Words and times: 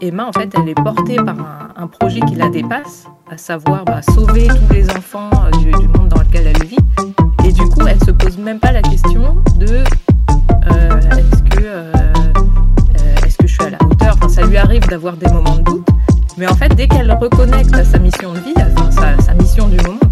Emma, 0.00 0.26
en 0.26 0.32
fait, 0.32 0.50
elle 0.56 0.68
est 0.68 0.74
portée 0.74 1.16
par 1.16 1.36
un, 1.76 1.86
projet 1.88 2.20
qui 2.20 2.36
la 2.36 2.48
dépasse, 2.48 3.06
à 3.28 3.36
savoir 3.36 3.84
bah, 3.84 4.00
sauver 4.02 4.46
tous 4.46 4.72
les 4.72 4.88
enfants 4.88 5.28
euh, 5.34 5.50
du, 5.58 5.88
monde 5.88 6.08
dans 6.08 6.22
lequel 6.22 6.46
elle 6.46 6.64
vit. 6.64 6.78
Et 7.44 7.52
du 7.52 7.62
coup, 7.68 7.86
elle 7.86 7.98
se 8.04 8.12
pose 8.12 8.38
même 8.38 8.60
pas 8.60 8.70
la 8.70 8.82
question 8.82 9.36
de 9.56 9.66
euh, 9.66 11.00
est-ce 11.18 11.42
que, 11.42 11.64
euh, 11.64 11.92
est-ce 13.26 13.36
que 13.36 13.46
je 13.46 13.52
suis 13.52 13.64
à 13.64 13.70
la 13.70 13.78
hauteur? 13.84 14.14
Enfin, 14.16 14.28
ça 14.28 14.46
lui 14.46 14.56
arrive 14.56 14.86
d'avoir 14.88 15.16
des 15.16 15.28
moments 15.28 15.56
de 15.56 15.64
doute, 15.64 15.88
mais 16.38 16.46
en 16.46 16.54
fait, 16.54 16.68
dès 16.74 16.86
qu'elle 16.86 17.10
reconnecte 17.12 17.74
à 17.74 17.84
sa 17.84 17.98
mission 17.98 18.32
de 18.32 18.38
vie, 18.38 18.54
sa, 18.90 19.20
sa 19.20 19.34
mission 19.34 19.68
du 19.68 19.76
moment, 19.78 20.09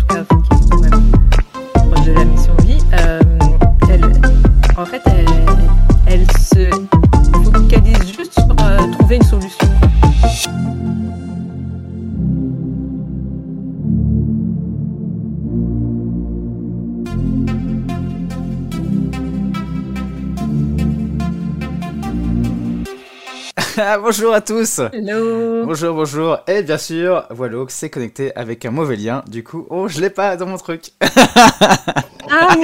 bonjour 24.03 24.35
à 24.35 24.41
tous. 24.41 24.81
Hello. 24.93 25.65
Bonjour, 25.65 25.95
bonjour. 25.95 26.39
Et 26.49 26.63
bien 26.63 26.79
sûr, 26.79 27.25
Wallo 27.37 27.69
s'est 27.69 27.91
connecté 27.91 28.35
avec 28.35 28.65
un 28.65 28.71
mauvais 28.71 28.97
lien. 28.97 29.23
Du 29.29 29.45
coup, 29.45 29.67
oh, 29.71 29.89
je 29.89 30.01
l'ai 30.01 30.11
pas 30.11 30.37
dans 30.37 30.47
mon 30.47 30.57
truc. 30.57 30.91
ah. 31.01 32.57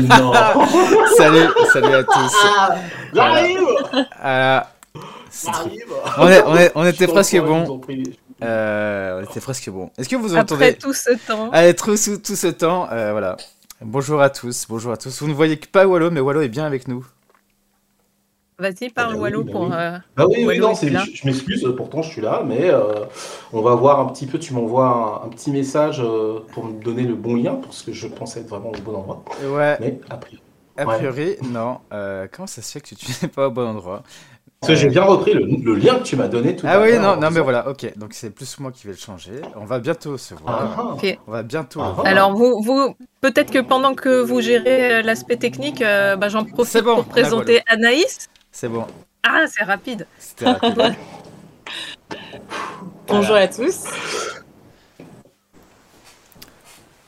non. 0.00 0.32
salut, 1.16 1.48
salut 1.72 1.94
à 1.94 2.02
tous. 2.02 2.36
Ah, 2.44 2.76
j'arrive. 3.14 3.58
Euh, 4.24 4.60
J'arrive. 5.44 5.94
on, 6.16 6.28
est, 6.28 6.42
on, 6.44 6.56
est, 6.56 6.72
on 6.74 6.86
était 6.86 7.06
presque 7.06 7.38
bon. 7.38 7.80
Euh, 8.42 9.20
on 9.20 9.30
était 9.30 9.40
presque 9.40 9.70
bon. 9.70 9.90
Est-ce 9.96 10.08
que 10.08 10.16
vous 10.16 10.36
Après 10.36 10.54
entendez 10.54 10.74
tout 10.74 10.92
ce 10.92 11.10
temps. 11.26 11.50
Allez, 11.52 11.74
tout, 11.74 11.96
tout, 11.96 12.18
tout 12.18 12.36
ce 12.36 12.48
temps, 12.48 12.88
euh, 12.90 13.12
voilà. 13.12 13.36
Bonjour 13.80 14.20
à 14.20 14.30
tous, 14.30 14.66
bonjour 14.68 14.90
à 14.92 14.96
tous. 14.96 15.22
Vous 15.22 15.28
ne 15.28 15.34
voyez 15.34 15.56
pas 15.56 15.86
Wallo, 15.86 16.10
mais 16.10 16.20
Wallo 16.20 16.40
est 16.40 16.48
bien 16.48 16.64
avec 16.64 16.88
nous. 16.88 17.06
Vas-y, 18.58 18.90
parle 18.90 19.14
Ah 19.14 19.18
oui, 19.18 19.20
Wallo 19.20 19.44
bah 19.44 19.52
pour. 19.52 19.64
oui. 19.66 19.72
euh, 19.72 19.98
Bah 20.16 20.26
oui, 20.28 20.44
oui, 20.44 20.58
non, 20.58 20.74
je, 20.74 20.88
je 20.88 21.26
m'excuse, 21.26 21.64
pourtant 21.76 22.02
je 22.02 22.10
suis 22.10 22.20
là, 22.20 22.42
mais 22.44 22.68
euh, 22.70 23.04
on 23.52 23.62
va 23.62 23.74
voir 23.76 24.00
un 24.00 24.06
petit 24.06 24.26
peu, 24.26 24.38
tu 24.38 24.52
m'envoies 24.52 24.86
un, 25.22 25.26
un 25.26 25.28
petit 25.28 25.52
message 25.52 26.00
euh, 26.00 26.40
pour 26.52 26.64
me 26.64 26.82
donner 26.82 27.04
le 27.04 27.14
bon 27.14 27.36
lien, 27.36 27.54
parce 27.54 27.82
que 27.82 27.92
je 27.92 28.08
pense 28.08 28.36
être 28.36 28.48
vraiment 28.48 28.70
au 28.70 28.78
bon 28.80 28.96
endroit. 28.96 29.24
Ouais, 29.40 29.78
Mais 29.80 30.00
a 30.76 30.86
Ouais. 30.86 30.96
priori, 30.96 31.36
non. 31.42 31.78
Euh, 31.92 32.26
comment 32.32 32.46
ça 32.48 32.62
se 32.62 32.72
fait 32.72 32.80
que 32.80 32.94
tu 32.94 33.06
n'es 33.22 33.28
pas 33.34 33.48
au 33.48 33.50
bon 33.50 33.66
endroit? 33.68 34.02
Parce 34.60 34.72
que 34.72 34.74
j'ai 34.76 34.88
bien 34.88 35.04
repris 35.04 35.34
le, 35.34 35.46
le 35.46 35.74
lien 35.76 35.98
que 35.98 36.04
tu 36.04 36.16
m'as 36.16 36.28
donné 36.28 36.56
tout 36.56 36.66
à 36.66 36.70
Ah 36.70 36.80
oui, 36.82 36.92
l'heure. 36.92 37.02
non, 37.16 37.16
non, 37.20 37.30
mais 37.30 37.40
voilà, 37.40 37.68
ok. 37.68 37.96
Donc 37.96 38.12
c'est 38.12 38.30
plus 38.30 38.58
moi 38.58 38.72
qui 38.72 38.86
vais 38.86 38.92
le 38.92 38.98
changer. 38.98 39.40
On 39.54 39.64
va 39.64 39.78
bientôt 39.78 40.18
se 40.18 40.34
voir. 40.34 40.60
Ah, 40.60 40.74
ah. 40.78 40.94
Ok. 40.94 41.18
On 41.26 41.32
va 41.32 41.42
bientôt. 41.44 41.80
Ah, 41.80 41.94
ah. 41.98 42.02
Alors, 42.08 42.34
vous, 42.34 42.60
vous 42.62 42.94
peut-être 43.20 43.50
que 43.50 43.60
pendant 43.60 43.94
que 43.94 44.20
vous 44.20 44.40
gérez 44.40 45.02
l'aspect 45.02 45.36
technique, 45.36 45.80
euh, 45.82 46.16
bah, 46.16 46.28
j'en 46.28 46.44
profite 46.44 46.82
bon, 46.84 46.96
pour 46.96 47.04
présenter 47.06 47.60
Anaïs. 47.66 48.28
C'est 48.60 48.68
bon, 48.68 48.84
Ah, 49.22 49.44
c'est 49.46 49.62
rapide. 49.62 50.04
c'était 50.18 50.46
rapide. 50.50 50.96
Bonjour 53.06 53.36
à 53.36 53.46
tous. 53.46 53.84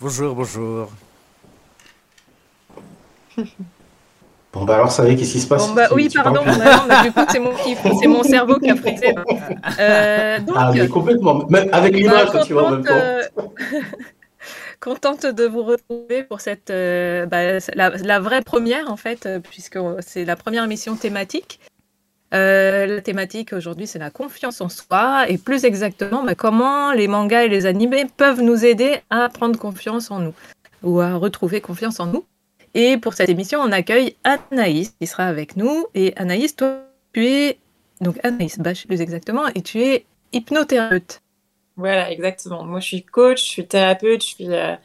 bonjour, 0.00 0.36
bonjour. 0.36 0.88
Bon, 4.52 4.64
bah 4.64 4.74
alors, 4.74 4.86
vous 4.86 4.94
savez, 4.94 5.16
qu'est-ce 5.16 5.32
qui 5.32 5.40
se 5.40 5.48
passe? 5.48 5.66
Bon, 5.68 5.74
bah, 5.74 5.88
oui, 5.92 6.08
pardon. 6.14 6.42
bah 6.44 6.52
non, 6.52 7.02
du 7.02 7.12
coup, 7.12 7.20
c'est 7.28 7.38
mon, 7.40 7.52
c'est 8.00 8.06
mon 8.06 8.22
cerveau 8.22 8.58
qui 8.60 8.70
a 8.70 8.76
frisé. 8.76 9.12
Euh, 9.80 10.38
donc, 10.40 10.56
Ah, 10.56 10.70
mais 10.72 10.86
complètement. 10.86 11.46
Même 11.48 11.68
avec 11.72 11.92
bah, 11.92 11.98
l'image 11.98 12.28
tu 12.46 12.52
vois 12.52 12.66
en 12.66 12.70
même 12.70 12.84
temps. 12.84 12.94
Contente 14.80 15.26
de 15.26 15.44
vous 15.44 15.62
retrouver 15.62 16.24
pour 16.24 16.40
cette 16.40 16.70
euh, 16.70 17.26
bah, 17.26 17.58
la 17.76 18.20
vraie 18.20 18.42
première 18.42 18.90
en 18.90 18.96
fait, 18.96 19.26
euh, 19.26 19.38
puisque 19.38 19.78
c'est 20.00 20.24
la 20.24 20.36
première 20.36 20.64
émission 20.64 20.96
thématique. 20.96 21.60
Euh, 22.32 22.86
la 22.86 23.00
thématique 23.00 23.52
aujourd'hui, 23.52 23.86
c'est 23.86 23.98
la 23.98 24.10
confiance 24.10 24.60
en 24.60 24.68
soi, 24.68 25.28
et 25.28 25.36
plus 25.36 25.64
exactement, 25.64 26.22
bah, 26.22 26.34
comment 26.34 26.92
les 26.92 27.08
mangas 27.08 27.44
et 27.44 27.48
les 27.48 27.66
animés 27.66 28.06
peuvent 28.16 28.40
nous 28.40 28.64
aider 28.64 29.00
à 29.10 29.28
prendre 29.28 29.58
confiance 29.58 30.10
en 30.10 30.20
nous, 30.20 30.34
ou 30.82 31.00
à 31.00 31.14
retrouver 31.16 31.60
confiance 31.60 31.98
en 31.98 32.06
nous. 32.06 32.24
Et 32.74 32.96
pour 32.98 33.14
cette 33.14 33.28
émission, 33.28 33.60
on 33.60 33.72
accueille 33.72 34.14
Anaïs 34.22 34.94
qui 35.00 35.08
sera 35.08 35.24
avec 35.24 35.56
nous. 35.56 35.86
Et 35.96 36.16
Anaïs, 36.16 36.54
toi, 36.54 36.84
tu 37.12 37.26
es 37.26 37.58
donc 38.00 38.16
Anaïs 38.22 38.60
Bach 38.60 38.86
plus 38.86 39.00
exactement, 39.00 39.48
et 39.48 39.62
tu 39.62 39.82
es 39.82 40.06
hypnothérapeute. 40.32 41.20
Voilà, 41.80 42.10
exactement. 42.10 42.64
Moi, 42.64 42.80
je 42.80 42.86
suis 42.86 43.02
coach, 43.02 43.42
je 43.42 43.48
suis 43.48 43.66
thérapeute, 43.66 44.22
je 44.22 44.28
suis. 44.28 44.52
euh, 44.54 44.76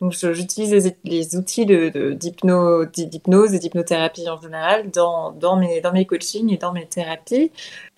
donc, 0.00 0.12
j'utilise 0.12 0.94
les, 1.04 1.36
outils 1.36 1.64
de, 1.66 1.88
de- 1.88 2.12
d'hypnose 2.12 3.54
et 3.54 3.58
d'hypnothérapie 3.58 4.28
en 4.28 4.40
général 4.40 4.90
dans, 4.90 5.32
dans, 5.32 5.56
mes, 5.56 5.80
dans 5.80 5.92
mes 5.92 6.04
coachings 6.04 6.52
et 6.52 6.58
dans 6.58 6.72
mes 6.72 6.86
thérapies. 6.86 7.50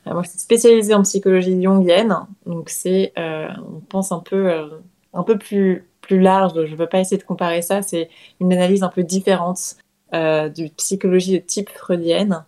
Euh, 0.06 0.12
moi, 0.12 0.22
je 0.22 0.30
suis 0.30 0.38
spécialisée 0.38 0.94
en 0.94 1.02
psychologie 1.02 1.60
jungienne, 1.60 2.16
donc 2.46 2.70
c'est, 2.70 3.12
euh, 3.18 3.48
on 3.68 3.80
pense 3.80 4.12
un 4.12 4.20
peu, 4.20 4.70
un 5.12 5.22
peu 5.24 5.36
plus, 5.38 5.88
plus 6.00 6.20
large. 6.20 6.52
Je 6.54 6.72
ne 6.72 6.76
veux 6.76 6.88
pas 6.88 7.00
essayer 7.00 7.18
de 7.18 7.24
comparer 7.26 7.62
ça. 7.62 7.82
C'est 7.82 8.08
une 8.40 8.52
analyse 8.52 8.84
un 8.84 8.88
peu 8.88 9.02
différente 9.02 9.76
euh, 10.14 10.48
du 10.48 10.68
psychologie 10.70 11.32
de 11.40 11.44
type 11.44 11.70
freudienne. 11.70 12.44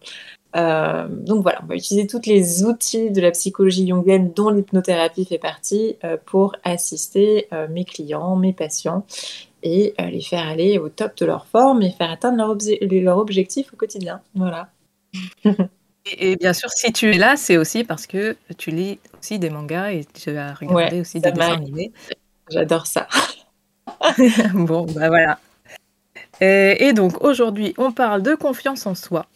Euh, 0.57 1.07
donc 1.09 1.43
voilà, 1.43 1.61
on 1.63 1.67
va 1.67 1.77
utiliser 1.77 2.07
tous 2.07 2.23
les 2.27 2.65
outils 2.65 3.11
de 3.11 3.21
la 3.21 3.31
psychologie 3.33 3.87
jungienne 3.87 4.33
dont 4.35 4.49
l'hypnothérapie 4.49 5.27
fait 5.27 5.39
partie 5.39 5.97
euh, 6.05 6.17
pour 6.25 6.57
assister 6.65 7.49
euh, 7.53 7.69
mes 7.69 7.85
clients, 7.85 8.35
mes 8.37 8.53
patients 8.53 9.05
et 9.63 9.95
les 9.99 10.23
faire 10.23 10.47
aller 10.47 10.79
au 10.79 10.89
top 10.89 11.17
de 11.17 11.27
leur 11.27 11.47
forme 11.47 11.83
et 11.83 11.91
faire 11.91 12.11
atteindre 12.13 12.37
leur, 12.39 12.57
obje- 12.57 12.79
leur 13.03 13.19
objectif 13.19 13.73
au 13.73 13.77
quotidien. 13.77 14.21
Voilà. 14.35 14.69
Et, 16.11 16.33
et 16.33 16.37
bien 16.37 16.53
sûr, 16.55 16.71
si 16.71 16.91
tu 16.93 17.15
es 17.15 17.19
là, 17.19 17.37
c'est 17.37 17.57
aussi 17.59 17.85
parce 17.85 18.07
que 18.07 18.37
tu 18.57 18.71
lis 18.71 18.99
aussi 19.19 19.39
des 19.39 19.51
mangas 19.51 19.91
et 19.91 20.07
tu 20.07 20.31
as 20.39 20.55
regardé 20.55 20.97
Ouais, 20.97 21.01
aussi 21.01 21.21
des 21.21 21.33
dessins 21.33 21.53
animés. 21.55 21.93
J'adore 22.51 22.87
ça. 22.87 23.09
bon, 24.55 24.87
bah 24.87 25.09
voilà. 25.09 25.39
Et, 26.41 26.87
et 26.87 26.93
donc 26.93 27.23
aujourd'hui, 27.23 27.75
on 27.79 27.93
parle 27.93 28.23
de 28.23 28.35
confiance 28.37 28.87
en 28.87 28.95
soi. 28.95 29.27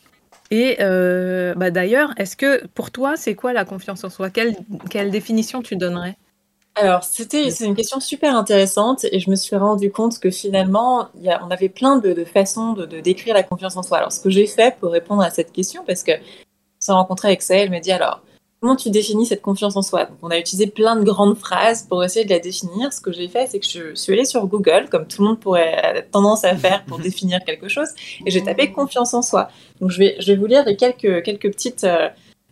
Et 0.54 0.76
euh, 0.80 1.54
bah 1.54 1.70
d'ailleurs, 1.70 2.12
est-ce 2.18 2.36
que 2.36 2.66
pour 2.74 2.90
toi, 2.90 3.16
c'est 3.16 3.34
quoi 3.34 3.54
la 3.54 3.64
confiance 3.64 4.04
en 4.04 4.10
soi? 4.10 4.28
Quelle, 4.28 4.54
quelle 4.90 5.10
définition 5.10 5.62
tu 5.62 5.76
donnerais? 5.76 6.18
Alors, 6.74 7.04
c'était, 7.04 7.50
c'est 7.50 7.64
une 7.64 7.74
question 7.74 8.00
super 8.00 8.36
intéressante 8.36 9.06
et 9.10 9.18
je 9.18 9.30
me 9.30 9.34
suis 9.34 9.56
rendu 9.56 9.90
compte 9.90 10.18
que 10.18 10.30
finalement, 10.30 11.08
il 11.14 11.22
y 11.22 11.30
a, 11.30 11.42
on 11.42 11.50
avait 11.50 11.70
plein 11.70 11.96
de, 11.96 12.12
de 12.12 12.24
façons 12.26 12.74
de, 12.74 12.84
de 12.84 13.00
décrire 13.00 13.32
la 13.32 13.42
confiance 13.42 13.78
en 13.78 13.82
soi. 13.82 13.96
Alors, 13.96 14.12
ce 14.12 14.20
que 14.20 14.28
j'ai 14.28 14.46
fait 14.46 14.76
pour 14.78 14.92
répondre 14.92 15.22
à 15.22 15.30
cette 15.30 15.52
question, 15.52 15.84
parce 15.86 16.02
que 16.02 16.12
s'est 16.78 16.92
rencontré 16.92 17.28
avec 17.28 17.40
ça, 17.40 17.56
elle 17.56 17.70
me 17.70 17.80
dit 17.80 17.92
alors, 17.92 18.22
comment 18.62 18.77
tu 18.77 18.91
définis 18.91 19.27
cette 19.27 19.43
confiance 19.43 19.77
en 19.77 19.83
soi? 19.83 20.05
Donc, 20.05 20.19
on 20.23 20.31
a 20.31 20.39
utilisé 20.39 20.69
plein 20.69 20.95
de 20.95 21.03
grandes 21.03 21.37
phrases 21.37 21.83
pour 21.83 22.03
essayer 22.05 22.25
de 22.25 22.31
la 22.31 22.39
définir. 22.39 22.93
Ce 22.93 23.00
que 23.00 23.11
j'ai 23.11 23.27
fait, 23.27 23.49
c'est 23.49 23.59
que 23.59 23.67
je 23.67 23.95
suis 23.97 24.12
allée 24.12 24.25
sur 24.25 24.47
Google, 24.47 24.87
comme 24.89 25.06
tout 25.09 25.21
le 25.21 25.28
monde 25.28 25.41
pourrait 25.41 25.75
avoir 25.75 26.05
tendance 26.12 26.45
à 26.45 26.56
faire 26.56 26.84
pour 26.84 26.99
définir 27.00 27.41
quelque 27.45 27.69
chose, 27.69 27.89
et 28.25 28.31
j'ai 28.31 28.43
tapé 28.43 28.71
confiance 28.71 29.15
en 29.15 29.23
soi. 29.23 29.49
Donc, 29.81 29.91
je 29.91 29.99
vais, 29.99 30.17
je 30.21 30.33
vais 30.33 30.39
vous 30.39 30.47
lire 30.47 30.65
les 30.65 30.77
quelques, 30.77 31.23
quelques 31.25 31.50
petites. 31.53 31.84
euh, 31.84 32.09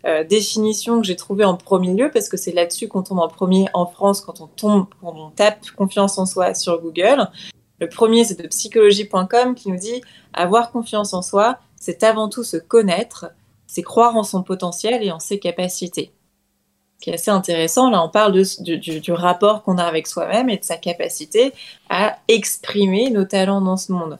euh, 0.06 0.24
définition 0.24 0.98
que 0.98 1.06
j'ai 1.06 1.14
trouvée 1.14 1.44
en 1.44 1.58
premier 1.58 1.92
lieu, 1.92 2.10
parce 2.10 2.30
que 2.30 2.38
c'est 2.38 2.52
là-dessus 2.52 2.88
qu'on 2.88 3.02
tombe 3.02 3.18
en 3.18 3.28
premier 3.28 3.66
en 3.74 3.84
France 3.84 4.22
quand 4.22 4.40
on 4.40 4.46
tombe, 4.46 4.86
quand 5.02 5.14
on 5.14 5.28
tape 5.28 5.70
confiance 5.76 6.16
en 6.16 6.24
soi 6.24 6.54
sur 6.54 6.80
Google. 6.80 7.28
Le 7.80 7.86
premier, 7.86 8.24
c'est 8.24 8.40
de 8.40 8.48
psychologie.com 8.48 9.54
qui 9.54 9.70
nous 9.70 9.76
dit 9.76 10.00
avoir 10.32 10.72
confiance 10.72 11.12
en 11.12 11.20
soi, 11.20 11.58
c'est 11.78 12.02
avant 12.02 12.30
tout 12.30 12.44
se 12.44 12.56
connaître, 12.56 13.26
c'est 13.70 13.82
croire 13.82 14.16
en 14.16 14.24
son 14.24 14.42
potentiel 14.42 15.02
et 15.04 15.12
en 15.12 15.20
ses 15.20 15.38
capacités. 15.38 16.10
Ce 16.98 17.04
qui 17.04 17.10
est 17.10 17.14
assez 17.14 17.30
intéressant, 17.30 17.88
là 17.88 18.02
on 18.04 18.08
parle 18.08 18.32
du- 18.58 19.00
du 19.00 19.12
rapport 19.12 19.62
qu'on 19.62 19.78
a 19.78 19.84
avec 19.84 20.06
soi-même 20.06 20.50
et 20.50 20.58
de 20.58 20.64
sa 20.64 20.76
capacité 20.76 21.52
à 21.88 22.18
exprimer 22.28 23.10
nos 23.10 23.24
talents 23.24 23.60
dans 23.60 23.76
ce 23.76 23.92
monde. 23.92 24.18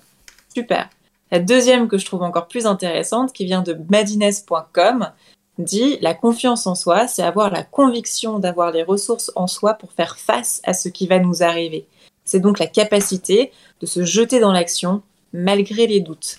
Super. 0.55 0.89
La 1.33 1.41
deuxième 1.41 1.89
que 1.89 1.99
je 1.99 2.07
trouve 2.07 2.23
encore 2.23 2.49
plus 2.49 2.67
intéressante, 2.67 3.33
qui 3.33 3.45
vient 3.45 3.63
de 3.63 3.77
madines.com, 3.91 5.11
dit 5.59 5.99
la 6.01 6.15
confiance 6.15 6.67
en 6.67 6.75
soi, 6.75 7.07
c'est 7.07 7.23
avoir 7.23 7.51
la 7.51 7.63
conviction 7.63 8.39
d'avoir 8.39 8.71
les 8.71 8.83
ressources 8.83 9.31
en 9.35 9.47
soi 9.47 9.75
pour 9.75 9.93
faire 9.93 10.17
face 10.19 10.61
à 10.65 10.73
ce 10.73 10.89
qui 10.89 11.07
va 11.07 11.19
nous 11.19 11.43
arriver. 11.43 11.87
C'est 12.25 12.41
donc 12.41 12.59
la 12.59 12.67
capacité 12.67 13.53
de 13.81 13.87
se 13.87 14.05
jeter 14.05 14.41
dans 14.41 14.53
l'action 14.53 15.03
malgré 15.33 15.87
les 15.87 16.01
doutes. 16.01 16.37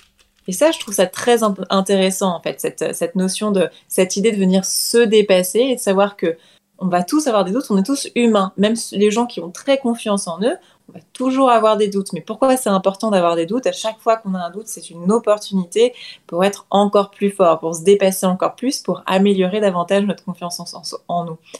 Et 0.47 0.53
ça, 0.53 0.71
je 0.71 0.79
trouve 0.79 0.93
ça 0.93 1.05
très 1.05 1.41
intéressant, 1.69 2.35
en 2.35 2.41
fait, 2.41 2.59
cette, 2.59 2.95
cette 2.95 3.15
notion 3.15 3.51
de, 3.51 3.69
cette 3.87 4.17
idée 4.17 4.31
de 4.31 4.37
venir 4.37 4.65
se 4.65 4.97
dépasser 4.97 5.59
et 5.59 5.75
de 5.75 5.79
savoir 5.79 6.17
que 6.17 6.37
on 6.83 6.87
va 6.87 7.03
tous 7.03 7.27
avoir 7.27 7.45
des 7.45 7.51
doutes, 7.51 7.69
on 7.69 7.77
est 7.77 7.85
tous 7.85 8.09
humains. 8.15 8.53
Même 8.57 8.73
les 8.91 9.11
gens 9.11 9.27
qui 9.27 9.39
ont 9.39 9.51
très 9.51 9.77
confiance 9.77 10.27
en 10.27 10.41
eux, 10.41 10.57
On 10.91 10.97
va 10.97 11.03
toujours 11.13 11.49
avoir 11.49 11.77
des 11.77 11.87
doutes. 11.87 12.11
Mais 12.13 12.21
pourquoi 12.21 12.57
c'est 12.57 12.69
important 12.69 13.11
d'avoir 13.11 13.35
des 13.35 13.45
doutes? 13.45 13.65
À 13.65 13.71
chaque 13.71 13.99
fois 13.99 14.17
qu'on 14.17 14.33
a 14.33 14.39
un 14.39 14.49
doute, 14.49 14.67
c'est 14.67 14.89
une 14.89 15.11
opportunité 15.11 15.93
pour 16.27 16.43
être 16.43 16.65
encore 16.69 17.11
plus 17.11 17.29
fort, 17.29 17.59
pour 17.59 17.75
se 17.75 17.83
dépasser 17.83 18.25
encore 18.25 18.55
plus, 18.55 18.79
pour 18.79 19.01
améliorer 19.05 19.61
davantage 19.61 20.03
notre 20.03 20.25
confiance 20.25 20.59
en, 20.59 20.81
en 21.07 21.25
nous. 21.25 21.37
Je 21.53 21.59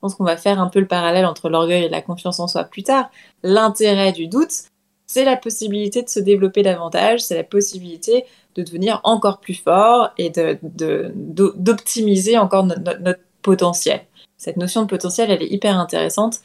pense 0.00 0.14
qu'on 0.16 0.24
va 0.24 0.36
faire 0.36 0.60
un 0.60 0.68
peu 0.68 0.80
le 0.80 0.88
parallèle 0.88 1.26
entre 1.26 1.48
l'orgueil 1.48 1.84
et 1.84 1.88
la 1.88 2.02
confiance 2.02 2.40
en 2.40 2.48
soi 2.48 2.64
plus 2.64 2.82
tard. 2.82 3.08
L'intérêt 3.44 4.10
du 4.10 4.26
doute, 4.26 4.64
c'est 5.12 5.26
la 5.26 5.36
possibilité 5.36 6.02
de 6.02 6.08
se 6.08 6.20
développer 6.20 6.62
davantage, 6.62 7.20
c'est 7.20 7.34
la 7.34 7.44
possibilité 7.44 8.24
de 8.54 8.62
devenir 8.62 9.02
encore 9.04 9.40
plus 9.40 9.52
fort 9.52 10.08
et 10.16 10.30
d'optimiser 10.30 12.32
de, 12.32 12.38
encore 12.38 12.64
notre, 12.64 13.20
potentiel. 13.42 14.00
Cette 14.38 14.56
notion 14.56 14.80
de 14.82 14.86
potentiel, 14.86 15.30
elle 15.30 15.42
est 15.42 15.50
hyper 15.50 15.78
intéressante 15.78 16.40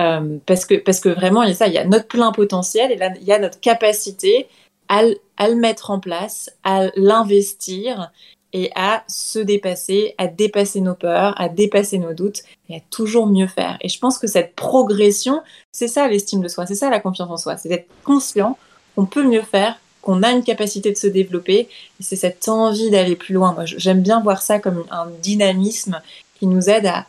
euh, 0.00 0.36
parce, 0.44 0.66
que, 0.66 0.74
parce 0.74 1.00
que 1.00 1.08
vraiment, 1.08 1.44
il 1.44 1.48
y 1.48 1.52
a 1.52 1.54
ça, 1.54 1.66
il 1.66 1.72
y 1.72 1.78
a 1.78 1.86
notre 1.86 2.08
plein 2.08 2.32
potentiel 2.32 2.92
et 2.92 2.96
là, 2.96 3.10
il 3.18 3.26
y 3.26 3.32
a 3.32 3.38
notre 3.38 3.58
capacité 3.58 4.48
à, 4.88 5.00
à 5.38 5.48
le 5.48 5.54
mettre 5.54 5.90
en 5.90 5.98
place, 5.98 6.50
à 6.62 6.88
l'investir 6.96 8.12
et 8.52 8.70
à 8.74 9.04
se 9.08 9.38
dépasser, 9.38 10.14
à 10.18 10.26
dépasser 10.26 10.80
nos 10.80 10.94
peurs, 10.94 11.40
à 11.40 11.48
dépasser 11.48 11.98
nos 11.98 12.14
doutes 12.14 12.42
et 12.68 12.76
à 12.76 12.80
toujours 12.90 13.26
mieux 13.26 13.46
faire. 13.46 13.78
Et 13.80 13.88
je 13.88 13.98
pense 13.98 14.18
que 14.18 14.26
cette 14.26 14.54
progression, 14.54 15.42
c'est 15.72 15.88
ça 15.88 16.08
l'estime 16.08 16.40
de 16.40 16.48
soi, 16.48 16.66
c'est 16.66 16.74
ça 16.74 16.90
la 16.90 17.00
confiance 17.00 17.30
en 17.30 17.36
soi, 17.36 17.56
c'est 17.56 17.68
d'être 17.68 17.88
conscient 18.04 18.58
qu'on 18.96 19.06
peut 19.06 19.24
mieux 19.24 19.42
faire, 19.42 19.80
qu'on 20.02 20.22
a 20.22 20.30
une 20.30 20.42
capacité 20.42 20.90
de 20.90 20.96
se 20.96 21.06
développer 21.06 21.68
et 22.00 22.02
c'est 22.02 22.16
cette 22.16 22.48
envie 22.48 22.90
d'aller 22.90 23.16
plus 23.16 23.34
loin. 23.34 23.52
Moi, 23.52 23.64
j'aime 23.66 24.02
bien 24.02 24.20
voir 24.20 24.42
ça 24.42 24.58
comme 24.58 24.84
un 24.90 25.06
dynamisme 25.22 26.00
qui 26.38 26.46
nous 26.46 26.70
aide 26.70 26.86
à, 26.86 27.06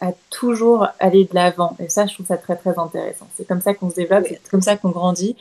à, 0.00 0.12
toujours 0.30 0.86
aller 0.98 1.24
de 1.24 1.34
l'avant. 1.34 1.76
Et 1.78 1.88
ça, 1.88 2.06
je 2.06 2.14
trouve 2.14 2.26
ça 2.26 2.36
très, 2.36 2.56
très 2.56 2.78
intéressant. 2.78 3.28
C'est 3.36 3.46
comme 3.46 3.60
ça 3.60 3.74
qu'on 3.74 3.90
se 3.90 3.96
développe, 3.96 4.24
c'est 4.28 4.50
comme 4.50 4.62
ça 4.62 4.76
qu'on 4.76 4.90
grandit. 4.90 5.36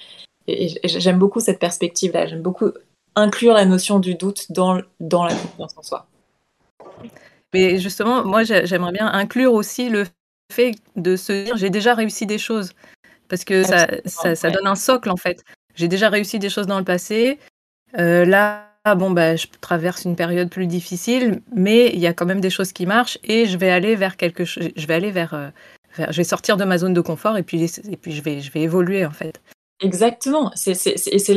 Et, 0.48 0.75
j'aime 0.84 1.20
beaucoup 1.20 1.40
cette 1.40 1.60
perspective-là. 1.60 2.28
J'aime 2.28 2.42
beaucoup 2.42 2.72
inclure 3.16 3.54
la 3.54 3.66
notion 3.66 4.00
du 4.00 4.16
doute 4.16 4.52
dans, 4.52 4.82
dans 5.00 5.26
la 5.26 5.34
confiance 5.34 5.78
en 5.78 5.84
soi. 5.84 6.08
Mais 7.54 7.80
justement, 7.80 8.24
moi, 8.24 8.44
j'aimerais 8.44 8.92
bien 8.92 9.08
inclure 9.08 9.54
aussi 9.54 9.90
le 9.90 10.06
fait 10.52 10.76
de 10.96 11.16
se 11.16 11.46
dire 11.46 11.58
j'ai 11.58 11.70
déjà 11.70 11.94
réussi 11.94 12.26
des 12.26 12.38
choses. 12.38 12.74
Parce 13.28 13.44
que 13.44 13.64
ça, 13.64 13.88
ça, 14.06 14.50
donne 14.50 14.66
un 14.66 14.76
socle, 14.76 15.10
en 15.10 15.18
fait. 15.18 15.44
J'ai 15.76 15.88
déjà 15.88 16.10
réussi 16.10 16.40
des 16.40 16.50
choses 16.50 16.66
dans 16.66 16.80
le 16.80 16.84
passé. 16.84 17.38
Euh, 17.98 18.26
là, 18.26 18.66
bon, 18.98 19.12
bah, 19.12 19.36
je 19.36 19.46
traverse 19.62 20.04
une 20.06 20.16
période 20.16 20.50
plus 20.50 20.66
difficile, 20.66 21.42
mais 21.56 21.92
il 21.94 22.00
y 22.00 22.08
a 22.08 22.14
quand 22.14 22.26
même 22.26 22.42
des 22.42 22.50
choses 22.50 22.74
qui 22.74 22.88
marchent 22.88 23.20
et 23.24 23.46
je 23.46 23.58
vais 23.58 23.70
aller 23.70 23.96
vers 23.96 24.18
quelque 24.18 24.46
chose. 24.46 24.70
Je 24.76 24.88
vais 24.88 24.96
aller 24.96 25.12
vers, 25.12 25.36
euh, 25.36 25.50
vers, 25.96 26.12
je 26.12 26.18
vais 26.18 26.24
sortir 26.24 26.58
de 26.58 26.66
ma 26.66 26.80
zone 26.80 26.94
de 26.94 27.02
confort 27.02 27.38
et 27.38 27.44
puis, 27.44 27.64
et 27.64 27.98
puis 27.98 28.14
je, 28.14 28.24
vais, 28.24 28.42
je 28.42 28.52
vais 28.52 28.62
évoluer, 28.62 29.06
en 29.06 29.12
fait. 29.12 29.40
Exactement. 29.81 30.52
C'est 30.56 31.34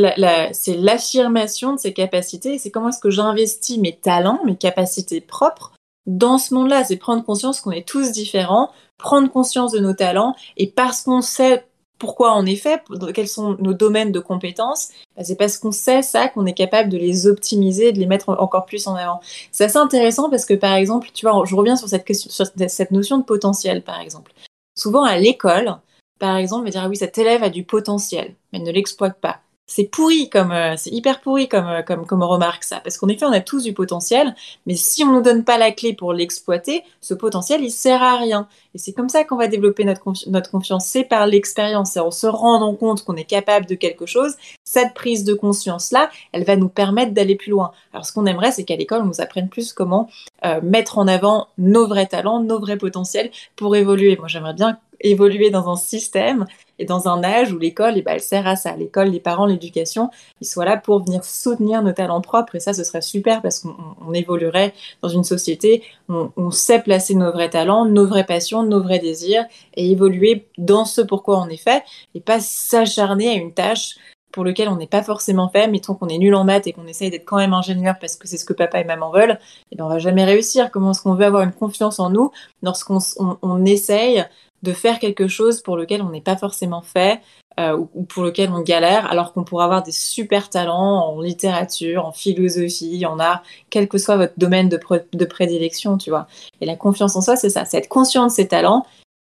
l'affirmation 0.77 1.75
de 1.75 1.79
ses 1.79 1.93
capacités. 1.93 2.59
C'est 2.59 2.71
comment 2.71 2.89
est-ce 2.89 3.00
que 3.00 3.11
j'investis 3.11 3.79
mes 3.79 3.97
talents, 3.97 4.41
mes 4.44 4.56
capacités 4.56 5.21
propres 5.21 5.73
dans 6.06 6.39
ce 6.39 6.55
monde-là. 6.55 6.85
C'est 6.85 6.97
prendre 6.97 7.25
conscience 7.25 7.61
qu'on 7.61 7.71
est 7.71 7.87
tous 7.87 8.11
différents, 8.11 8.71
prendre 8.99 9.31
conscience 9.31 9.73
de 9.73 9.79
nos 9.79 9.93
talents 9.93 10.35
et 10.56 10.67
parce 10.67 11.03
qu'on 11.03 11.21
sait 11.21 11.65
pourquoi 11.99 12.37
on 12.37 12.44
est 12.47 12.56
fait, 12.56 12.83
quels 13.15 13.29
sont 13.29 13.56
nos 13.61 13.75
domaines 13.75 14.11
de 14.11 14.19
compétences, 14.19 14.88
bah, 15.17 15.23
c'est 15.23 15.37
parce 15.37 15.56
qu'on 15.56 15.71
sait 15.71 16.03
ça 16.03 16.27
qu'on 16.27 16.47
est 16.47 16.53
capable 16.53 16.88
de 16.88 16.99
les 16.99 17.29
optimiser, 17.29 17.93
de 17.93 18.00
les 18.00 18.06
mettre 18.06 18.31
encore 18.31 18.67
plus 18.67 18.88
en 18.88 18.97
avant. 18.97 19.21
C'est 19.53 19.62
assez 19.62 19.77
intéressant 19.77 20.29
parce 20.29 20.45
que 20.45 20.55
par 20.55 20.75
exemple, 20.75 21.11
tu 21.15 21.25
vois, 21.25 21.45
je 21.47 21.55
reviens 21.55 21.77
sur 21.77 21.88
cette, 21.88 22.05
question, 22.05 22.29
sur 22.29 22.47
cette 22.69 22.91
notion 22.91 23.19
de 23.19 23.23
potentiel 23.23 23.83
par 23.83 24.00
exemple. 24.00 24.33
Souvent 24.77 25.05
à 25.05 25.17
l'école, 25.17 25.77
par 26.23 26.37
exemple, 26.37 26.67
va 26.67 26.71
dire 26.71 26.83
ah 26.85 26.89
oui, 26.89 26.97
cet 26.97 27.19
élève 27.19 27.43
a 27.43 27.51
du 27.51 27.65
potentiel, 27.65 28.37
mais 28.53 28.61
ne 28.61 28.71
l'exploite 28.71 29.21
pas. 29.21 29.41
C'est 29.67 29.87
pourri 29.87 30.31
comme, 30.31 30.53
euh, 30.53 30.75
c'est 30.77 30.91
hyper 30.91 31.21
pourri 31.21 31.49
comme, 31.49 31.67
euh, 31.67 31.83
comme, 31.83 32.07
comme 32.07 32.23
remarque 32.23 32.63
ça, 32.63 32.79
parce 32.79 32.97
qu'en 32.97 33.09
effet, 33.09 33.25
on 33.25 33.33
a 33.33 33.41
tous 33.41 33.65
du 33.65 33.73
potentiel, 33.73 34.37
mais 34.67 34.77
si 34.77 35.03
on 35.03 35.09
ne 35.09 35.15
nous 35.15 35.23
donne 35.23 35.43
pas 35.43 35.59
la 35.59 35.73
clé 35.73 35.95
pour 35.95 36.13
l'exploiter, 36.13 36.85
ce 37.01 37.15
potentiel, 37.15 37.65
il 37.65 37.73
sert 37.73 38.05
à 38.05 38.19
rien. 38.19 38.47
Et 38.73 38.79
c'est 38.79 38.93
comme 38.93 39.09
ça 39.09 39.25
qu'on 39.25 39.37
va 39.37 39.49
développer 39.49 39.83
notre, 39.85 40.01
notre 40.29 40.49
confiance, 40.49 40.87
c'est 40.87 41.03
par 41.03 41.27
l'expérience, 41.27 41.91
c'est 41.91 42.01
en 42.01 42.13
se 42.13 42.29
rendant 42.29 42.77
compte 42.77 43.03
qu'on 43.03 43.17
est 43.17 43.25
capable 43.25 43.67
de 43.67 43.75
quelque 43.75 44.07
chose. 44.07 44.37
Cette 44.63 44.95
prise 44.95 45.25
de 45.25 45.35
conscience-là, 45.35 46.09
elle 46.31 46.45
va 46.45 46.55
nous 46.55 46.69
permettre 46.69 47.13
d'aller 47.13 47.35
plus 47.35 47.51
loin. 47.51 47.73
Alors, 47.93 48.07
ce 48.07 48.13
qu'on 48.13 48.27
aimerait, 48.27 48.53
c'est 48.53 48.63
qu'à 48.63 48.77
l'école, 48.77 49.03
on 49.03 49.07
nous 49.07 49.21
apprenne 49.21 49.49
plus 49.49 49.73
comment 49.73 50.09
euh, 50.45 50.61
mettre 50.63 50.99
en 50.99 51.09
avant 51.09 51.49
nos 51.59 51.89
vrais 51.89 52.07
talents, 52.07 52.39
nos 52.39 52.61
vrais 52.61 52.79
potentiels 52.79 53.33
pour 53.57 53.75
évoluer. 53.75 54.17
Moi, 54.19 54.29
j'aimerais 54.29 54.55
bien 54.55 54.79
évoluer 55.02 55.50
dans 55.50 55.70
un 55.70 55.76
système 55.76 56.46
et 56.78 56.84
dans 56.84 57.08
un 57.08 57.22
âge 57.22 57.52
où 57.52 57.58
l'école, 57.58 57.94
eh 57.96 58.02
ben, 58.02 58.14
elle 58.14 58.20
sert 58.20 58.46
à 58.46 58.56
ça. 58.56 58.75
L'école, 58.76 59.08
les 59.08 59.20
parents, 59.20 59.46
l'éducation, 59.46 60.10
ils 60.40 60.46
soient 60.46 60.64
là 60.64 60.76
pour 60.76 61.04
venir 61.04 61.25
soutenir 61.25 61.82
nos 61.82 61.93
talents 61.93 62.20
propres. 62.20 62.56
Et 62.56 62.60
ça, 62.60 62.72
ce 62.72 62.84
serait 62.84 63.02
super 63.02 63.43
parce 63.43 63.60
qu'on 63.60 64.12
évoluerait 64.12 64.75
dans 65.02 65.08
une 65.08 65.25
société 65.25 65.82
où 66.08 66.31
on, 66.37 66.50
sait 66.50 66.81
placer 66.81 67.14
nos 67.14 67.31
vrais 67.31 67.50
talents, 67.50 67.84
nos 67.84 68.06
vraies 68.06 68.26
passions, 68.26 68.62
nos 68.62 68.82
vrais 68.82 68.99
désirs 68.99 69.44
et 69.75 69.90
évoluer 69.90 70.46
dans 70.58 70.84
ce 70.84 71.00
pourquoi 71.00 71.40
on 71.40 71.49
est 71.49 71.62
fait 71.62 71.82
et 72.14 72.20
pas 72.20 72.40
s'acharner 72.40 73.28
à 73.28 73.34
une 73.34 73.52
tâche 73.52 73.96
pour 74.32 74.44
lequel 74.44 74.69
on 74.69 74.76
n'est 74.76 74.87
pas 74.87 75.02
forcément 75.02 75.49
fait, 75.50 75.69
mettons 75.69 75.94
qu'on 75.94 76.08
est 76.08 76.19
nul 76.19 76.34
en 76.34 76.44
maths 76.44 76.66
et 76.66 76.72
qu'on 76.72 76.87
essaye 76.87 77.10
d'être 77.10 77.26
quand 77.26 77.37
même 77.37 77.52
ingénieur 77.52 77.96
parce 78.00 78.16
que 78.16 78.26
c'est 78.26 78.38
ce 78.38 78.46
que 78.46 78.54
papa 78.54 78.81
et 78.81 78.84
maman 78.84 79.10
veulent, 79.10 79.32
et 79.32 79.72
eh 79.72 79.76
ben 79.76 79.84
on 79.84 79.88
va 79.88 79.99
jamais 79.99 80.25
réussir. 80.25 80.70
Comment 80.70 80.93
est-ce 80.93 81.02
qu'on 81.02 81.14
veut 81.14 81.26
avoir 81.26 81.43
une 81.43 81.52
confiance 81.52 82.00
en 82.00 82.08
nous 82.10 82.32
lorsqu'on 82.62 82.99
on 83.43 83.64
essaye 83.66 84.25
de 84.62 84.73
faire 84.73 84.99
quelque 84.99 85.29
chose 85.29 85.61
pour 85.61 85.76
lequel 85.76 86.03
on 86.03 86.11
n'est 86.11 86.20
pas 86.20 86.37
forcément 86.37 86.82
fait 86.82 87.20
euh, 87.61 87.76
ou, 87.94 88.05
pour 88.05 88.23
lequel 88.23 88.50
on 88.50 88.61
galère, 88.61 89.11
alors 89.11 89.32
qu'on 89.32 89.44
pourrait 89.44 89.64
avoir 89.64 89.82
des 89.82 89.93
super 89.93 90.49
talents 90.49 91.06
en 91.06 91.20
littérature, 91.20 92.06
en 92.06 92.12
philosophie, 92.12 93.05
en 93.05 93.19
art, 93.19 93.43
quel 93.70 93.88
que 93.88 93.99
soit 93.99 94.17
votre 94.17 94.35
domaine 94.38 94.69
de, 94.69 94.81
de 95.12 95.25
prédilection, 95.25 95.99
tu 95.99 96.11
vois. 96.11 96.26
Et 96.61 96.67
la 96.67 96.76
confiance 96.76 97.14
en 97.17 97.20
soi, 97.20 97.37
c'est 97.37 97.50
ça, 97.50 97.64
c'est 97.64 97.79
être 97.79 97.88
conscient 97.88 98.26
de 98.26 98.31
ses 98.31 98.49
talents 98.49 98.87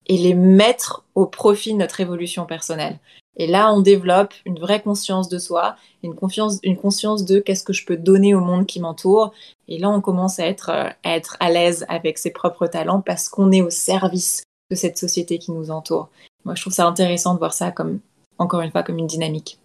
et 0.07 0.17
les 0.17 0.33
mettre 0.33 1.03
au 1.15 1.25
profit 1.25 1.73
de 1.73 1.79
notre 1.79 1.99
évolution 1.99 2.45
personnelle. 2.45 2.99
Et 3.35 3.47
là, 3.47 3.73
on 3.73 3.81
développe 3.81 4.33
une 4.45 4.59
vraie 4.59 4.81
conscience 4.81 5.27
de 5.27 5.39
soi, 5.39 5.75
une, 6.03 6.13
confiance, 6.13 6.59
une 6.63 6.77
conscience 6.77 7.25
de 7.25 7.39
qu'est-ce 7.39 7.63
que 7.63 7.73
je 7.73 7.85
peux 7.85 7.97
donner 7.97 8.35
au 8.35 8.41
monde 8.41 8.67
qui 8.67 8.79
m'entoure. 8.79 9.33
Et 9.67 9.79
là, 9.79 9.89
on 9.89 10.01
commence 10.01 10.39
à 10.39 10.45
être, 10.45 10.69
euh, 10.69 10.89
à 11.03 11.15
être 11.15 11.35
à 11.39 11.49
l'aise 11.49 11.85
avec 11.89 12.19
ses 12.19 12.31
propres 12.31 12.67
talents 12.67 13.01
parce 13.01 13.29
qu'on 13.29 13.51
est 13.51 13.61
au 13.61 13.71
service 13.71 14.43
de 14.73 14.77
cette 14.79 14.97
société 14.97 15.37
qui 15.37 15.51
nous 15.51 15.69
entoure. 15.69 16.09
Moi, 16.45 16.55
je 16.55 16.61
trouve 16.61 16.73
ça 16.73 16.85
intéressant 16.87 17.33
de 17.33 17.39
voir 17.39 17.53
ça 17.53 17.71
comme, 17.71 17.99
encore 18.37 18.61
une 18.61 18.71
fois, 18.71 18.83
comme 18.83 18.97
une 18.97 19.07
dynamique. 19.07 19.59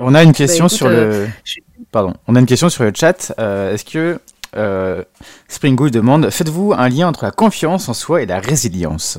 On 0.00 0.14
a 0.14 0.22
une 0.22 0.32
question 0.32 0.64
bah, 0.64 0.68
sur 0.68 0.88
le. 0.88 0.96
Euh, 0.96 1.26
Pardon. 1.92 2.14
On 2.26 2.34
a 2.34 2.40
une 2.40 2.46
question 2.46 2.68
sur 2.68 2.84
le 2.84 2.92
chat. 2.94 3.32
Euh, 3.38 3.74
est-ce 3.74 3.84
que 3.84 4.20
euh, 4.56 5.04
Spring 5.48 5.76
demande 5.90 6.30
Faites-vous 6.30 6.72
un 6.72 6.88
lien 6.88 7.08
entre 7.08 7.24
la 7.24 7.30
confiance 7.30 7.88
en 7.88 7.94
soi 7.94 8.22
et 8.22 8.26
la 8.26 8.40
résilience? 8.40 9.18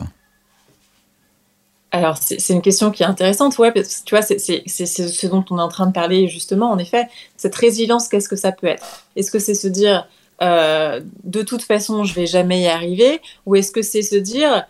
Alors, 1.92 2.18
c'est 2.18 2.54
une 2.54 2.62
question 2.62 2.92
qui 2.92 3.04
est 3.04 3.06
intéressante, 3.06 3.58
ouais, 3.60 3.72
parce 3.72 4.00
que 4.00 4.04
tu 4.04 4.14
vois, 4.14 4.22
c'est 4.22 4.38
ce 4.68 5.28
dont 5.28 5.46
on 5.50 5.58
est 5.58 5.62
en 5.62 5.70
train 5.70 5.88
de 5.88 5.94
parler 5.94 6.28
justement, 6.28 6.70
en 6.70 6.78
effet. 6.78 7.08
Cette 7.38 7.56
résilience, 7.56 8.10
qu'est-ce 8.10 8.28
que 8.28 8.36
ça 8.36 8.52
peut 8.52 8.68
être? 8.68 9.06
Est-ce 9.16 9.32
que 9.32 9.40
c'est 9.40 9.54
se 9.54 9.70
dire, 9.70 10.06
euh, 10.42 11.02
de 11.24 11.42
toute 11.42 11.64
façon, 11.64 12.04
je 12.04 12.14
vais 12.14 12.28
jamais 12.28 12.62
y 12.62 12.68
arriver 12.68 13.22
Ou 13.46 13.56
est-ce 13.56 13.72
que 13.72 13.82
c'est 13.82 14.02
se 14.02 14.16
dire, 14.16 14.66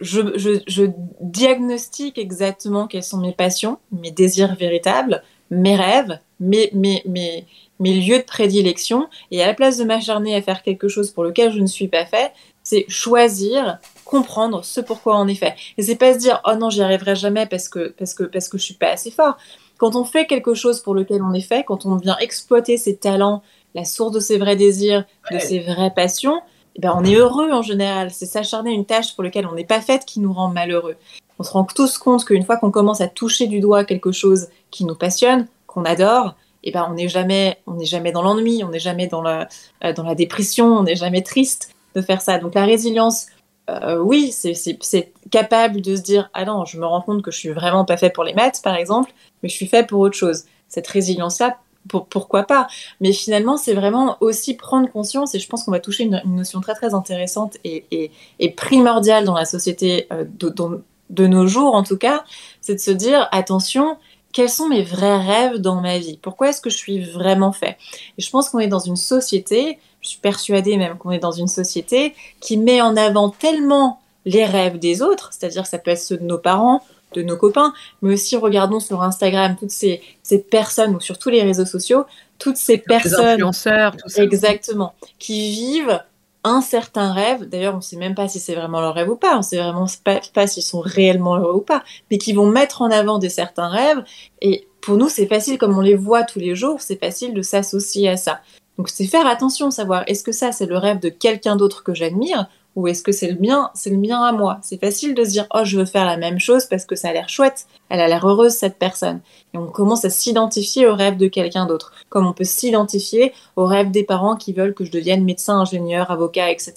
je, 0.00 0.90
diagnostique 1.20 2.18
exactement 2.18 2.86
quelles 2.86 3.02
sont 3.02 3.18
mes 3.18 3.32
passions, 3.32 3.78
mes 3.92 4.10
désirs 4.10 4.54
véritables, 4.54 5.22
mes 5.50 5.76
rêves, 5.76 6.18
mes, 6.40 6.70
lieux 7.80 8.18
de 8.18 8.24
prédilection, 8.24 9.08
et 9.30 9.42
à 9.42 9.46
la 9.46 9.54
place 9.54 9.78
de 9.78 9.84
m'acharner 9.84 10.36
à 10.36 10.42
faire 10.42 10.62
quelque 10.62 10.88
chose 10.88 11.10
pour 11.10 11.24
lequel 11.24 11.52
je 11.52 11.60
ne 11.60 11.66
suis 11.66 11.88
pas 11.88 12.04
fait, 12.04 12.32
c'est 12.62 12.84
choisir, 12.88 13.78
comprendre 14.04 14.64
ce 14.64 14.80
pourquoi 14.80 15.24
est 15.28 15.34
fait. 15.34 15.54
Et 15.78 15.82
c'est 15.82 15.96
pas 15.96 16.12
se 16.12 16.18
dire 16.18 16.40
oh 16.46 16.54
non 16.54 16.68
j'y 16.68 16.82
arriverai 16.82 17.16
jamais 17.16 17.46
parce 17.46 17.68
que 17.68 17.94
parce 17.98 18.12
que 18.12 18.24
parce 18.24 18.48
que 18.48 18.58
je 18.58 18.64
suis 18.64 18.74
pas 18.74 18.90
assez 18.90 19.10
fort. 19.10 19.38
Quand 19.78 19.94
on 19.96 20.04
fait 20.04 20.26
quelque 20.26 20.54
chose 20.54 20.80
pour 20.80 20.94
lequel 20.94 21.22
on 21.22 21.32
est 21.32 21.40
fait, 21.40 21.64
quand 21.64 21.86
on 21.86 21.96
vient 21.96 22.18
exploiter 22.18 22.76
ses 22.76 22.96
talents, 22.96 23.42
la 23.74 23.84
source 23.84 24.12
de 24.12 24.20
ses 24.20 24.38
vrais 24.38 24.56
désirs, 24.56 25.04
de 25.30 25.38
ses 25.38 25.60
vraies 25.60 25.92
passions, 25.94 26.40
eh 26.76 26.80
ben 26.80 26.94
on 26.96 27.04
est 27.04 27.14
heureux 27.14 27.50
en 27.52 27.62
général. 27.62 28.10
C'est 28.10 28.26
s'acharner 28.26 28.70
à 28.70 28.74
une 28.74 28.86
tâche 28.86 29.14
pour 29.14 29.24
laquelle 29.24 29.46
on 29.46 29.54
n'est 29.54 29.64
pas 29.64 29.80
faite 29.80 30.04
qui 30.04 30.20
nous 30.20 30.32
rend 30.32 30.48
malheureux. 30.48 30.96
On 31.38 31.42
se 31.44 31.50
rend 31.50 31.64
tous 31.64 31.98
compte 31.98 32.24
qu'une 32.24 32.44
fois 32.44 32.56
qu'on 32.56 32.70
commence 32.70 33.00
à 33.00 33.08
toucher 33.08 33.46
du 33.46 33.60
doigt 33.60 33.84
quelque 33.84 34.12
chose 34.12 34.48
qui 34.70 34.84
nous 34.84 34.94
passionne, 34.94 35.46
qu'on 35.66 35.84
adore, 35.84 36.34
eh 36.64 36.70
ben 36.70 36.86
on 36.90 36.94
n'est 36.94 37.08
jamais, 37.08 37.58
on 37.66 37.74
n'est 37.74 37.84
jamais 37.84 38.12
dans 38.12 38.22
l'ennui, 38.22 38.62
on 38.64 38.70
n'est 38.70 38.78
jamais 38.78 39.06
dans 39.06 39.22
la, 39.22 39.48
euh, 39.84 39.92
dans 39.92 40.02
la 40.02 40.14
dépression, 40.14 40.66
on 40.66 40.82
n'est 40.82 40.96
jamais 40.96 41.22
triste 41.22 41.74
de 41.94 42.00
faire 42.00 42.20
ça. 42.20 42.38
Donc 42.38 42.54
la 42.54 42.64
résilience, 42.64 43.26
euh, 43.70 43.98
oui, 43.98 44.32
c'est 44.32 45.12
capable 45.30 45.80
de 45.80 45.96
se 45.96 46.02
dire 46.02 46.30
ah 46.34 46.44
non, 46.44 46.64
je 46.64 46.78
me 46.78 46.86
rends 46.86 47.02
compte 47.02 47.22
que 47.22 47.30
je 47.30 47.38
suis 47.38 47.50
vraiment 47.50 47.84
pas 47.84 47.96
fait 47.96 48.10
pour 48.10 48.24
les 48.24 48.34
maths 48.34 48.60
par 48.62 48.74
exemple, 48.74 49.12
mais 49.42 49.48
je 49.48 49.54
suis 49.54 49.66
fait 49.68 49.86
pour 49.86 50.00
autre 50.00 50.16
chose. 50.16 50.44
Cette 50.68 50.86
résilience-là 50.86 51.58
pourquoi 51.88 52.44
pas. 52.44 52.68
Mais 53.00 53.12
finalement, 53.12 53.56
c'est 53.56 53.74
vraiment 53.74 54.16
aussi 54.20 54.54
prendre 54.54 54.90
conscience, 54.90 55.34
et 55.34 55.38
je 55.38 55.48
pense 55.48 55.64
qu'on 55.64 55.70
va 55.70 55.80
toucher 55.80 56.04
une, 56.04 56.22
notion 56.26 56.60
très 56.60 56.74
très 56.74 56.94
intéressante 56.94 57.56
et, 57.64 58.10
primordiale 58.56 59.24
dans 59.24 59.34
la 59.34 59.44
société 59.44 60.06
euh, 60.12 60.24
de 61.10 61.26
nos 61.26 61.46
jours 61.46 61.74
en 61.74 61.82
tout 61.82 61.96
cas, 61.96 62.24
c'est 62.60 62.74
de 62.74 62.80
se 62.80 62.90
dire 62.90 63.28
attention, 63.32 63.96
quels 64.32 64.50
sont 64.50 64.68
mes 64.68 64.82
vrais 64.82 65.18
rêves 65.18 65.56
dans 65.56 65.80
ma 65.80 65.98
vie? 65.98 66.18
Pourquoi 66.20 66.50
est-ce 66.50 66.60
que 66.60 66.70
je 66.70 66.76
suis 66.76 67.02
vraiment 67.02 67.52
fait? 67.52 67.76
Et 68.18 68.22
je 68.22 68.30
pense 68.30 68.50
qu'on 68.50 68.58
est 68.58 68.68
dans 68.68 68.78
une 68.78 68.96
société, 68.96 69.78
je 70.00 70.10
suis 70.10 70.18
persuadée 70.18 70.76
même 70.76 70.98
qu'on 70.98 71.10
est 71.10 71.18
dans 71.18 71.32
une 71.32 71.48
société 71.48 72.14
qui 72.40 72.56
met 72.56 72.80
en 72.80 72.96
avant 72.96 73.30
tellement 73.30 74.00
les 74.26 74.44
rêves 74.44 74.78
des 74.78 75.00
autres, 75.00 75.30
c'est-à-dire 75.32 75.62
que 75.62 75.68
ça 75.68 75.78
peut 75.78 75.90
être 75.90 76.00
ceux 76.00 76.18
de 76.18 76.24
nos 76.24 76.38
parents, 76.38 76.82
de 77.14 77.22
nos 77.22 77.36
copains, 77.36 77.72
mais 78.02 78.14
aussi 78.14 78.36
regardons 78.36 78.80
sur 78.80 79.02
Instagram 79.02 79.56
toutes 79.58 79.70
ces, 79.70 80.02
ces 80.22 80.38
personnes 80.38 80.96
ou 80.96 81.00
sur 81.00 81.18
tous 81.18 81.30
les 81.30 81.42
réseaux 81.42 81.66
sociaux, 81.66 82.04
toutes 82.38 82.56
ces 82.56 82.78
personnes, 82.78 83.34
influenceurs, 83.34 83.96
tout 83.96 84.08
ça. 84.08 84.22
exactement, 84.22 84.94
qui 85.18 85.50
vivent 85.50 86.00
un 86.44 86.60
certain 86.60 87.12
rêve. 87.12 87.48
D'ailleurs, 87.48 87.74
on 87.74 87.78
ne 87.78 87.82
sait 87.82 87.96
même 87.96 88.14
pas 88.14 88.28
si 88.28 88.38
c'est 88.40 88.54
vraiment 88.54 88.80
leur 88.80 88.94
rêve 88.94 89.10
ou 89.10 89.16
pas. 89.16 89.34
On 89.34 89.38
ne 89.38 89.42
sait 89.42 89.58
vraiment 89.58 89.86
pas, 90.04 90.20
pas 90.32 90.46
s'ils 90.46 90.62
sont 90.62 90.80
réellement 90.80 91.36
heureux 91.36 91.54
ou 91.54 91.60
pas, 91.60 91.82
mais 92.10 92.18
qui 92.18 92.32
vont 92.32 92.46
mettre 92.46 92.82
en 92.82 92.90
avant 92.90 93.18
des 93.18 93.28
certains 93.28 93.68
rêves. 93.68 94.02
Et 94.40 94.66
pour 94.80 94.96
nous, 94.96 95.08
c'est 95.08 95.26
facile, 95.26 95.58
comme 95.58 95.76
on 95.76 95.80
les 95.80 95.96
voit 95.96 96.22
tous 96.22 96.38
les 96.38 96.54
jours, 96.54 96.80
c'est 96.80 96.98
facile 96.98 97.34
de 97.34 97.42
s'associer 97.42 98.08
à 98.08 98.16
ça. 98.16 98.40
Donc, 98.78 98.88
c'est 98.88 99.06
faire 99.06 99.26
attention, 99.26 99.70
savoir 99.70 100.04
est-ce 100.06 100.22
que 100.22 100.32
ça, 100.32 100.52
c'est 100.52 100.66
le 100.66 100.78
rêve 100.78 101.00
de 101.00 101.08
quelqu'un 101.08 101.56
d'autre 101.56 101.82
que 101.82 101.94
j'admire, 101.94 102.48
ou 102.76 102.86
est-ce 102.86 103.02
que 103.02 103.12
c'est 103.12 103.30
le 103.30 103.38
mien, 103.40 103.70
c'est 103.74 103.90
le 103.90 103.96
mien 103.96 104.22
à 104.22 104.32
moi. 104.32 104.58
C'est 104.62 104.80
facile 104.80 105.14
de 105.14 105.24
se 105.24 105.30
dire 105.30 105.46
oh 105.52 105.64
je 105.64 105.78
veux 105.78 105.84
faire 105.84 106.04
la 106.04 106.16
même 106.16 106.38
chose 106.38 106.66
parce 106.66 106.84
que 106.84 106.94
ça 106.94 107.08
a 107.08 107.12
l'air 107.12 107.28
chouette, 107.28 107.66
elle 107.88 108.00
a 108.00 108.08
l'air 108.08 108.26
heureuse 108.26 108.52
cette 108.52 108.78
personne. 108.78 109.20
Et 109.54 109.58
on 109.58 109.66
commence 109.66 110.04
à 110.04 110.10
s'identifier 110.10 110.86
au 110.86 110.94
rêve 110.94 111.16
de 111.16 111.26
quelqu'un 111.26 111.66
d'autre, 111.66 111.92
comme 112.08 112.26
on 112.26 112.32
peut 112.32 112.44
s'identifier 112.44 113.32
au 113.56 113.66
rêve 113.66 113.90
des 113.90 114.04
parents 114.04 114.36
qui 114.36 114.52
veulent 114.52 114.74
que 114.74 114.84
je 114.84 114.92
devienne 114.92 115.24
médecin, 115.24 115.58
ingénieur, 115.58 116.10
avocat, 116.10 116.50
etc. 116.50 116.74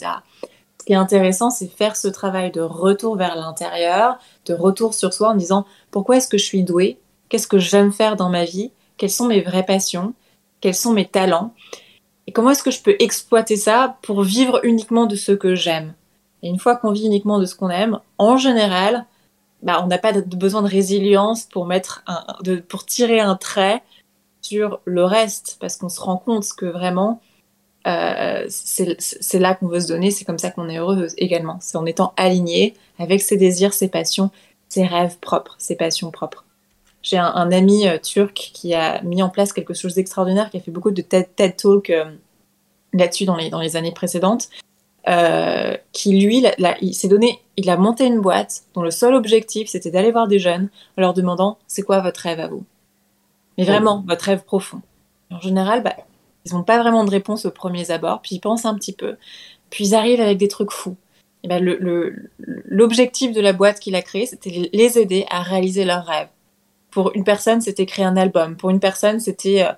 Ce 0.81 0.85
qui 0.85 0.93
est 0.93 0.95
intéressant, 0.95 1.51
c'est 1.51 1.67
faire 1.67 1.95
ce 1.95 2.07
travail 2.07 2.51
de 2.51 2.61
retour 2.61 3.15
vers 3.15 3.35
l'intérieur, 3.35 4.17
de 4.47 4.55
retour 4.55 4.95
sur 4.95 5.13
soi 5.13 5.29
en 5.29 5.35
disant 5.35 5.65
pourquoi 5.91 6.17
est-ce 6.17 6.27
que 6.27 6.39
je 6.39 6.45
suis 6.45 6.63
douée? 6.63 6.97
Qu'est-ce 7.29 7.47
que 7.47 7.59
j'aime 7.59 7.91
faire 7.91 8.15
dans 8.15 8.29
ma 8.29 8.45
vie? 8.45 8.71
Quelles 8.97 9.11
sont 9.11 9.27
mes 9.27 9.41
vraies 9.41 9.65
passions? 9.65 10.13
Quels 10.59 10.73
sont 10.73 10.93
mes 10.93 11.07
talents? 11.07 11.53
Et 12.31 12.33
comment 12.33 12.51
est-ce 12.51 12.63
que 12.63 12.71
je 12.71 12.81
peux 12.81 12.95
exploiter 12.99 13.57
ça 13.57 13.97
pour 14.03 14.23
vivre 14.23 14.61
uniquement 14.63 15.05
de 15.05 15.17
ce 15.17 15.33
que 15.33 15.53
j'aime? 15.53 15.93
Et 16.41 16.47
une 16.47 16.59
fois 16.59 16.77
qu'on 16.77 16.93
vit 16.93 17.05
uniquement 17.05 17.39
de 17.39 17.45
ce 17.45 17.55
qu'on 17.55 17.67
aime, 17.67 17.99
en 18.17 18.37
général, 18.37 19.05
bah, 19.63 19.81
on 19.83 19.87
n'a 19.87 19.97
pas 19.97 20.13
besoin 20.13 20.61
de 20.61 20.69
résilience 20.69 21.43
pour, 21.43 21.65
mettre 21.65 22.05
un, 22.07 22.23
pour 22.69 22.85
tirer 22.85 23.19
un 23.19 23.35
trait 23.35 23.83
sur 24.39 24.79
le 24.85 25.03
reste, 25.03 25.57
parce 25.59 25.75
qu'on 25.75 25.89
se 25.89 25.99
rend 25.99 26.15
compte 26.15 26.45
que 26.57 26.65
vraiment, 26.65 27.19
euh, 27.85 28.45
c'est 28.47 29.39
là 29.39 29.53
qu'on 29.53 29.67
veut 29.67 29.81
se 29.81 29.89
donner, 29.89 30.09
c'est 30.09 30.23
comme 30.23 30.39
ça 30.39 30.51
qu'on 30.51 30.69
est 30.69 30.77
heureuse 30.77 31.13
également. 31.17 31.57
C'est 31.59 31.77
en 31.77 31.85
étant 31.85 32.13
aligné 32.15 32.75
avec 32.97 33.21
ses 33.21 33.35
désirs, 33.35 33.73
ses 33.73 33.89
passions, 33.89 34.31
ses 34.69 34.85
rêves 34.85 35.17
propres, 35.19 35.55
ses 35.57 35.75
passions 35.75 36.11
propres. 36.11 36.45
J'ai 37.03 37.17
un, 37.17 37.51
ami 37.51 37.87
euh, 37.87 37.97
turc 37.97 38.51
qui 38.53 38.75
a 38.75 39.01
mis 39.01 39.23
en 39.23 39.29
place 39.29 39.53
quelque 39.53 39.73
chose 39.73 39.95
d'extraordinaire, 39.95 40.49
qui 40.49 40.57
a 40.57 40.59
fait 40.59 40.71
beaucoup 40.71 40.91
de 40.91 41.01
TED, 41.01 41.55
Talk 41.57 41.89
euh, 41.89 42.05
là-dessus 42.93 43.25
dans 43.25 43.35
les, 43.35 43.49
dans 43.49 43.59
les 43.59 43.75
années 43.75 43.91
précédentes, 43.91 44.49
euh, 45.09 45.75
qui 45.93 46.19
lui, 46.19 46.45
il 46.81 46.93
s'est 46.93 47.07
donné, 47.07 47.39
il 47.57 47.69
a 47.71 47.77
monté 47.77 48.05
une 48.05 48.21
boîte 48.21 48.63
dont 48.75 48.83
le 48.83 48.91
seul 48.91 49.15
objectif 49.15 49.67
c'était 49.67 49.89
d'aller 49.89 50.11
voir 50.11 50.27
des 50.27 50.37
jeunes 50.37 50.69
en 50.95 51.01
leur 51.01 51.13
demandant 51.15 51.57
c'est 51.65 51.81
quoi 51.81 52.01
votre 52.01 52.19
rêve 52.21 52.39
à 52.39 52.47
vous? 52.47 52.63
Mais 53.57 53.63
vraiment, 53.63 54.03
votre 54.07 54.25
rêve 54.25 54.43
profond. 54.43 54.81
En 55.31 55.39
général, 55.39 55.81
bah, 55.81 55.95
ils 56.45 56.53
n'ont 56.53 56.63
pas 56.63 56.79
vraiment 56.79 57.03
de 57.03 57.09
réponse 57.09 57.45
aux 57.45 57.51
premiers 57.51 57.89
abords, 57.89 58.21
puis 58.21 58.35
ils 58.35 58.39
pensent 58.39 58.65
un 58.65 58.75
petit 58.75 58.93
peu, 58.93 59.17
puis 59.71 59.87
ils 59.87 59.95
arrivent 59.95 60.21
avec 60.21 60.37
des 60.37 60.47
trucs 60.47 60.71
fous. 60.71 60.97
Et 61.43 61.47
ben, 61.47 61.63
l'objectif 62.65 63.33
de 63.33 63.41
la 63.41 63.53
boîte 63.53 63.79
qu'il 63.79 63.95
a 63.95 64.03
créée, 64.03 64.27
c'était 64.27 64.69
les 64.71 64.99
aider 64.99 65.25
à 65.31 65.41
réaliser 65.41 65.85
leurs 65.85 66.05
rêves. 66.05 66.29
Pour 66.91 67.11
une 67.15 67.23
personne, 67.23 67.61
c'était 67.61 67.85
créer 67.85 68.05
un 68.05 68.17
album. 68.17 68.55
Pour 68.57 68.69
une 68.69 68.79
personne, 68.79 69.19
c'était 69.19 69.63
euh, 69.63 69.71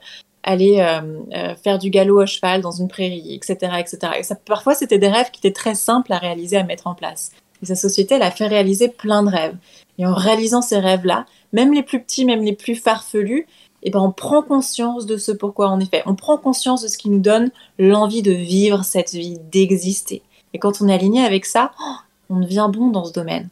aller 0.44 0.80
euh, 0.80 1.22
euh, 1.34 1.56
faire 1.56 1.80
du 1.80 1.90
galop 1.90 2.20
à 2.20 2.26
cheval 2.26 2.62
dans 2.62 2.72
une 2.72 2.88
prairie, 2.88 3.34
etc. 3.36 3.74
etc. 3.80 3.98
Et 4.18 4.24
ça, 4.24 4.36
parfois, 4.36 4.76
c'était 4.76 4.98
des 4.98 5.08
rêves 5.08 5.32
qui 5.32 5.40
étaient 5.40 5.54
très 5.54 5.76
simples 5.76 6.12
à 6.12 6.18
réaliser, 6.18 6.58
à 6.58 6.64
mettre 6.64 6.88
en 6.88 6.96
place. 6.96 7.32
Et 7.62 7.66
sa 7.66 7.76
société, 7.76 8.16
elle 8.16 8.24
a 8.24 8.32
fait 8.32 8.48
réaliser 8.48 8.90
plein 8.90 9.24
de 9.24 9.30
rêves. 9.30 9.56
Et 9.98 10.06
en 10.06 10.14
réalisant 10.14 10.62
ces 10.62 10.80
rêves-là, 10.80 11.26
même 11.54 11.74
les 11.74 11.84
plus 11.84 12.02
petits, 12.02 12.26
même 12.26 12.44
les 12.44 12.54
plus 12.54 12.76
farfelus, 12.76 13.48
eh 13.84 13.90
ben, 13.90 14.00
on 14.00 14.12
prend 14.12 14.42
conscience 14.42 15.06
de 15.06 15.18
ce 15.18 15.32
pourquoi 15.32 15.78
est 15.80 15.86
fait. 15.86 16.04
On 16.06 16.16
prend 16.16 16.38
conscience 16.38 16.82
de 16.82 16.88
ce 16.88 16.98
qui 16.98 17.10
nous 17.10 17.20
donne 17.20 17.52
l'envie 17.78 18.22
de 18.22 18.32
vivre 18.32 18.84
cette 18.84 19.12
vie, 19.12 19.40
d'exister. 19.52 20.24
Et 20.54 20.60
quand 20.60 20.82
on 20.82 20.88
est 20.88 20.94
aligné 20.94 21.24
avec 21.24 21.46
ça, 21.46 21.72
oh, 21.80 21.96
on 22.30 22.40
devient 22.40 22.70
bon 22.72 22.90
dans 22.90 23.06
ce 23.06 23.14
domaine. 23.14 23.50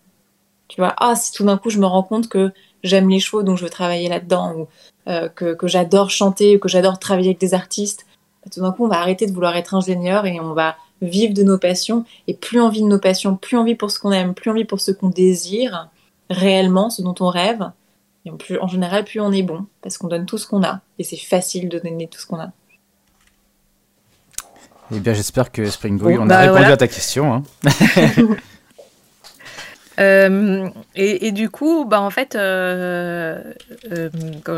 Tu 0.67 0.79
vois, 0.79 0.93
ah, 0.97 1.15
si 1.15 1.33
tout 1.33 1.43
d'un 1.43 1.57
coup 1.57 1.69
je 1.69 1.79
me 1.79 1.85
rends 1.85 2.03
compte 2.03 2.29
que 2.29 2.53
j'aime 2.83 3.09
les 3.09 3.19
chevaux, 3.19 3.43
donc 3.43 3.57
je 3.57 3.63
veux 3.63 3.69
travailler 3.69 4.09
là-dedans, 4.09 4.53
ou 4.55 4.67
euh, 5.07 5.29
que, 5.29 5.53
que 5.53 5.67
j'adore 5.67 6.09
chanter, 6.09 6.55
ou 6.55 6.59
que 6.59 6.69
j'adore 6.69 6.99
travailler 6.99 7.29
avec 7.29 7.39
des 7.39 7.53
artistes, 7.53 8.05
bah, 8.43 8.51
tout 8.53 8.61
d'un 8.61 8.71
coup, 8.71 8.85
on 8.85 8.87
va 8.87 8.99
arrêter 8.99 9.25
de 9.25 9.31
vouloir 9.31 9.55
être 9.55 9.73
ingénieur 9.73 10.25
et 10.25 10.39
on 10.39 10.53
va 10.53 10.75
vivre 11.01 11.33
de 11.33 11.43
nos 11.43 11.57
passions. 11.57 12.05
Et 12.27 12.33
plus 12.33 12.59
envie 12.61 12.81
de 12.81 12.87
nos 12.87 12.99
passions, 12.99 13.35
plus 13.35 13.57
envie 13.57 13.75
pour 13.75 13.91
ce 13.91 13.99
qu'on 13.99 14.11
aime, 14.11 14.33
plus 14.33 14.49
envie 14.51 14.65
pour 14.65 14.79
ce 14.79 14.91
qu'on 14.91 15.09
désire 15.09 15.89
réellement, 16.29 16.89
ce 16.89 17.01
dont 17.01 17.15
on 17.19 17.29
rêve. 17.29 17.71
Et 18.25 18.31
en, 18.31 18.37
plus, 18.37 18.59
en 18.59 18.67
général, 18.67 19.03
plus 19.03 19.19
on 19.19 19.31
est 19.31 19.43
bon, 19.43 19.65
parce 19.81 19.97
qu'on 19.97 20.07
donne 20.07 20.25
tout 20.25 20.37
ce 20.37 20.47
qu'on 20.47 20.63
a. 20.63 20.81
Et 20.99 21.03
c'est 21.03 21.17
facile 21.17 21.69
de 21.69 21.79
donner 21.79 22.07
tout 22.07 22.19
ce 22.19 22.27
qu'on 22.27 22.39
a. 22.39 22.51
Eh 24.93 24.99
bien, 24.99 25.13
j'espère 25.13 25.51
que 25.51 25.65
Spring 25.69 25.97
Boy, 25.97 26.17
on 26.17 26.23
a 26.23 26.27
bah, 26.27 26.39
répondu 26.39 26.71
à 26.71 26.77
ta 26.77 26.87
question. 26.87 27.33
Hein. 27.33 27.43
Euh, 30.01 30.69
et, 30.95 31.31
du 31.31 31.49
coup, 31.49 31.85
bah, 31.85 32.01
en 32.01 32.09
fait, 32.09 32.35
euh, 32.35 33.41
euh, 33.91 34.09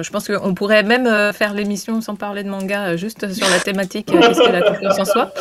je 0.02 0.10
pense 0.10 0.28
qu'on 0.28 0.54
pourrait 0.54 0.84
même 0.84 1.34
faire 1.34 1.54
l'émission 1.54 2.02
sans 2.02 2.16
parler 2.16 2.44
de 2.44 2.50
manga, 2.50 2.96
juste 2.96 3.32
sur 3.34 3.50
la 3.50 3.60
thématique 3.60 4.08
qu'est-ce 4.08 4.40
que 4.40 4.52
la 4.52 4.62
confiance 4.62 5.00
en 5.00 5.06
soi. 5.06 5.34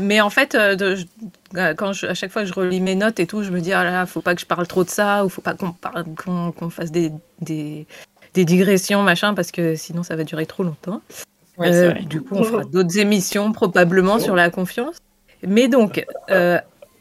mais 0.00 0.20
en 0.20 0.30
fait, 0.30 0.56
de, 0.56 0.96
quand 1.76 1.92
à 2.04 2.14
chaque 2.14 2.30
fois 2.30 2.42
que 2.42 2.48
je 2.48 2.54
relis 2.54 2.80
mes 2.80 2.94
notes 2.94 3.18
et 3.20 3.26
tout, 3.26 3.42
je 3.42 3.50
me 3.50 3.60
dis, 3.60 3.72
ah 3.72 3.84
là, 3.84 4.06
faut 4.06 4.20
pas 4.20 4.34
que 4.34 4.40
je 4.40 4.46
parle 4.46 4.66
trop 4.66 4.84
de 4.84 4.90
ça, 4.90 5.24
ou 5.24 5.28
faut 5.28 5.42
pas 5.42 5.54
qu'on 5.54 6.70
fasse 6.70 6.90
des, 6.90 7.12
des, 7.40 7.86
des, 8.34 8.44
digressions, 8.44 9.02
machin, 9.02 9.34
parce 9.34 9.50
que 9.50 9.74
sinon 9.74 10.02
ça 10.02 10.16
va 10.16 10.24
durer 10.24 10.46
trop 10.46 10.64
longtemps. 10.64 11.00
du 12.08 12.20
coup, 12.20 12.34
on 12.34 12.44
fera 12.44 12.64
d'autres 12.64 12.98
émissions 12.98 13.52
probablement 13.52 14.18
sur 14.18 14.34
la 14.34 14.50
confiance. 14.50 14.96
Mais 15.46 15.68
donc, 15.68 16.04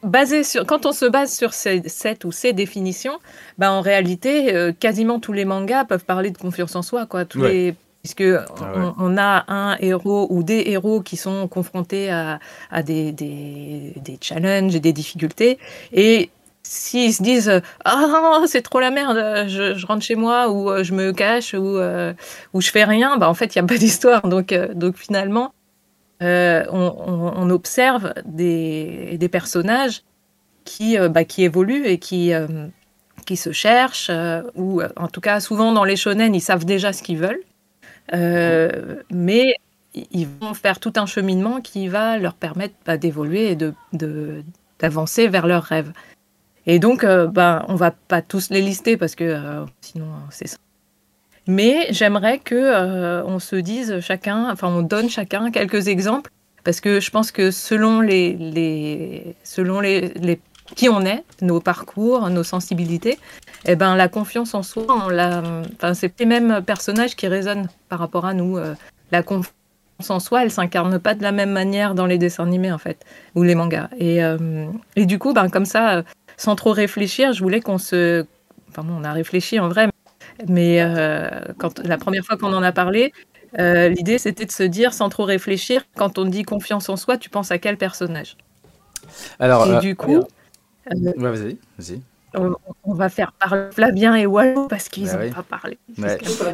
basé 0.04 0.44
sur, 0.44 0.66
quand 0.66 0.86
on 0.86 0.92
se 0.92 1.06
base 1.06 1.34
sur 1.34 1.54
ces, 1.54 1.82
cette 1.88 2.26
ou 2.26 2.32
ces 2.32 2.54
définitions, 2.54 3.20
bah 3.58 3.72
en 3.72 3.82
réalité, 3.82 4.56
euh, 4.56 4.72
quasiment 4.72 5.20
tous 5.20 5.34
les 5.34 5.46
mangas 5.46 5.86
peuvent 5.86 6.06
parler 6.06 6.32
de 6.32 6.38
confiance 6.38 6.76
en 6.76 6.82
soi, 6.82 7.06
quoi. 7.06 7.26
Tous 7.26 7.44
les, 7.44 7.76
puisque 8.02 8.22
ah 8.22 8.94
on, 9.00 9.18
a 9.18 9.46
un 9.48 9.78
héros 9.80 10.28
ou 10.30 10.44
des 10.44 10.64
héros 10.68 11.02
qui 11.02 11.18
sont 11.18 11.48
confrontés 11.48 12.10
à, 12.12 12.40
à 12.70 12.84
des, 12.84 13.12
des, 13.12 13.94
des, 13.98 14.18
challenges 14.20 14.76
et 14.76 14.80
des 14.80 14.94
difficultés, 14.94 15.58
et 15.94 16.30
s'ils 16.64 17.14
se 17.14 17.24
disent 17.24 17.62
ah 17.86 18.42
c'est 18.48 18.62
trop 18.62 18.80
la 18.80 18.92
merde, 18.92 19.48
je, 19.48 19.76
je, 19.76 19.86
rentre 19.86 20.04
chez 20.04 20.16
moi 20.16 20.50
ou 20.50 20.70
euh, 20.70 20.84
je 20.84 20.94
me 20.94 21.12
cache 21.12 21.54
ou, 21.54 21.78
euh, 21.78 22.14
ou 22.54 22.62
je 22.62 22.72
fais 22.72 22.84
rien, 22.84 23.18
bah 23.18 23.30
en 23.30 23.34
fait 23.34 23.56
il 23.56 23.60
n'y 23.60 23.66
a 23.66 23.68
pas 23.68 23.78
d'histoire. 23.78 24.22
Donc 24.28 24.54
donc 24.74 24.98
finalement 24.98 25.54
euh, 26.22 26.64
on, 26.72 27.50
observe 27.50 28.14
des, 28.26 29.30
personnages 29.32 30.04
qui, 30.64 30.98
euh, 30.98 31.10
bah, 31.10 31.26
qui 31.26 31.44
évoluent 31.44 31.86
et 31.86 31.98
qui, 31.98 32.34
euh, 32.34 32.68
se 33.36 33.52
cherchent, 33.52 34.12
ou 34.56 34.82
en 34.96 35.08
tout 35.08 35.22
cas 35.22 35.40
souvent 35.40 35.72
dans 35.72 35.84
les 35.84 35.96
shonen, 35.96 36.36
ils 36.36 36.42
savent 36.42 36.66
déjà 36.66 36.94
ce 36.94 37.02
qu'ils 37.02 37.18
veulent, 37.18 37.44
mais 39.12 39.56
ils 39.94 40.28
vont 40.40 40.54
faire 40.54 40.80
tout 40.80 40.94
un 40.98 41.06
cheminement 41.06 41.62
qui 41.62 41.88
va 41.88 42.18
leur 42.18 42.36
permettre 42.36 42.76
bah, 42.86 42.98
d'évoluer 42.98 43.52
et 43.52 43.56
de, 43.56 43.74
d'avancer 44.80 45.28
vers 45.28 45.48
leurs 45.48 45.64
rêves. 45.64 45.94
Et 46.66 46.80
donc, 46.80 47.06
bah, 47.06 47.66
on 47.68 47.76
va 47.76 47.92
pas 47.92 48.22
tous 48.22 48.50
les 48.50 48.62
lister 48.62 48.98
parce 48.98 49.16
que 49.16 49.66
sinon 49.82 50.08
c'est 50.30 50.48
ça. 50.48 50.58
Mais 51.48 51.88
j'aimerais 51.90 52.40
que 52.40 52.56
euh, 52.56 53.24
on 53.26 53.40
se 53.40 53.56
dise 53.56 54.00
chacun, 54.00 54.50
enfin 54.52 54.70
on 54.70 54.82
donne 54.82 55.10
chacun 55.10 55.52
quelques 55.52 55.88
exemples, 55.88 56.32
parce 56.64 56.80
que 56.80 57.02
je 57.02 57.12
pense 57.12 57.32
que 57.32 57.52
selon 57.52 58.00
les, 58.00 59.36
selon 59.44 59.82
les, 59.82 60.40
qui 60.76 60.88
on 60.88 61.02
est, 61.02 61.24
nos 61.42 61.60
parcours, 61.60 62.30
nos 62.30 62.44
sensibilités, 62.44 63.20
eh 63.66 63.76
ben 63.76 63.96
la 63.96 64.08
confiance 64.08 64.54
en 64.54 64.64
soi, 64.64 64.86
on 64.90 65.10
la, 65.10 65.44
enfin 65.76 65.94
c'est 65.94 66.18
les 66.20 66.26
mêmes 66.26 66.62
personnages 66.66 67.16
qui 67.16 67.28
résonnent 67.28 67.68
par 67.90 68.00
rapport 68.00 68.26
à 68.26 68.34
nous. 68.34 68.58
Euh, 68.58 68.74
la 69.12 69.22
confiance 69.22 69.54
en 70.10 70.20
soi, 70.20 70.44
elle 70.44 70.52
s'incarne 70.52 70.98
pas 70.98 71.14
de 71.14 71.24
la 71.24 71.34
même 71.34 71.52
manière 71.52 71.94
dans 71.94 72.06
les 72.06 72.18
dessins 72.18 72.44
animés 72.44 72.72
en 72.72 72.78
fait 72.78 73.06
ou 73.36 73.44
les 73.44 73.56
mangas. 73.56 73.90
Et, 73.98 74.24
euh, 74.24 74.66
et 74.96 75.06
du 75.06 75.20
coup, 75.20 75.34
ben 75.34 75.50
comme 75.50 75.66
ça, 75.66 76.04
sans 76.38 76.56
trop 76.56 76.72
réfléchir, 76.72 77.34
je 77.34 77.44
voulais 77.44 77.60
qu'on 77.60 77.78
se, 77.78 78.26
enfin 78.70 78.84
bon, 78.84 78.96
on 79.00 79.04
a 79.04 79.12
réfléchi 79.12 79.60
en 79.60 79.68
vrai 79.68 79.90
mais 80.48 80.82
euh, 80.82 81.30
quand, 81.58 81.80
la 81.80 81.98
première 81.98 82.26
fois 82.26 82.38
qu'on 82.38 82.54
en 82.54 82.64
a 82.64 82.72
parlé, 82.72 83.14
euh, 83.60 83.90
l'idée 83.90 84.18
c'était 84.18 84.46
de 84.46 84.52
se 84.52 84.64
dire 84.64 84.94
sans 84.94 85.10
trop 85.10 85.24
réfléchir, 85.24 85.84
quand 85.96 86.18
on 86.18 86.26
dit 86.26 86.44
confiance 86.44 86.90
en 86.90 86.98
soi, 86.98 87.18
tu 87.18 87.30
penses 87.30 87.52
à 87.52 87.58
quel 87.58 87.78
personnage? 87.78 88.38
Alors, 89.40 89.68
Et 89.68 89.72
euh, 89.72 89.80
du 89.80 89.96
coup. 89.96 90.24
ouais, 90.92 91.14
vas-y, 91.16 91.58
vas-y 91.78 92.02
on, 92.36 92.94
va 92.94 93.10
faire 93.10 93.32
parler 93.34 93.70
Flavien 93.72 94.16
et 94.16 94.26
Wallo 94.26 94.68
parce 94.68 94.90
qu'ils 94.90 95.08
n'ont 95.08 95.14
bah 95.14 95.36
pas 95.36 95.44
parlé. 95.44 95.78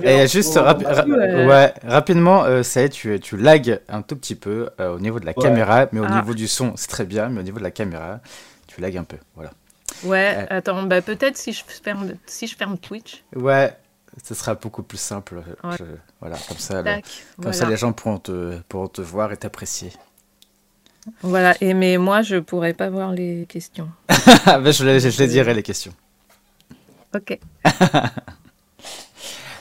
Et 0.04 0.28
juste 0.28 0.58
euh, 0.58 1.48
ouais, 1.48 1.74
rapidement, 1.84 2.44
euh, 2.44 2.64
ça 2.64 2.84
y 2.84 2.90
tu, 2.90 3.20
tu 3.20 3.38
lags 3.38 3.80
un 3.88 4.02
tout 4.02 4.16
petit 4.16 4.36
peu 4.36 4.70
euh, 4.80 4.96
au 4.96 5.00
niveau 5.00 5.20
de 5.20 5.26
la 5.26 5.34
caméra, 5.34 5.88
mais 5.92 6.00
au 6.00 6.06
ah. 6.08 6.16
niveau 6.16 6.34
du 6.34 6.48
son, 6.48 6.74
c'est 6.76 6.90
très 6.90 7.06
bien, 7.06 7.30
mais 7.30 7.40
au 7.40 7.44
niveau 7.44 7.60
de 7.60 7.64
la 7.64 7.72
caméra, 7.72 8.20
tu 8.68 8.82
lags 8.82 8.98
un 8.98 9.04
peu. 9.04 9.18
Voilà. 9.36 9.52
Ouais, 10.04 10.48
attends, 10.50 10.84
bah, 10.84 11.02
peut-être 11.02 11.38
si 11.38 11.54
je, 11.54 11.64
ferme, 11.66 12.14
si 12.26 12.48
je 12.48 12.56
ferme 12.56 12.78
Twitch. 12.78 13.24
Ouais, 13.36 13.76
ce 14.24 14.34
sera 14.34 14.56
beaucoup 14.56 14.84
plus 14.84 15.00
simple. 15.00 15.42
voilà, 16.20 16.38
comme 16.48 16.58
ça, 16.58 16.84
comme 17.42 17.54
ça 17.54 17.70
les 17.70 17.78
gens 17.78 17.94
pourront 17.94 18.20
te, 18.20 18.60
pourront 18.70 18.88
te 18.88 19.02
voir 19.02 19.32
et 19.32 19.38
t'apprécier. 19.38 19.92
Voilà, 21.22 21.56
et 21.62 21.74
mais 21.74 21.98
moi, 21.98 22.22
je 22.22 22.38
pourrais 22.38 22.74
pas 22.74 22.90
voir 22.90 23.12
les 23.12 23.46
questions. 23.48 23.90
ben, 24.46 24.72
je, 24.72 24.86
les, 24.86 25.00
je 25.00 25.18
les 25.18 25.28
dirai, 25.28 25.54
les 25.54 25.64
questions. 25.64 25.94
Ok. 27.16 27.40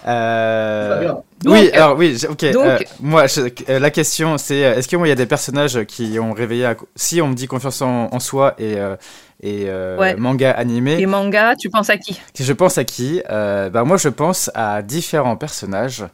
Euh, 0.07 1.13
oui, 1.45 1.71
alors 1.73 1.97
oui, 1.99 2.17
ok. 2.29 2.43
Euh, 2.45 2.79
moi, 3.01 3.27
euh, 3.37 3.79
la 3.79 3.91
question, 3.91 4.39
c'est 4.39 4.57
est-ce 4.57 4.89
qu'il 4.89 5.05
y 5.07 5.11
a 5.11 5.15
des 5.15 5.27
personnages 5.27 5.85
qui 5.85 6.19
ont 6.19 6.33
réveillé. 6.33 6.73
Si 6.97 7.21
on 7.21 7.29
me 7.29 7.35
dit 7.35 7.47
confiance 7.47 7.83
en, 7.83 8.19
soi 8.19 8.55
et, 8.59 8.77
et 9.41 9.69
manga 10.17 10.51
animé. 10.51 11.01
Et 11.01 11.07
manga, 11.07 11.55
tu 11.57 11.71
penses 11.71 11.91
à 11.91 11.97
qui? 11.97 12.21
Je 12.39 12.53
pense 12.53 12.79
à 12.79 12.85
qui? 12.85 13.23
Bah, 13.29 13.85
Moi, 13.85 13.97
je 13.97 14.09
pense 14.09 14.51
à 14.55 14.83
différents 14.83 15.37
personnages 15.37 16.05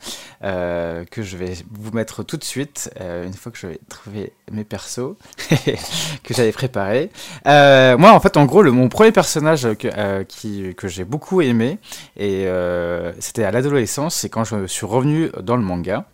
que 0.42 1.22
je 1.22 1.36
vais 1.36 1.54
vous 1.70 1.92
mettre 1.92 2.22
tout 2.22 2.36
de 2.36 2.44
suite, 2.44 2.90
une 3.00 3.32
fois 3.34 3.50
que 3.52 3.58
je 3.58 3.66
vais 3.66 3.80
trouver 3.88 4.32
mes 4.52 4.64
persos 4.64 5.16
que 6.24 6.34
j'avais 6.34 6.52
préparés. 6.52 7.10
moi, 7.44 8.12
en 8.12 8.20
fait, 8.20 8.36
en 8.36 8.44
gros, 8.44 8.62
le, 8.62 8.70
mon 8.72 8.88
premier 8.88 9.12
personnage 9.12 9.68
que, 9.74 10.22
qui, 10.24 10.74
que 10.74 10.88
j'ai 10.88 11.04
beaucoup 11.04 11.40
aimé, 11.40 11.78
et 12.16 12.46
c'était 13.20 13.44
à 13.44 13.50
l'adolescence, 13.50 14.16
c'est 14.16 14.28
quand 14.28 14.44
je 14.44 14.66
suis 14.66 14.86
revenu 14.86 15.30
dans 15.42 15.56
le 15.56 15.62
manga, 15.62 16.04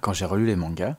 quand 0.00 0.12
j'ai 0.12 0.24
relu 0.24 0.46
les 0.46 0.56
mangas. 0.56 0.96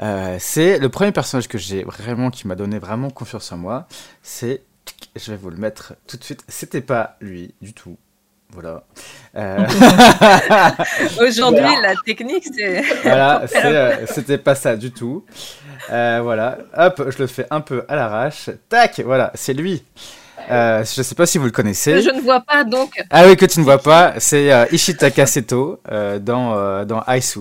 Euh, 0.00 0.36
c'est 0.38 0.78
le 0.78 0.88
premier 0.88 1.12
personnage 1.12 1.48
que 1.48 1.58
j'ai 1.58 1.84
vraiment, 1.84 2.30
qui 2.30 2.46
m'a 2.46 2.54
donné 2.54 2.78
vraiment 2.78 3.10
confiance 3.10 3.52
en 3.52 3.58
moi. 3.58 3.86
C'est, 4.22 4.62
je 5.16 5.30
vais 5.30 5.36
vous 5.36 5.50
le 5.50 5.56
mettre 5.56 5.94
tout 6.06 6.16
de 6.16 6.24
suite, 6.24 6.44
c'était 6.48 6.80
pas 6.80 7.16
lui 7.20 7.54
du 7.60 7.72
tout. 7.72 7.96
Voilà. 8.50 8.84
Euh, 9.36 9.66
Aujourd'hui, 11.20 11.74
la 11.82 11.94
technique, 12.04 12.46
c'est. 12.54 12.82
Voilà, 13.02 13.44
euh, 13.64 14.06
c'était 14.06 14.38
pas 14.38 14.54
ça 14.54 14.76
du 14.76 14.92
tout. 14.92 15.24
voilà, 15.88 16.58
hop, 16.76 17.10
je 17.10 17.18
le 17.18 17.26
fais 17.26 17.46
un 17.50 17.60
peu 17.60 17.84
à 17.88 17.96
l'arrache. 17.96 18.50
Tac, 18.68 19.00
voilà, 19.00 19.30
c'est 19.34 19.54
lui. 19.54 19.82
Euh, 20.50 20.84
je 20.84 21.00
ne 21.00 21.04
sais 21.04 21.14
pas 21.14 21.26
si 21.26 21.38
vous 21.38 21.44
le 21.44 21.50
connaissez. 21.50 22.02
je 22.02 22.10
ne 22.10 22.20
vois 22.20 22.40
pas 22.40 22.64
donc. 22.64 22.90
Ah 23.10 23.26
oui, 23.26 23.36
que 23.36 23.46
tu 23.46 23.60
ne 23.60 23.64
vois 23.64 23.78
pas, 23.78 24.14
c'est 24.18 24.52
euh, 24.52 24.66
Ishitaka 24.72 25.26
Seto 25.26 25.80
euh, 25.90 26.18
dans, 26.18 26.84
dans 26.84 27.02
Aisu. 27.04 27.40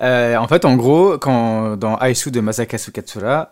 En 0.00 0.46
fait, 0.48 0.64
en 0.64 0.76
gros, 0.76 1.18
quand, 1.18 1.76
dans 1.76 1.98
Aisu 1.98 2.30
de 2.30 2.40
Masakazu 2.40 2.90
Katsura, 2.90 3.50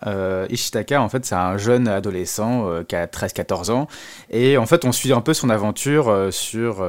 Ishitaka, 0.49 1.00
en 1.00 1.09
fait, 1.09 1.26
c'est 1.26 1.35
un 1.35 1.59
jeune 1.59 1.88
adolescent 1.88 2.67
qui 2.88 2.97
a 2.97 3.07
13-14 3.07 3.71
ans. 3.71 3.87
Et 4.31 4.57
en 4.57 4.67
fait, 4.67 4.85
on 4.85 4.93
suit 4.93 5.12
un 5.12 5.21
peu 5.21 5.35
son 5.35 5.50
aventure 5.50 6.28
sur 6.31 6.85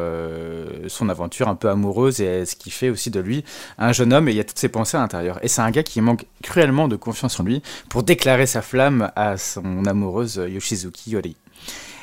son 0.87 1.09
aventure 1.09 1.47
un 1.49 1.55
peu 1.55 1.69
amoureuse 1.69 2.21
et 2.21 2.45
ce 2.45 2.55
qui 2.55 2.71
fait 2.71 2.89
aussi 2.89 3.11
de 3.11 3.19
lui 3.19 3.43
un 3.77 3.91
jeune 3.91 4.13
homme. 4.13 4.29
Et 4.29 4.31
il 4.31 4.37
y 4.37 4.41
a 4.41 4.45
toutes 4.45 4.59
ses 4.59 4.69
pensées 4.69 4.97
à 4.97 5.01
l'intérieur. 5.01 5.39
Et 5.43 5.47
c'est 5.47 5.61
un 5.61 5.71
gars 5.71 5.83
qui 5.83 5.99
manque 6.01 6.25
cruellement 6.41 6.87
de 6.87 6.95
confiance 6.95 7.39
en 7.39 7.43
lui 7.43 7.61
pour 7.89 8.03
déclarer 8.03 8.45
sa 8.45 8.61
flamme 8.61 9.11
à 9.15 9.37
son 9.37 9.85
amoureuse 9.85 10.41
Yoshizuki 10.47 11.11
Yori. 11.11 11.35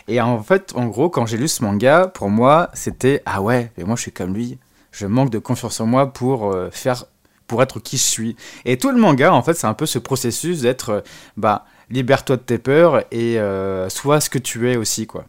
Et 0.09 0.21
en 0.21 0.43
fait, 0.43 0.73
en 0.77 0.87
gros, 0.87 1.11
quand 1.11 1.27
j'ai 1.27 1.37
lu 1.37 1.49
ce 1.49 1.63
manga, 1.65 2.07
pour 2.07 2.31
moi, 2.31 2.71
c'était 2.75 3.23
ah 3.27 3.43
ouais, 3.43 3.73
mais 3.77 3.85
moi 3.85 3.97
je 3.97 4.03
suis 4.03 4.13
comme 4.13 4.35
lui. 4.35 4.59
Je 4.93 5.07
manque 5.07 5.31
de 5.31 5.39
confiance 5.39 5.81
en 5.81 5.87
moi 5.87 6.13
pour 6.13 6.53
euh, 6.53 6.71
faire, 6.71 7.05
pour 7.47 7.63
être 7.63 7.81
qui 7.81 7.97
je 7.97 8.03
suis. 8.03 8.37
Et 8.65 8.79
tout 8.79 8.91
le 8.91 8.99
manga, 8.99 9.33
en 9.33 9.43
fait, 9.43 9.55
c'est 9.55 9.67
un 9.67 9.75
peu 9.75 9.87
ce 9.87 9.99
processus 9.99 10.63
d'être, 10.63 10.91
euh, 10.91 11.01
bah, 11.37 11.65
libère-toi 11.91 12.37
de 12.37 12.43
tes 12.43 12.59
peurs 12.59 13.05
et 13.13 13.39
euh, 13.39 13.89
sois 13.89 14.21
ce 14.21 14.29
que 14.29 14.39
tu 14.39 14.71
es 14.71 14.77
aussi, 14.77 15.07
quoi. 15.07 15.25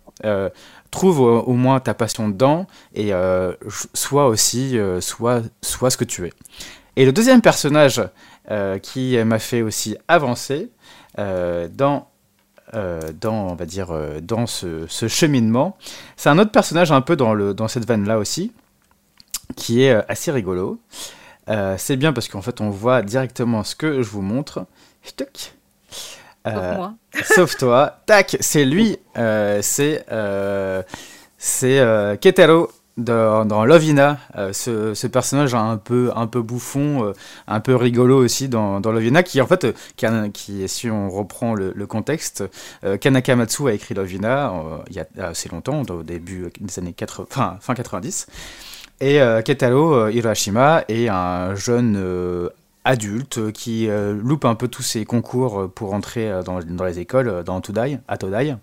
trouve 0.89 1.20
au, 1.20 1.54
moins 1.54 1.80
ta 1.80 1.94
passion 1.94 2.30
dedans 2.30 2.65
et 2.96 3.12
sois 3.94 4.26
aussi, 4.26 4.80
sois, 5.00 5.41
sois 5.62 5.89
ce 5.91 5.98
que 5.98 6.06
tu 6.06 6.26
es. 6.26 6.34
Et 6.96 7.06
le 7.06 7.12
deuxième 7.12 7.41
personnage 7.41 8.02
qui 8.82 9.18
m'a 9.24 9.38
fait 9.38 9.62
aussi 9.62 9.98
avancer 10.08 10.72
dans 11.15 12.08
euh, 12.74 13.13
dans, 13.22 13.52
on 13.52 13.56
va 13.56 13.65
dire, 13.65 13.91
euh, 13.91 14.20
dans 14.20 14.46
ce, 14.46 14.88
cheminement. 15.08 15.78
C'est 16.18 16.28
un 16.28 16.38
autre 16.38 16.52
personnage 16.52 16.91
un 16.91 17.00
peu 17.00 17.15
dans, 17.15 17.34
le, 17.34 17.54
dans 17.54 17.70
cette 17.70 17.88
veine-là 17.88 18.18
aussi, 18.18 18.52
qui 19.56 19.84
est 19.84 19.94
euh, 19.94 20.02
assez 20.10 20.32
rigolo. 20.32 20.78
C'est 21.78 21.98
bien 21.98 22.14
parce 22.14 22.28
qu'en 22.28 22.42
fait, 22.42 22.62
on 22.62 22.70
voit 22.70 23.02
directement 23.02 23.64
ce 23.64 23.76
que 23.76 24.02
je 24.02 24.10
vous 24.10 24.22
montre. 24.22 24.66
Sauf 26.46 26.78
moi. 26.78 26.94
sauf 27.24 27.58
toi. 27.58 28.00
Tac, 28.06 28.38
c'est 28.40 28.66
lui. 28.66 28.98
c'est 29.62 30.06
c'est 31.38 32.18
Ketero 32.22 32.70
dans, 32.98 33.46
dans 33.46 33.64
Lovina, 33.64 34.20
euh, 34.36 34.52
ce, 34.54 34.94
ce, 34.94 35.08
personnage 35.08 35.54
un 35.54 35.78
peu, 35.78 36.12
un 36.16 36.28
peu 36.28 36.42
bouffon, 36.42 37.06
euh, 37.06 37.14
un 37.48 37.60
peu 37.60 37.76
rigolo 37.76 38.18
aussi 38.24 38.50
dans, 38.50 38.80
dans 38.80 38.92
Lovina, 38.92 39.24
qui 39.24 39.40
en 39.40 39.48
fait, 39.48 39.66
euh, 39.66 39.74
qui, 39.96 40.08
qui, 40.34 40.68
si 40.68 40.90
on 40.90 41.10
reprend 41.10 41.54
le, 41.54 41.72
le 41.76 41.88
contexte, 41.88 42.44
Kanakamatsu 43.00 43.68
a 43.68 43.74
écrit 43.74 43.94
Lovina 43.94 44.52
il 44.90 44.96
y 44.96 45.00
a 45.00 45.28
assez 45.28 45.50
longtemps, 45.50 45.84
au 45.90 46.04
début 46.04 46.52
des 46.60 46.80
années 46.80 46.94
80, 46.94 47.28
fin, 47.30 47.58
fin 47.62 47.76
90. 47.76 48.28
Et 49.00 49.20
Ketaro 49.46 50.08
Hiroshima 50.10 50.84
est 50.88 51.08
un 51.08 51.54
jeune 51.56 52.50
adulte 52.84 53.52
qui 53.52 53.88
loupe 53.88 54.46
un 54.46 54.56
peu 54.56 54.68
tous 54.68 54.82
ses 54.82 55.06
concours 55.06 55.70
pour 55.74 55.94
entrer 55.94 56.32
dans, 56.44 56.86
les 56.86 57.00
écoles, 57.00 57.44
dans 57.44 57.62
Todai, 57.62 58.00
à 58.08 58.18
Todai. 58.18 58.56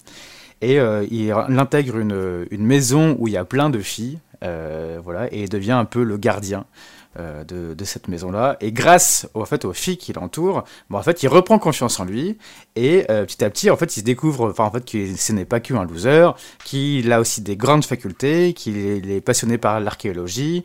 Et 0.60 0.78
il 1.10 1.32
intègre 1.32 1.98
une, 1.98 2.46
maison 2.50 3.16
où 3.20 3.28
il 3.28 3.34
y 3.34 3.36
a 3.36 3.44
plein 3.44 3.70
de 3.70 3.78
filles, 3.78 4.18
euh, 4.44 4.98
voilà, 5.02 5.32
et 5.32 5.46
devient 5.46 5.72
un 5.72 5.84
peu 5.86 6.02
le 6.02 6.16
gardien 6.18 6.66
euh, 7.18 7.44
de, 7.44 7.84
cette 7.84 8.08
maison-là. 8.08 8.56
Et 8.60 8.72
grâce 8.72 9.28
au, 9.34 9.44
fait, 9.44 9.64
aux 9.64 9.72
filles 9.72 9.98
qui 9.98 10.12
l'entourent, 10.12 10.64
bon, 10.90 10.98
en 10.98 11.02
fait, 11.02 11.22
il 11.22 11.28
reprend 11.28 11.58
confiance 11.58 12.00
en 12.00 12.04
lui. 12.04 12.38
Et 12.76 13.04
euh, 13.10 13.24
petit 13.24 13.44
à 13.44 13.50
petit, 13.50 13.70
en 13.70 13.76
fait, 13.76 13.96
il 13.96 14.00
se 14.00 14.04
découvre 14.04 14.50
enfin, 14.50 14.64
en 14.64 14.70
fait, 14.70 14.84
que 14.84 15.16
ce 15.16 15.32
n'est 15.32 15.44
pas 15.44 15.60
qu'un 15.60 15.84
loser, 15.84 16.30
qu'il 16.64 17.12
a 17.12 17.20
aussi 17.20 17.42
des 17.42 17.56
grandes 17.56 17.84
facultés, 17.84 18.52
qu'il 18.54 18.76
est, 18.78 19.20
passionné 19.20 19.58
par 19.58 19.80
l'archéologie, 19.80 20.64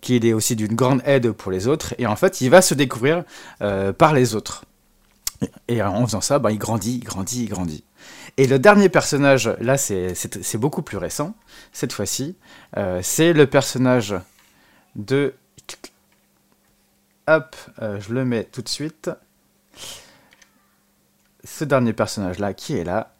qu'il 0.00 0.24
est 0.24 0.32
aussi 0.32 0.56
d'une 0.56 0.74
grande 0.74 1.02
aide 1.04 1.32
pour 1.32 1.50
les 1.50 1.66
autres. 1.68 1.94
Et 1.98 2.06
en 2.06 2.16
fait, 2.16 2.40
il 2.40 2.50
va 2.50 2.62
se 2.62 2.74
découvrir 2.74 3.24
par 3.98 4.12
les 4.14 4.34
autres. 4.34 4.64
Et 5.68 5.82
en 5.82 6.06
faisant 6.06 6.20
ça, 6.20 6.38
ben, 6.38 6.50
il 6.50 6.58
grandit, 6.58 6.98
il 7.02 7.04
grandit, 7.04 7.44
il 7.44 7.48
grandit. 7.48 7.84
Et 8.36 8.46
le 8.46 8.58
dernier 8.58 8.88
personnage, 8.88 9.50
là, 9.60 9.76
c'est 9.76 10.56
beaucoup 10.56 10.82
plus 10.82 10.96
récent, 10.96 11.34
cette 11.72 11.92
fois-ci. 11.92 12.36
Euh, 12.76 13.00
c'est 13.02 13.32
le 13.32 13.46
personnage 13.46 14.14
de... 14.96 15.34
Hop, 17.32 17.54
euh, 17.80 18.00
je 18.00 18.12
le 18.12 18.24
mets 18.24 18.42
tout 18.42 18.60
de 18.60 18.68
suite. 18.68 19.08
Ce 21.44 21.62
dernier 21.62 21.92
personnage-là, 21.92 22.54
qui 22.54 22.76
est 22.76 22.82
là, 22.82 23.14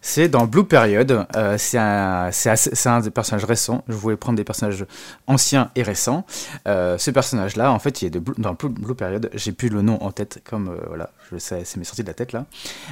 c'est 0.00 0.28
dans 0.28 0.46
Blue 0.46 0.64
Period. 0.64 1.26
Euh, 1.36 1.56
c'est 1.58 1.78
un, 1.78 2.30
un, 2.30 3.00
des 3.00 3.10
personnages 3.10 3.44
récents. 3.44 3.84
Je 3.88 3.94
voulais 3.94 4.16
prendre 4.16 4.36
des 4.36 4.44
personnages 4.44 4.84
anciens 5.26 5.70
et 5.76 5.82
récents. 5.82 6.24
Euh, 6.66 6.98
ce 6.98 7.10
personnage-là, 7.10 7.72
en 7.72 7.78
fait, 7.78 8.02
il 8.02 8.06
est 8.06 8.10
de 8.10 8.22
dans 8.38 8.54
Blue, 8.54 8.94
Period. 8.94 9.30
J'ai 9.34 9.52
plus 9.52 9.68
le 9.68 9.82
nom 9.82 10.02
en 10.02 10.10
tête, 10.12 10.42
comme 10.44 10.68
euh, 10.68 10.76
voilà, 10.88 11.10
je 11.30 11.38
sais, 11.38 11.62
c'est 11.64 11.76
mes 11.76 11.84
sorties 11.84 12.02
de 12.02 12.08
la 12.08 12.14
tête 12.14 12.32
là. 12.32 12.46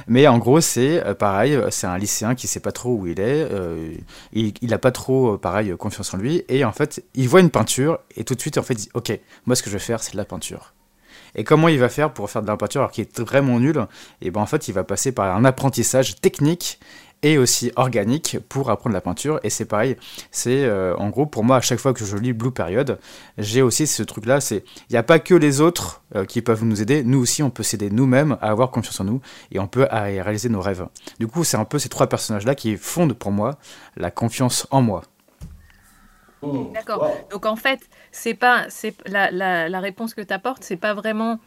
Mais 0.07 0.27
en 0.27 0.37
gros, 0.37 0.61
c'est 0.61 1.03
pareil. 1.17 1.59
C'est 1.69 1.87
un 1.87 1.97
lycéen 1.97 2.35
qui 2.35 2.47
sait 2.47 2.59
pas 2.59 2.71
trop 2.71 2.93
où 2.95 3.07
il 3.07 3.19
est. 3.19 3.47
il, 4.33 4.53
il 4.61 4.73
a 4.73 4.77
pas 4.77 4.91
trop, 4.91 5.37
pareil, 5.37 5.73
confiance 5.77 6.13
en 6.13 6.17
lui. 6.17 6.43
Et 6.49 6.63
en 6.63 6.71
fait, 6.71 7.03
il 7.15 7.27
voit 7.27 7.41
une 7.41 7.49
peinture 7.49 7.99
et 8.15 8.23
tout 8.23 8.35
de 8.35 8.41
suite, 8.41 8.57
en 8.57 8.63
fait, 8.63 8.73
il 8.73 8.77
dit, 8.77 8.89
ok, 8.93 9.19
moi, 9.45 9.55
ce 9.55 9.63
que 9.63 9.69
je 9.69 9.75
vais 9.75 9.83
faire, 9.83 10.03
c'est 10.03 10.13
de 10.13 10.17
la 10.17 10.25
peinture. 10.25 10.73
Et 11.35 11.43
comment 11.43 11.67
il 11.67 11.79
va 11.79 11.89
faire 11.89 12.13
pour 12.13 12.29
faire 12.29 12.41
de 12.41 12.47
la 12.47 12.57
peinture 12.57 12.81
alors 12.81 12.91
qu'il 12.91 13.03
est 13.03 13.19
vraiment 13.19 13.59
nul? 13.59 13.85
Et 14.21 14.31
ben 14.31 14.41
en 14.41 14.45
fait, 14.45 14.67
il 14.67 14.73
va 14.73 14.83
passer 14.83 15.11
par 15.11 15.35
un 15.35 15.45
apprentissage 15.45 16.19
technique 16.21 16.79
et 17.21 17.37
aussi 17.37 17.71
organique 17.75 18.37
pour 18.47 18.69
apprendre 18.69 18.93
la 18.93 19.01
peinture. 19.01 19.39
Et 19.43 19.49
c'est 19.49 19.65
pareil, 19.65 19.97
c'est 20.31 20.63
euh, 20.63 20.95
en 20.97 21.09
gros 21.09 21.25
pour 21.25 21.43
moi 21.43 21.57
à 21.57 21.61
chaque 21.61 21.79
fois 21.79 21.93
que 21.93 22.05
je 22.05 22.17
lis 22.17 22.33
Blue 22.33 22.51
Period, 22.51 22.99
j'ai 23.37 23.61
aussi 23.61 23.87
ce 23.87 24.03
truc-là, 24.03 24.39
c'est 24.39 24.63
il 24.89 24.93
n'y 24.93 24.97
a 24.97 25.03
pas 25.03 25.19
que 25.19 25.33
les 25.33 25.61
autres 25.61 26.01
euh, 26.15 26.25
qui 26.25 26.41
peuvent 26.41 26.63
nous 26.63 26.81
aider, 26.81 27.03
nous 27.03 27.19
aussi 27.19 27.43
on 27.43 27.49
peut 27.49 27.63
s'aider 27.63 27.89
nous-mêmes 27.89 28.37
à 28.41 28.49
avoir 28.51 28.71
confiance 28.71 28.99
en 29.01 29.05
nous 29.05 29.21
et 29.51 29.59
on 29.59 29.67
peut 29.67 29.87
réaliser 29.91 30.49
nos 30.49 30.61
rêves. 30.61 30.87
Du 31.19 31.27
coup, 31.27 31.43
c'est 31.43 31.57
un 31.57 31.65
peu 31.65 31.79
ces 31.79 31.89
trois 31.89 32.07
personnages-là 32.07 32.55
qui 32.55 32.77
fondent 32.77 33.13
pour 33.13 33.31
moi 33.31 33.57
la 33.97 34.11
confiance 34.11 34.67
en 34.71 34.81
moi. 34.81 35.03
Mmh. 36.41 36.73
D'accord. 36.73 37.11
Donc 37.31 37.45
en 37.45 37.57
fait, 37.57 37.81
c'est 38.11 38.33
pas, 38.33 38.65
c'est 38.69 38.95
la, 39.07 39.31
la, 39.31 39.69
la, 39.69 39.79
réponse 39.79 40.13
que 40.13 40.21
tu 40.21 40.33
apportes, 40.33 40.63
c'est 40.63 40.77
pas 40.77 40.93
vraiment 40.93 41.39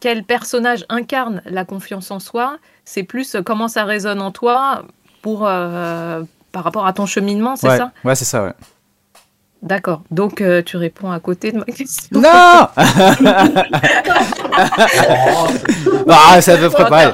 quel 0.00 0.24
personnage 0.24 0.84
incarne 0.88 1.42
la 1.44 1.64
confiance 1.64 2.10
en 2.10 2.20
soi, 2.20 2.58
c'est 2.84 3.02
plus 3.02 3.36
comment 3.44 3.68
ça 3.68 3.84
résonne 3.84 4.22
en 4.22 4.30
toi 4.30 4.84
pour, 5.22 5.40
par 5.40 6.64
rapport 6.64 6.86
à 6.86 6.92
ton 6.92 7.06
cheminement, 7.06 7.56
c'est 7.56 7.68
ça? 7.68 7.92
Ouais, 8.04 8.14
c'est 8.14 8.24
ça, 8.24 8.44
ouais. 8.44 8.54
D'accord. 9.62 10.02
Donc 10.10 10.40
euh, 10.40 10.62
tu 10.62 10.78
réponds 10.78 11.10
à 11.10 11.20
côté 11.20 11.52
de 11.52 11.58
ma 11.58 11.64
question. 11.64 12.20
Non 12.20 12.22
Ah, 16.08 16.40
ça 16.40 16.56
peut 16.56 16.70
préparer. 16.70 17.12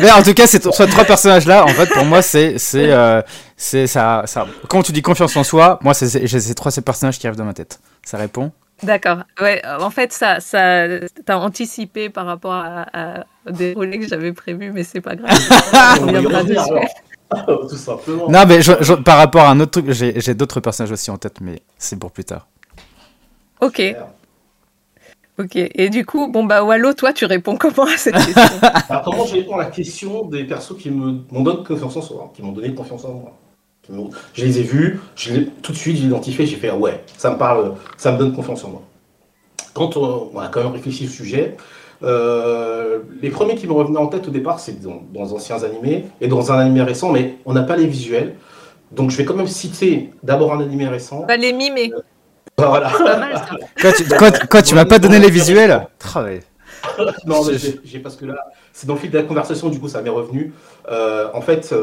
Mais 0.00 0.10
en 0.10 0.22
tout 0.22 0.34
cas, 0.34 0.46
c'est 0.46 0.62
ces 0.62 0.86
trois 0.88 1.04
personnages-là, 1.04 1.64
en 1.64 1.68
fait, 1.68 1.88
pour 1.90 2.04
moi, 2.04 2.20
c'est 2.20 2.58
c'est 2.58 2.90
euh, 2.90 3.22
c'est 3.56 3.86
ça, 3.86 4.22
ça. 4.26 4.46
Quand 4.68 4.82
tu 4.82 4.92
dis 4.92 5.02
confiance 5.02 5.36
en 5.36 5.44
soi, 5.44 5.78
moi, 5.82 5.94
c'est 5.94 6.26
j'ai 6.26 6.40
ces 6.40 6.54
trois 6.54 6.70
ces 6.70 6.82
personnages 6.82 7.18
qui 7.18 7.26
arrivent 7.26 7.38
dans 7.38 7.44
ma 7.44 7.54
tête. 7.54 7.80
Ça 8.04 8.18
répond 8.18 8.52
D'accord. 8.82 9.18
Ouais, 9.40 9.62
en 9.80 9.90
fait, 9.90 10.12
ça, 10.12 10.40
ça, 10.40 10.86
t'as 11.24 11.36
anticipé 11.36 12.08
par 12.10 12.26
rapport 12.26 12.54
à, 12.54 13.24
des 13.48 13.72
rôles 13.72 13.98
que 13.98 14.08
j'avais 14.08 14.32
prévus, 14.32 14.72
mais 14.72 14.82
c'est 14.82 15.00
pas 15.00 15.14
grave. 15.14 15.30
On 16.00 16.06
Tout 17.46 17.76
simplement. 17.76 18.28
Non, 18.28 18.44
mais 18.46 18.60
par 19.04 19.18
rapport 19.18 19.42
à 19.42 19.50
un 19.50 19.60
autre 19.60 19.80
truc, 19.80 19.90
j'ai 19.90 20.34
d'autres 20.34 20.60
personnages 20.60 20.92
aussi 20.92 21.10
en 21.10 21.16
tête, 21.16 21.40
mais 21.40 21.62
c'est 21.78 21.98
pour 21.98 22.10
plus 22.10 22.24
tard. 22.24 22.46
Ok. 23.60 23.82
Ok, 25.36 25.56
et 25.56 25.90
du 25.90 26.06
coup, 26.06 26.28
bon 26.30 26.44
bah 26.44 26.62
Wallo, 26.62 26.92
toi 26.92 27.12
tu 27.12 27.24
réponds 27.24 27.56
comment 27.56 27.86
à 27.92 27.96
cette 27.96 28.14
question? 28.14 28.42
Alors, 28.88 29.02
Comment 29.02 29.26
je 29.26 29.34
réponds 29.34 29.56
à 29.56 29.64
la 29.64 29.70
question 29.70 30.26
des 30.26 30.44
persos 30.44 30.76
qui 30.78 30.90
m'ont 30.90 31.42
donné 31.42 31.64
confiance 31.64 31.96
en 31.96 32.02
soi, 32.02 32.32
qui 32.36 32.42
m'ont 32.42 32.52
donné 32.52 32.72
confiance 32.72 33.04
en 33.04 33.14
moi 33.14 33.32
Je 34.34 34.44
les 34.44 34.60
ai 34.60 34.62
vus, 34.62 35.00
je 35.16 35.40
tout 35.60 35.72
de 35.72 35.76
suite 35.76 35.96
j'ai 35.96 36.04
identifié, 36.04 36.46
j'ai 36.46 36.54
fait 36.54 36.70
ouais, 36.70 37.02
ça 37.16 37.32
me 37.32 37.36
parle, 37.36 37.74
ça 37.96 38.12
me 38.12 38.18
donne 38.18 38.32
confiance 38.32 38.62
en 38.62 38.70
moi. 38.70 38.82
Quand 39.72 39.96
on, 39.96 40.38
a 40.38 40.46
quand 40.46 40.62
même 40.62 40.72
réfléchi 40.72 41.06
au 41.06 41.10
sujet, 41.10 41.56
euh, 42.04 42.98
les 43.22 43.30
premiers 43.30 43.54
qui 43.54 43.66
me 43.66 43.72
revenaient 43.72 43.98
en 43.98 44.06
tête 44.06 44.28
au 44.28 44.30
départ, 44.30 44.60
c'est 44.60 44.80
dans, 44.82 45.02
dans 45.12 45.32
anciens 45.32 45.62
animés 45.62 46.06
et 46.20 46.28
dans 46.28 46.52
un 46.52 46.58
animé 46.58 46.82
récent, 46.82 47.10
mais 47.10 47.36
on 47.46 47.52
n'a 47.52 47.62
pas 47.62 47.76
les 47.76 47.86
visuels. 47.86 48.34
Donc 48.92 49.10
je 49.10 49.16
vais 49.16 49.24
quand 49.24 49.34
même 49.34 49.46
citer 49.46 50.10
d'abord 50.22 50.52
un 50.52 50.60
animé 50.60 50.86
récent. 50.86 51.20
On 51.22 51.26
va 51.26 51.36
les 51.36 51.52
mimer. 51.52 51.92
Euh, 51.94 52.00
voilà. 52.58 52.90
Pas 52.90 53.18
mal, 53.18 53.34
ça. 53.34 53.96
Quand 54.48 54.62
tu, 54.62 54.74
m'as 54.74 54.84
pas 54.84 54.98
donné 54.98 55.18
les 55.18 55.30
visuels 55.30 55.86
Travail. 55.98 56.40
non, 57.26 57.44
mais 57.44 57.54
j'ai 57.84 57.98
parce 57.98 58.16
que 58.16 58.26
là, 58.26 58.36
c'est 58.72 58.86
dans 58.86 58.94
le 58.94 59.00
fil 59.00 59.10
de 59.10 59.18
la 59.18 59.24
conversation, 59.24 59.70
du 59.70 59.80
coup, 59.80 59.88
ça 59.88 60.02
m'est 60.02 60.10
revenu. 60.10 60.52
Euh, 60.90 61.28
en 61.32 61.40
fait, 61.40 61.74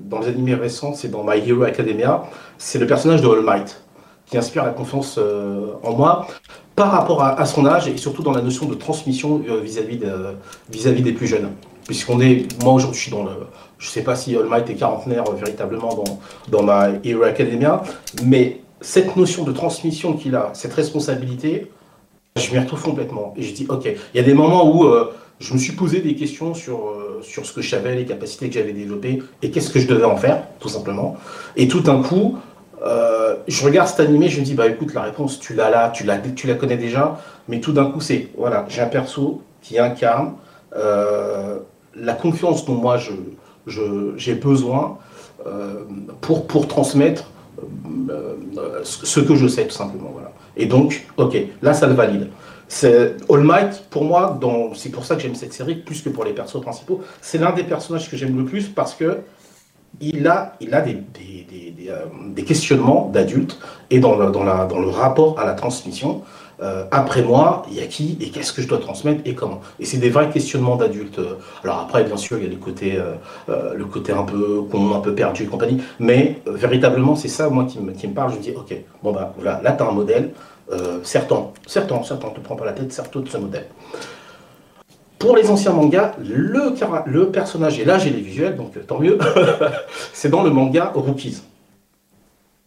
dans 0.00 0.20
les 0.20 0.28
animés 0.28 0.54
récents, 0.54 0.94
c'est 0.94 1.08
dans 1.08 1.24
My 1.24 1.38
Hero 1.48 1.62
Academia, 1.62 2.24
c'est 2.58 2.78
le 2.78 2.86
personnage 2.86 3.22
de 3.22 3.28
All 3.28 3.42
Might 3.42 3.82
qui 4.26 4.38
inspire 4.38 4.64
la 4.64 4.70
confiance 4.70 5.18
en 5.82 5.92
moi 5.92 6.26
par 6.76 6.90
rapport 6.90 7.22
à, 7.22 7.44
son 7.46 7.66
âge 7.66 7.86
et 7.88 7.96
surtout 7.96 8.22
dans 8.22 8.32
la 8.32 8.42
notion 8.42 8.66
de 8.66 8.74
transmission 8.74 9.42
euh, 9.48 9.60
vis-à-vis 9.60 10.00
vis-à-vis 10.70 11.02
des 11.02 11.12
plus 11.12 11.26
jeunes. 11.26 11.50
Puisqu'on 11.86 12.20
est, 12.20 12.46
moi 12.62 12.72
aujourd'hui, 12.72 12.98
je 12.98 13.02
suis 13.04 13.12
dans 13.12 13.24
le, 13.24 13.30
je 13.78 13.88
sais 13.88 14.02
pas 14.02 14.16
si 14.16 14.34
All 14.34 14.48
Might 14.48 14.68
est 14.70 14.74
quarantenaire 14.74 15.24
euh, 15.28 15.34
véritablement 15.34 15.94
dans, 15.94 16.20
dans 16.48 16.62
ma 16.62 16.88
Hero 17.04 17.22
Academia, 17.22 17.82
mais 18.24 18.60
cette 18.80 19.16
notion 19.16 19.44
de 19.44 19.52
transmission 19.52 20.14
qu'il 20.14 20.34
a, 20.34 20.50
cette 20.54 20.72
responsabilité, 20.72 21.70
je 22.36 22.50
m'y 22.50 22.58
retrouve 22.58 22.82
complètement. 22.82 23.34
Et 23.36 23.42
je 23.42 23.54
dis, 23.54 23.66
ok, 23.68 23.84
il 23.84 24.16
y 24.16 24.20
a 24.20 24.24
des 24.24 24.34
moments 24.34 24.68
où 24.68 24.84
euh, 24.84 25.14
je 25.38 25.52
me 25.54 25.58
suis 25.58 25.74
posé 25.74 26.00
des 26.00 26.16
questions 26.16 26.54
sur, 26.54 26.92
sur 27.22 27.46
ce 27.46 27.52
que 27.52 27.62
je 27.62 27.70
savais, 27.70 27.94
les 27.94 28.04
capacités 28.04 28.48
que 28.48 28.54
j'avais 28.54 28.72
développées 28.72 29.22
et 29.42 29.50
qu'est-ce 29.50 29.70
que 29.70 29.78
je 29.78 29.86
devais 29.86 30.04
en 30.04 30.16
faire, 30.16 30.42
tout 30.58 30.68
simplement. 30.68 31.16
Et 31.56 31.68
tout 31.68 31.80
d'un 31.80 32.02
coup, 32.02 32.38
euh, 32.84 33.36
je 33.48 33.64
regarde 33.64 33.88
cet 33.88 34.00
animé, 34.00 34.28
je 34.28 34.40
me 34.40 34.44
dis, 34.44 34.54
bah 34.54 34.66
écoute, 34.66 34.92
la 34.94 35.02
réponse, 35.02 35.40
tu 35.40 35.54
l'as 35.54 35.70
là, 35.70 35.90
tu 35.90 36.04
la, 36.04 36.18
tu 36.18 36.46
la 36.46 36.54
connais 36.54 36.76
déjà, 36.76 37.18
mais 37.48 37.60
tout 37.60 37.72
d'un 37.72 37.86
coup, 37.86 38.00
c'est, 38.00 38.28
voilà, 38.36 38.66
j'ai 38.68 38.82
un 38.82 38.86
perso 38.86 39.42
qui 39.62 39.78
incarne 39.78 40.34
euh, 40.76 41.58
la 41.96 42.12
confiance 42.12 42.66
dont 42.66 42.74
moi 42.74 42.98
j'ai 42.98 43.14
je, 43.66 44.32
besoin 44.34 44.98
euh, 45.46 45.84
pour, 46.20 46.46
pour 46.46 46.68
transmettre 46.68 47.30
ce 48.82 49.20
que 49.20 49.34
je 49.34 49.46
sais, 49.48 49.66
tout 49.66 49.74
simplement. 49.74 50.10
Voilà. 50.12 50.32
Et 50.56 50.66
donc, 50.66 51.06
ok, 51.16 51.36
là, 51.62 51.72
ça 51.72 51.86
le 51.86 51.94
valide. 51.94 52.28
All 52.82 53.42
Might, 53.42 53.84
pour 53.88 54.04
moi, 54.04 54.38
c'est 54.74 54.90
pour 54.90 55.04
ça 55.06 55.14
que 55.14 55.22
j'aime 55.22 55.34
cette 55.34 55.52
série, 55.54 55.76
plus 55.76 56.02
que 56.02 56.10
pour 56.10 56.24
les 56.24 56.32
persos 56.32 56.60
principaux, 56.60 57.00
c'est 57.22 57.38
l'un 57.38 57.52
des 57.52 57.64
personnages 57.64 58.10
que 58.10 58.16
j'aime 58.16 58.36
le 58.36 58.44
plus 58.44 58.68
parce 58.68 58.94
que 58.94 59.18
il 60.00 60.26
a, 60.26 60.56
il 60.60 60.74
a 60.74 60.80
des, 60.80 61.02
questionnements 62.42 63.10
d'adultes 63.12 63.58
et 63.90 64.00
dans 64.00 64.16
le, 64.16 64.30
dans, 64.30 64.44
dans 64.44 64.80
le 64.80 64.88
rapport 64.88 65.38
à 65.38 65.44
la 65.44 65.54
transmission. 65.54 66.22
Euh, 66.62 66.84
après 66.90 67.22
moi, 67.22 67.64
il 67.70 67.76
y 67.76 67.80
a 67.80 67.86
qui 67.86 68.16
et 68.20 68.30
qu'est-ce 68.30 68.52
que 68.52 68.62
je 68.62 68.68
dois 68.68 68.78
transmettre 68.78 69.22
et 69.24 69.34
comment. 69.34 69.60
Et 69.80 69.84
c'est 69.84 69.96
des 69.98 70.10
vrais 70.10 70.30
questionnements 70.30 70.76
d'adultes. 70.76 71.20
Alors 71.62 71.80
après, 71.80 72.04
bien 72.04 72.16
sûr, 72.16 72.38
il 72.38 72.44
y 72.44 72.46
a 72.46 72.50
les 72.50 72.56
côtés, 72.56 72.96
euh, 72.96 73.74
le 73.74 73.84
côté 73.84 74.12
un 74.12 74.22
peu 74.22 74.62
con, 74.70 74.94
un 74.94 75.00
peu 75.00 75.14
perdu 75.14 75.44
et 75.44 75.46
compagnie. 75.46 75.82
Mais 75.98 76.40
véritablement, 76.46 77.16
c'est 77.16 77.28
ça, 77.28 77.48
moi, 77.48 77.64
qui 77.64 77.80
me, 77.80 77.92
qui 77.92 78.06
me 78.06 78.14
parle. 78.14 78.32
Je 78.32 78.36
me 78.36 78.42
dis, 78.42 78.52
ok, 78.52 78.74
bon 79.02 79.12
bah 79.12 79.32
voilà, 79.36 79.60
là, 79.62 79.72
tu 79.72 79.82
as 79.82 79.86
un 79.86 79.92
modèle. 79.92 80.30
certes, 81.02 81.32
certes, 81.66 81.92
on 81.92 82.00
ne 82.00 82.34
te 82.34 82.40
prend 82.40 82.56
pas 82.56 82.64
la 82.64 82.72
tête, 82.72 82.92
certes, 82.92 83.16
de 83.18 83.28
ce 83.28 83.36
modèle. 83.36 83.66
Pour 85.18 85.36
les 85.36 85.48
anciens 85.50 85.72
mangas, 85.72 86.12
le, 86.18 86.74
le 87.06 87.30
personnage, 87.30 87.78
et 87.80 87.84
là 87.84 87.98
j'ai 87.98 88.10
les 88.10 88.20
visuels, 88.20 88.56
donc 88.56 88.72
tant 88.86 88.98
mieux, 88.98 89.18
c'est 90.12 90.28
dans 90.28 90.42
le 90.42 90.50
manga 90.50 90.92
Rookies. 90.94 91.42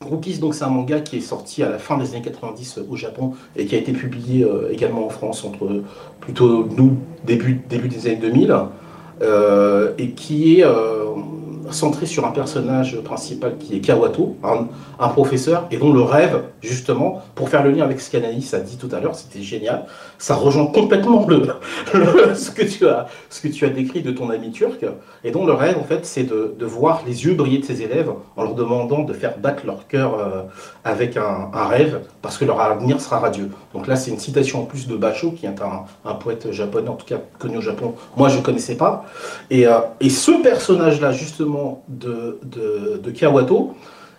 Rookies, 0.01 0.37
donc 0.37 0.53
c'est 0.53 0.63
un 0.63 0.69
manga 0.69 0.99
qui 0.99 1.17
est 1.17 1.21
sorti 1.21 1.63
à 1.63 1.69
la 1.69 1.79
fin 1.79 1.97
des 1.97 2.11
années 2.11 2.21
90 2.21 2.81
au 2.89 2.95
Japon 2.95 3.33
et 3.55 3.65
qui 3.65 3.75
a 3.75 3.79
été 3.79 3.93
publié 3.93 4.43
euh, 4.43 4.71
également 4.71 5.05
en 5.05 5.09
France 5.09 5.43
entre 5.43 5.83
plutôt 6.19 6.65
nous 6.65 6.97
début, 7.25 7.61
début 7.67 7.87
des 7.87 8.07
années 8.07 8.17
2000 8.17 8.55
euh, 9.21 9.93
et 9.97 10.11
qui 10.11 10.59
est 10.59 10.63
euh, 10.63 11.05
centré 11.71 12.05
sur 12.05 12.25
un 12.25 12.31
personnage 12.31 12.99
principal 13.01 13.57
qui 13.57 13.75
est 13.75 13.79
Kawato, 13.79 14.35
un, 14.43 15.07
professeur, 15.09 15.67
et 15.71 15.77
dont 15.77 15.91
le 15.91 16.01
rêve, 16.01 16.43
justement, 16.61 17.21
pour 17.35 17.49
faire 17.49 17.63
le 17.63 17.71
lien 17.71 17.83
avec 17.83 17.99
ce 17.99 18.11
qu'Anaïs 18.11 18.53
a 18.53 18.59
dit 18.59 18.77
tout 18.77 18.89
à 18.91 18.99
l'heure, 18.99 19.15
c'était 19.15 19.41
génial, 19.41 19.85
ça 20.17 20.35
rejoint 20.35 20.67
complètement 20.67 21.25
ce, 22.35 22.51
que 22.51 22.63
tu 22.63 22.87
as, 22.87 23.07
ce 23.29 23.41
que 23.41 23.47
tu 23.47 23.65
as 23.65 23.69
décrit 23.69 24.01
de 24.01 24.11
ton 24.11 24.29
ami 24.29 24.51
turc, 24.51 24.85
et 25.23 25.31
dont 25.31 25.45
le 25.45 25.53
rêve, 25.53 25.77
en 25.77 25.83
fait, 25.83 26.05
c'est 26.05 26.23
de, 26.23 26.55
de, 26.57 26.65
voir 26.65 27.03
les 27.05 27.25
yeux 27.25 27.33
briller 27.33 27.59
de 27.59 27.65
ses 27.65 27.81
élèves 27.81 28.11
en 28.35 28.43
leur 28.43 28.53
demandant 28.53 29.03
de 29.03 29.13
faire 29.13 29.37
battre 29.37 29.65
leur 29.65 29.87
cœur 29.87 30.19
euh, 30.19 30.43
avec 30.83 31.17
un, 31.17 31.49
un, 31.53 31.67
rêve, 31.67 32.01
parce 32.21 32.37
que 32.37 32.45
leur 32.45 32.61
avenir 32.61 33.01
sera 33.01 33.19
radieux. 33.19 33.51
Donc 33.73 33.87
là, 33.87 33.95
c'est 33.95 34.11
une 34.11 34.19
citation 34.19 34.61
en 34.61 34.65
plus 34.65 34.87
de 34.87 34.95
Basho, 34.95 35.31
qui 35.31 35.45
est 35.45 35.61
un, 35.61 35.85
un, 36.05 36.13
poète 36.15 36.51
japonais, 36.51 36.89
en 36.89 36.95
tout 36.95 37.05
cas 37.05 37.17
connu 37.39 37.57
au 37.57 37.61
Japon. 37.61 37.95
Moi, 38.15 38.29
je 38.29 38.37
ne 38.37 38.43
connaissais 38.43 38.75
pas. 38.75 39.05
Et, 39.49 39.67
euh, 39.67 39.79
et 39.99 40.09
ce 40.09 40.31
personnage-là, 40.41 41.11
justement, 41.11 41.56
de, 41.87 42.39
de, 42.43 43.11
Kawato, 43.11 43.75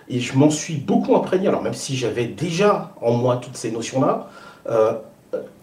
et 0.09 0.20
je 0.20 0.37
m'en 0.37 0.51
suis 0.51 0.77
beaucoup 0.77 1.14
imprégné. 1.16 1.48
Alors 1.48 1.62
même 1.62 1.74
si 1.74 1.96
j'avais 1.96 2.27
déjà 2.27 2.94
en 3.01 3.12
moi 3.12 3.37
toutes 3.37 3.57
ces 3.57 3.70
notions-là, 3.70 4.29
euh, 4.70 4.92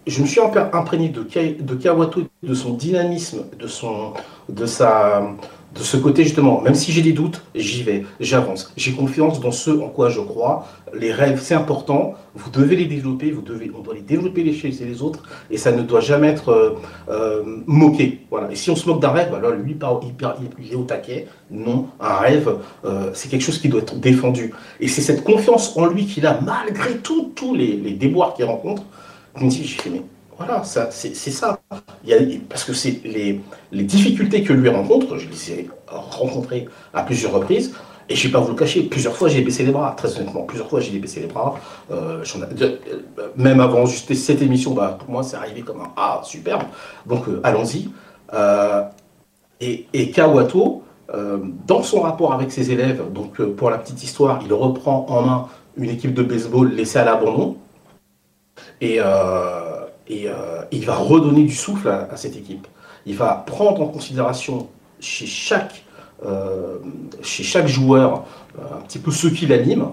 je 0.08 0.22
me 0.22 0.28
suis 0.28 0.40
imprégné 0.40 1.10
de, 1.10 1.24
de 1.24 1.76
Kawato, 1.76 2.22
de 2.44 2.54
son 2.54 2.74
dynamisme, 2.74 3.46
de, 3.58 3.68
sa, 4.66 5.24
de 5.76 5.84
ce 5.84 5.98
côté 5.98 6.24
justement, 6.24 6.62
même 6.62 6.74
si 6.74 6.94
j'ai 6.94 7.02
des 7.02 7.12
doutes, 7.12 7.42
j'y 7.54 7.84
vais, 7.84 8.06
j'avance. 8.22 8.72
J'ai 8.78 8.94
confiance 8.94 9.42
dans 9.42 9.52
ce 9.52 9.72
en 9.72 9.90
quoi 9.90 10.10
je 10.10 10.22
crois. 10.22 10.68
Les 10.94 11.12
rêves, 11.12 11.42
c'est 11.42 11.54
important. 11.54 12.14
Vous 12.34 12.50
devez 12.50 12.78
les 12.78 12.86
développer, 12.86 13.32
vous 13.32 13.42
devez, 13.42 13.70
on 13.78 13.82
doit 13.82 13.94
les 13.94 14.02
développer 14.02 14.44
les 14.44 14.56
et 14.66 14.86
les 14.86 15.02
autres, 15.02 15.24
et 15.52 15.58
ça 15.58 15.74
ne 15.74 15.82
doit 15.82 16.00
jamais 16.00 16.30
être 16.30 16.50
euh, 16.50 16.80
euh, 17.10 17.44
moqué. 17.66 18.22
Et 18.50 18.56
si 18.56 18.70
on 18.70 18.76
se 18.76 18.88
moque 18.88 19.02
d'un 19.02 19.12
rêve, 19.12 19.34
alors 19.34 19.52
lui, 19.52 19.76
il, 19.78 20.72
est 20.72 20.76
au 20.76 20.84
taquet. 20.84 21.28
Non, 21.52 21.88
un 22.00 22.16
rêve, 22.16 22.58
euh, 22.86 23.12
c'est 23.14 23.30
quelque 23.30 23.44
chose 23.44 23.60
qui 23.60 23.68
doit 23.68 23.82
être 23.82 24.00
défendu. 24.00 24.54
Et 24.80 24.88
c'est 24.88 25.02
cette 25.02 25.26
confiance 25.26 25.76
en 25.76 25.88
lui 25.88 26.06
qu'il 26.06 26.26
a, 26.26 26.40
malgré 26.40 26.96
tous 26.98 27.54
les, 27.54 27.76
déboires 27.92 28.34
qu'il 28.34 28.46
rencontre, 28.46 28.84
qui 29.38 29.44
me 29.44 29.50
dit, 29.50 29.66
j'ai 29.66 29.90
mais 29.90 30.02
voilà, 30.38 30.64
c'est 30.64 31.16
ça. 31.16 31.60
Parce 32.50 32.64
que 32.64 32.74
c'est 32.74 33.02
les, 33.04 33.42
difficultés 33.72 34.44
que 34.44 34.54
lui 34.54 34.70
rencontre, 34.70 35.18
je 35.18 35.30
les 35.30 35.52
ai 35.52 35.70
rencontrées 35.88 36.68
à 36.94 37.04
plusieurs 37.04 37.32
reprises, 37.32 37.74
et 38.10 38.16
je 38.16 38.28
ne 38.28 38.28
vais 38.28 38.38
pas 38.38 38.44
vous 38.44 38.52
le 38.52 38.56
cacher, 38.56 38.84
plusieurs 38.84 39.16
fois 39.16 39.30
j'ai 39.30 39.42
baissé 39.42 39.64
les 39.64 39.72
bras, 39.72 39.94
très 39.98 40.16
honnêtement, 40.16 40.44
plusieurs 40.44 40.70
fois 40.70 40.80
j'ai 40.80 40.98
baissé 41.00 41.22
les 41.22 41.28
bras. 41.28 41.56
Euh, 41.90 42.24
euh, 42.62 42.78
même 43.36 43.60
avant 43.60 43.86
juste 43.86 44.14
cette 44.14 44.42
émission, 44.42 44.74
bah, 44.74 44.98
pour 45.00 45.10
moi 45.10 45.24
c'est 45.24 45.38
arrivé 45.38 45.62
comme 45.62 45.82
un 45.82 45.92
Ah, 45.96 46.22
superbe. 46.24 46.64
Donc 47.06 47.28
euh, 47.28 47.40
allons-y. 47.44 47.90
et, 49.62 49.88
et 49.94 50.12
Kawato, 50.12 50.84
dans 51.66 51.82
son 51.82 52.02
rapport 52.02 52.34
avec 52.34 52.52
ses 52.52 52.72
élèves, 52.72 53.02
donc 53.12 53.42
pour 53.42 53.70
la 53.70 53.78
petite 53.78 54.04
histoire, 54.04 54.42
il 54.46 54.54
reprend 54.54 55.06
en 55.10 55.22
main 55.22 55.48
une 55.78 55.90
équipe 55.90 56.14
de 56.14 56.24
baseball 56.24 56.72
laissée 56.74 57.00
à 57.00 57.06
l'abandon. 57.06 57.58
Et 58.82 59.00
et 60.08 60.28
euh, 60.28 60.62
il 60.72 60.86
va 60.86 60.96
redonner 60.96 61.44
du 61.44 61.54
souffle 61.54 61.90
à, 61.90 62.16
cette 62.16 62.36
équipe. 62.36 62.68
Il 63.06 63.16
va 63.16 63.44
prendre 63.46 63.82
en 63.82 63.88
considération 63.88 64.68
chez 65.00 65.26
chaque, 65.26 65.84
euh, 66.26 66.80
chez 67.22 67.44
chaque 67.44 67.68
joueur 67.68 68.26
euh, 68.58 68.78
un 68.78 68.82
petit 68.82 69.00
peu 69.00 69.12
ce 69.12 69.28
qui 69.28 69.46
l'anime. 69.46 69.88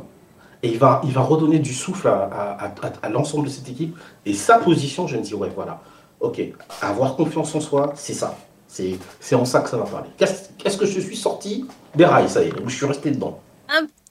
Et 0.63 0.69
il 0.69 0.79
va, 0.79 1.01
il 1.05 1.13
va 1.13 1.23
redonner 1.23 1.59
du 1.59 1.75
souffle 1.75 2.09
à, 2.09 3.09
l'ensemble 3.11 3.47
de 3.47 3.51
cette 3.51 3.69
équipe. 3.69 3.97
Et 4.25 4.35
sa 4.35 4.59
position, 4.59 5.07
je 5.09 5.17
me 5.17 5.23
dis, 5.23 5.35
ouais, 5.35 5.51
voilà. 5.55 5.81
Ok, 6.21 6.41
avoir 6.81 7.17
confiance 7.17 7.53
en 7.57 7.61
soi, 7.61 7.93
c'est 7.97 8.13
ça. 8.13 8.37
C'est 8.69 9.35
en 9.35 9.45
ça 9.45 9.61
que 9.61 9.69
ça 9.69 9.77
va 9.77 9.85
parler. 9.85 10.09
Qu'est-ce 10.17 10.79
que 10.79 10.87
je 10.87 11.01
suis 11.01 11.17
sorti 11.17 11.67
des 11.95 12.07
rails, 12.07 12.29
ça 12.29 12.43
y 12.43 12.49
est, 12.49 12.53
je 12.65 12.75
suis 12.75 12.87
resté 12.87 13.11
dedans 13.11 13.41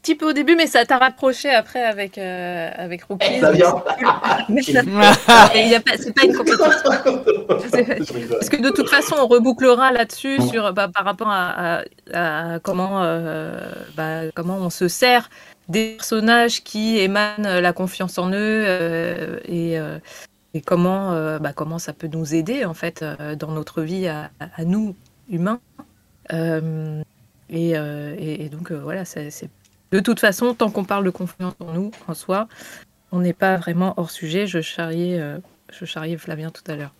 petit 0.01 0.15
peu 0.15 0.29
au 0.29 0.33
début, 0.33 0.55
mais 0.55 0.67
ça 0.67 0.85
t'a 0.85 0.97
rapproché 0.97 1.49
après 1.49 1.83
avec, 1.83 2.17
euh, 2.17 2.69
avec 2.75 3.03
Rookies. 3.03 3.27
Eh, 3.35 3.39
ça 3.39 3.51
vient. 3.51 3.75
c'est 5.97 6.13
pas 6.13 6.25
une 6.25 6.35
compétition. 6.35 6.65
Parce 8.29 8.49
que 8.49 8.61
de 8.61 8.69
toute 8.69 8.89
façon, 8.89 9.15
on 9.19 9.27
rebouclera 9.27 9.91
là-dessus 9.91 10.41
sur 10.49 10.73
bah, 10.73 10.89
par 10.93 11.05
rapport 11.05 11.29
à, 11.29 11.83
comment, 12.63 13.03
euh, 13.03 13.59
bah, 13.95 14.21
comment 14.33 14.57
on 14.57 14.69
se 14.69 14.87
sert 14.87 15.29
des 15.71 15.95
personnages 15.95 16.63
qui 16.63 16.99
émanent 16.99 17.61
la 17.61 17.73
confiance 17.73 18.17
en 18.17 18.29
eux 18.29 18.33
euh, 18.67 19.39
et, 19.45 19.79
euh, 19.79 19.99
et 20.53 20.61
comment, 20.61 21.13
euh, 21.13 21.39
bah, 21.39 21.53
comment 21.53 21.79
ça 21.79 21.93
peut 21.93 22.09
nous 22.11 22.35
aider 22.35 22.65
en 22.65 22.73
fait 22.73 23.03
dans 23.37 23.51
notre 23.51 23.81
vie 23.81 24.07
à, 24.07 24.29
nous 24.65 24.95
humains. 25.29 25.59
Et, 27.49 27.71
et, 27.71 28.49
donc 28.49 28.71
voilà, 28.71 29.05
c'est 29.05 29.49
de 29.91 29.99
toute 29.99 30.19
façon 30.19 30.53
tant 30.53 30.69
qu'on 30.69 30.83
parle 30.83 31.05
de 31.05 31.09
confiance 31.09 31.53
en 31.59 31.73
nous, 31.73 31.91
en 32.07 32.13
soi, 32.13 32.47
on 33.11 33.19
n'est 33.19 33.33
pas 33.33 33.57
vraiment 33.57 33.93
hors 33.97 34.11
sujet. 34.11 34.47
Je 34.47 34.61
charriais, 34.61 35.21
je 35.71 35.85
charriais 35.85 36.17
Flavien 36.17 36.49
tout 36.49 36.63
à 36.67 36.75
l'heure. 36.75 36.93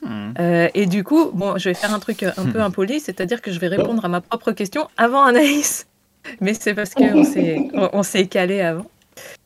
Hmm. 0.00 0.32
et 0.74 0.86
du 0.86 1.02
coup, 1.02 1.32
bon, 1.32 1.58
je 1.58 1.70
vais 1.70 1.74
faire 1.74 1.92
un 1.92 1.98
truc 1.98 2.22
un 2.22 2.46
peu 2.52 2.60
impoli, 2.60 3.00
c'est-à-dire 3.00 3.42
que 3.42 3.50
je 3.50 3.58
vais 3.58 3.66
répondre 3.66 4.04
à 4.04 4.08
ma 4.08 4.20
propre 4.20 4.52
question 4.52 4.86
avant 4.96 5.24
Anaïs. 5.24 5.88
Mais 6.40 6.54
c'est 6.54 6.74
parce 6.74 6.94
qu'on 6.94 7.24
s'est, 7.24 7.68
on, 7.74 8.02
s'est 8.02 8.26
calé 8.26 8.60
avant. 8.60 8.86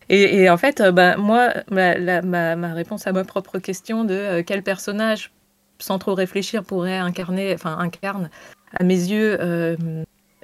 Et, 0.09 0.50
en 0.50 0.57
fait, 0.57 0.81
euh, 0.81 0.92
bah, 0.92 1.16
moi, 1.16 1.52
ma, 1.70 2.22
ma, 2.22 2.74
réponse 2.74 3.07
à 3.07 3.12
ma 3.12 3.24
propre 3.24 3.59
question 3.59 4.05
de 4.05 4.14
euh, 4.14 4.42
quel 4.44 4.62
personnage, 4.62 5.33
sans 5.78 5.98
trop 5.98 6.14
réfléchir, 6.14 6.64
pourrait 6.64 6.98
incarner, 6.98 7.55
enfin 7.55 7.78
incarne, 7.78 8.28
à 8.74 8.85
mes 8.85 8.94
yeux, 8.94 9.38
euh, 9.40 9.76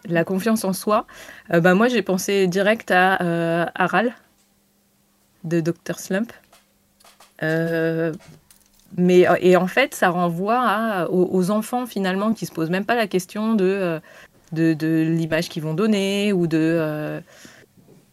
la 0.04 0.24
confiance 0.24 0.64
en 0.64 0.72
soi, 0.72 1.06
bah, 1.50 1.74
moi 1.74 1.88
j'ai 1.88 2.02
pensé 2.02 2.46
direct 2.46 2.90
à 2.90 3.70
Aral 3.74 4.14
de 5.44 5.60
Dr. 5.60 5.98
Slump. 5.98 6.32
mais 8.96 9.26
et 9.40 9.56
en 9.56 9.66
fait, 9.66 9.94
ça 9.94 10.10
renvoie 10.10 11.08
aux, 11.10 11.50
enfants 11.50 11.86
finalement 11.86 12.32
qui 12.34 12.46
se 12.46 12.52
posent 12.52 12.70
même 12.70 12.84
pas 12.84 12.96
la 12.96 13.06
question 13.06 13.54
de 13.54 14.00
de, 14.52 15.02
l'image 15.02 15.48
qu'ils 15.48 15.62
vont 15.62 15.74
donner 15.74 16.32
ou 16.32 16.46
de, 16.46 16.58
euh, 16.58 17.20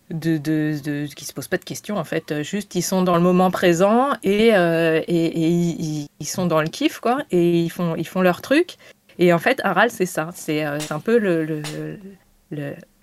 de, 0.09 0.37
de, 0.37 1.07
qui 1.13 1.25
se 1.25 1.33
posent 1.33 1.47
pas 1.47 1.57
de 1.57 1.63
questions 1.63 1.97
en 1.97 2.03
fait. 2.03 2.43
Juste 2.43 2.75
ils 2.75 2.81
sont 2.81 3.03
dans 3.03 3.15
le 3.15 3.21
moment 3.21 3.51
présent 3.51 4.09
et, 4.23 4.55
euh, 4.55 5.01
et, 5.07 5.39
ils, 5.39 6.25
sont 6.25 6.45
dans 6.45 6.61
le 6.61 6.67
kiff 6.67 6.99
quoi 6.99 7.19
et 7.31 7.61
ils 7.61 7.69
font, 7.69 7.95
ils 7.95 8.07
font 8.07 8.21
leur 8.21 8.41
truc. 8.41 8.77
Et 9.17 9.33
en 9.33 9.39
fait, 9.39 9.61
Aral, 9.63 9.91
c'est 9.91 10.05
ça. 10.05 10.29
C'est 10.33 10.65
euh, 10.65 10.77
un 10.89 10.99
peu 10.99 11.17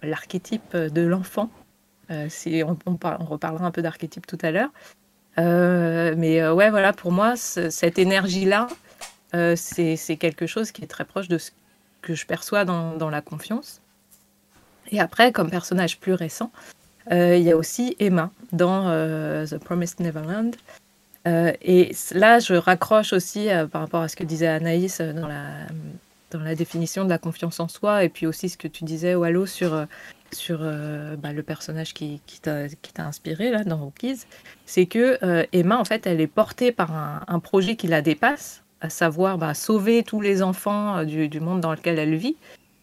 l'archétype 0.02 0.76
de 0.76 1.02
l'enfant. 1.02 1.50
si 2.28 2.62
on, 2.66 2.76
reparlera 3.24 3.66
un 3.66 3.70
peu 3.70 3.82
d'archétype 3.82 4.26
tout 4.26 4.38
à 4.42 4.50
l'heure. 4.50 4.70
mais 5.36 6.46
ouais, 6.48 6.70
voilà, 6.70 6.92
pour 6.92 7.12
moi, 7.12 7.36
cette 7.36 7.98
énergie-là, 7.98 8.68
c'est 9.56 10.16
quelque 10.18 10.46
chose 10.46 10.72
qui 10.72 10.84
est 10.84 10.88
très 10.88 11.04
proche 11.04 11.28
de 11.28 11.38
ce 11.38 11.50
que 12.02 12.14
je 12.14 12.26
perçois 12.26 12.64
dans, 12.64 13.10
la 13.10 13.22
confiance. 13.22 13.80
Et 14.90 15.00
après, 15.00 15.32
comme 15.32 15.48
personnage 15.48 15.98
plus 15.98 16.12
récent, 16.12 16.50
euh, 17.10 17.36
il 17.36 17.42
y 17.42 17.50
a 17.50 17.56
aussi 17.56 17.96
Emma 17.98 18.30
dans 18.50 18.88
euh, 18.88 19.46
The 19.46 19.58
Promised 19.58 20.00
Neverland. 20.00 20.54
Euh, 21.26 21.52
et 21.62 21.92
là, 22.12 22.38
je 22.40 22.54
raccroche 22.54 23.12
aussi 23.12 23.48
par 23.70 23.82
rapport 23.82 24.02
à 24.02 24.08
ce 24.08 24.16
que 24.16 24.24
disait 24.24 24.48
Anaïs 24.48 25.00
dans 25.00 25.28
la, 25.28 25.66
dans 26.30 26.40
la 26.40 26.54
définition 26.54 27.04
de 27.04 27.10
la 27.10 27.18
confiance 27.18 27.60
en 27.60 27.68
soi, 27.68 28.04
et 28.04 28.08
puis 28.08 28.26
aussi 28.26 28.48
ce 28.48 28.56
que 28.56 28.68
tu 28.68 28.84
disais, 28.84 29.14
Wallo, 29.14 29.46
sur, 29.46 29.86
sur 30.32 30.58
bah, 31.18 31.32
le 31.32 31.42
personnage 31.42 31.94
qui, 31.94 32.20
qui 32.26 32.40
t'a 32.40 32.66
inspiré 32.98 33.50
là, 33.50 33.62
dans 33.62 33.76
Rookies. 33.76 34.22
C'est 34.66 34.86
que 34.86 35.18
Emma, 35.52 35.78
en 35.78 35.84
fait, 35.84 36.06
elle 36.06 36.20
est 36.20 36.26
portée 36.26 36.72
par 36.72 36.90
un, 37.28 37.38
projet 37.38 37.76
qui 37.76 37.86
la 37.86 38.02
dépasse, 38.02 38.62
à 38.82 38.90
savoir 38.90 39.38
bah, 39.38 39.54
sauver 39.54 40.02
tous 40.02 40.20
les 40.20 40.42
enfants 40.42 40.98
euh, 40.98 41.04
du, 41.04 41.40
monde 41.40 41.60
dans 41.60 41.70
lequel 41.70 41.98
elle 41.98 42.16
vit. 42.16 42.36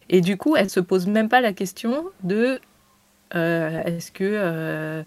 Et 0.10 0.21
du 0.21 0.38
coup, 0.38 0.56
elle 0.56 0.69
se 0.69 0.80
pose 0.80 1.06
même 1.06 1.30
pas 1.30 1.41
la 1.41 1.54
question 1.54 2.06
de 2.23 2.60
euh, 3.36 3.84
est-ce 3.84 4.12
que, 4.12 5.04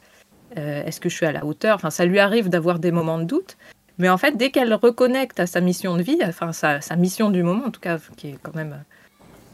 euh, 0.58 0.84
est-ce 0.84 1.00
que 1.00 1.08
je 1.08 1.16
suis 1.16 1.26
à 1.26 1.32
la 1.32 1.44
hauteur? 1.44 1.76
Enfin, 1.76 1.90
ça 1.90 2.04
lui 2.04 2.18
arrive 2.18 2.48
d'avoir 2.48 2.78
des 2.78 2.92
moments 2.92 3.18
de 3.18 3.24
doute. 3.24 3.56
Mais 3.98 4.08
en 4.08 4.18
fait, 4.18 4.36
dès 4.36 4.50
qu'elle 4.50 4.72
reconnecte 4.74 5.38
à 5.40 5.46
sa 5.46 5.60
mission 5.60 5.96
de 5.96 6.02
vie, 6.02 6.18
enfin 6.22 6.52
sa, 6.52 6.80
mission 6.96 7.30
du 7.30 7.42
moment 7.42 7.66
en 7.66 7.70
tout 7.70 7.80
cas, 7.80 7.98
qui 8.16 8.28
est 8.28 8.38
quand 8.42 8.54
même 8.54 8.82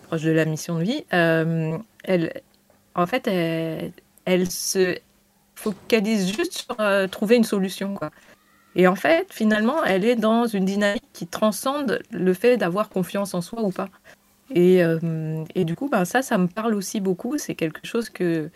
proche 0.06 0.22
de 0.22 0.30
la 0.30 0.44
mission 0.44 0.78
de 0.78 0.84
vie, 0.84 1.04
elle, 1.10 2.32
en 2.94 3.06
fait, 3.06 3.26
elle, 3.26 4.50
se 4.50 4.96
focalise 5.56 6.32
juste 6.34 6.52
sur 6.52 7.10
trouver 7.10 7.36
une 7.36 7.44
solution. 7.44 7.98
Et 8.76 8.86
en 8.86 8.94
fait, 8.94 9.26
finalement, 9.32 9.84
elle 9.84 10.04
est 10.04 10.14
dans 10.14 10.46
une 10.46 10.64
dynamique 10.64 11.02
qui 11.12 11.26
transcende 11.26 12.00
le 12.12 12.32
fait 12.32 12.56
d'avoir 12.56 12.88
confiance 12.88 13.34
en 13.34 13.40
soi 13.40 13.60
ou 13.62 13.70
pas. 13.70 13.88
Et, 14.54 14.82
euh, 14.82 15.44
et 15.54 15.64
du 15.64 15.74
coup, 15.74 15.88
ben, 15.88 16.04
ça, 16.04 16.22
ça 16.22 16.38
me 16.38 16.46
parle 16.46 16.74
aussi 16.74 17.00
beaucoup. 17.00 17.38
C'est 17.38 17.54
quelque 17.54 17.86
chose 17.86 18.08
que, 18.08 18.50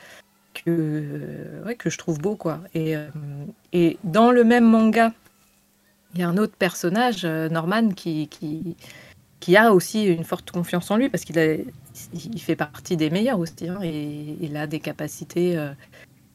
que, 0.52 1.74
que 1.78 1.90
je 1.90 1.98
trouve 1.98 2.18
beau. 2.18 2.36
Quoi. 2.36 2.60
Et, 2.74 2.96
euh, 2.96 3.06
et 3.72 3.98
dans 4.04 4.30
le 4.30 4.44
même 4.44 4.64
manga, 4.64 5.12
il 6.14 6.20
y 6.20 6.22
a 6.22 6.28
un 6.28 6.36
autre 6.36 6.54
personnage, 6.56 7.22
euh, 7.24 7.48
Norman, 7.48 7.90
qui, 7.90 8.28
qui, 8.28 8.76
qui 9.40 9.56
a 9.56 9.72
aussi 9.72 10.04
une 10.04 10.24
forte 10.24 10.50
confiance 10.50 10.90
en 10.90 10.96
lui 10.96 11.08
parce 11.08 11.24
qu'il 11.24 11.64
il 12.14 12.40
fait 12.40 12.56
partie 12.56 12.96
des 12.96 13.10
meilleurs 13.10 13.38
aussi. 13.38 13.68
Hein, 13.68 13.78
et 13.82 14.36
il 14.40 14.56
a 14.56 14.66
des 14.66 14.80
capacités, 14.80 15.58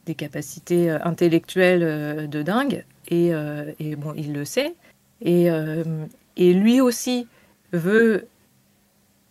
des 0.06 0.14
capacités 0.14 0.90
intellectuelles 0.90 2.28
de 2.28 2.42
dingue. 2.42 2.84
Euh, 3.12 3.72
et, 3.78 3.96
bon, 3.96 4.14
il 4.16 4.32
le 4.32 4.44
sait. 4.44 4.74
Et, 5.20 5.50
euh, 5.50 5.84
et 6.36 6.52
lui 6.54 6.80
aussi 6.80 7.26
veut 7.72 8.26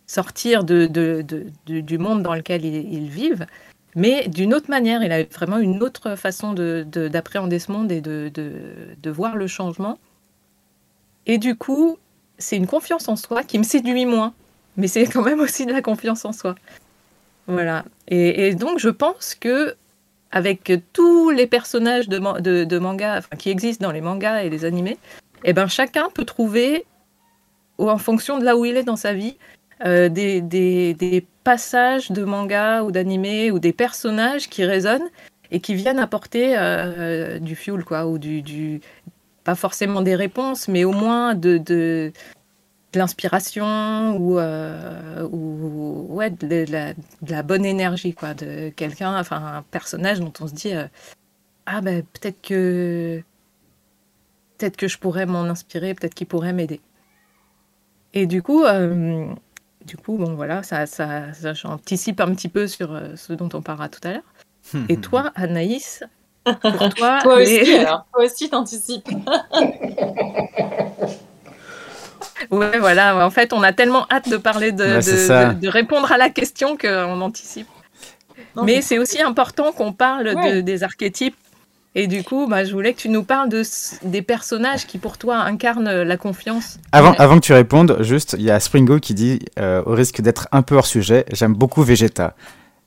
sortir 0.06 0.64
de, 0.64 0.86
de, 0.86 1.22
du 1.66 1.98
monde 1.98 2.22
dans 2.22 2.34
lequel 2.34 2.64
ils, 2.64 3.08
vivent, 3.08 3.46
mais 3.98 4.28
d'une 4.28 4.54
autre 4.54 4.70
manière. 4.70 5.02
Il 5.02 5.10
a 5.10 5.24
vraiment 5.24 5.58
une 5.58 5.82
autre 5.82 6.14
façon 6.14 6.54
d'appréhender 6.54 7.58
ce 7.58 7.72
monde 7.72 7.90
et 7.90 8.00
de, 8.00 9.10
voir 9.10 9.36
le 9.36 9.48
changement. 9.48 9.98
Et 11.26 11.36
du 11.38 11.56
coup, 11.56 11.98
c'est 12.38 12.56
une 12.56 12.68
confiance 12.68 13.08
en 13.08 13.16
soi 13.16 13.42
qui 13.42 13.58
me 13.58 13.64
séduit 13.64 14.06
moins, 14.06 14.32
mais 14.76 14.86
c'est 14.86 15.04
quand 15.06 15.22
même 15.22 15.40
aussi 15.40 15.66
de 15.66 15.72
la 15.72 15.82
confiance 15.82 16.24
en 16.24 16.32
soi. 16.32 16.54
Voilà. 17.48 17.84
Et, 18.06 18.54
donc, 18.54 18.78
je 18.78 18.88
pense 18.88 19.34
que 19.34 19.74
avec 20.30 20.72
tous 20.92 21.30
les 21.30 21.48
personnages 21.48 22.08
de, 22.08 22.64
de, 22.64 22.78
manga 22.78 23.22
qui 23.36 23.50
existent 23.50 23.84
dans 23.84 23.92
les 23.92 24.00
mangas 24.00 24.42
et 24.42 24.50
les 24.50 24.64
animés, 24.64 24.98
eh 25.42 25.52
ben, 25.52 25.66
chacun 25.66 26.08
peut 26.14 26.24
trouver, 26.24 26.84
en 27.78 27.98
fonction 27.98 28.38
de 28.38 28.44
là 28.44 28.56
où 28.56 28.64
il 28.64 28.76
est 28.76 28.84
dans 28.84 28.96
sa 28.96 29.12
vie, 29.12 29.36
euh, 29.84 30.08
des, 30.08 30.40
des, 30.40 31.26
passages 31.48 32.10
de 32.10 32.24
manga 32.24 32.82
ou 32.82 32.92
d'animé 32.92 33.50
ou 33.50 33.58
des 33.58 33.72
personnages 33.72 34.50
qui 34.50 34.66
résonnent 34.66 35.08
et 35.50 35.60
qui 35.60 35.74
viennent 35.74 35.98
apporter 35.98 36.58
euh, 36.58 37.38
du 37.38 37.56
fuel, 37.56 37.84
quoi, 37.84 38.06
ou 38.06 38.18
du, 38.18 38.82
pas 39.44 39.54
forcément 39.54 40.02
des 40.02 40.14
réponses, 40.14 40.68
mais 40.68 40.84
au 40.84 40.92
moins 40.92 41.34
de, 41.34 41.56
de, 41.56 42.12
l'inspiration 42.92 44.14
ou, 44.18 44.38
euh, 44.38 45.26
ou 45.32 46.08
ouais, 46.10 46.28
de, 46.28 46.66
la, 47.26 47.42
bonne 47.42 47.64
énergie 47.64 48.12
quoi, 48.12 48.34
de 48.34 48.68
quelqu'un, 48.68 49.18
enfin 49.18 49.40
un 49.42 49.62
personnage 49.62 50.20
dont 50.20 50.34
on 50.40 50.48
se 50.48 50.54
dit 50.54 50.74
euh, 50.74 50.86
ah 51.64 51.80
ben 51.80 52.02
peut-être 52.02 52.42
que 52.42 53.22
peut-être 54.58 54.76
que 54.76 54.86
je 54.86 54.98
pourrais 54.98 55.24
m'en 55.24 55.44
inspirer, 55.44 55.94
peut-être 55.94 56.14
qu'il 56.14 56.26
pourrait 56.26 56.52
m'aider. 56.52 56.82
Et 58.14 58.26
du 58.26 58.42
coup, 58.42 58.64
euh, 58.64 59.26
du 59.88 59.96
coup 59.96 60.16
bon 60.16 60.34
voilà, 60.34 60.62
ça, 60.62 60.86
ça, 60.86 61.32
ça 61.32 61.54
j'anticipe 61.54 62.20
un 62.20 62.32
petit 62.34 62.48
peu 62.48 62.66
sur 62.66 63.00
ce 63.16 63.32
dont 63.32 63.48
on 63.54 63.62
parlera 63.62 63.88
tout 63.88 64.00
à 64.04 64.12
l'heure. 64.12 64.22
Et 64.88 64.96
toi, 65.00 65.32
Anaïs, 65.34 66.04
pour 66.44 66.94
toi, 66.94 67.18
toi 67.22 67.40
aussi, 67.40 67.74
alors, 67.74 68.06
toi 68.12 68.24
aussi 68.24 68.50
t'anticipes. 68.50 69.08
Ouais, 72.52 72.78
voilà. 72.78 73.26
En 73.26 73.30
fait, 73.30 73.52
on 73.52 73.64
a 73.64 73.72
tellement 73.72 74.06
hâte 74.10 74.28
de 74.28 74.36
parler 74.36 74.70
de, 74.70 74.84
de, 75.54 75.68
répondre 75.68 76.12
à 76.12 76.16
la 76.16 76.30
question 76.30 76.76
qu'on 76.76 77.20
anticipe. 77.20 77.66
mais 78.62 78.80
c'est 78.80 78.98
aussi 78.98 79.20
important 79.20 79.72
qu'on 79.72 79.92
parle 79.92 80.62
des 80.62 80.84
archétypes. 80.84 81.36
Et 81.94 82.06
du 82.06 82.22
coup, 82.22 82.46
bah, 82.46 82.64
je 82.64 82.72
voulais 82.72 82.92
que 82.92 83.00
tu 83.00 83.08
nous 83.08 83.24
parles 83.24 83.48
de, 83.48 83.62
des 84.04 84.22
personnages 84.22 84.86
qui, 84.86 84.98
pour 84.98 85.18
toi, 85.18 85.38
incarnent 85.38 86.02
la 86.02 86.16
confiance. 86.16 86.78
Avant, 86.92 87.12
avant 87.14 87.36
que 87.36 87.44
tu 87.44 87.52
répondes, 87.52 87.96
juste, 88.00 88.36
il 88.38 88.44
y 88.44 88.50
a 88.50 88.60
Springo 88.60 89.00
qui 89.00 89.14
dit, 89.14 89.40
euh, 89.58 89.82
au 89.84 89.92
risque 89.94 90.20
d'être 90.20 90.46
un 90.52 90.62
peu 90.62 90.76
hors 90.76 90.86
sujet, 90.86 91.24
j'aime 91.32 91.54
beaucoup 91.54 91.82
Vegeta. 91.82 92.34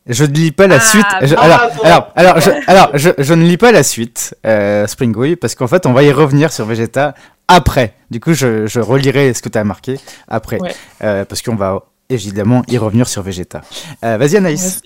Je 0.08 0.24
ne 0.24 0.32
lis 0.32 0.52
pas 0.52 0.68
la 0.68 0.78
Ah, 0.78 0.80
suite. 0.80 1.06
Je- 1.24 1.36
ah, 1.38 1.42
alors, 1.42 1.62
alors, 1.84 2.12
alors, 2.16 2.40
je, 2.40 2.50
alors 2.68 2.90
je, 2.96 3.10
je 3.18 3.34
ne 3.34 3.44
lis 3.46 3.58
pas 3.58 3.72
la 3.72 3.84
suite, 3.84 4.36
euh, 4.48 4.88
Springway, 4.88 5.36
parce 5.36 5.56
qu'en 5.56 5.68
fait, 5.68 5.86
on 5.86 5.94
va 5.94 6.04
y 6.04 6.12
revenir 6.12 6.52
sur 6.54 6.66
Vegeta 6.66 7.14
après. 7.48 7.94
Du 8.12 8.20
coup, 8.20 8.34
je, 8.34 8.66
je 8.66 8.80
relirai 8.80 9.34
ce 9.34 9.42
que 9.42 9.50
tu 9.50 9.58
as 9.58 9.64
marqué 9.64 10.00
après. 10.28 10.60
Ouais. 10.60 10.74
Euh, 11.04 11.26
parce 11.26 11.42
qu'on 11.42 11.56
va 11.56 11.84
évidemment 12.10 12.64
y 12.68 12.78
revenir 12.78 13.08
sur 13.08 13.22
Vegeta. 13.24 13.62
Euh, 14.04 14.18
Vas-y, 14.18 14.38
Anaïs. 14.38 14.82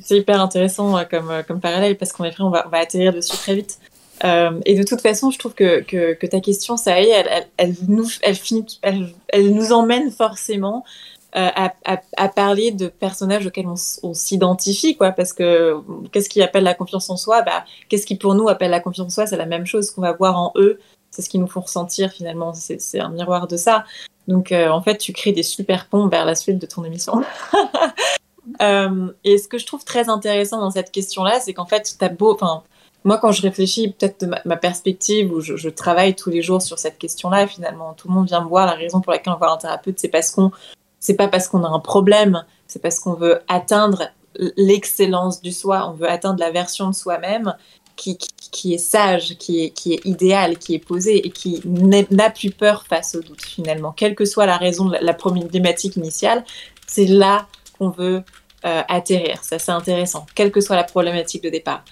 C'est- 0.00 0.18
hyper 0.18 0.40
intéressant 0.40 0.96
euh, 0.96 1.04
comme, 1.04 1.30
euh, 1.30 1.42
comme 1.42 1.60
parallèle 1.60 1.96
parce 1.96 2.12
qu'en 2.12 2.24
effet, 2.24 2.42
on 2.42 2.50
va, 2.50 2.66
atterrir 2.72 3.12
dessus 3.12 3.36
très 3.36 3.54
vite. 3.54 3.78
Euh, 4.24 4.60
et 4.64 4.74
de 4.74 4.82
toute 4.82 5.00
façon, 5.00 5.30
je 5.30 5.38
trouve 5.38 5.54
que, 5.54 5.80
que, 5.80 6.26
ta 6.26 6.40
question, 6.40 6.76
ça 6.76 7.00
y 7.00 7.06
est, 7.06 7.10
elle, 7.10 7.46
elle, 7.58 7.74
nous, 7.88 8.08
elle, 8.22 8.34
finit, 8.34 8.78
elle, 8.82 9.12
elle 9.28 9.54
nous 9.54 9.72
emmène 9.72 10.10
forcément 10.10 10.84
à, 11.32 11.74
à, 11.84 12.28
parler 12.28 12.70
de 12.70 12.88
personnages 12.88 13.46
auxquels 13.46 13.66
on, 13.66 14.14
s'identifie, 14.14 14.96
quoi. 14.96 15.12
Parce 15.12 15.34
que 15.34 15.76
qu'est-ce 16.10 16.30
qui 16.30 16.40
appelle 16.40 16.64
la 16.64 16.72
confiance 16.72 17.10
en 17.10 17.18
soi? 17.18 17.42
Bah, 17.42 17.66
Qu'est-ce 17.90 18.06
qui 18.06 18.16
pour 18.16 18.34
nous 18.34 18.48
appelle 18.48 18.70
la 18.70 18.80
confiance 18.80 19.08
en 19.08 19.10
soi? 19.10 19.26
C'est 19.26 19.36
la 19.36 19.44
même 19.44 19.66
chose 19.66 19.90
qu'on 19.90 20.00
va 20.00 20.12
voir 20.12 20.38
en 20.38 20.52
eux. 20.56 20.80
C'est 21.10 21.20
ce 21.20 21.28
qui 21.28 21.38
nous 21.38 21.46
font 21.46 21.60
ressentir 21.60 22.10
finalement. 22.10 22.54
C'est 22.54 23.00
un 23.00 23.10
miroir 23.10 23.48
de 23.48 23.58
ça. 23.58 23.84
Donc 24.28 24.50
en 24.50 24.80
fait, 24.80 24.96
tu 24.96 25.12
crées 25.12 25.32
des 25.32 25.42
super 25.42 25.88
ponts 25.88 26.08
vers 26.08 26.24
la 26.24 26.34
suite 26.34 26.58
de 26.58 26.66
ton 26.66 26.84
émission. 26.84 27.22
Euh, 28.62 29.12
et 29.24 29.38
ce 29.38 29.48
que 29.48 29.58
je 29.58 29.66
trouve 29.66 29.84
très 29.84 30.08
intéressant 30.08 30.60
dans 30.60 30.70
cette 30.70 30.90
question-là, 30.90 31.40
c'est 31.40 31.54
qu'en 31.54 31.66
fait, 31.66 31.96
t'as 31.98 32.08
beau, 32.08 32.34
enfin, 32.34 32.62
moi, 33.04 33.18
quand 33.18 33.32
je 33.32 33.42
réfléchis 33.42 33.88
peut-être 33.88 34.22
de 34.22 34.26
ma, 34.26 34.40
ma 34.44 34.56
perspective 34.56 35.32
où 35.32 35.40
je, 35.40 35.68
travaille 35.68 36.14
tous 36.14 36.30
les 36.30 36.42
jours 36.42 36.62
sur 36.62 36.78
cette 36.78 36.98
question-là, 36.98 37.46
finalement, 37.46 37.94
tout 37.94 38.08
le 38.08 38.14
monde 38.14 38.26
vient 38.26 38.42
me 38.42 38.48
voir. 38.48 38.66
La 38.66 38.74
raison 38.74 39.00
pour 39.00 39.12
laquelle 39.12 39.32
on 39.32 39.36
va 39.36 39.46
voir 39.46 39.52
un 39.52 39.58
thérapeute, 39.58 39.98
c'est 39.98 40.08
parce 40.08 40.30
qu'on, 40.30 40.50
c'est 40.98 41.14
pas 41.14 41.28
parce 41.28 41.48
qu'on 41.48 41.64
a 41.64 41.68
un 41.68 41.80
problème, 41.80 42.44
c'est 42.66 42.80
parce 42.80 42.98
qu'on 42.98 43.14
veut 43.14 43.40
atteindre 43.48 44.10
l'excellence 44.56 45.40
du 45.40 45.52
soi, 45.52 45.88
on 45.88 45.92
veut 45.92 46.10
atteindre 46.10 46.40
la 46.40 46.50
version 46.50 46.88
de 46.88 46.94
soi-même 46.94 47.54
qui, 47.96 48.74
est 48.74 48.78
sage, 48.78 49.36
qui 49.38 49.64
est, 49.64 49.70
qui 49.70 49.94
est 49.94 50.04
idéale, 50.04 50.58
qui 50.58 50.74
est 50.74 50.78
posée 50.78 51.26
et 51.26 51.30
qui 51.30 51.62
n'a 51.64 52.30
plus 52.30 52.50
peur 52.50 52.84
face 52.86 53.14
au 53.14 53.20
doute 53.20 53.42
finalement. 53.42 53.92
Quelle 53.92 54.14
que 54.14 54.26
soit 54.26 54.44
la 54.46 54.58
raison 54.58 54.86
de 54.86 54.92
la, 54.92 55.00
la 55.00 55.14
problématique 55.14 55.96
initiale, 55.96 56.44
c'est 56.86 57.06
là 57.06 57.46
qu'on 57.78 57.90
veut 57.90 58.22
euh, 58.64 58.82
atterrir. 58.88 59.44
Ça, 59.44 59.58
c'est 59.58 59.70
intéressant. 59.70 60.26
Quelle 60.34 60.50
que 60.50 60.60
soit 60.60 60.76
la 60.76 60.84
problématique 60.84 61.42
de 61.42 61.50
départ. 61.50 61.84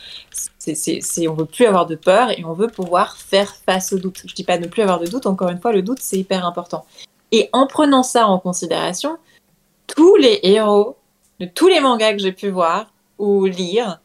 C'est, 0.58 1.28
on 1.28 1.34
veut 1.34 1.44
plus 1.44 1.66
avoir 1.66 1.86
de 1.86 1.94
peur 1.94 2.30
et 2.30 2.44
on 2.44 2.54
veut 2.54 2.68
pouvoir 2.68 3.16
faire 3.16 3.54
face 3.54 3.92
au 3.92 3.98
doute. 3.98 4.22
Je 4.26 4.34
dis 4.34 4.44
pas 4.44 4.58
ne 4.58 4.66
plus 4.66 4.82
avoir 4.82 4.98
de 4.98 5.06
doute. 5.06 5.26
Encore 5.26 5.50
une 5.50 5.60
fois, 5.60 5.72
le 5.72 5.82
doute, 5.82 5.98
c'est 6.00 6.18
hyper 6.18 6.44
important. 6.44 6.84
Et 7.32 7.48
en 7.52 7.66
prenant 7.66 8.02
ça 8.02 8.26
en 8.26 8.38
considération, 8.38 9.18
tous 9.86 10.16
les 10.16 10.40
héros 10.42 10.96
de 11.40 11.46
tous 11.46 11.68
les 11.68 11.80
mangas 11.80 12.12
que 12.12 12.18
j'ai 12.18 12.32
pu 12.32 12.48
voir 12.48 12.92
ou 13.18 13.44
lire 13.44 14.00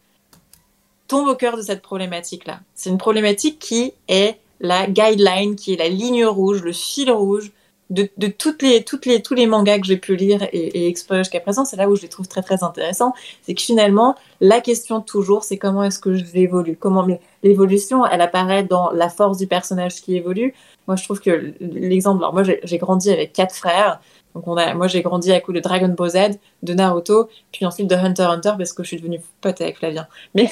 tombent 1.07 1.29
au 1.29 1.35
cœur 1.35 1.57
de 1.57 1.61
cette 1.61 1.81
problématique-là. 1.81 2.59
C'est 2.75 2.89
une 2.89 2.97
problématique 2.97 3.57
qui 3.59 3.93
est 4.07 4.37
la 4.59 4.87
guideline, 4.87 5.55
qui 5.55 5.73
est 5.73 5.77
la 5.77 5.89
ligne 5.89 6.25
rouge, 6.25 6.61
le 6.61 6.73
fil 6.73 7.09
rouge 7.11 7.51
de, 7.89 8.09
de 8.17 8.27
toutes 8.27 8.61
les, 8.61 8.83
toutes 8.83 9.05
les, 9.05 9.21
tous 9.21 9.33
les 9.33 9.47
mangas 9.47 9.79
que 9.79 9.85
j'ai 9.85 9.97
pu 9.97 10.15
lire 10.15 10.47
et, 10.53 10.87
explorer 10.87 11.21
jusqu'à 11.21 11.39
présent. 11.39 11.65
C'est 11.65 11.77
là 11.77 11.89
où 11.89 11.95
je 11.95 12.03
les 12.03 12.09
trouve 12.09 12.27
très 12.27 12.41
très 12.41 12.63
intéressants. 12.63 13.13
C'est 13.43 13.53
que 13.53 13.61
finalement, 13.61 14.15
la 14.41 14.61
question 14.61 15.01
toujours, 15.01 15.43
c'est 15.43 15.57
comment 15.57 15.83
est-ce 15.83 15.99
que 15.99 16.13
j'évolue? 16.13 16.77
Comment 16.77 17.07
l'évolution, 17.43 18.05
elle 18.05 18.21
apparaît 18.21 18.63
dans 18.63 18.91
la 18.91 19.09
force 19.09 19.37
du 19.37 19.47
personnage 19.47 20.01
qui 20.01 20.15
évolue? 20.15 20.53
Moi, 20.87 20.95
je 20.95 21.03
trouve 21.03 21.19
que 21.19 21.53
l'exemple, 21.59 22.23
alors 22.23 22.33
moi, 22.33 22.43
j'ai 22.43 22.59
j'ai 22.63 22.77
grandi 22.77 23.11
avec 23.11 23.33
quatre 23.33 23.55
frères. 23.55 23.99
Donc 24.35 24.47
on 24.47 24.57
a, 24.57 24.75
moi 24.75 24.87
j'ai 24.87 25.01
grandi 25.01 25.31
à 25.31 25.41
coup 25.41 25.53
de 25.53 25.59
Dragon 25.59 25.89
Ball 25.89 26.09
Z, 26.09 26.17
de 26.61 26.73
Naruto, 26.73 27.29
puis 27.51 27.65
ensuite 27.65 27.87
de 27.87 27.95
Hunter 27.95 28.23
x 28.23 28.31
Hunter 28.31 28.53
parce 28.57 28.73
que 28.73 28.83
je 28.83 28.89
suis 28.89 28.97
devenue 28.97 29.21
pote 29.41 29.59
avec 29.59 29.77
Flavien. 29.79 30.07
Mais 30.35 30.51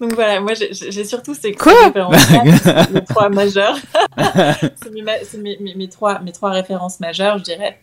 donc 0.00 0.14
voilà, 0.14 0.40
moi 0.40 0.52
j'ai- 0.54 1.04
surtout 1.04 1.34
ces 1.34 1.52
Quoi 1.52 1.72
références-là, 1.86 2.86
les 2.92 3.04
trois 3.04 3.28
majeurs. 3.28 3.76
c'est 4.82 4.90
mes, 4.92 5.02
ma- 5.02 5.24
c'est 5.24 5.38
mes, 5.38 5.56
mes- 5.58 5.74
mes 5.74 5.88
trois, 5.88 6.18
mes 6.20 6.32
trois 6.32 6.50
références 6.50 7.00
majeures, 7.00 7.38
je 7.38 7.44
dirais. 7.44 7.78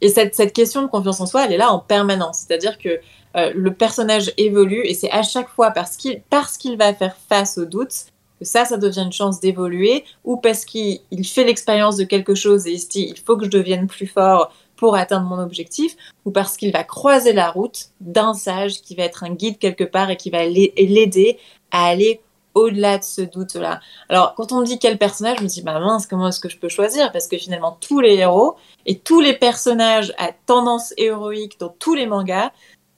Et 0.00 0.08
cette, 0.08 0.34
cette 0.34 0.52
question 0.52 0.82
de 0.82 0.88
confiance 0.88 1.20
en 1.20 1.26
soi, 1.26 1.46
elle 1.46 1.52
est 1.54 1.56
là 1.58 1.70
en 1.72 1.78
permanence. 1.78 2.44
C'est-à-dire 2.46 2.78
que 2.78 3.00
euh, 3.36 3.52
le 3.54 3.72
personnage 3.72 4.32
évolue 4.36 4.82
et 4.86 4.94
c'est 4.94 5.10
à 5.10 5.22
chaque 5.22 5.48
fois 5.48 5.70
parce 5.70 5.96
qu'il 5.96 6.76
va 6.76 6.92
faire 6.94 7.16
face 7.28 7.58
aux 7.58 7.64
doutes 7.64 8.06
que 8.38 8.44
ça, 8.44 8.66
ça 8.66 8.76
devient 8.76 9.00
une 9.06 9.12
chance 9.12 9.40
d'évoluer 9.40 10.04
ou 10.24 10.36
parce 10.36 10.66
qu'il 10.66 11.00
il 11.10 11.26
fait 11.26 11.44
l'expérience 11.44 11.96
de 11.96 12.04
quelque 12.04 12.34
chose 12.34 12.66
et 12.66 12.72
il 12.72 12.78
se 12.78 12.88
dit 12.88 13.06
il 13.16 13.18
faut 13.18 13.36
que 13.38 13.46
je 13.46 13.50
devienne 13.50 13.86
plus 13.86 14.06
fort 14.06 14.52
pour 14.76 14.94
atteindre 14.96 15.26
mon 15.26 15.38
objectif 15.38 15.96
ou 16.24 16.30
parce 16.30 16.56
qu'il 16.56 16.72
va 16.72 16.84
croiser 16.84 17.32
la 17.32 17.50
route 17.50 17.86
d'un 18.00 18.34
sage 18.34 18.82
qui 18.82 18.94
va 18.94 19.04
être 19.04 19.24
un 19.24 19.30
guide 19.30 19.58
quelque 19.58 19.84
part 19.84 20.10
et 20.10 20.16
qui 20.16 20.30
va 20.30 20.44
l'a- 20.44 20.72
l'aider 20.76 21.38
à 21.70 21.86
aller 21.86 22.20
au-delà 22.54 22.96
de 22.96 23.04
ce 23.04 23.20
doute-là. 23.20 23.80
Alors, 24.08 24.34
quand 24.34 24.50
on 24.50 24.60
me 24.60 24.66
dit 24.66 24.78
quel 24.78 24.96
personnage, 24.96 25.38
je 25.38 25.42
me 25.42 25.48
dis, 25.48 25.62
bah 25.62 25.78
mince, 25.78 26.06
comment 26.06 26.28
est-ce 26.28 26.40
que 26.40 26.48
je 26.48 26.58
peux 26.58 26.70
choisir? 26.70 27.12
Parce 27.12 27.26
que 27.26 27.36
finalement, 27.36 27.76
tous 27.80 28.00
les 28.00 28.14
héros 28.14 28.56
et 28.86 28.98
tous 28.98 29.20
les 29.20 29.34
personnages 29.34 30.14
à 30.16 30.30
tendance 30.46 30.94
héroïque 30.96 31.60
dans 31.60 31.68
tous 31.68 31.94
les 31.94 32.06
mangas, 32.06 32.50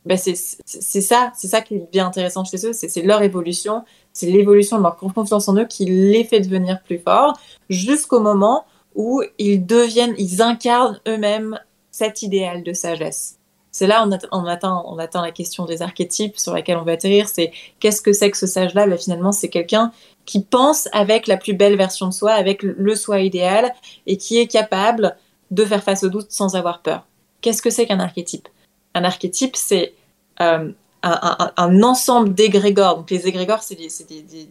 bah 0.07 0.17
c'est 0.17 0.37
ça, 0.37 1.33
c'est 1.35 1.49
ça 1.49 1.61
qui 1.61 1.75
est 1.75 1.91
bien 1.91 2.07
intéressant 2.07 2.45
chez 2.45 2.65
eux, 2.67 2.73
c'est 2.73 3.03
leur 3.03 3.23
évolution, 3.23 3.85
c'est 4.13 4.27
l'évolution 4.27 4.79
de 4.79 4.83
leur 4.83 4.97
confiance 4.97 5.49
en 5.49 5.57
eux 5.57 5.67
qui 5.67 5.85
les 5.85 6.25
fait 6.25 6.41
devenir 6.41 6.81
plus 6.83 6.99
forts, 6.99 7.37
jusqu'au 7.69 8.21
moment 8.21 8.65
où 8.95 9.23
ils 9.39 9.67
deviennent, 9.67 10.15
ils 10.19 10.41
incarnent 10.41 11.01
eux-mêmes 11.07 11.59
cet 11.99 12.23
idéal 12.23 12.63
de 12.63 12.73
sagesse. 12.73 13.37
C'est 13.71 13.87
là 13.87 14.07
on, 14.07 14.11
on 14.33 14.47
atteint, 14.47 14.83
on 14.87 14.99
atteint 14.99 15.23
la 15.23 15.33
question 15.33 15.65
des 15.67 15.83
archétypes 15.83 16.39
sur 16.39 16.53
laquelle 16.55 16.79
on 16.79 16.85
va 16.85 16.93
atterrir. 16.93 17.29
C'est 17.29 17.51
qu'est-ce 17.81 18.01
que 18.01 18.13
c'est 18.13 18.31
que 18.31 18.37
ce 18.37 18.47
sage-là? 18.47 18.87
Bah, 18.87 18.97
Finalement, 18.97 19.33
c'est 19.33 19.49
quelqu'un 19.49 19.93
qui 20.25 20.41
pense 20.43 20.89
avec 20.93 21.27
la 21.27 21.37
plus 21.37 21.55
belle 21.55 21.77
version 21.77 22.07
de 22.09 22.15
soi, 22.15 22.33
avec 22.33 22.63
le 22.63 22.95
soi 22.95 23.21
idéal, 23.21 23.75
et 24.07 24.17
qui 24.17 24.39
est 24.39 24.47
capable 24.47 25.17
de 25.51 25.65
faire 25.65 25.83
face 25.83 26.05
au 26.05 26.09
doute 26.09 26.31
sans 26.31 26.55
avoir 26.55 26.83
peur. 26.83 27.07
Qu'est-ce 27.41 27.63
que 27.63 27.71
c'est 27.71 27.87
qu'un 27.87 28.01
archétype? 28.01 28.49
Un 28.95 29.05
archétype, 29.05 29.57
c'est 29.57 29.95
euh, 30.41 30.71
un, 31.03 31.83
ensemble 31.83 32.35
d'égrégores. 32.35 32.97
Donc 32.99 33.11
les 33.11 33.27
égrégores, 33.27 33.63
c'est 33.63 33.75
des, 33.75 33.89
des- 34.23 34.49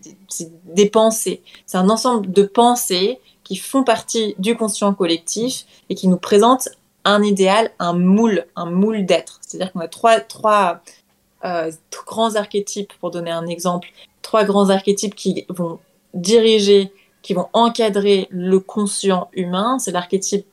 des 0.79 0.89
pensées. 0.89 1.41
C'est 1.65 1.77
un 1.77 1.89
ensemble 1.89 2.31
de 2.31 2.43
pensées 2.43 3.19
qui 3.43 3.55
font 3.55 3.83
partie 3.83 4.35
du 4.37 4.57
conscient 4.57 4.93
collectif 4.93 5.65
et 5.89 5.95
qui 5.95 6.07
nous 6.07 6.17
présentent 6.17 6.69
un 7.07 7.23
idéal, 7.23 7.71
un 7.79 7.93
moule, 7.93 8.45
un 8.55 8.69
moule 8.69 9.05
d'être. 9.05 9.39
C'est-à-dire 9.41 9.71
qu'on 9.71 9.79
a 9.79 9.87
trois, 9.87 10.19
trois 10.19 10.81
euh, 11.45 11.71
grands 12.05 12.35
archétypes, 12.35 12.93
pour 12.99 13.11
donner 13.11 13.31
un 13.31 13.47
exemple, 13.47 13.87
trois 14.21 14.43
grands 14.43 14.69
archétypes 14.69 15.15
qui 15.15 15.45
vont 15.47 15.79
diriger, 16.13 16.91
qui 17.21 17.33
vont 17.33 17.47
encadrer 17.53 18.27
le 18.29 18.59
conscient 18.59 19.29
humain. 19.33 19.79
C'est 19.79 19.91
l'archétype 19.91 20.45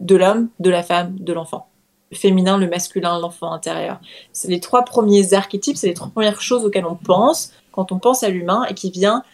de 0.00 0.14
l'homme, 0.14 0.48
de 0.60 0.68
la 0.68 0.82
femme, 0.82 1.18
de 1.18 1.32
l'enfant. 1.32 1.68
Le 2.10 2.18
féminin, 2.18 2.58
le 2.58 2.68
masculin, 2.68 3.18
l'enfant 3.18 3.52
intérieur. 3.52 3.98
C'est 4.32 4.48
les 4.48 4.60
trois 4.60 4.84
premiers 4.84 5.32
archétypes, 5.32 5.78
c'est 5.78 5.86
les 5.86 5.94
trois 5.94 6.10
premières 6.10 6.42
choses 6.42 6.66
auxquelles 6.66 6.86
on 6.86 6.96
pense 6.96 7.50
quand 7.72 7.92
on 7.92 7.98
pense 7.98 8.22
à 8.22 8.28
l'humain 8.28 8.64
et 8.68 8.74
qui 8.74 8.90
vient 8.90 9.24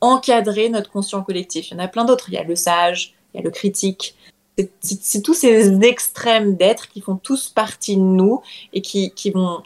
encadrer 0.00 0.68
notre 0.68 0.90
conscient 0.90 1.22
collectif. 1.22 1.70
Il 1.70 1.74
y 1.74 1.76
en 1.76 1.84
a 1.84 1.88
plein 1.88 2.04
d'autres. 2.04 2.28
Il 2.28 2.34
y 2.34 2.38
a 2.38 2.44
le 2.44 2.54
sage, 2.54 3.14
il 3.32 3.38
y 3.38 3.40
a 3.40 3.42
le 3.42 3.50
critique. 3.50 4.14
C'est- 4.80 5.22
tous 5.22 5.34
ces 5.34 5.84
extrêmes 5.84 6.56
d'être 6.56 6.88
qui 6.88 7.00
font 7.00 7.16
tous 7.16 7.48
partie 7.48 7.96
de 7.96 8.02
nous 8.02 8.42
et 8.72 8.82
qui, 8.82 9.12
vont, 9.34 9.62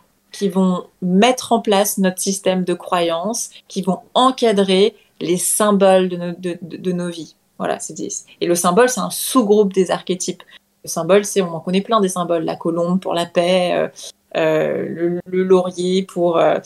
mettre 1.03 1.53
en 1.53 1.61
place 1.61 1.98
notre 1.98 2.20
système 2.20 2.64
de 2.64 2.74
croyances, 2.74 3.51
qui 3.68 3.83
vont 3.83 4.01
encadrer 4.14 4.94
les 5.20 5.37
symboles 5.37 6.09
de 6.09 6.92
nos, 6.92 7.09
vies. 7.09 7.35
Voilà, 7.59 7.79
c'est. 7.81 7.94
Et 8.40 8.46
le 8.46 8.55
symbole, 8.55 8.88
c'est 8.88 9.01
un 9.01 9.11
sous-groupe 9.11 9.72
des 9.72 9.90
archétypes. 9.90 10.42
Le 10.85 10.88
symbole, 10.88 11.24
c'est, 11.24 11.42
on 11.42 11.55
en 11.55 11.61
connaît 11.61 11.81
plein 11.81 12.01
des 12.01 12.09
symboles. 12.09 12.44
La 12.44 12.57
colombe 12.57 13.01
pour 13.01 13.14
la 13.14 13.27
paix, 13.27 13.72
euh, 13.74 13.88
euh, 14.37 15.20
le, 15.27 15.42
laurier 15.42 16.05
pour, 16.05 16.38
euh, 16.38 16.59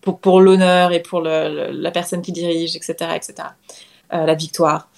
pour, 0.00 0.18
pour 0.18 0.40
l'honneur 0.40 0.92
et 0.92 1.00
pour 1.00 1.20
la 1.20 1.90
personne 1.90 2.22
qui 2.22 2.32
dirige, 2.32 2.74
etc. 2.74 3.10
etc. 3.14 3.48
La 4.10 4.34
victoire. 4.34 4.88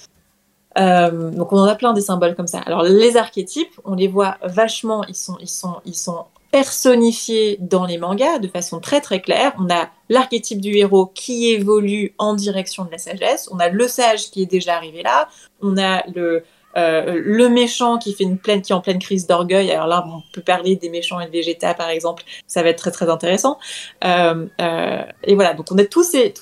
Euh, 0.79 1.31
donc 1.31 1.53
on 1.53 1.59
en 1.59 1.65
a 1.65 1.75
plein 1.75 1.93
des 1.93 2.01
symboles 2.01 2.35
comme 2.35 2.47
ça. 2.47 2.61
Alors 2.61 2.83
les 2.83 3.17
archétypes, 3.17 3.81
on 3.85 3.95
les 3.95 4.09
voit 4.09 4.37
vachement, 4.43 5.05
ils 5.09 5.15
sont, 5.15 5.37
ils 5.41 5.49
sont, 5.49 5.77
ils 5.85 5.97
sont 5.97 6.25
personnifiés 6.51 7.57
dans 7.61 7.85
les 7.85 7.99
mangas 7.99 8.39
de 8.39 8.47
façon 8.47 8.79
très 8.79 9.01
très 9.01 9.21
claire. 9.21 9.55
On 9.59 9.69
a 9.71 9.89
l'archétype 10.09 10.61
du 10.61 10.77
héros 10.77 11.07
qui 11.07 11.51
évolue 11.51 12.15
en 12.19 12.35
direction 12.35 12.85
de 12.85 12.93
la 12.93 12.99
sagesse. 12.99 13.49
On 13.51 13.59
a 13.59 13.69
le 13.69 13.89
sage 13.89 14.31
qui 14.31 14.43
est 14.43 14.47
déjà 14.47 14.77
arrivé 14.77 15.03
là. 15.03 15.29
On 15.61 15.77
a 15.77 16.07
le 16.15 16.45
euh, 16.77 17.21
le 17.25 17.49
méchant 17.49 17.99
qui 17.99 18.15
fait 18.15 18.25
une 18.25 18.39
qui 18.39 18.51
est 18.51 18.73
en 18.73 18.81
pleine 18.81 18.99
crise 18.99 19.27
d'orgueil. 19.27 19.71
Alors 19.71 19.87
là, 19.87 20.05
on 20.07 20.23
peut 20.33 20.41
parler 20.41 20.77
des 20.77 20.89
méchants 20.89 21.21
et 21.21 21.27
de 21.27 21.31
Vegeta, 21.31 21.75
par 21.75 21.89
exemple. 21.89 22.25
Ça 22.47 22.63
va 22.63 22.71
être 22.71 22.79
très 22.79 22.91
très 22.91 23.09
intéressant. 23.09 23.59
Euh, 24.05 24.47
euh, 24.61 25.03
et 25.23 25.35
voilà, 25.35 25.55
donc 25.55 25.67
on 25.71 25.79
a 25.79 25.85
tous 25.85 26.03
ces, 26.03 26.33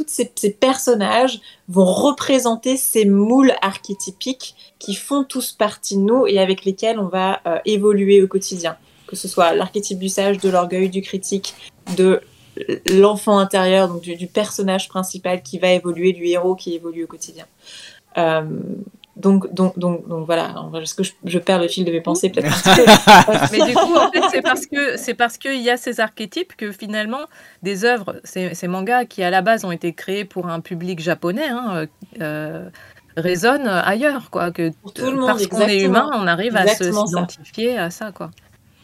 personnages 0.58 1.40
vont 1.68 1.84
représenter 1.84 2.76
ces 2.76 3.04
moules 3.04 3.52
archétypiques 3.62 4.54
qui 4.78 4.94
font 4.94 5.24
tous 5.24 5.52
partie 5.52 5.96
de 5.96 6.02
nous 6.02 6.26
et 6.26 6.38
avec 6.38 6.64
lesquels 6.64 6.98
on 6.98 7.08
va 7.08 7.40
évoluer 7.64 8.22
au 8.22 8.26
quotidien. 8.26 8.76
Que 9.06 9.16
ce 9.16 9.28
soit 9.28 9.54
l'archétype 9.54 9.98
du 9.98 10.08
sage, 10.08 10.38
de 10.38 10.48
l'orgueil, 10.48 10.88
du 10.88 11.02
critique, 11.02 11.54
de 11.96 12.20
l'enfant 12.86 13.38
intérieur, 13.38 13.88
donc 13.88 14.02
du, 14.02 14.26
personnage 14.26 14.88
principal 14.88 15.42
qui 15.42 15.58
va 15.58 15.72
évoluer, 15.72 16.12
du 16.12 16.26
héros 16.26 16.54
qui 16.54 16.74
évolue 16.74 17.04
au 17.04 17.06
quotidien. 17.06 17.46
Euh, 19.16 19.20
donc, 19.20 19.52
donc, 19.52 19.78
donc, 19.78 20.08
donc 20.08 20.26
voilà. 20.26 20.54
Est-ce 20.80 20.94
que 20.94 21.02
je, 21.02 21.12
je, 21.24 21.38
perds 21.38 21.60
le 21.60 21.68
fil 21.68 21.84
de 21.84 21.92
mes 21.92 22.00
pensées 22.00 22.30
peut-être 22.30 22.48
Mais 23.52 23.66
du 23.66 23.74
coup, 23.74 23.96
en 23.96 24.10
fait, 24.10 24.22
c'est 24.30 24.42
parce 24.42 24.66
que 24.66 24.96
c'est 24.96 25.14
parce 25.14 25.38
qu'il 25.38 25.60
y 25.60 25.70
a 25.70 25.76
ces 25.76 26.00
archétypes 26.00 26.56
que 26.56 26.72
finalement, 26.72 27.26
des 27.62 27.84
œuvres, 27.84 28.16
ces, 28.24 28.54
ces, 28.54 28.68
mangas 28.68 29.04
qui 29.04 29.22
à 29.22 29.30
la 29.30 29.42
base 29.42 29.64
ont 29.64 29.72
été 29.72 29.92
créés 29.92 30.24
pour 30.24 30.48
un 30.48 30.60
public 30.60 31.00
japonais, 31.00 31.48
hein, 31.48 31.86
euh, 32.20 32.68
résonnent 33.16 33.68
ailleurs, 33.68 34.30
quoi. 34.30 34.50
Que 34.50 34.70
pour 34.82 34.92
tout 34.92 35.06
le 35.06 35.16
monde, 35.16 35.26
parce 35.26 35.46
qu'on 35.46 35.60
est 35.60 35.82
humain, 35.82 36.10
on 36.14 36.26
arrive 36.26 36.56
à 36.56 36.66
s'identifier 36.66 37.78
à 37.78 37.90
ça, 37.90 38.12
quoi. 38.12 38.30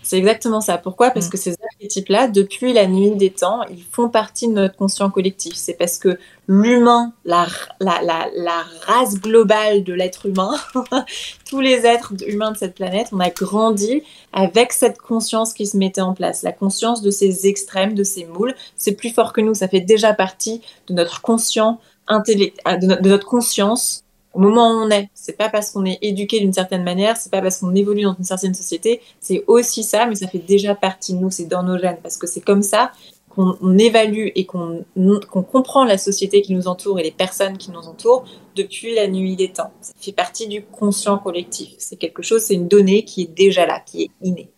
C'est 0.03 0.17
exactement 0.17 0.63
ça. 0.63 0.79
Pourquoi? 0.79 1.11
Parce 1.11 1.29
que 1.29 1.37
ces 1.37 1.55
archétypes-là, 1.79 2.29
depuis 2.29 2.73
la 2.73 2.87
nuit 2.87 3.13
des 3.13 3.31
temps, 3.31 3.63
ils 3.71 3.83
font 3.83 4.09
partie 4.09 4.49
de 4.49 4.53
notre 4.53 4.77
conscient 4.77 5.11
collectif. 5.11 5.55
C'est 5.55 5.75
parce 5.75 5.99
que 5.99 6.19
l'humain, 6.49 7.13
la, 7.25 7.47
la, 7.81 8.03
la, 8.03 8.29
la, 8.35 8.65
race 8.87 9.15
globale 9.15 9.85
de 9.85 9.93
l'être 9.93 10.27
humain, 10.27 10.53
tous 11.49 11.61
les 11.61 11.87
êtres 11.87 12.15
humains 12.27 12.53
de 12.53 12.57
cette 12.57 12.75
planète, 12.75 13.09
on 13.13 13.21
a 13.21 13.31
grandi 13.31 14.03
avec 14.33 14.73
cette 14.73 14.99
conscience 14.99 15.53
qui 15.53 15.67
se 15.67 15.77
mettait 15.77 16.01
en 16.01 16.15
place. 16.15 16.43
La 16.43 16.53
conscience 16.53 17.03
de 17.03 17.11
ces 17.11 17.47
extrêmes, 17.47 17.95
de 17.95 18.05
ces 18.05 18.25
moules, 18.25 18.55
c'est 18.77 18.93
plus 18.93 19.11
fort 19.11 19.33
que 19.33 19.41
nous. 19.41 19.55
Ça 19.55 19.69
fait 19.69 19.81
déjà 19.81 20.15
partie 20.15 20.63
de 20.89 20.95
notre 20.95 21.21
conscient, 21.21 21.81
de 22.11 23.09
notre 23.09 23.27
conscience 23.27 24.05
moment 24.39 24.71
où 24.71 24.85
on 24.85 24.91
est. 24.91 25.09
C'est 25.15 25.37
pas 25.37 25.49
parce 25.49 25.71
qu'on 25.71 25.85
est 25.85 25.99
éduqué 26.03 26.41
d'une 26.41 26.53
certaine 26.53 26.85
manière, 26.85 27.17
c'est 27.17 27.31
pas 27.31 27.43
parce 27.43 27.59
qu'on 27.59 27.75
évolue 27.75 28.03
dans 28.03 28.15
une 28.17 28.25
certaine 28.25 28.55
société, 28.55 29.01
c'est 29.21 29.45
aussi 29.47 29.83
ça, 29.83 30.07
mais 30.07 30.15
ça 30.15 30.29
fait 30.29 30.39
déjà 30.39 30.75
partie 30.75 31.15
de 31.15 31.19
nous, 31.19 31.31
c'est 31.31 31.47
dans 31.47 31.63
nos 31.63 31.79
gènes, 31.79 31.99
parce 32.03 32.17
que 32.17 32.27
c'est 32.27 32.41
comme 32.41 32.63
ça 32.63 32.93
qu'on 33.29 33.79
évalue 33.79 34.29
et 34.35 34.47
qu'on 34.47 34.85
qu 34.97 35.43
comprend 35.43 35.85
la 35.85 35.99
société 35.99 36.43
qui 36.43 36.55
nous 36.55 36.67
entoure 36.67 36.99
et 36.99 37.03
les 37.03 37.13
personnes 37.13 37.57
qui 37.57 37.71
nous 37.71 37.87
entourent 37.87 38.25
depuis 38.57 38.95
la 38.95 39.07
nuit 39.07 39.37
des 39.37 39.53
temps. 39.53 39.73
Ça 39.81 39.93
fait 40.01 40.13
partie 40.13 40.49
du 40.49 40.65
conscient 40.65 41.19
collectif. 41.19 41.75
C'est 41.79 41.97
quelque 41.97 42.23
chose, 42.23 42.43
c'est 42.43 42.55
une 42.55 42.67
donnée 42.67 43.05
qui 43.05 43.23
est 43.23 43.35
déjà 43.37 43.65
là, 43.67 43.81
qui 43.81 44.05
est 44.05 44.11
innée. 44.23 44.51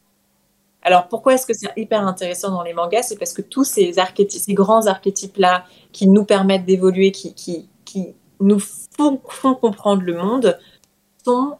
Alors 0.83 1.09
pourquoi 1.09 1.35
est-ce 1.35 1.47
que 1.47 1.53
c'est 1.53 1.69
hyper 1.77 2.07
intéressant 2.07 2.51
dans 2.51 2.63
les 2.63 2.73
mangas? 2.73 3.03
C'est 3.03 3.19
parce 3.19 3.35
que 3.35 3.43
tous 3.43 3.65
ces 3.65 3.99
archétypes, 3.99 4.41
ces 4.41 4.55
grands 4.55 4.87
archétypes-là 4.87 5.65
qui 5.93 6.09
nous 6.09 6.25
permettent 6.25 6.65
d'évoluer, 6.65 7.13
qui, 7.13 7.35
qui, 7.35 7.69
qui 7.85 8.15
nous 8.41 8.61
font, 9.29 9.55
comprendre 9.55 10.03
le 10.03 10.15
monde 10.15 10.59
sont 11.25 11.57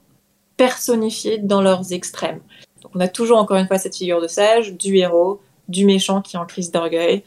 personnifiés 0.57 1.39
dans 1.39 1.63
leurs 1.63 1.93
extrêmes. 1.93 2.41
Donc 2.83 2.93
on 2.95 3.01
a 3.01 3.09
toujours 3.09 3.39
encore 3.39 3.57
une 3.57 3.67
fois 3.67 3.79
cette 3.79 3.97
figure 3.97 4.21
de 4.21 4.29
sage, 4.29 4.75
du 4.75 4.97
héros, 4.97 5.41
du 5.69 5.85
méchant 5.85 6.21
qui 6.21 6.37
est 6.37 6.39
en 6.39 6.47
crise 6.47 6.71
d'orgueil. 6.71 7.25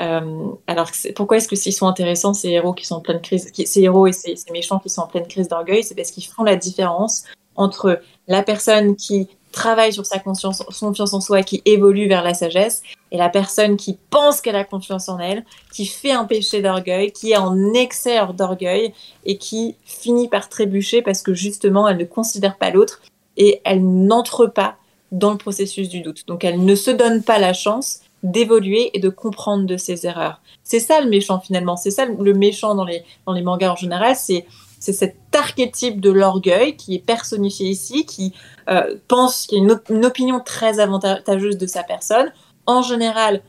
Euh, 0.00 0.48
alors 0.66 0.90
pourquoi 1.14 1.36
est-ce 1.36 1.48
que 1.48 1.56
s'ils 1.56 1.72
sont 1.72 1.86
intéressants 1.86 2.34
ces 2.34 2.48
héros 2.48 2.72
qui 2.72 2.84
sont 2.84 2.96
en 2.96 3.00
pleine 3.00 3.20
crise, 3.20 3.50
ces 3.54 3.80
héros 3.80 4.06
et 4.06 4.12
ces, 4.12 4.34
ces 4.34 4.50
méchants 4.50 4.80
qui 4.80 4.90
sont 4.90 5.02
en 5.02 5.06
pleine 5.06 5.26
crise 5.26 5.48
d'orgueil, 5.48 5.84
c'est 5.84 5.94
parce 5.94 6.10
qu'ils 6.10 6.26
font 6.26 6.42
la 6.42 6.56
différence 6.56 7.24
entre 7.54 8.00
la 8.26 8.42
personne 8.42 8.96
qui 8.96 9.28
travaille 9.52 9.92
sur 9.92 10.04
sa 10.04 10.18
conscience, 10.18 10.62
son 10.68 10.88
confiance 10.88 11.14
en 11.14 11.20
soi 11.20 11.42
qui 11.42 11.62
évolue 11.64 12.08
vers 12.08 12.24
la 12.24 12.34
sagesse, 12.34 12.82
et 13.14 13.16
la 13.16 13.28
personne 13.28 13.76
qui 13.76 13.96
pense 14.10 14.40
qu'elle 14.40 14.56
a 14.56 14.64
confiance 14.64 15.08
en 15.08 15.20
elle, 15.20 15.44
qui 15.72 15.86
fait 15.86 16.10
un 16.10 16.24
péché 16.24 16.60
d'orgueil, 16.62 17.12
qui 17.12 17.30
est 17.30 17.36
en 17.36 17.72
excès 17.72 18.18
d'orgueil 18.36 18.92
et 19.24 19.38
qui 19.38 19.76
finit 19.84 20.26
par 20.26 20.48
trébucher 20.48 21.00
parce 21.00 21.22
que 21.22 21.32
justement 21.32 21.86
elle 21.86 21.98
ne 21.98 22.04
considère 22.04 22.58
pas 22.58 22.70
l'autre 22.70 23.02
et 23.36 23.60
elle 23.64 23.84
n'entre 23.84 24.46
pas 24.46 24.78
dans 25.12 25.30
le 25.30 25.38
processus 25.38 25.88
du 25.88 26.00
doute. 26.00 26.26
Donc 26.26 26.42
elle 26.42 26.64
ne 26.64 26.74
se 26.74 26.90
donne 26.90 27.22
pas 27.22 27.38
la 27.38 27.52
chance 27.52 28.00
d'évoluer 28.24 28.90
et 28.94 28.98
de 28.98 29.10
comprendre 29.10 29.64
de 29.64 29.76
ses 29.76 30.06
erreurs. 30.06 30.40
C'est 30.64 30.80
ça 30.80 31.00
le 31.00 31.08
méchant 31.08 31.38
finalement, 31.38 31.76
c'est 31.76 31.92
ça 31.92 32.06
le 32.06 32.34
méchant 32.34 32.74
dans 32.74 32.84
les, 32.84 33.04
dans 33.26 33.32
les 33.32 33.42
mangas 33.42 33.70
en 33.70 33.76
général, 33.76 34.16
c'est 34.16 34.44
c'est 34.80 34.92
cet 34.92 35.16
archétype 35.32 35.98
de 35.98 36.10
l'orgueil 36.10 36.76
qui 36.76 36.94
est 36.94 36.98
personnifié 36.98 37.70
ici, 37.70 38.04
qui 38.04 38.34
euh, 38.68 38.96
pense 39.08 39.46
qu'il 39.46 39.56
y 39.56 39.60
a 39.62 39.64
une, 39.64 39.70
op 39.70 39.88
une, 39.88 40.04
opinion 40.04 40.40
très 40.40 40.78
avantageuse 40.78 41.56
de 41.56 41.66
sa 41.66 41.82
personne, 41.82 42.30
en 42.66 42.82
général 42.82 43.42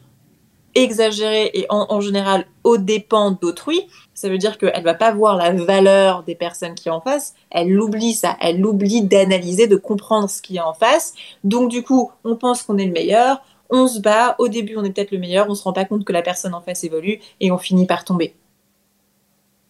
exagérée 0.75 1.51
et 1.53 1.65
en, 1.69 2.01
général 2.01 2.45
aux 2.63 2.77
dépens 2.77 3.31
d'autrui. 3.31 3.87
Ça 4.13 4.29
veut 4.29 4.37
dire 4.37 4.57
qu'elle 4.57 4.83
va 4.83 4.93
pas 4.93 5.11
voir 5.11 5.37
la 5.37 5.51
valeur 5.51 6.23
des 6.23 6.35
personnes 6.35 6.75
qui 6.75 6.89
est 6.89 6.91
en 6.91 7.01
face, 7.01 7.33
elle 7.49 7.79
oublie 7.79 8.13
ça, 8.13 8.37
elle 8.41 8.65
oublie 8.65 9.01
d'analyser, 9.01 9.67
de 9.67 9.77
comprendre 9.77 10.29
ce 10.29 10.41
qui 10.41 10.57
est 10.57 10.61
en 10.61 10.73
face. 10.73 11.13
Donc 11.43 11.69
du 11.69 11.83
coup, 11.83 12.11
on 12.23 12.35
pense 12.35 12.63
qu'on 12.63 12.77
est 12.77 12.85
le 12.85 12.91
meilleur, 12.91 13.41
on 13.69 13.87
se 13.87 13.99
bat, 13.99 14.35
au 14.37 14.47
début 14.47 14.75
on 14.77 14.83
est 14.83 14.91
peut-être 14.91 15.11
le 15.11 15.17
meilleur, 15.17 15.49
on 15.49 15.55
se 15.55 15.63
rend 15.63 15.73
pas 15.73 15.85
compte 15.85 16.05
que 16.05 16.13
la 16.13 16.21
personne 16.21 16.53
en 16.53 16.61
face 16.61 16.83
évolue 16.83 17.19
et 17.39 17.51
on 17.51 17.57
finit 17.57 17.87
par 17.87 18.03
tomber. 18.03 18.35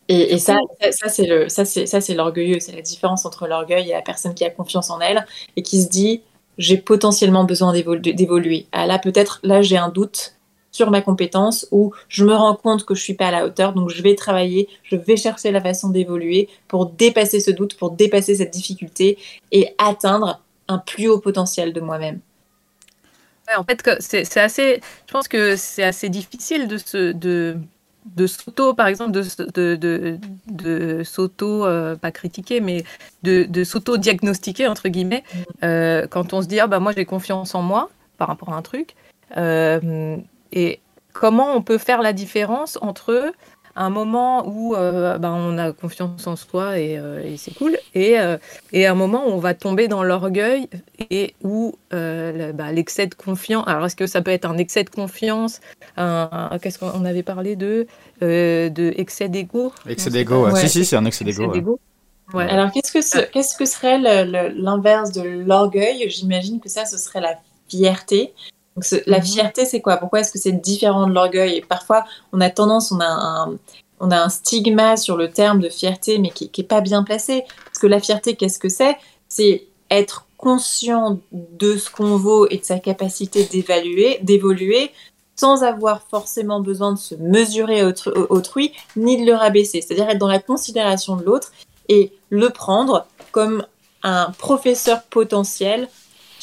Et, 0.08 0.34
et, 0.34 0.38
ça, 0.38 0.60
ça 0.92 1.10
c'est, 1.10 1.50
ça 1.50 2.02
c'est 2.02 2.14
l'orgueilleux, 2.14 2.60
c'est 2.60 2.76
la 2.76 2.84
différence 2.84 3.26
entre 3.26 3.48
l'orgueil 3.48 3.90
et 3.90 3.94
la 3.94 4.04
personne 4.04 4.36
qui 4.36 4.46
a 4.46 4.52
confiance 4.52 4.92
en 4.92 5.00
elle 5.00 5.26
et 5.56 5.64
qui 5.64 5.82
se 5.82 5.90
dit 5.90 6.22
j'ai 6.58 6.78
potentiellement 6.78 7.44
besoin 7.44 7.74
d'évoluer. 7.74 8.68
Ah 8.72 8.86
là 8.86 9.00
peut-être 9.00 9.40
là 9.44 9.62
j'ai 9.62 9.78
un 9.78 9.90
doute 9.90 10.36
sur 10.76 10.92
ma 10.92 11.02
compétence 11.02 11.68
ou 11.72 11.94
je 12.10 12.26
me 12.26 12.34
rends 12.34 12.56
compte 12.56 12.84
que 12.84 12.96
je 12.96 13.02
suis 13.02 13.14
pas 13.14 13.28
à 13.28 13.32
la 13.32 13.46
hauteur, 13.46 13.72
donc 13.72 13.90
je 13.90 14.04
vais 14.04 14.14
travailler, 14.14 14.68
je 14.84 14.98
vais 14.98 15.16
chercher 15.16 15.52
la 15.52 15.62
façon 15.62 15.90
d'évoluer 15.90 16.50
pour 16.68 16.88
dépasser 16.88 17.40
ce 17.40 17.50
doute, 17.50 17.78
pour 17.78 17.92
dépasser 17.92 18.36
cette 18.36 18.52
difficulté 18.52 19.18
et 19.54 19.74
atteindre 19.78 20.42
un 20.68 20.78
plus 20.78 21.08
haut 21.08 21.20
potentiel 21.20 21.72
de 21.72 21.80
moi-même. 21.80 22.20
En 23.56 23.64
fait, 23.64 23.88
c'est 24.00 24.38
assez, 24.38 24.82
je 25.08 25.12
pense 25.14 25.28
que 25.28 25.56
c'est 25.56 25.84
assez 25.84 26.10
difficile 26.10 26.68
de 26.68 26.78
se, 26.78 27.12
de, 27.14 27.58
de 28.06 28.28
s'auto, 28.28 28.74
par 28.74 28.88
exemple, 28.88 29.12
de, 29.12 29.24
de, 29.54 29.76
de, 29.76 30.20
de 30.48 31.04
s'auto, 31.04 31.66
euh, 31.66 31.96
pas 31.96 32.12
critiquer, 32.12 32.62
mais 32.62 32.84
de, 33.24 33.44
de 33.44 33.64
s'auto-diagnostiquer, 33.64 34.68
entre 34.68 34.90
guillemets, 34.90 35.24
euh, 35.64 36.06
quand 36.08 36.34
on 36.34 36.42
se 36.42 36.48
dit, 36.48 36.60
ah 36.60 36.68
bah 36.68 36.80
moi 36.80 36.92
j'ai 36.96 37.06
confiance 37.06 37.56
en 37.56 37.62
moi 37.62 37.90
par 38.18 38.28
rapport 38.28 38.54
à 38.54 38.56
un 38.58 38.62
truc. 38.62 38.96
Euh, 39.38 40.18
et 40.52 40.80
comment 41.14 41.56
on 41.56 41.62
peut 41.62 41.80
faire 41.80 42.02
la 42.02 42.14
différence 42.14 42.78
entre 42.82 43.34
un 43.76 43.90
moment 43.90 44.48
où 44.48 44.76
euh, 44.76 45.18
ben, 45.18 45.32
on 45.32 45.58
a 45.58 45.72
confiance 45.72 46.26
en 46.28 46.36
soi 46.36 46.80
et, 46.80 46.98
euh, 46.98 47.24
et 47.24 47.38
c'est 47.38 47.54
cool, 47.54 47.78
et, 47.94 48.20
euh, 48.20 48.38
et 48.72 48.88
un 48.88 48.96
moment 48.96 49.28
où 49.28 49.32
on 49.32 49.40
va 49.40 49.54
tomber 49.54 49.88
dans 49.88 50.04
l'orgueil 50.04 50.70
et 51.10 51.36
où 51.44 51.76
le, 51.92 52.52
bah, 52.52 52.72
l'excès 52.72 53.08
de 53.08 53.16
confiance. 53.16 53.66
Alors, 53.68 53.86
est-ce 53.86 53.96
que 53.96 54.08
ça 54.08 54.22
peut 54.22 54.32
être 54.32 54.46
un 54.46 54.58
excès 54.58 54.84
de 54.84 54.90
confiance 54.90 55.60
Qu'est-ce 55.96 56.80
qu'on 56.80 57.06
avait 57.06 57.24
parlé 57.24 57.56
de, 57.56 57.88
de 58.22 58.94
excès 58.98 59.30
d'ego? 59.30 59.74
Excès 59.88 60.10
d'ego, 60.10 60.46
ouais. 60.46 60.52
ouais. 60.54 60.62
Si, 60.62 60.70
si, 60.70 60.86
c'est 60.86 60.96
un 60.96 61.06
excès 61.06 61.26
d'ego. 61.26 61.80
Ouais. 62.34 62.50
Alors, 62.50 62.72
qu'est-ce 62.72 62.92
que, 62.92 63.02
ce, 63.02 63.20
qu'est-ce 63.20 63.56
que 63.58 63.66
serait 63.66 64.00
l'inverse 64.00 65.12
de 65.12 65.22
l'orgueil? 65.22 66.10
J'imagine 66.10 66.60
que 66.60 66.70
ça, 66.70 66.86
ce 66.86 66.98
serait 66.98 67.22
la 67.22 67.36
fierté. 67.70 68.34
Donc, 68.76 68.86
la 69.06 69.20
mhm. 69.20 69.26
fierté, 69.26 69.66
c'est 69.66 69.82
quoi? 69.82 69.98
Pourquoi 69.98 70.20
est-ce 70.20 70.32
que 70.32 70.40
c'est 70.40 70.52
différent 70.52 71.08
de 71.08 71.14
l'orgueil? 71.14 71.58
Et 71.58 71.62
parfois, 71.62 72.06
on 72.34 72.42
a 72.42 72.50
tendance, 72.50 72.92
on 72.92 73.00
a 73.00 73.08
un, 73.08 73.58
on 74.00 74.12
a 74.12 74.22
un 74.22 74.30
stigma 74.30 74.98
sur 74.98 75.16
le 75.16 75.32
terme 75.32 75.60
de 75.60 75.70
fierté, 75.70 76.20
mais 76.20 76.30
qui 76.30 76.52
n'est 76.58 76.64
pas 76.64 76.82
bien 76.82 77.04
placé. 77.04 77.46
Parce 77.66 77.80
que 77.80 77.88
la 77.88 78.00
fierté, 78.00 78.36
qu'est-ce 78.36 78.60
que 78.60 78.70
c'est? 78.70 78.98
C'est 79.30 79.64
être 79.90 80.26
conscient 80.38 81.20
de 81.32 81.78
ce 81.78 81.90
qu'on 81.90 82.18
vaut 82.18 82.48
et 82.50 82.58
de 82.58 82.66
sa 82.66 82.80
capacité 82.80 83.46
d'évaluer, 83.46 84.20
d'évoluer, 84.22 84.92
sans 85.36 85.64
avoir 85.64 86.02
forcément 86.10 86.60
besoin 86.60 86.94
de 86.94 87.00
se 87.00 87.16
mesurer 87.16 87.84
autrui, 87.84 88.74
ni 88.96 89.20
de 89.20 89.26
le 89.26 89.34
rabaisser. 89.34 89.82
C'est-à-dire 89.82 90.10
être 90.10 90.18
dans 90.18 90.28
la 90.28 90.40
considération 90.40 91.16
de 91.16 91.24
l'autre 91.24 91.52
et 91.90 92.12
le 92.30 92.50
prendre 92.50 93.06
comme 93.32 93.66
un 94.04 94.32
professeur 94.38 95.04
potentiel 95.04 95.90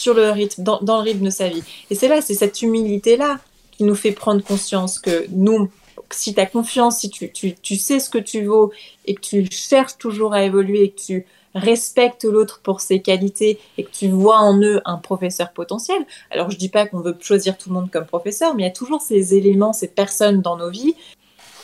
sur 0.03 0.15
le 0.15 0.31
rythme, 0.31 0.63
dans, 0.63 0.81
dans 0.83 0.99
le 0.99 1.05
rythme 1.05 1.27
de 1.27 1.31
sa 1.31 1.49
vie. 1.49 1.63
Et 1.91 1.95
c'est 1.95 2.09
là, 2.09 2.21
c'est 2.21 2.35
cette 2.35 2.61
humilité-là 2.61 3.39
qui 3.71 3.85
nous 3.85 3.95
fait 3.95 4.13
prendre 4.13 4.43
conscience 4.43 4.99
que 4.99 5.27
nous, 5.31 5.71
si 6.11 6.35
tu 6.35 6.41
as 6.41 6.47
confiance, 6.47 6.99
si 6.99 7.09
tu, 7.09 7.31
tu, 7.33 7.55
tu, 7.55 7.77
sais 7.77 8.01
ce 8.01 8.11
que 8.11 8.19
tu 8.19 8.45
vaux 8.45 8.73
et 9.07 9.15
que 9.15 9.21
tu 9.21 9.47
cherches 9.51 9.97
toujours 9.99 10.35
à 10.35 10.43
évoluer 10.43 10.83
et 10.83 10.91
que 10.91 11.01
tu 11.01 11.27
respectes 11.55 12.25
l'autre 12.25 12.61
pour 12.63 12.81
ses 12.81 13.01
qualités 13.01 13.59
et 13.79 13.85
que 13.85 13.91
tu 13.91 14.09
vois 14.09 14.39
en 14.39 14.61
eux 14.61 14.81
un 14.85 14.97
professeur 14.97 15.53
potentiel. 15.53 16.05
Alors 16.31 16.51
je 16.51 16.57
dis 16.57 16.69
pas 16.69 16.87
qu'on 16.87 17.01
veut 17.01 17.17
choisir 17.21 17.57
tout 17.57 17.69
le 17.69 17.75
monde 17.75 17.91
comme 17.91 18.07
professeur, 18.07 18.55
mais 18.55 18.63
il 18.63 18.67
y 18.67 18.69
a 18.69 18.73
toujours 18.73 19.01
ces 19.03 19.35
éléments, 19.35 19.73
ces 19.73 19.89
personnes 19.89 20.41
dans 20.41 20.57
nos 20.57 20.71
vies 20.71 20.95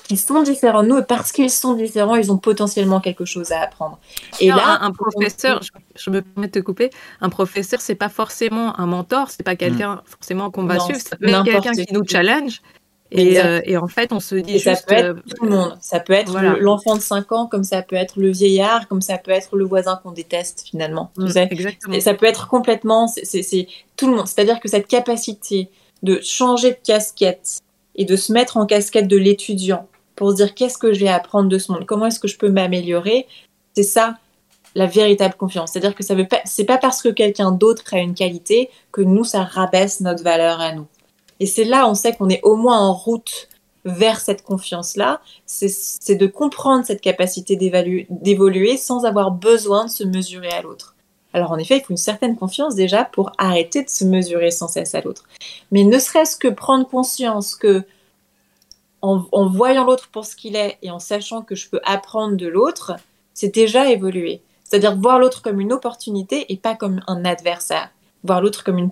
qui 0.08 0.16
sont 0.16 0.42
différents 0.42 0.82
de 0.82 0.88
nous 0.88 0.98
et 0.98 1.02
parce 1.02 1.32
qu'ils 1.32 1.50
sont 1.50 1.74
différents, 1.74 2.16
ils 2.16 2.32
ont 2.32 2.38
potentiellement 2.38 2.98
quelque 2.98 3.26
chose 3.26 3.52
à 3.52 3.60
apprendre. 3.60 3.98
Et 4.40 4.48
là, 4.48 4.78
un, 4.80 4.90
professeur, 4.90 5.60
je, 5.94 6.10
me 6.10 6.22
permets 6.22 6.46
de 6.46 6.52
te 6.52 6.58
couper, 6.60 6.90
un 7.20 7.28
professeur, 7.28 7.80
c'est 7.80 7.94
pas 7.94 8.08
forcément 8.08 8.78
un 8.80 8.86
mentor, 8.86 9.30
c'est 9.30 9.42
pas 9.42 9.54
quelqu'un 9.54 9.96
mm. 9.96 10.02
forcément 10.06 10.50
qu'on 10.50 10.64
va 10.64 10.80
suivre, 10.80 11.00
mais 11.20 11.34
quelqu'un 11.44 11.72
qui 11.72 11.92
nous 11.92 12.04
challenge. 12.08 12.62
Et, 13.10 13.40
euh, 13.40 13.60
et, 13.64 13.78
en 13.78 13.88
fait, 13.88 14.12
on 14.12 14.20
se 14.20 14.34
dit 14.34 14.58
juste. 14.58 14.64
Ça 14.64 14.76
peut 14.86 14.94
être 14.94 15.16
euh, 15.16 15.34
tout 15.34 15.44
le 15.44 15.50
monde. 15.50 15.78
Ça 15.80 15.98
peut 15.98 16.12
être 16.12 16.38
l'enfant 16.60 16.94
de 16.94 17.00
5 17.00 17.32
ans, 17.32 17.46
comme 17.46 17.64
ça 17.64 17.80
peut 17.80 17.96
être 17.96 18.18
le 18.18 18.30
vieillard, 18.30 18.86
comme 18.86 19.00
ça 19.00 19.16
peut 19.16 19.30
être 19.30 19.56
le 19.56 19.64
voisin 19.64 19.98
qu'on 20.02 20.12
déteste 20.12 20.64
finalement. 20.70 21.10
Tu 21.16 21.22
mm, 21.22 21.28
sais 21.28 21.48
exactement. 21.50 21.94
Et 21.94 22.00
ça 22.00 22.12
peut 22.12 22.26
être 22.26 22.48
complètement. 22.48 23.08
C'est 23.08 23.66
tout 23.96 24.10
le 24.10 24.16
monde. 24.16 24.26
C'est-à-dire 24.26 24.60
que 24.60 24.68
cette 24.68 24.86
capacité 24.86 25.70
de 26.02 26.20
changer 26.22 26.72
de 26.72 26.78
casquette 26.86 27.60
et 27.94 28.04
de 28.04 28.14
se 28.14 28.30
mettre 28.32 28.58
en 28.58 28.66
casquette 28.66 29.08
de 29.08 29.16
l'étudiant 29.16 29.88
pour 30.18 30.32
se 30.32 30.36
dire 30.36 30.54
qu'est-ce 30.54 30.76
que 30.76 30.92
je 30.92 31.00
vais 31.00 31.08
apprendre 31.08 31.48
de 31.48 31.58
ce 31.58 31.70
monde, 31.72 31.86
comment 31.86 32.06
est-ce 32.06 32.18
que 32.18 32.28
je 32.28 32.36
peux 32.36 32.50
m'améliorer, 32.50 33.26
c'est 33.74 33.84
ça 33.84 34.16
la 34.74 34.86
véritable 34.86 35.34
confiance. 35.34 35.72
C'est-à-dire 35.72 35.94
que 35.94 36.04
ça 36.04 36.14
veut 36.14 36.26
pas, 36.26 36.40
c'est 36.44 36.64
pas 36.64 36.76
parce 36.76 37.00
que 37.00 37.08
quelqu'un 37.08 37.52
d'autre 37.52 37.82
a 37.94 37.98
une 37.98 38.14
qualité 38.14 38.68
que 38.92 39.00
nous 39.00 39.24
ça 39.24 39.44
rabaisse 39.44 40.00
notre 40.00 40.22
valeur 40.22 40.60
à 40.60 40.72
nous. 40.72 40.86
Et 41.40 41.46
c'est 41.46 41.64
là 41.64 41.88
on 41.88 41.94
sait 41.94 42.12
qu'on 42.12 42.28
est 42.28 42.40
au 42.42 42.56
moins 42.56 42.78
en 42.78 42.92
route 42.92 43.48
vers 43.84 44.20
cette 44.20 44.42
confiance-là, 44.42 45.20
c'est 45.46 46.16
de 46.16 46.26
comprendre 46.26 46.84
cette 46.84 47.00
capacité 47.00 47.56
d'évoluer 47.56 48.76
sans 48.76 49.04
avoir 49.04 49.30
besoin 49.30 49.86
de 49.86 49.90
se 49.90 50.04
mesurer 50.04 50.50
à 50.50 50.62
l'autre. 50.62 50.94
Alors 51.32 51.52
en 51.52 51.58
effet, 51.58 51.78
il 51.78 51.82
faut 51.82 51.90
une 51.90 51.96
certaine 51.96 52.36
confiance 52.36 52.74
déjà 52.74 53.04
pour 53.04 53.32
arrêter 53.38 53.84
de 53.84 53.88
se 53.88 54.04
mesurer 54.04 54.50
sans 54.50 54.68
cesse 54.68 54.94
à 54.94 55.00
l'autre. 55.00 55.24
Mais 55.70 55.84
ne 55.84 55.98
serait-ce 55.98 56.36
que 56.36 56.48
prendre 56.48 56.86
conscience 56.86 57.54
que 57.54 57.84
en, 59.02 59.46
voyant 59.48 59.84
l'autre 59.84 60.08
pour 60.10 60.24
ce 60.24 60.34
qu'il 60.34 60.56
est 60.56 60.78
et 60.82 60.90
en 60.90 60.98
sachant 60.98 61.42
que 61.42 61.54
je 61.54 61.68
peux 61.68 61.80
apprendre 61.84 62.36
de 62.36 62.46
l'autre, 62.46 62.92
c'est 63.34 63.54
déjà 63.54 63.90
évoluer. 63.90 64.42
C'est-à-dire 64.64 64.96
voir 64.96 65.18
l'autre 65.18 65.42
comme 65.42 65.60
une 65.60 65.72
opportunité 65.72 66.52
et 66.52 66.56
pas 66.56 66.74
comme 66.74 67.00
un 67.06 67.24
adversaire. 67.24 67.90
Voir 68.24 68.40
l'autre 68.42 68.64
comme 68.64 68.78
une, 68.78 68.90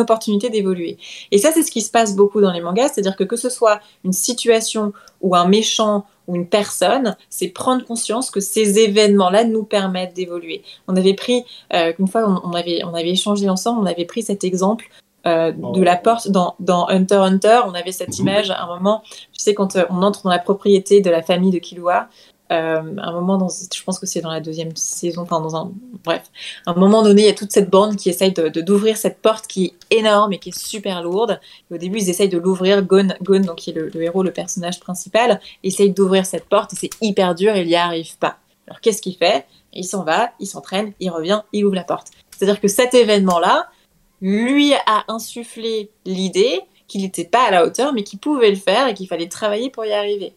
opportunité 0.00 0.50
d'évoluer. 0.50 0.98
Et 1.30 1.38
ça, 1.38 1.52
c'est 1.52 1.62
ce 1.62 1.70
qui 1.70 1.80
se 1.80 1.90
passe 1.90 2.14
beaucoup 2.14 2.42
dans 2.42 2.52
les 2.52 2.60
mangas. 2.60 2.90
C'est-à-dire 2.90 3.16
que 3.16 3.24
que 3.24 3.36
ce 3.36 3.48
soit 3.48 3.80
une 4.04 4.12
situation 4.12 4.92
ou 5.22 5.34
un 5.34 5.48
méchant 5.48 6.04
ou 6.28 6.36
une 6.36 6.46
personne, 6.46 7.16
c'est 7.30 7.48
prendre 7.48 7.84
conscience 7.84 8.30
que 8.30 8.40
ces 8.40 8.78
événements-là 8.78 9.44
nous 9.44 9.64
permettent 9.64 10.14
d'évoluer. 10.14 10.62
On 10.86 10.96
avait 10.96 11.14
pris, 11.14 11.44
euh, 11.72 11.92
une 11.98 12.08
fois, 12.08 12.42
on, 12.44 12.52
avait, 12.52 12.82
on 12.84 12.94
avait 12.94 13.10
échangé 13.10 13.48
ensemble, 13.48 13.80
on 13.80 13.86
avait 13.86 14.04
pris 14.04 14.22
cet 14.22 14.44
exemple 14.44 14.86
euh, 15.26 15.52
de 15.52 15.82
la 15.82 15.96
porte 15.96 16.28
dans, 16.28 16.54
dans, 16.60 16.88
Hunter 16.88 17.16
Hunter. 17.16 17.60
On 17.66 17.74
avait 17.74 17.92
cette 17.92 18.18
image 18.18 18.50
à 18.50 18.62
un 18.62 18.66
moment, 18.66 19.02
tu 19.32 19.40
sais, 19.42 19.54
quand 19.54 19.74
euh, 19.74 19.84
on 19.90 20.02
entre 20.02 20.22
dans 20.22 20.30
la 20.30 20.38
propriété 20.38 21.00
de 21.00 21.10
la 21.10 21.22
famille 21.22 21.50
de 21.50 21.58
Killua, 21.58 22.08
euh, 22.52 22.80
un 22.96 23.12
moment 23.12 23.36
dans, 23.36 23.48
je 23.48 23.82
pense 23.82 23.98
que 23.98 24.06
c'est 24.06 24.20
dans 24.20 24.30
la 24.30 24.38
deuxième 24.38 24.76
saison, 24.76 25.22
enfin 25.22 25.40
dans 25.40 25.56
un, 25.56 25.72
bref, 26.04 26.30
à 26.64 26.70
un 26.70 26.74
moment 26.74 27.02
donné, 27.02 27.22
il 27.22 27.26
y 27.26 27.30
a 27.30 27.34
toute 27.34 27.50
cette 27.50 27.70
bande 27.70 27.96
qui 27.96 28.08
essaye 28.08 28.32
de, 28.32 28.48
d'ouvrir 28.60 28.96
cette 28.96 29.20
porte 29.20 29.48
qui 29.48 29.64
est 29.90 29.96
énorme 29.98 30.32
et 30.32 30.38
qui 30.38 30.50
est 30.50 30.58
super 30.58 31.02
lourde. 31.02 31.40
au 31.72 31.76
début, 31.76 31.98
ils 31.98 32.08
essayent 32.08 32.28
de 32.28 32.38
l'ouvrir. 32.38 32.82
Gon, 32.82 33.08
Gon 33.20 33.40
donc 33.40 33.56
qui 33.56 33.70
est 33.70 33.74
le, 33.74 34.00
héros, 34.00 34.22
le 34.22 34.32
personnage 34.32 34.78
principal, 34.78 35.40
essaye 35.64 35.90
d'ouvrir 35.90 36.24
cette 36.24 36.48
porte 36.48 36.72
et 36.72 36.76
c'est 36.76 36.90
hyper 37.00 37.34
dur 37.34 37.56
il 37.56 37.66
n'y 37.66 37.74
arrive 37.74 38.16
pas. 38.18 38.36
Alors 38.68 38.80
qu'est-ce 38.80 39.02
qu'il 39.02 39.16
fait? 39.16 39.44
Il 39.72 39.84
s'en 39.84 40.04
va, 40.04 40.30
il 40.38 40.46
s'entraîne, 40.46 40.92
il 41.00 41.10
revient, 41.10 41.42
il 41.52 41.64
ouvre 41.64 41.74
la 41.74 41.84
porte. 41.84 42.08
C'est-à-dire 42.30 42.60
que 42.60 42.68
cet 42.68 42.94
événement-là, 42.94 43.68
lui 44.20 44.74
a 44.74 45.04
insufflé 45.08 45.90
l'idée 46.04 46.60
qu'il 46.88 47.02
n'était 47.02 47.24
pas 47.24 47.46
à 47.46 47.50
la 47.50 47.64
hauteur, 47.64 47.92
mais 47.92 48.04
qu'il 48.04 48.18
pouvait 48.18 48.50
le 48.50 48.56
faire 48.56 48.88
et 48.88 48.94
qu'il 48.94 49.08
fallait 49.08 49.28
travailler 49.28 49.70
pour 49.70 49.84
y 49.84 49.92
arriver. 49.92 50.34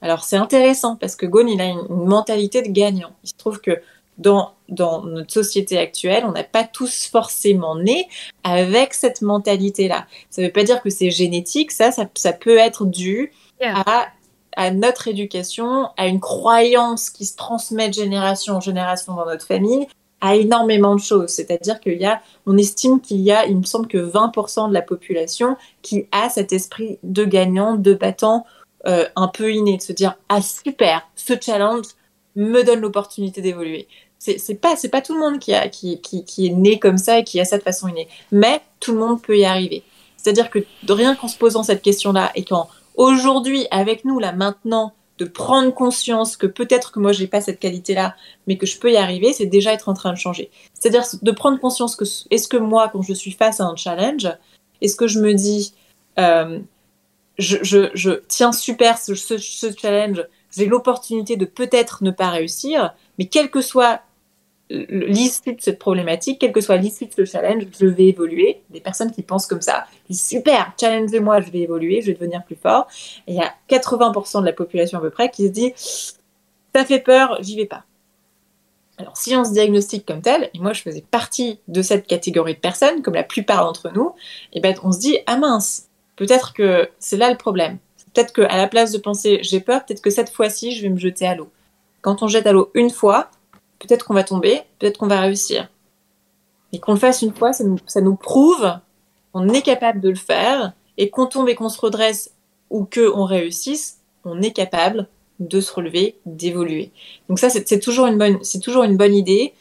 Alors 0.00 0.24
c'est 0.24 0.36
intéressant 0.36 0.96
parce 0.96 1.16
que 1.16 1.26
Gon, 1.26 1.46
il 1.46 1.60
a 1.60 1.66
une, 1.66 1.86
mentalité 1.88 2.62
de 2.62 2.68
gagnant. 2.68 3.12
Il 3.22 3.28
se 3.28 3.34
trouve 3.34 3.60
que 3.60 3.80
dans, 4.18 4.52
dans 4.68 5.02
notre 5.02 5.32
société 5.32 5.78
actuelle, 5.78 6.24
on 6.26 6.32
n'a 6.32 6.44
pas 6.44 6.64
tous 6.64 7.06
forcément 7.06 7.74
né 7.74 8.08
avec 8.44 8.94
cette 8.94 9.22
mentalité-là. 9.22 10.06
Ça 10.30 10.42
ne 10.42 10.46
veut 10.46 10.52
pas 10.52 10.62
dire 10.62 10.82
que 10.82 10.90
c'est 10.90 11.10
génétique, 11.10 11.72
ça, 11.72 11.90
ça, 11.90 12.32
peut 12.32 12.58
être 12.58 12.84
dû 12.84 13.32
à, 13.62 14.08
à 14.56 14.70
notre 14.70 15.08
éducation, 15.08 15.88
à 15.96 16.06
une 16.06 16.20
croyance 16.20 17.10
qui 17.10 17.24
se 17.24 17.36
transmet 17.36 17.88
de 17.88 17.94
génération 17.94 18.56
en 18.56 18.60
génération 18.60 19.14
dans 19.14 19.24
notre 19.24 19.46
famille, 19.46 19.88
à 20.24 20.36
énormément 20.36 20.94
de 20.94 21.02
choses. 21.02 21.28
C'est-à-dire 21.28 21.80
qu'il 21.80 22.00
y 22.00 22.06
a, 22.06 22.22
on 22.46 22.56
estime 22.56 22.98
qu'il 22.98 23.20
y 23.20 23.30
a, 23.30 23.44
il 23.44 23.58
me 23.58 23.64
semble 23.64 23.86
que 23.86 23.98
20% 23.98 24.70
de 24.70 24.72
la 24.72 24.80
population 24.80 25.58
qui 25.82 26.06
a 26.12 26.30
cet 26.30 26.54
esprit 26.54 26.98
de 27.02 27.26
gagnant, 27.26 27.74
de 27.74 27.92
battant, 27.92 28.46
euh, 28.86 29.04
un 29.16 29.28
peu 29.28 29.52
inné, 29.52 29.76
de 29.76 29.82
se 29.82 29.92
dire 29.92 30.16
ah 30.30 30.40
super, 30.40 31.06
ce 31.14 31.34
challenge 31.38 31.88
me 32.36 32.62
donne 32.62 32.80
l'opportunité 32.80 33.42
d'évoluer. 33.42 33.86
C'est 34.18 34.58
pas 34.58 34.76
c'est 34.76 34.88
pas 34.88 35.02
tout 35.02 35.12
le 35.12 35.20
monde 35.20 35.38
qui 35.38 35.52
a 35.52 35.68
qui, 35.68 36.00
est 36.38 36.48
né 36.48 36.78
comme 36.78 36.96
ça 36.96 37.18
et 37.18 37.24
qui 37.24 37.38
a 37.38 37.44
cette 37.44 37.62
façon 37.62 37.88
innée, 37.88 38.08
mais 38.32 38.62
tout 38.80 38.92
le 38.92 38.98
monde 39.00 39.20
peut 39.20 39.36
y 39.36 39.44
arriver. 39.44 39.82
C'est-à-dire 40.16 40.48
que 40.48 40.60
de 40.84 40.92
rien 40.94 41.14
qu'en 41.16 41.28
se 41.28 41.36
posant 41.36 41.62
cette 41.62 41.82
question-là 41.82 42.32
et 42.34 42.44
qu'en 42.44 42.70
aujourd'hui 42.96 43.66
avec 43.70 44.06
nous 44.06 44.18
là 44.18 44.32
maintenant 44.32 44.94
de 45.18 45.24
prendre 45.24 45.72
conscience 45.72 46.36
que 46.36 46.46
peut-être 46.46 46.92
que 46.92 46.98
moi 46.98 47.12
j'ai 47.12 47.26
pas 47.26 47.40
cette 47.40 47.60
qualité-là, 47.60 48.16
mais 48.46 48.56
que 48.56 48.66
je 48.66 48.78
peux 48.78 48.92
y 48.92 48.96
arriver, 48.96 49.32
c'est 49.32 49.46
déjà 49.46 49.72
être 49.72 49.88
en 49.88 49.94
train 49.94 50.12
de 50.12 50.18
changer. 50.18 50.50
C'est-à-dire 50.74 51.04
de 51.20 51.30
prendre 51.30 51.58
conscience 51.60 51.94
que 51.96 52.04
est-ce 52.30 52.48
que 52.48 52.56
moi, 52.56 52.88
quand 52.92 53.02
je 53.02 53.14
suis 53.14 53.32
face 53.32 53.60
à 53.60 53.64
un 53.64 53.76
challenge, 53.76 54.28
est-ce 54.80 54.96
que 54.96 55.06
je 55.06 55.20
me 55.20 55.32
dis, 55.32 55.74
euh, 56.18 56.58
je, 57.38 58.20
tiens 58.28 58.52
super 58.52 58.98
ce, 58.98 59.14
ce, 59.14 59.38
ce 59.38 59.72
challenge, 59.76 60.26
j'ai 60.56 60.66
l'opportunité 60.66 61.36
de 61.36 61.44
peut-être 61.44 62.02
ne 62.02 62.10
pas 62.10 62.30
réussir, 62.30 62.94
mais 63.18 63.26
quel 63.26 63.50
que 63.50 63.60
soit 63.60 64.02
l'issue 64.88 65.54
de 65.54 65.60
cette 65.60 65.78
problématique, 65.78 66.40
quelle 66.40 66.52
que 66.52 66.60
soit 66.60 66.76
l'issue 66.76 67.06
de 67.06 67.12
ce 67.12 67.24
challenge, 67.24 67.64
je 67.78 67.86
vais 67.86 68.06
évoluer. 68.06 68.62
Des 68.70 68.80
personnes 68.80 69.10
qui 69.10 69.22
pensent 69.22 69.46
comme 69.46 69.62
ça, 69.62 69.86
super, 70.10 70.72
challengez-moi, 70.80 71.40
je 71.40 71.50
vais 71.50 71.60
évoluer, 71.60 72.00
je 72.00 72.08
vais 72.08 72.14
devenir 72.14 72.44
plus 72.44 72.56
fort. 72.56 72.86
Et 73.26 73.32
il 73.32 73.36
y 73.36 73.40
a 73.40 73.52
80% 73.68 74.40
de 74.40 74.46
la 74.46 74.52
population 74.52 74.98
à 74.98 75.00
peu 75.00 75.10
près 75.10 75.30
qui 75.30 75.46
se 75.46 75.52
dit 75.52 75.72
ça 76.74 76.84
fait 76.84 77.00
peur, 77.00 77.38
j'y 77.40 77.56
vais 77.56 77.66
pas. 77.66 77.84
Alors 78.98 79.16
si 79.16 79.34
on 79.36 79.44
se 79.44 79.52
diagnostique 79.52 80.06
comme 80.06 80.22
tel, 80.22 80.50
et 80.54 80.58
moi 80.58 80.72
je 80.72 80.82
faisais 80.82 81.04
partie 81.08 81.58
de 81.68 81.82
cette 81.82 82.06
catégorie 82.06 82.54
de 82.54 82.60
personnes, 82.60 83.02
comme 83.02 83.14
la 83.14 83.24
plupart 83.24 83.64
d'entre 83.64 83.90
nous, 83.92 84.14
et 84.52 84.60
ben 84.60 84.74
on 84.82 84.92
se 84.92 85.00
dit 85.00 85.18
ah 85.26 85.36
mince, 85.36 85.88
peut-être 86.16 86.52
que 86.52 86.88
c'est 86.98 87.16
là 87.16 87.30
le 87.30 87.36
problème. 87.36 87.78
Peut-être 88.12 88.32
qu'à 88.32 88.56
la 88.56 88.68
place 88.68 88.92
de 88.92 88.98
penser 88.98 89.40
j'ai 89.42 89.60
peur, 89.60 89.84
peut-être 89.84 90.02
que 90.02 90.10
cette 90.10 90.30
fois-ci 90.30 90.72
je 90.72 90.82
vais 90.82 90.90
me 90.90 90.98
jeter 90.98 91.26
à 91.26 91.34
l'eau. 91.34 91.50
Quand 92.02 92.22
on 92.22 92.28
jette 92.28 92.46
à 92.46 92.52
l'eau 92.52 92.70
une 92.74 92.90
fois, 92.90 93.30
peut-être 93.78 94.04
qu'on 94.04 94.14
va 94.14 94.24
tomber, 94.24 94.62
peut-être 94.78 94.98
qu'on 94.98 95.06
va 95.06 95.20
réussir. 95.20 95.68
Et 96.72 96.80
qu'on 96.80 96.92
le 96.92 96.98
fasse 96.98 97.22
une 97.22 97.34
fois, 97.34 97.52
ça 97.52 97.64
nous, 98.00 98.16
prouve 98.16 98.78
qu'on 99.32 99.48
est 99.48 99.62
capable 99.62 100.00
de 100.00 100.10
le 100.10 100.16
faire, 100.16 100.72
et 100.96 101.10
qu'on 101.10 101.26
tombe 101.26 101.48
et 101.48 101.54
qu'on 101.54 101.68
se 101.68 101.80
redresse 101.80 102.32
ou 102.70 102.84
qu'on 102.84 103.24
réussisse, 103.24 103.98
on 104.24 104.40
est 104.42 104.52
capable 104.52 105.08
de 105.40 105.60
se 105.60 105.72
relever, 105.72 106.16
d'évoluer. 106.24 106.92
Donc 107.28 107.38
ça, 107.38 107.50
c'est 107.50 107.80
toujours 107.80 108.06
une 108.06 108.18
bonne, 108.18 108.38
toujours 108.62 108.84
une 108.84 108.96
bonne 108.96 109.14
idée 109.14 109.52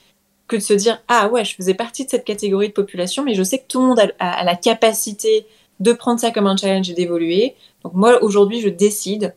que 0.47 0.55
de 0.55 0.61
se 0.61 0.73
dire 0.73 1.01
ah 1.07 1.29
ouais, 1.29 1.43
je 1.43 1.55
faisais 1.55 1.73
partie 1.73 2.05
de 2.05 2.09
cette 2.09 2.23
catégorie 2.23 2.67
de 2.67 2.73
population, 2.73 3.23
mais 3.23 3.33
je 3.33 3.43
sais 3.43 3.57
que 3.57 3.67
tout 3.67 3.81
le 3.81 3.87
monde 3.87 3.99
a 4.19 4.43
la 4.43 4.55
capacité 4.55 5.47
de 5.79 5.93
prendre 5.93 6.19
ça 6.19 6.31
comme 6.31 6.47
un 6.47 6.55
challenge 6.55 6.89
et 6.89 6.93
d'évoluer. 6.93 7.55
Donc 7.83 7.93
moi 7.93 8.21
aujourd'hui, 8.23 8.61
je 8.61 8.69
décide 8.69 9.35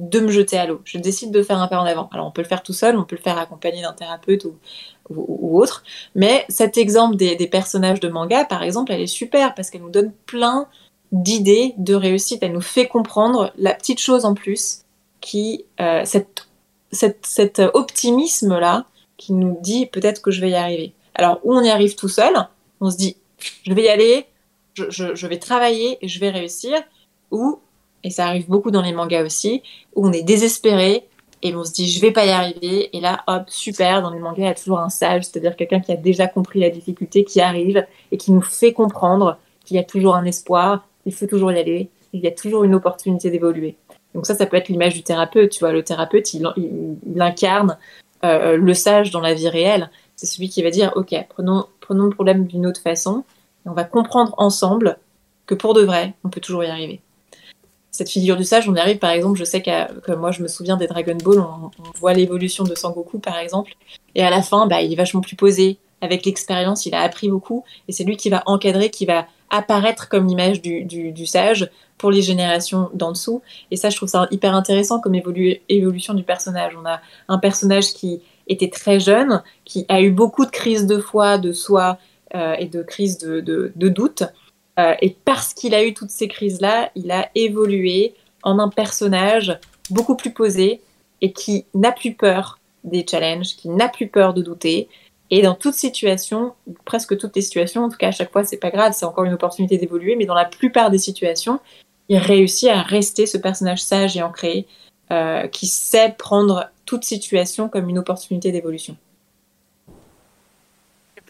de 0.00 0.20
me 0.20 0.30
jeter 0.30 0.58
à 0.58 0.66
l'eau. 0.66 0.80
Je 0.84 0.98
décide 0.98 1.30
de 1.30 1.42
faire 1.42 1.60
un 1.60 1.68
pas 1.68 1.78
en 1.78 1.84
avant. 1.84 2.08
Alors 2.12 2.26
on 2.26 2.30
peut 2.30 2.42
le 2.42 2.48
faire 2.48 2.62
tout 2.62 2.72
seul, 2.72 2.96
on 2.96 3.04
peut 3.04 3.16
le 3.16 3.22
faire 3.22 3.38
accompagné 3.38 3.82
d'un 3.82 3.92
thérapeute 3.92 4.44
ou, 4.44 5.58
autre. 5.58 5.82
Mais 6.14 6.44
cet 6.48 6.78
exemple 6.78 7.16
des, 7.16 7.36
personnages 7.48 8.00
de 8.00 8.08
manga, 8.08 8.44
par 8.44 8.62
exemple, 8.62 8.92
elle 8.92 9.00
est 9.00 9.06
super 9.06 9.54
parce 9.54 9.68
qu'elle 9.68 9.82
nous 9.82 9.90
donne 9.90 10.12
plein 10.26 10.68
d'idées 11.12 11.74
de 11.76 11.94
réussite. 11.94 12.42
Elle 12.42 12.52
nous 12.52 12.60
fait 12.60 12.86
comprendre 12.86 13.52
la 13.58 13.74
petite 13.74 13.98
chose 13.98 14.24
en 14.24 14.34
plus 14.34 14.82
qui, 15.20 15.64
euh, 15.80 16.02
cette, 16.04 16.48
cet 16.92 17.60
optimisme-là 17.74 18.86
qui 19.16 19.32
nous 19.32 19.58
dit 19.60 19.86
peut-être 19.86 20.22
que 20.22 20.30
je 20.30 20.40
vais 20.40 20.50
y 20.50 20.54
arriver. 20.54 20.94
Alors 21.14 21.40
où 21.44 21.54
on 21.54 21.62
y 21.62 21.68
arrive 21.68 21.96
tout 21.96 22.08
seul, 22.08 22.32
on 22.80 22.90
se 22.90 22.96
dit 22.96 23.16
je 23.64 23.74
vais 23.74 23.82
y 23.82 23.88
aller, 23.88 24.26
je, 24.74 25.14
je 25.14 25.26
vais 25.26 25.38
travailler 25.38 25.98
et 26.00 26.08
je 26.08 26.20
vais 26.20 26.30
réussir. 26.30 26.78
Ou 27.32 27.60
et 28.04 28.10
ça 28.10 28.26
arrive 28.26 28.48
beaucoup 28.48 28.70
dans 28.70 28.82
les 28.82 28.92
mangas 28.92 29.24
aussi, 29.24 29.62
où 29.94 30.06
on 30.06 30.12
est 30.12 30.22
désespéré 30.22 31.06
et 31.42 31.54
on 31.54 31.64
se 31.64 31.72
dit 31.72 31.88
je 31.88 32.00
vais 32.00 32.10
pas 32.10 32.26
y 32.26 32.30
arriver. 32.30 32.96
Et 32.96 33.00
là 33.00 33.22
hop 33.26 33.44
super 33.48 34.02
dans 34.02 34.10
les 34.10 34.18
mangas 34.18 34.42
il 34.42 34.46
y 34.46 34.48
a 34.48 34.54
toujours 34.54 34.80
un 34.80 34.88
sage 34.88 35.24
c'est-à-dire 35.24 35.56
quelqu'un 35.56 35.80
qui 35.80 35.92
a 35.92 35.96
déjà 35.96 36.26
compris 36.26 36.60
la 36.60 36.70
difficulté 36.70 37.24
qui 37.24 37.40
arrive 37.40 37.86
et 38.12 38.16
qui 38.16 38.32
nous 38.32 38.42
fait 38.42 38.72
comprendre 38.72 39.38
qu'il 39.64 39.76
y 39.76 39.80
a 39.80 39.84
toujours 39.84 40.14
un 40.16 40.24
espoir 40.24 40.86
il 41.06 41.14
faut 41.14 41.26
toujours 41.26 41.52
y 41.52 41.58
aller 41.58 41.90
il 42.12 42.20
y 42.20 42.26
a 42.26 42.32
toujours 42.32 42.64
une 42.64 42.74
opportunité 42.74 43.30
d'évoluer. 43.30 43.76
Donc 44.14 44.26
ça 44.26 44.34
ça 44.34 44.46
peut 44.46 44.56
être 44.56 44.68
l'image 44.68 44.94
du 44.94 45.02
thérapeute 45.02 45.50
tu 45.50 45.60
vois. 45.60 45.72
Le 45.72 45.82
thérapeute 45.82 46.34
il, 46.34 46.46
incarne 47.18 47.78
euh, 48.24 48.56
le 48.56 48.74
sage 48.74 49.10
dans 49.10 49.20
la 49.20 49.34
vie 49.34 49.48
réelle. 49.48 49.90
C'est 50.16 50.26
celui 50.26 50.48
qui 50.48 50.62
va 50.62 50.70
dire 50.70 50.92
ok 50.96 51.14
prenons 51.28 51.66
prenons 51.80 52.04
le 52.04 52.10
problème 52.10 52.46
d'une 52.46 52.66
autre 52.66 52.82
façon 52.82 53.24
et 53.64 53.68
on 53.68 53.74
va 53.74 53.84
comprendre 53.84 54.34
ensemble 54.38 54.98
que 55.46 55.54
pour 55.54 55.74
de 55.74 55.82
vrai 55.82 56.14
on 56.24 56.28
peut 56.28 56.40
toujours 56.40 56.64
y 56.64 56.68
arriver 56.68 57.00
cette 58.00 58.08
figure 58.08 58.38
du 58.38 58.44
sage, 58.44 58.66
on 58.66 58.76
arrive 58.76 58.96
par 58.96 59.10
exemple, 59.10 59.38
je 59.38 59.44
sais 59.44 59.60
que 59.60 60.14
moi 60.14 60.30
je 60.30 60.42
me 60.42 60.48
souviens 60.48 60.78
des 60.78 60.86
Dragon 60.86 61.18
Ball, 61.22 61.38
on, 61.38 61.70
voit 61.98 62.14
l'évolution 62.14 62.64
de 62.64 62.74
Sangoku 62.74 63.18
par 63.18 63.36
exemple, 63.36 63.72
et 64.14 64.22
à 64.22 64.30
la 64.30 64.40
fin, 64.40 64.66
bah, 64.66 64.80
il 64.80 64.90
est 64.90 64.96
vachement 64.96 65.20
plus 65.20 65.36
posé, 65.36 65.76
avec 66.00 66.24
l'expérience, 66.24 66.86
il 66.86 66.94
a 66.94 67.02
appris 67.02 67.28
beaucoup, 67.28 67.62
et 67.88 67.92
c'est 67.92 68.04
lui 68.04 68.16
qui 68.16 68.30
va 68.30 68.42
encadrer, 68.46 68.88
qui 68.88 69.04
va 69.04 69.26
apparaître 69.50 70.08
comme 70.08 70.26
l'image 70.28 70.62
du, 70.62 70.84
du, 70.84 71.26
sage 71.26 71.70
pour 71.98 72.10
les 72.10 72.22
générations 72.22 72.88
d'en 72.94 73.12
dessous. 73.12 73.42
Et 73.70 73.76
ça, 73.76 73.90
je 73.90 73.96
trouve 73.96 74.08
ça 74.08 74.26
hyper 74.30 74.54
intéressant 74.54 74.98
comme 74.98 75.14
évolution 75.68 76.14
du 76.14 76.22
personnage. 76.22 76.72
On 76.80 76.86
a 76.86 77.02
un 77.28 77.36
personnage 77.36 77.92
qui 77.92 78.22
était 78.46 78.70
très 78.70 78.98
jeune, 78.98 79.42
qui 79.66 79.84
a 79.88 80.00
eu 80.00 80.10
beaucoup 80.10 80.46
de 80.46 80.50
crises 80.50 80.86
de 80.86 80.98
foi, 80.98 81.36
de 81.36 81.52
soi 81.52 81.98
euh, 82.34 82.54
et 82.58 82.66
de 82.66 82.82
crises 82.82 83.18
de, 83.18 83.40
de 83.40 83.88
doute. 83.90 84.22
Euh, 84.80 84.94
et 85.02 85.16
parce 85.24 85.52
qu'il 85.52 85.74
a 85.74 85.84
eu 85.84 85.94
toutes 85.94 86.10
ces 86.10 86.28
crises-là, 86.28 86.90
il 86.94 87.10
a 87.10 87.28
évolué 87.34 88.14
en 88.42 88.58
un 88.58 88.68
personnage 88.68 89.58
beaucoup 89.90 90.16
plus 90.16 90.32
posé 90.32 90.80
et 91.20 91.32
qui 91.32 91.66
n'a 91.74 91.92
plus 91.92 92.14
peur 92.14 92.58
des 92.84 93.04
challenges, 93.08 93.56
qui 93.56 93.68
n'a 93.68 93.88
plus 93.88 94.08
peur 94.08 94.32
de 94.32 94.42
douter. 94.42 94.88
Et 95.30 95.42
dans 95.42 95.54
toute 95.54 95.74
situation, 95.74 96.54
presque 96.84 97.18
toutes 97.18 97.36
les 97.36 97.42
situations, 97.42 97.84
en 97.84 97.88
tout 97.88 97.98
cas 97.98 98.08
à 98.08 98.12
chaque 98.12 98.32
fois, 98.32 98.44
c'est 98.44 98.56
pas 98.56 98.70
grave, 98.70 98.94
c'est 98.96 99.04
encore 99.04 99.24
une 99.24 99.34
opportunité 99.34 99.76
d'évoluer, 99.76 100.16
mais 100.16 100.24
dans 100.24 100.34
la 100.34 100.46
plupart 100.46 100.90
des 100.90 100.98
situations, 100.98 101.60
il 102.08 102.18
réussit 102.18 102.68
à 102.68 102.82
rester 102.82 103.26
ce 103.26 103.36
personnage 103.36 103.82
sage 103.82 104.16
et 104.16 104.22
ancré, 104.22 104.66
euh, 105.12 105.46
qui 105.48 105.66
sait 105.66 106.14
prendre 106.16 106.70
toute 106.86 107.04
situation 107.04 107.68
comme 107.68 107.88
une 107.88 107.98
opportunité 107.98 108.50
d'évolution. 108.50 108.96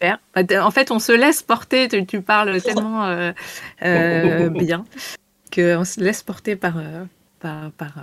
Super. 0.01 0.19
Bah, 0.35 0.65
en 0.65 0.71
fait, 0.71 0.91
on 0.91 0.99
se 0.99 1.11
laisse 1.11 1.43
porter, 1.43 1.87
tu, 1.87 2.21
parles 2.21 2.61
tellement 2.63 3.05
euh, 3.05 3.31
euh, 3.83 4.49
bien, 4.65 4.85
qu'on 5.53 5.85
se 5.85 5.99
laisse 5.99 6.23
porter 6.23 6.55
par, 6.55 6.75
par, 7.39 7.71
par 7.71 7.93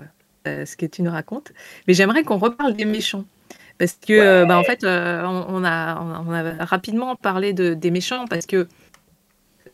ce 0.45 0.77
que 0.77 0.87
tu 0.87 1.03
nous 1.03 1.11
racontes. 1.11 1.53
Mais 1.87 1.95
j'aimerais 1.95 2.23
qu'on 2.23 2.39
reparle 2.39 2.75
des 2.75 2.85
méchants. 2.85 3.25
Parce 3.79 3.93
que, 3.93 4.13
euh, 4.13 4.45
bah, 4.45 4.59
en 4.59 4.65
fait, 4.65 4.83
euh, 4.83 5.23
on, 5.25 5.65
a, 5.65 6.01
on, 6.01 6.33
a, 6.33 6.65
rapidement 6.65 7.15
parlé 7.15 7.53
de, 7.53 7.75
des 7.75 7.93
méchants 7.93 8.27
parce 8.27 8.45
que, 8.45 8.67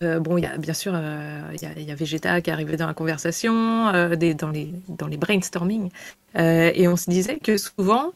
euh, 0.03 0.21
bon, 0.21 0.37
il 0.37 0.45
y 0.45 0.47
a 0.47 0.59
bien 0.59 0.75
sûr, 0.75 0.93
il 1.53 1.87
y, 1.87 1.91
a, 1.91 1.95
Vegeta 1.95 2.41
qui 2.43 2.51
est 2.51 2.53
arrivé 2.53 2.77
dans 2.77 2.87
la 2.87 2.95
conversation, 2.95 3.91
des, 4.17 4.35
dans, 4.35 4.51
les, 4.51 4.75
dans 4.89 5.07
les 5.07 5.17
brainstorming, 5.17 5.89
et 6.37 6.87
on 6.87 6.97
se 6.97 7.09
disait 7.09 7.39
que 7.39 7.57
souvent, 7.57 8.13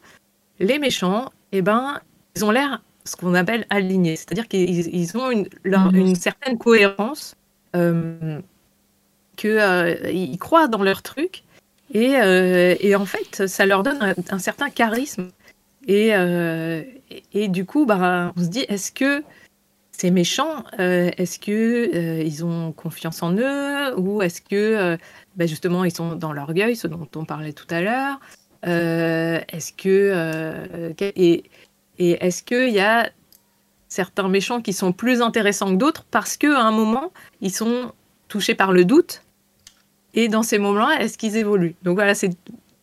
les 0.59 0.77
méchants, 0.77 1.31
eh 1.51 1.63
ben, 1.63 1.99
ils 2.35 2.45
ont 2.45 2.51
l'air 2.51 2.83
ce 3.09 3.15
qu'on 3.15 3.33
appelle 3.33 3.65
alignés, 3.69 4.15
c'est-à-dire 4.15 4.47
qu'ils 4.47 5.17
ont 5.17 5.31
une, 5.31 5.47
leur, 5.63 5.91
mhm. 5.91 5.95
une 5.95 6.15
certaine 6.15 6.57
cohérence, 6.57 7.35
qu'ils 9.35 10.37
croient 10.39 10.67
dans 10.67 10.83
leur 10.83 11.01
truc, 11.01 11.43
et, 11.93 12.11
et, 12.81 12.95
en 12.95 13.05
fait, 13.05 13.47
ça 13.47 13.65
leur 13.65 13.83
donne 13.83 14.01
un, 14.01 14.13
un 14.29 14.39
certain 14.39 14.69
charisme 14.69 15.29
euh, 15.89 16.83
et, 17.09 17.23
et, 17.33 17.47
du 17.47 17.65
coup, 17.65 17.85
bah, 17.85 18.33
on 18.35 18.41
se 18.41 18.47
dit, 18.47 18.65
est-ce 18.67 18.91
que 18.91 19.23
ces 19.91 20.11
méchants, 20.11 20.63
euh, 20.79 21.11
est-ce 21.17 21.39
que 21.39 21.51
euh, 21.51 22.23
ils 22.23 22.45
ont 22.45 22.71
confiance 22.71 23.21
en 23.21 23.33
eux 23.35 23.97
ou 23.97 24.21
est-ce 24.21 24.41
que 24.41 24.97
bah, 25.35 25.45
justement 25.45 25.83
ils 25.83 25.93
sont 25.93 26.15
dans 26.15 26.31
l'orgueil, 26.31 26.75
ce 26.75 26.87
dont 26.87 27.07
on 27.15 27.25
parlait 27.25 27.53
tout 27.53 27.67
à 27.69 27.81
l'heure 27.81 28.19
Est-ce 28.63 29.73
que 29.73 30.93
et, 31.01 31.43
et 31.99 32.25
est-ce 32.25 32.41
qu'il 32.43 32.69
y 32.69 32.79
a 32.79 33.09
certains 33.87 34.27
méchants 34.27 34.61
qui 34.61 34.73
sont 34.73 34.91
plus 34.91 35.21
intéressants 35.21 35.71
que 35.71 35.77
d'autres 35.77 36.05
parce 36.09 36.37
qu'à 36.37 36.59
un 36.59 36.71
moment 36.71 37.11
ils 37.41 37.53
sont 37.53 37.91
touchés 38.27 38.55
par 38.55 38.71
le 38.71 38.85
doute 38.85 39.23
et 40.13 40.27
dans 40.27 40.43
ces 40.43 40.57
moments-là, 40.57 41.01
est-ce 41.01 41.17
qu'ils 41.17 41.37
évoluent? 41.37 41.75
Donc 41.83 41.95
voilà, 41.95 42.15
c'est 42.15 42.31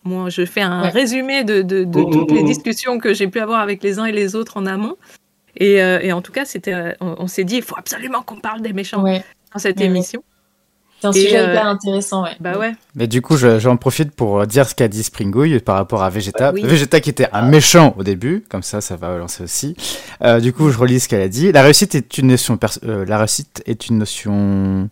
moi, 0.04 0.30
je 0.30 0.44
fais 0.44 0.60
un 0.60 0.82
résumé 0.82 1.42
de, 1.42 1.62
mmh, 1.62 1.90
toutes 1.90 2.30
mmh, 2.30 2.34
les 2.34 2.42
mmh. 2.42 2.46
discussions 2.46 2.98
que 2.98 3.12
j'ai 3.12 3.26
pu 3.26 3.40
avoir 3.40 3.60
avec 3.60 3.82
les 3.82 3.98
uns 3.98 4.04
et 4.04 4.12
les 4.12 4.36
autres 4.36 4.56
en 4.56 4.66
amont. 4.66 4.96
Et, 5.56 5.82
euh, 5.82 6.14
en 6.14 6.22
tout 6.22 6.32
cas, 6.32 6.44
c'était, 6.44 6.74
euh, 6.74 6.92
on, 7.00 7.26
s'est 7.26 7.44
dit, 7.44 7.56
il 7.56 7.62
faut 7.62 7.76
absolument 7.76 8.22
qu'on 8.22 8.38
parle 8.38 8.62
des 8.62 8.72
méchants 8.72 9.02
dans 9.02 9.58
cette 9.58 9.80
émission. 9.80 10.22
C'est 11.00 11.06
un 11.08 11.12
sujet 11.12 11.38
euh, 11.38 11.50
hyper 11.52 11.66
intéressant, 11.66 12.24
ouais. 12.24 12.36
Bah 12.40 12.58
ouais. 12.58 12.72
Mais 12.94 13.06
du 13.06 13.22
coup, 13.22 13.36
j'en 13.36 13.76
profite 13.76 14.12
pour 14.12 14.46
dire 14.46 14.68
ce 14.68 14.74
qu'a 14.74 14.88
dit 14.88 15.02
Springouille 15.02 15.60
par 15.60 15.76
rapport 15.76 16.02
à 16.02 16.10
Vegeta. 16.10 16.52
Vegeta 16.52 17.00
qui 17.00 17.10
était 17.10 17.28
un 17.32 17.42
méchant 17.42 17.94
au 17.98 18.02
début, 18.02 18.44
comme 18.48 18.62
ça, 18.62 18.80
ça 18.80 18.96
va 18.96 19.16
lancer 19.16 19.42
aussi. 19.44 19.76
du 20.40 20.52
coup, 20.52 20.70
je 20.70 20.78
relis 20.78 21.00
ce 21.00 21.08
qu'elle 21.08 21.22
a 21.22 21.28
dit. 21.28 21.52
La 21.52 21.62
réussite 21.62 21.94
est 21.94 22.18
une 22.18 22.28
notion. 22.28 22.58
la 22.82 23.18
réussite 23.18 23.62
est 23.66 23.88
une 23.88 23.98
notion. 23.98 24.88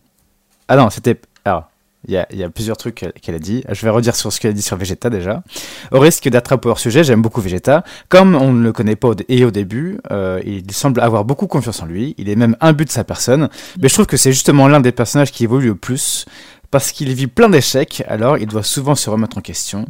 Ah 0.68 0.76
non, 0.76 0.90
c'était. 0.90 1.20
Alors, 1.44 1.68
il 2.07 2.14
y, 2.14 2.42
a, 2.42 2.50
plusieurs 2.50 2.76
trucs 2.76 3.07
qu'elle 3.22 3.34
a 3.34 3.38
dit. 3.38 3.64
Je 3.70 3.84
vais 3.84 3.90
redire 3.90 4.14
sur 4.14 4.32
ce 4.32 4.40
qu'elle 4.40 4.50
a 4.50 4.55
dit 4.55 4.62
sur 4.62 4.76
Vegeta 4.76 5.11
déjà. 5.11 5.42
Au 5.90 6.00
risque 6.00 6.28
d'attraper 6.28 6.68
hors 6.68 6.78
sujet, 6.78 7.02
j'aime 7.02 7.22
beaucoup 7.22 7.40
Vegeta. 7.40 7.82
Comme 8.09 8.34
on 8.34 8.52
ne 8.52 8.62
le 8.62 8.72
connaît 8.72 8.96
pas 8.96 9.09
au, 9.09 9.14
et 9.28 9.44
au 9.44 9.50
début, 9.50 9.98
euh, 10.11 10.40
il 10.44 10.70
semble 10.72 11.00
avoir 11.00 11.24
beaucoup 11.24 11.46
confiance 11.46 11.82
en 11.82 11.86
lui. 11.86 12.14
Il 12.18 12.28
est 12.28 12.36
même 12.36 12.57
but 12.74 12.86
de 12.86 12.92
sa 12.92 13.05
personne. 13.05 13.48
Mais 13.80 13.88
je 13.88 13.94
trouve 13.94 14.07
que 14.07 14.16
c'est 14.16 14.32
justement 14.32 14.68
l'un 14.68 14.80
des 14.80 14.92
personnages 14.92 15.32
qui 15.32 15.44
évolue 15.44 15.68
le 15.68 15.74
plus. 15.74 16.26
Parce 16.70 16.90
qu'il 16.90 17.12
vit 17.14 17.28
plein 17.28 17.48
d'échecs, 17.48 18.02
alors 18.09 18.36
il 18.36 18.48
doit 18.48 18.64
souvent 18.64 18.96
se 18.96 19.09
remettre 19.09 19.38
en 19.38 19.40
question. 19.40 19.86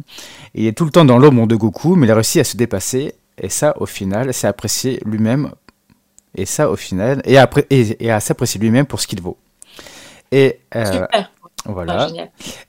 Il 0.53 0.67
est 0.67 0.77
tout 0.77 0.85
le 0.85 0.91
temps 0.91 1.03
dans 1.03 1.17
l'ombre 1.17 1.47
de 1.47 1.55
Goku, 1.55 1.95
mais 1.95 2.05
il 2.05 2.11
a 2.11 2.13
réussi 2.13 2.39
à 2.39 2.43
se 2.43 2.57
dépasser. 2.57 3.15
Et 3.41 3.49
ça, 3.49 3.73
au 3.81 3.85
final, 3.85 4.33
c'est 4.33 4.47
apprécier 4.47 5.01
lui-même. 5.03 5.51
Et 6.35 6.45
ça, 6.45 6.69
au 6.69 6.75
final, 6.75 7.21
et, 7.25 7.37
après, 7.37 7.65
et, 7.69 8.11
à 8.11 8.19
s'apprécier 8.19 8.59
lui-même 8.59 8.85
pour 8.85 9.01
ce 9.01 9.07
qu'il 9.07 9.21
vaut. 9.21 9.37
Et 10.31 10.59
euh, 10.75 11.07
voilà. 11.65 12.07
Ah, 12.09 12.25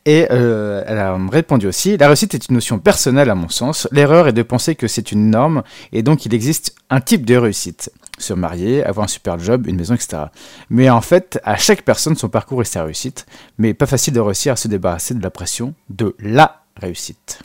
et 0.07 0.27
euh, 0.31 0.83
elle 0.87 0.99
a 0.99 1.17
répondu 1.31 1.67
aussi 1.67 1.97
La 1.97 2.07
réussite 2.07 2.35
est 2.35 2.49
une 2.49 2.55
notion 2.55 2.79
personnelle 2.79 3.31
à 3.31 3.35
mon 3.35 3.49
sens. 3.49 3.89
L'erreur 3.93 4.29
est 4.29 4.33
de 4.33 4.43
penser 4.43 4.75
que 4.75 4.89
c'est 4.89 5.13
une 5.13 5.31
norme 5.31 5.63
et 5.93 6.03
donc 6.03 6.27
il 6.27 6.35
existe 6.35 6.75
un 6.89 7.01
type 7.01 7.27
de 7.27 7.37
réussite. 7.37 7.93
Se 8.19 8.33
marier, 8.33 8.83
avoir 8.83 9.05
un 9.05 9.09
super 9.09 9.39
job, 9.39 9.67
une 9.67 9.77
maison, 9.77 9.95
etc. 9.95 10.25
Mais 10.71 10.89
en 10.89 11.03
fait, 11.03 11.39
à 11.45 11.57
chaque 11.57 11.83
personne 11.83 12.17
son 12.17 12.31
parcours 12.31 12.63
et 12.63 12.65
sa 12.65 12.85
réussite. 12.85 13.27
Mais 13.59 13.75
pas 13.75 13.87
facile 13.87 14.15
de 14.15 14.21
réussir 14.21 14.55
à 14.55 14.57
se 14.57 14.69
débarrasser 14.69 15.15
de 15.15 15.23
la 15.23 15.31
pression 15.31 15.75
de 15.91 16.17
la 16.19 16.63
réussite. 16.81 17.41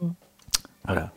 Mm. 0.00 0.08
Voilà. 0.84 1.10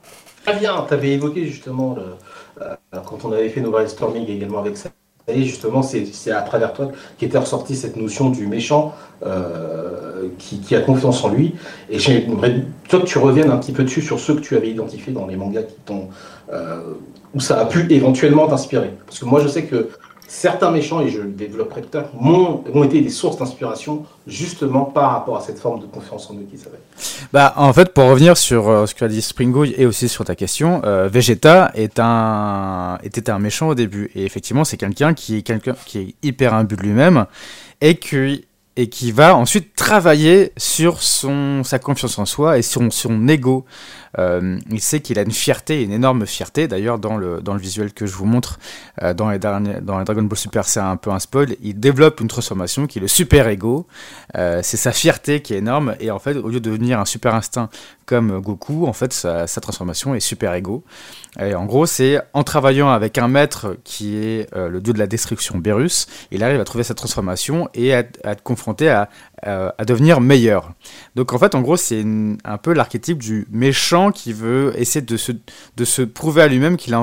Très 0.44 0.58
bien, 0.58 0.86
tu 0.88 0.94
avais 0.96 1.12
évoqué 1.12 1.46
justement 1.46 1.96
euh, 1.98 2.76
quand 3.06 3.24
on 3.26 3.32
avait 3.32 3.50
fait 3.50 3.62
nos 3.62 3.70
brainstorming 3.70 4.28
également 4.28 4.60
avec 4.60 4.78
ça 4.78 4.90
justement, 5.38 5.82
c'est 5.82 6.32
à 6.32 6.42
travers 6.42 6.74
toi 6.74 6.92
qu'était 7.18 7.38
ressortie 7.38 7.76
cette 7.76 7.96
notion 7.96 8.30
du 8.30 8.48
méchant 8.48 8.94
euh, 9.26 10.28
qui, 10.38 10.76
a 10.76 10.82
confiance 10.82 11.24
en 11.24 11.30
lui. 11.30 11.56
Et 11.90 12.00
j'aimerais 12.00 12.64
toi 12.88 13.02
que 13.02 13.06
tu 13.06 13.18
reviennes 13.18 13.52
un 13.52 13.58
petit 13.58 13.72
peu 13.72 13.84
dessus 13.84 14.02
sur 14.02 14.20
ceux 14.20 14.36
que 14.36 14.42
tu 14.42 14.56
avais 14.56 14.70
identifiés 14.70 15.14
dans 15.14 15.28
les 15.28 15.36
mangas 15.36 15.64
qui 15.64 15.94
euh, 16.54 16.82
où 17.36 17.40
ça 17.40 17.60
a 17.60 17.66
pu 17.66 17.86
éventuellement 17.92 18.48
t'inspirer. 18.48 18.92
Parce 19.06 19.20
que 19.20 19.26
moi, 19.26 19.40
je 19.42 19.48
sais 19.48 19.64
que 19.64 19.90
certains 20.30 20.70
méchants, 20.70 21.02
et 21.02 21.10
je 21.10 21.22
le 21.22 21.30
développerai 21.30 21.82
plus 21.82 21.90
tard, 21.90 22.06
ont 22.22 22.84
été 22.84 23.02
des 23.02 23.10
sources 23.10 23.38
d'inspiration 23.38 24.06
justement 24.28 24.86
par 24.86 25.12
rapport 25.12 25.38
à 25.38 25.42
cette 25.42 25.58
forme 25.58 25.82
de 25.82 25.88
confiance 25.88 26.30
en 26.30 26.36
eux 26.36 26.46
qu'ils 26.50 26.62
avaient. 26.62 26.80
Bah, 27.34 27.54
en 27.58 27.74
fait, 27.74 27.94
pour 27.94 28.06
revenir 28.06 28.38
sur 28.38 28.70
euh, 28.70 28.86
ce 28.86 28.94
qu'a 28.94 29.08
dit 29.08 29.24
Springouille 29.24 29.74
et 29.78 29.88
aussi 29.88 30.08
sur 30.08 30.24
ta 30.24 30.36
question, 30.36 30.82
euh, 30.86 31.10
Vegeta 31.12 31.72
était 31.76 32.00
un 32.02 33.40
méchant 33.40 33.70
au 33.70 33.76
début. 33.76 34.12
Et 34.14 34.24
effectivement, 34.24 34.64
c'est 34.64 34.78
quelqu'un 34.78 35.16
qui, 35.16 35.38
est 35.38 35.42
quelqu'un 35.42 35.76
qui 35.86 36.00
est 36.00 36.16
hyper 36.22 36.54
imbu 36.54 36.76
de 36.76 36.82
lui-même 36.82 37.26
et 37.82 37.96
qui, 37.96 38.46
et 38.80 38.88
qui 38.88 39.12
va 39.12 39.36
ensuite 39.36 39.76
travailler 39.76 40.54
sur 40.56 41.04
son, 41.04 41.66
sa 41.66 41.80
confiance 41.80 42.18
en 42.18 42.26
soi 42.26 42.58
et 42.58 42.62
sur 42.62 42.82
son 42.94 43.28
ego. 43.28 43.66
Euh, 44.18 44.58
il 44.72 44.80
sait 44.80 45.02
qu'il 45.02 45.20
a 45.20 45.22
une 45.22 45.34
fierté, 45.34 45.84
une 45.84 45.92
énorme 45.92 46.26
fierté. 46.26 46.70
D'ailleurs, 46.70 46.98
dans 46.98 47.18
le, 47.18 47.42
dans 47.42 47.54
le 47.54 47.60
visuel 47.60 47.92
que 47.92 48.06
je 48.06 48.14
vous 48.14 48.26
montre, 48.26 48.58
euh, 49.04 49.14
dans, 49.14 49.30
les 49.30 49.38
derniers, 49.38 49.82
dans 49.82 50.00
les 50.00 50.06
Dragon 50.06 50.24
Ball 50.24 50.38
Super, 50.38 50.64
c'est 50.66 50.80
un 50.80 50.96
peu 50.96 51.12
un 51.12 51.20
spoil. 51.20 51.58
Il 51.62 51.78
développe 51.78 52.22
une 52.22 52.30
transformation 52.30 52.88
qui 52.88 53.00
est 53.00 53.02
le 53.02 53.10
super 53.10 53.50
ego. 53.50 53.86
Euh, 54.38 54.62
c'est 54.64 54.78
sa 54.78 54.94
fierté 54.94 55.42
qui 55.42 55.54
est 55.54 55.58
énorme. 55.58 55.96
Et 56.00 56.10
en 56.10 56.20
fait, 56.20 56.38
au 56.38 56.48
lieu 56.48 56.62
de 56.62 56.70
devenir 56.70 57.02
un 57.02 57.06
super 57.06 57.36
instinct 57.36 57.70
Goku, 58.16 58.86
en 58.86 58.94
fait, 58.94 59.14
sa, 59.14 59.48
transformation 59.48 60.16
est 60.16 60.20
super 60.20 60.54
ego. 60.54 60.84
Et 61.40 61.54
en 61.56 61.66
gros, 61.66 61.86
c'est 61.86 62.20
en 62.34 62.44
travaillant 62.44 62.90
avec 62.90 63.18
un 63.18 63.28
maître 63.28 63.78
qui 63.84 64.16
est 64.16 64.50
le 64.56 64.80
dieu 64.82 64.94
de 64.94 65.00
la 65.00 65.08
destruction, 65.08 65.58
Berus, 65.58 66.08
il 66.32 66.44
arrive 66.44 66.60
à 66.60 66.64
trouver 66.64 66.84
sa 66.84 66.94
transformation 66.94 67.70
et 67.74 67.94
à, 67.94 68.04
à 68.24 68.36
confronté 68.36 68.90
à, 68.90 69.10
devenir 69.86 70.20
meilleur. 70.22 70.72
Donc 71.16 71.34
en 71.34 71.40
fait, 71.40 71.56
en 71.56 71.62
gros, 71.62 71.78
c'est 71.78 72.04
un 72.44 72.58
peu 72.58 72.74
l'archétype 72.74 73.20
du 73.20 73.48
méchant 73.52 74.12
qui 74.12 74.34
veut 74.34 74.74
essayer 74.78 75.06
de 75.06 75.18
se, 75.18 76.02
prouver 76.02 76.42
à 76.42 76.48
lui-même 76.48 76.78
qu'il 76.78 76.96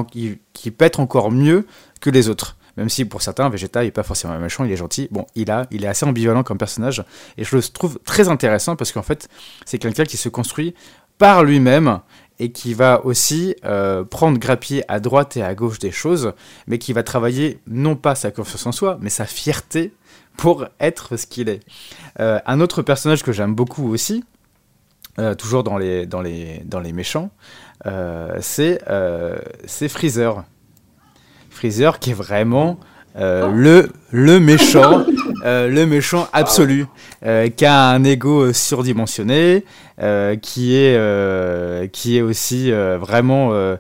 qui 0.52 0.70
peut 0.70 0.84
être 0.84 1.00
encore 1.00 1.30
mieux 1.30 1.66
que 2.00 2.10
les 2.10 2.28
autres. 2.28 2.55
Même 2.76 2.88
si 2.88 3.04
pour 3.04 3.22
certains, 3.22 3.48
Vegeta 3.48 3.82
n'est 3.82 3.90
pas 3.90 4.02
forcément 4.02 4.38
méchant, 4.38 4.64
il 4.64 4.72
est 4.72 4.76
gentil. 4.76 5.08
Bon, 5.10 5.26
il, 5.34 5.50
a, 5.50 5.66
il 5.70 5.84
est 5.84 5.88
assez 5.88 6.04
ambivalent 6.04 6.42
comme 6.42 6.58
personnage. 6.58 7.04
Et 7.38 7.44
je 7.44 7.56
le 7.56 7.62
trouve 7.62 7.98
très 8.04 8.28
intéressant 8.28 8.76
parce 8.76 8.92
qu'en 8.92 9.02
fait, 9.02 9.28
c'est 9.64 9.78
quelqu'un 9.78 10.04
qui 10.04 10.16
se 10.16 10.28
construit 10.28 10.74
par 11.18 11.44
lui-même 11.44 12.00
et 12.38 12.52
qui 12.52 12.74
va 12.74 13.04
aussi 13.04 13.56
euh, 13.64 14.04
prendre 14.04 14.38
grappier 14.38 14.84
à 14.88 15.00
droite 15.00 15.36
et 15.36 15.42
à 15.42 15.54
gauche 15.54 15.78
des 15.78 15.90
choses, 15.90 16.32
mais 16.66 16.78
qui 16.78 16.92
va 16.92 17.02
travailler 17.02 17.60
non 17.66 17.96
pas 17.96 18.14
sa 18.14 18.30
confiance 18.30 18.66
en 18.66 18.72
soi, 18.72 18.98
mais 19.00 19.10
sa 19.10 19.24
fierté 19.24 19.94
pour 20.36 20.66
être 20.80 21.16
ce 21.16 21.26
qu'il 21.26 21.48
est. 21.48 21.60
Euh, 22.20 22.38
un 22.44 22.60
autre 22.60 22.82
personnage 22.82 23.22
que 23.22 23.32
j'aime 23.32 23.54
beaucoup 23.54 23.90
aussi, 23.90 24.22
euh, 25.18 25.34
toujours 25.34 25.64
dans 25.64 25.78
les, 25.78 26.04
dans 26.04 26.20
les, 26.20 26.60
dans 26.66 26.80
les 26.80 26.92
méchants, 26.92 27.30
c'est 28.40 28.78
Freezer. 29.88 30.44
Freezer 31.56 31.98
qui 31.98 32.10
est 32.10 32.14
vraiment 32.14 32.78
euh, 33.18 33.50
le, 33.50 33.88
le 34.10 34.38
méchant, 34.40 35.04
euh, 35.44 35.68
le 35.68 35.86
méchant 35.86 36.28
absolu, 36.32 36.86
euh, 37.24 37.48
qui 37.48 37.64
a 37.64 37.88
un 37.88 38.04
ego 38.04 38.52
surdimensionné, 38.52 39.64
qui, 40.42 40.76
est, 40.76 41.92
qui 41.92 42.18
est 42.18 42.22
aussi 42.22 42.70
vraiment... 42.70 43.76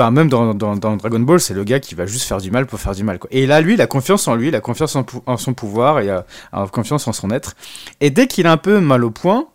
Bah, 0.00 0.10
même 0.10 0.30
dans, 0.30 0.54
dans, 0.54 0.76
Dragon 0.76 1.20
Ball, 1.20 1.40
c'est 1.40 1.52
le 1.52 1.62
gars 1.62 1.78
qui 1.78 1.94
va 1.94 2.06
juste 2.06 2.26
faire 2.26 2.38
du 2.38 2.50
mal 2.50 2.64
pour 2.64 2.80
faire 2.80 2.94
du 2.94 3.04
mal. 3.04 3.18
Quoi. 3.18 3.28
Et 3.34 3.46
là, 3.46 3.60
lui, 3.60 3.74
il 3.74 3.82
a 3.82 3.86
confiance 3.86 4.26
en 4.28 4.34
lui, 4.34 4.48
il 4.48 4.54
a 4.54 4.60
confiance 4.62 4.96
en, 4.96 5.36
son 5.36 5.52
pouvoir, 5.52 6.00
il 6.00 6.08
a, 6.08 6.24
confiance 6.72 7.06
en 7.06 7.12
son 7.12 7.30
être. 7.30 7.54
Et 8.00 8.08
dès 8.08 8.26
qu'il 8.26 8.46
a 8.46 8.52
un 8.52 8.56
peu 8.56 8.80
mal 8.80 9.04
au 9.04 9.10
point, 9.10 9.48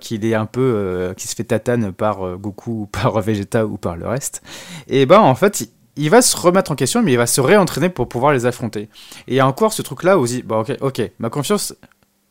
qu'il 0.00 0.24
est 0.24 0.34
un 0.34 0.46
peu 0.46 1.12
qui 1.16 1.26
se 1.28 1.34
fait 1.34 1.44
tatane 1.44 1.92
par 1.92 2.36
Goku 2.38 2.88
par 2.92 3.20
Vegeta 3.20 3.66
ou 3.66 3.76
par 3.78 3.96
le 3.96 4.06
reste 4.06 4.42
et 4.86 5.06
ben 5.06 5.18
en 5.18 5.34
fait 5.34 5.68
il 5.96 6.10
va 6.10 6.22
se 6.22 6.36
remettre 6.36 6.70
en 6.70 6.74
question, 6.74 7.02
mais 7.02 7.12
il 7.12 7.16
va 7.16 7.26
se 7.26 7.40
réentraîner 7.40 7.88
pour 7.88 8.08
pouvoir 8.08 8.32
les 8.32 8.46
affronter. 8.46 8.88
Et 9.28 9.40
encore 9.42 9.72
ce 9.72 9.82
truc-là 9.82 10.18
où 10.18 10.26
il 10.26 10.28
dit, 10.28 10.42
bon, 10.42 10.60
ok, 10.60 10.76
ok, 10.80 11.10
ma 11.18 11.30
confiance, 11.30 11.74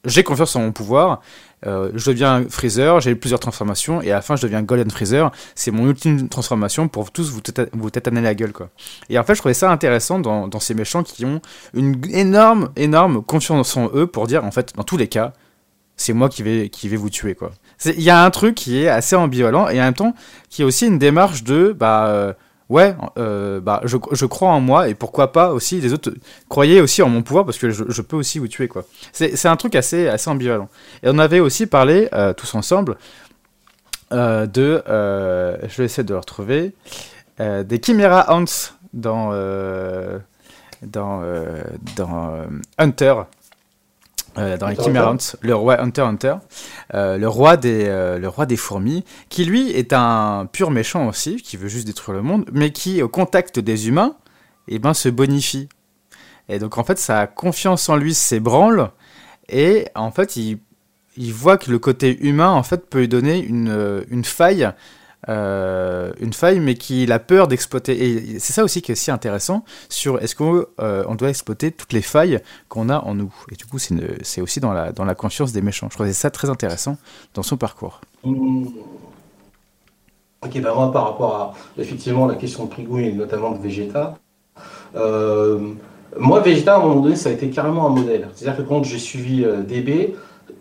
j'ai 0.06 0.24
confiance 0.24 0.56
en 0.56 0.62
mon 0.62 0.72
pouvoir, 0.72 1.22
euh, 1.66 1.92
je 1.96 2.12
deviens 2.12 2.46
Freezer, 2.48 3.02
j'ai 3.02 3.16
plusieurs 3.16 3.40
transformations, 3.40 4.02
et 4.04 4.12
à 4.12 4.16
la 4.16 4.22
fin, 4.22 4.36
je 4.36 4.44
deviens 4.44 4.62
Golden 4.62 4.92
Freezer. 4.92 5.32
C'est 5.56 5.72
mon 5.72 5.90
ultime 5.90 6.30
transformation 6.30 6.88
pour 6.88 7.12
tous 7.12 7.32
vous, 7.32 7.42
vous 7.74 7.90
tétaner 7.90 8.22
la 8.22 8.36
gueule, 8.36 8.54
quoi. 8.54 8.70
Et 9.10 9.18
en 9.18 9.24
fait, 9.24 9.34
je 9.34 9.40
trouvais 9.40 9.56
ça 9.56 9.72
intéressant 9.72 10.20
dans 10.20 10.60
ces 10.60 10.76
méchants 10.76 11.02
qui 11.02 11.26
ont 11.26 11.42
une 11.74 12.00
énorme, 12.12 12.70
énorme 12.76 13.24
confiance 13.24 13.76
en 13.78 13.90
eux 13.96 14.06
pour 14.06 14.28
dire, 14.28 14.46
en 14.46 14.52
fait, 14.52 14.74
dans 14.76 14.84
tous 14.84 14.98
les 14.98 15.08
cas, 15.08 15.34
c'est 15.98 16.14
moi 16.14 16.30
qui 16.30 16.44
vais, 16.44 16.70
qui 16.70 16.90
vais 16.90 16.98
vous 16.98 17.10
tuer, 17.10 17.36
quoi. 17.36 17.52
Il 17.86 18.02
y 18.02 18.10
a 18.10 18.24
un 18.24 18.30
truc 18.32 18.56
qui 18.56 18.82
est 18.84 18.88
assez 18.88 19.16
ambivalent, 19.16 19.70
et 19.70 19.80
en 19.80 19.84
même 19.84 19.94
temps, 19.94 20.14
qui 20.50 20.62
est 20.62 20.66
aussi 20.66 20.88
une 20.88 20.98
démarche 20.98 21.44
de, 21.44 21.76
bah, 21.78 22.08
euh, 22.08 22.34
ouais, 22.70 22.96
euh, 23.18 23.60
bah, 23.60 23.82
je, 23.86 23.98
je, 24.12 24.26
crois 24.26 24.50
en 24.50 24.62
moi 24.62 24.90
et 24.90 24.96
pourquoi 24.96 25.32
pas 25.32 25.52
aussi 25.52 25.80
les 25.82 25.94
autres 25.94 26.12
croyez 26.50 26.82
aussi 26.82 27.02
en 27.02 27.10
mon 27.10 27.22
pouvoir 27.22 27.46
parce 27.46 27.58
que 27.58 27.70
je, 27.70 27.84
je 27.88 28.02
peux 28.02 28.16
aussi 28.16 28.40
vous 28.40 28.48
tuer 28.48 28.68
quoi. 28.68 28.86
C'est 29.12 29.46
un 29.46 29.56
truc 29.56 29.76
assez, 29.76 30.08
assez 30.08 30.30
ambivalent. 30.30 30.70
Et 31.04 31.10
on 31.10 31.18
avait 31.20 31.40
aussi 31.40 31.68
parlé 31.68 32.10
euh, 32.14 32.34
tous 32.34 32.56
ensemble 32.56 32.98
de, 34.12 34.84
je 34.88 35.78
vais 35.78 35.86
essayer 35.86 36.04
de 36.04 36.14
le 36.14 36.20
retrouver, 36.20 36.74
des 37.40 37.82
Chimera 37.84 38.32
Ants 38.34 38.72
dans, 38.94 39.32
dans, 40.82 41.22
dans 41.98 42.46
Hunter. 42.78 43.16
Euh, 44.38 44.58
dans 44.58 44.68
les 44.68 44.76
Chimera 44.76 45.16
le 45.42 45.56
roi 45.56 45.82
Hunter 45.82 46.02
Hunter, 46.02 46.36
euh, 46.94 47.18
le 47.18 47.28
roi 47.28 47.56
des 47.56 47.86
euh, 47.88 48.20
le 48.20 48.28
roi 48.28 48.46
des 48.46 48.58
fourmis, 48.58 49.06
qui 49.30 49.46
lui 49.46 49.72
est 49.72 49.94
un 49.94 50.48
pur 50.52 50.72
méchant 50.72 51.08
aussi, 51.08 51.38
qui 51.38 51.56
veut 51.56 51.70
juste 51.70 51.88
détruire 51.88 52.18
le 52.18 52.22
monde, 52.22 52.46
mais 52.52 52.72
qui 52.72 53.02
au 53.02 53.08
contact 53.08 53.60
des 53.60 53.88
humains, 53.88 54.18
eh 54.68 54.80
ben 54.80 54.94
se 54.94 55.08
bonifie. 55.08 55.70
Et 56.50 56.60
donc 56.60 56.78
en 56.78 56.84
fait 56.84 57.00
sa 57.00 57.28
confiance 57.28 57.88
en 57.88 57.96
lui 57.96 58.14
s'ébranle 58.14 58.92
et 59.48 59.88
en 59.96 60.12
fait 60.12 60.36
il, 60.36 60.60
il 61.16 61.34
voit 61.34 61.58
que 61.58 61.72
le 61.72 61.80
côté 61.80 62.18
humain 62.22 62.52
en 62.52 62.64
fait 62.64 62.90
peut 62.90 63.00
lui 63.00 63.08
donner 63.08 63.40
une, 63.40 64.04
une 64.10 64.26
faille 64.26 64.70
euh, 65.28 66.12
une 66.20 66.34
faille, 66.34 66.60
mais 66.60 66.76
qu'il 66.76 67.12
a 67.12 67.20
peur 67.20 67.48
d'exploiter. 67.48 68.06
Et 68.06 68.40
c'est 68.40 68.54
ça 68.54 68.64
aussi 68.64 68.82
qui 68.82 68.92
est 68.92 68.96
si 68.96 69.12
intéressant 69.12 69.64
sur 69.90 70.22
est-ce 70.22 70.36
qu'on 70.36 70.66
euh, 70.80 71.04
on 71.08 71.16
doit 71.16 71.30
exploiter 71.30 71.72
toutes 71.72 71.94
les 71.94 72.02
failles 72.02 72.40
qu'on 72.70 72.90
a 72.90 73.00
en 73.00 73.16
nous. 73.16 73.34
Et 73.52 73.56
du 73.56 73.66
coup, 73.66 73.80
c'est 73.80 74.42
aussi 74.42 74.60
dans 74.60 74.74
la, 74.74 74.92
dans 74.92 75.06
la 75.06 75.16
conscience 75.16 75.52
des 75.52 75.62
méchants. 75.62 75.88
Je 75.90 75.96
trouvais 75.96 76.14
ça 76.14 76.30
très 76.30 76.50
intéressant 76.50 76.98
dans 77.34 77.44
son 77.44 77.58
parcours. 77.58 78.02
Ok, 78.24 78.32
ben 80.62 80.74
moi, 80.74 80.92
par 80.92 81.06
rapport 81.06 81.36
à 81.36 81.54
effectivement 81.80 82.28
la 82.28 82.36
question 82.36 82.66
de 82.66 82.70
Prigou 82.70 83.00
et 83.00 83.12
notamment 83.12 83.52
de 83.52 83.58
Vegeta, 83.58 84.20
euh, 84.96 85.74
moi, 86.18 86.40
Vegeta, 86.42 86.76
à 86.76 86.78
un 86.78 86.82
moment 86.82 87.02
donné, 87.02 87.16
ça 87.16 87.30
a 87.30 87.32
été 87.32 87.50
carrément 87.50 87.88
un 87.88 87.90
modèle. 87.90 88.30
C'est-à-dire 88.34 88.64
que 88.64 88.70
quand 88.70 88.84
j'ai 88.84 89.00
suivi 89.00 89.44
DB, 89.68 90.16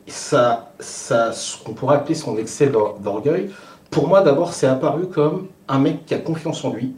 ça, 0.07 0.73
ça, 0.81 1.33
ce 1.33 1.63
qu'on 1.63 1.75
pourrait 1.75 1.97
appeler 1.97 2.15
son 2.15 2.39
excès 2.39 2.69
d'orgueil, 2.69 3.51
pour 3.95 4.09
moi, 4.09 4.23
d'abord, 4.23 4.53
c'est 4.53 4.67
apparu 4.67 5.07
comme 5.07 5.47
un 5.69 5.79
mec 5.79 6.05
qui 6.05 6.15
a 6.15 6.19
confiance 6.19 6.65
en 6.65 6.73
lui 6.73 6.95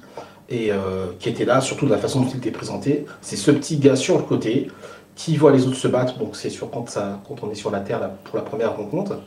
et 0.49 0.73
euh, 0.73 1.09
qui 1.19 1.29
était 1.29 1.45
là, 1.45 1.61
surtout 1.61 1.85
de 1.85 1.91
la 1.91 1.99
façon 1.99 2.23
dont 2.23 2.29
il 2.31 2.39
était 2.39 2.51
présenté. 2.51 3.05
C'est 3.21 3.37
ce 3.37 3.51
petit 3.51 3.77
gars 3.77 3.97
sur 3.97 4.17
le 4.17 4.25
côté 4.25 4.69
qui 5.15 5.37
voit 5.37 5.53
les 5.53 5.67
autres 5.67 5.77
se 5.77 5.89
battre, 5.89 6.19
donc 6.19 6.37
c'est 6.37 6.49
sûr 6.49 6.71
quand, 6.71 6.89
ça, 6.89 7.21
quand 7.29 7.37
on 7.43 7.51
est 7.51 7.55
sur 7.55 7.71
la 7.71 7.81
Terre 7.81 8.11
pour 8.25 8.37
la 8.37 8.43
première 8.43 8.75
rencontre, 8.77 9.19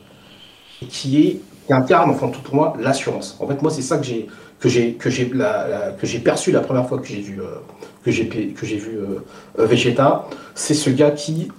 et 0.82 0.86
qui, 0.86 1.22
est, 1.22 1.40
incarne, 1.72 2.10
enfin 2.10 2.28
tout 2.28 2.40
pour 2.40 2.56
moi, 2.56 2.74
l'assurance. 2.80 3.36
En 3.38 3.46
fait, 3.46 3.62
moi, 3.62 3.70
c'est 3.70 3.82
ça 3.82 3.98
que 3.98 4.04
j'ai 4.04 4.26
que 4.58 4.68
j'ai 4.68 4.94
que 4.94 5.08
j'ai 5.08 6.18
perçu 6.18 6.50
la 6.50 6.60
première 6.60 6.88
fois 6.88 6.98
que 6.98 7.06
j'ai 7.06 7.20
vu 7.20 7.40
euh, 7.40 7.60
que 8.04 8.10
j'ai 8.10 8.24
vu 8.24 8.98
euh, 8.98 9.64
Vegeta, 9.64 10.26
c'est 10.56 10.74
ce 10.74 10.90
gars 10.90 11.12
qui, 11.12 11.52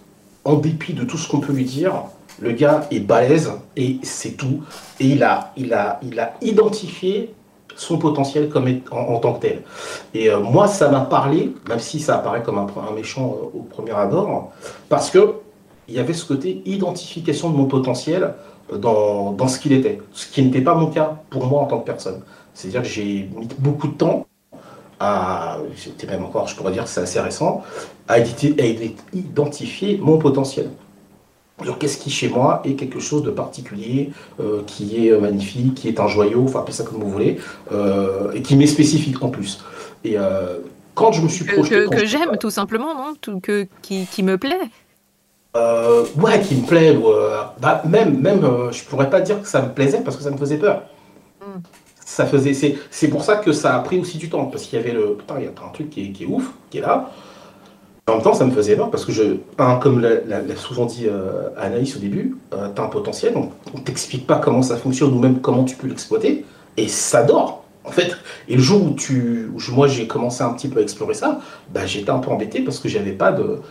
en 0.44 0.56
dépit 0.56 0.94
de 0.94 1.06
tout 1.06 1.18
ce 1.18 1.30
qu'on 1.30 1.40
peut 1.40 1.54
lui 1.54 1.66
dire, 1.66 1.94
le 2.42 2.52
gars 2.52 2.88
est 2.92 3.00
balèze 3.00 3.52
et 3.78 4.00
c'est 4.04 4.32
tout. 4.32 4.62
Et 5.00 5.08
il 5.08 5.24
a, 5.24 5.54
il 5.56 5.74
a, 5.74 6.00
identifié 6.42 7.34
son 7.76 7.98
potentiel 7.98 8.50
comme 8.50 8.68
en, 8.92 9.18
tant 9.20 9.34
que 9.34 9.42
tel. 9.42 9.62
Et 10.14 10.30
euh, 10.30 10.40
moi, 10.40 10.68
ça 10.68 10.90
m'a 10.90 11.02
parlé, 11.02 11.54
même 11.70 11.80
si 11.80 12.00
ça 12.00 12.18
apparaît 12.18 12.44
comme 12.44 12.58
un, 12.58 12.68
méchant 12.96 13.38
euh, 13.42 13.60
au 13.60 13.62
premier 13.62 13.92
abord, 13.92 14.52
parce 14.90 15.10
que 15.10 15.36
il 15.88 15.96
y 15.96 16.00
avait 16.00 16.14
ce 16.14 16.26
côté 16.26 16.62
identification 16.66 17.50
de 17.50 17.58
mon 17.58 17.66
potentiel 17.66 18.34
dans, 18.74 19.32
dans 19.32 19.48
ce 19.48 19.60
qu'il 19.60 19.74
était, 19.74 20.00
ce 20.14 20.28
qui 20.28 20.44
n'était 20.44 20.62
pas 20.62 20.76
mon 20.76 20.88
cas 20.88 21.18
pour 21.30 21.46
moi 21.46 21.62
en 21.62 21.66
tant 21.66 21.80
que 21.80 21.86
personne. 21.86 22.22
C'est-à-dire 22.54 22.84
que 22.84 22.88
j'ai 22.88 23.30
mis 23.36 23.48
beaucoup 23.58 23.88
de 23.88 23.94
temps 23.94 24.26
à, 25.00 25.58
c'était 25.76 26.08
même 26.08 26.24
encore, 26.24 26.48
je 26.48 26.56
pourrais 26.56 26.72
dire 26.72 26.84
que 26.84 26.90
c'est 26.90 27.02
assez 27.02 27.20
récent, 27.20 27.64
à 28.08 28.20
identifier 28.20 29.98
mon 30.02 30.18
potentiel 30.18 30.70
qu'est-ce 31.80 31.98
qui 31.98 32.10
chez 32.10 32.30
moi 32.30 32.62
est 32.66 32.74
quelque 32.74 33.00
chose 33.00 33.24
de 33.24 33.32
particulier, 33.32 34.12
euh, 34.40 34.62
qui 34.66 35.08
est 35.08 35.12
euh, 35.12 35.20
magnifique, 35.20 35.76
qui 35.76 35.88
est 35.88 36.00
un 36.00 36.08
joyau, 36.08 36.44
enfin 36.44 36.60
appelez 36.60 36.74
ça 36.74 36.84
comme 36.84 37.00
vous 37.00 37.10
voulez, 37.10 37.40
euh, 37.72 38.32
et 38.34 38.42
qui 38.42 38.56
m'est 38.56 38.68
spécifique 38.68 39.22
en 39.22 39.30
plus. 39.30 39.64
Et 40.04 40.16
quand 40.96 41.12
je 41.12 41.22
me 41.22 41.30
suis 41.30 41.46
projeté... 41.46 41.86
Que, 41.86 42.06
j'aime 42.06 42.38
tout 42.40 42.50
simplement, 42.50 42.96
non? 42.96 43.14
Tout, 43.22 43.40
que, 43.40 43.68
qui, 43.84 44.08
qui, 44.08 44.24
me 44.24 44.38
plaît 44.38 44.60
Ouais, 45.54 46.42
qui 46.42 46.56
me 46.56 46.66
plaît. 46.66 46.98
bah, 47.60 47.84
même, 47.88 48.20
même 48.20 48.42
je 48.72 48.84
pourrais 48.86 49.10
pas 49.10 49.22
dire 49.22 49.42
que 49.42 49.48
ça 49.48 49.62
me 49.62 49.70
plaisait 49.70 50.02
parce 50.02 50.18
que 50.18 50.24
ça 50.24 50.32
me 50.32 50.38
faisait 50.38 50.58
peur. 50.58 50.84
Hmm. 51.40 51.60
Ça 52.04 52.26
faisait, 52.26 52.54
c'est 52.90 53.08
pour 53.10 53.24
ça 53.24 53.36
que 53.38 53.52
ça 53.52 53.76
a 53.76 53.80
pris 53.80 54.00
aussi 54.00 54.18
du 54.18 54.30
temps, 54.30 54.46
parce 54.46 54.64
qu'il 54.64 54.80
y 54.80 54.82
avait 54.82 54.92
le... 54.92 55.14
Putain, 55.14 55.36
il 55.38 55.46
y 55.46 55.48
a 55.48 55.52
un 55.52 55.72
truc 55.72 55.92
qui 55.92 56.08
est, 56.08 56.12
qui 56.12 56.24
est 56.24 56.28
ouf, 56.28 56.52
qui 56.72 56.80
est 56.80 56.82
là. 56.82 57.12
En 58.12 58.16
même 58.16 58.24
temps, 58.24 58.34
ça 58.34 58.46
me 58.46 58.52
faisait 58.52 58.76
peur 58.76 58.92
parce 58.92 59.06
que, 59.06 59.14
je, 59.14 59.24
comme 59.80 60.02
l'a 60.02 60.56
souvent 60.58 60.86
dit 60.86 61.06
euh, 61.08 61.48
Anaïs 61.58 61.96
au 61.96 62.00
début, 62.00 62.36
euh, 62.54 62.68
tu 62.76 62.82
as 62.82 62.86
un 62.86 62.90
potentiel, 62.90 63.34
on 63.38 63.78
ne 63.78 63.84
t'explique 63.84 64.28
pas 64.28 64.36
comment 64.36 64.62
ça 64.62 64.76
fonctionne 64.76 65.14
ou 65.14 65.20
même 65.20 65.40
comment 65.40 65.64
tu 65.64 65.78
peux 65.78 65.88
l'exploiter, 65.88 66.44
et 66.76 66.90
ça 66.90 67.24
dort, 67.24 67.64
en 67.86 67.92
fait. 67.92 68.18
Et 68.50 68.56
le 68.56 68.62
jour 68.62 68.84
où, 68.84 68.90
tu, 68.92 69.50
moi 69.72 69.88
j'ai 69.88 70.08
commencé 70.08 70.44
un 70.44 70.50
petit 70.50 70.68
peu 70.68 70.80
à 70.80 70.82
explorer 70.84 71.14
ça, 71.14 71.40
bah, 71.74 71.86
j'étais 71.86 72.10
un 72.10 72.20
peu 72.20 72.30
embêté 72.32 72.62
parce 72.62 72.80
que 72.80 72.90
j'avais 72.90 73.14
pas 73.14 73.32
de. 73.32 73.62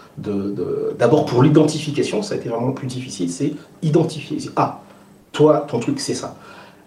D'abord, 0.99 1.27
pour 1.27 1.43
l'identification, 1.43 2.23
ça 2.23 2.35
a 2.35 2.39
été 2.39 2.49
vraiment 2.49 2.73
plus 2.73 2.87
difficile, 2.87 3.31
c'est 3.31 3.53
identifier. 3.83 4.39
Ah, 4.57 4.81
toi, 5.33 5.67
ton 5.69 5.81
truc, 5.81 6.01
c'est 6.01 6.15
ça. 6.15 6.35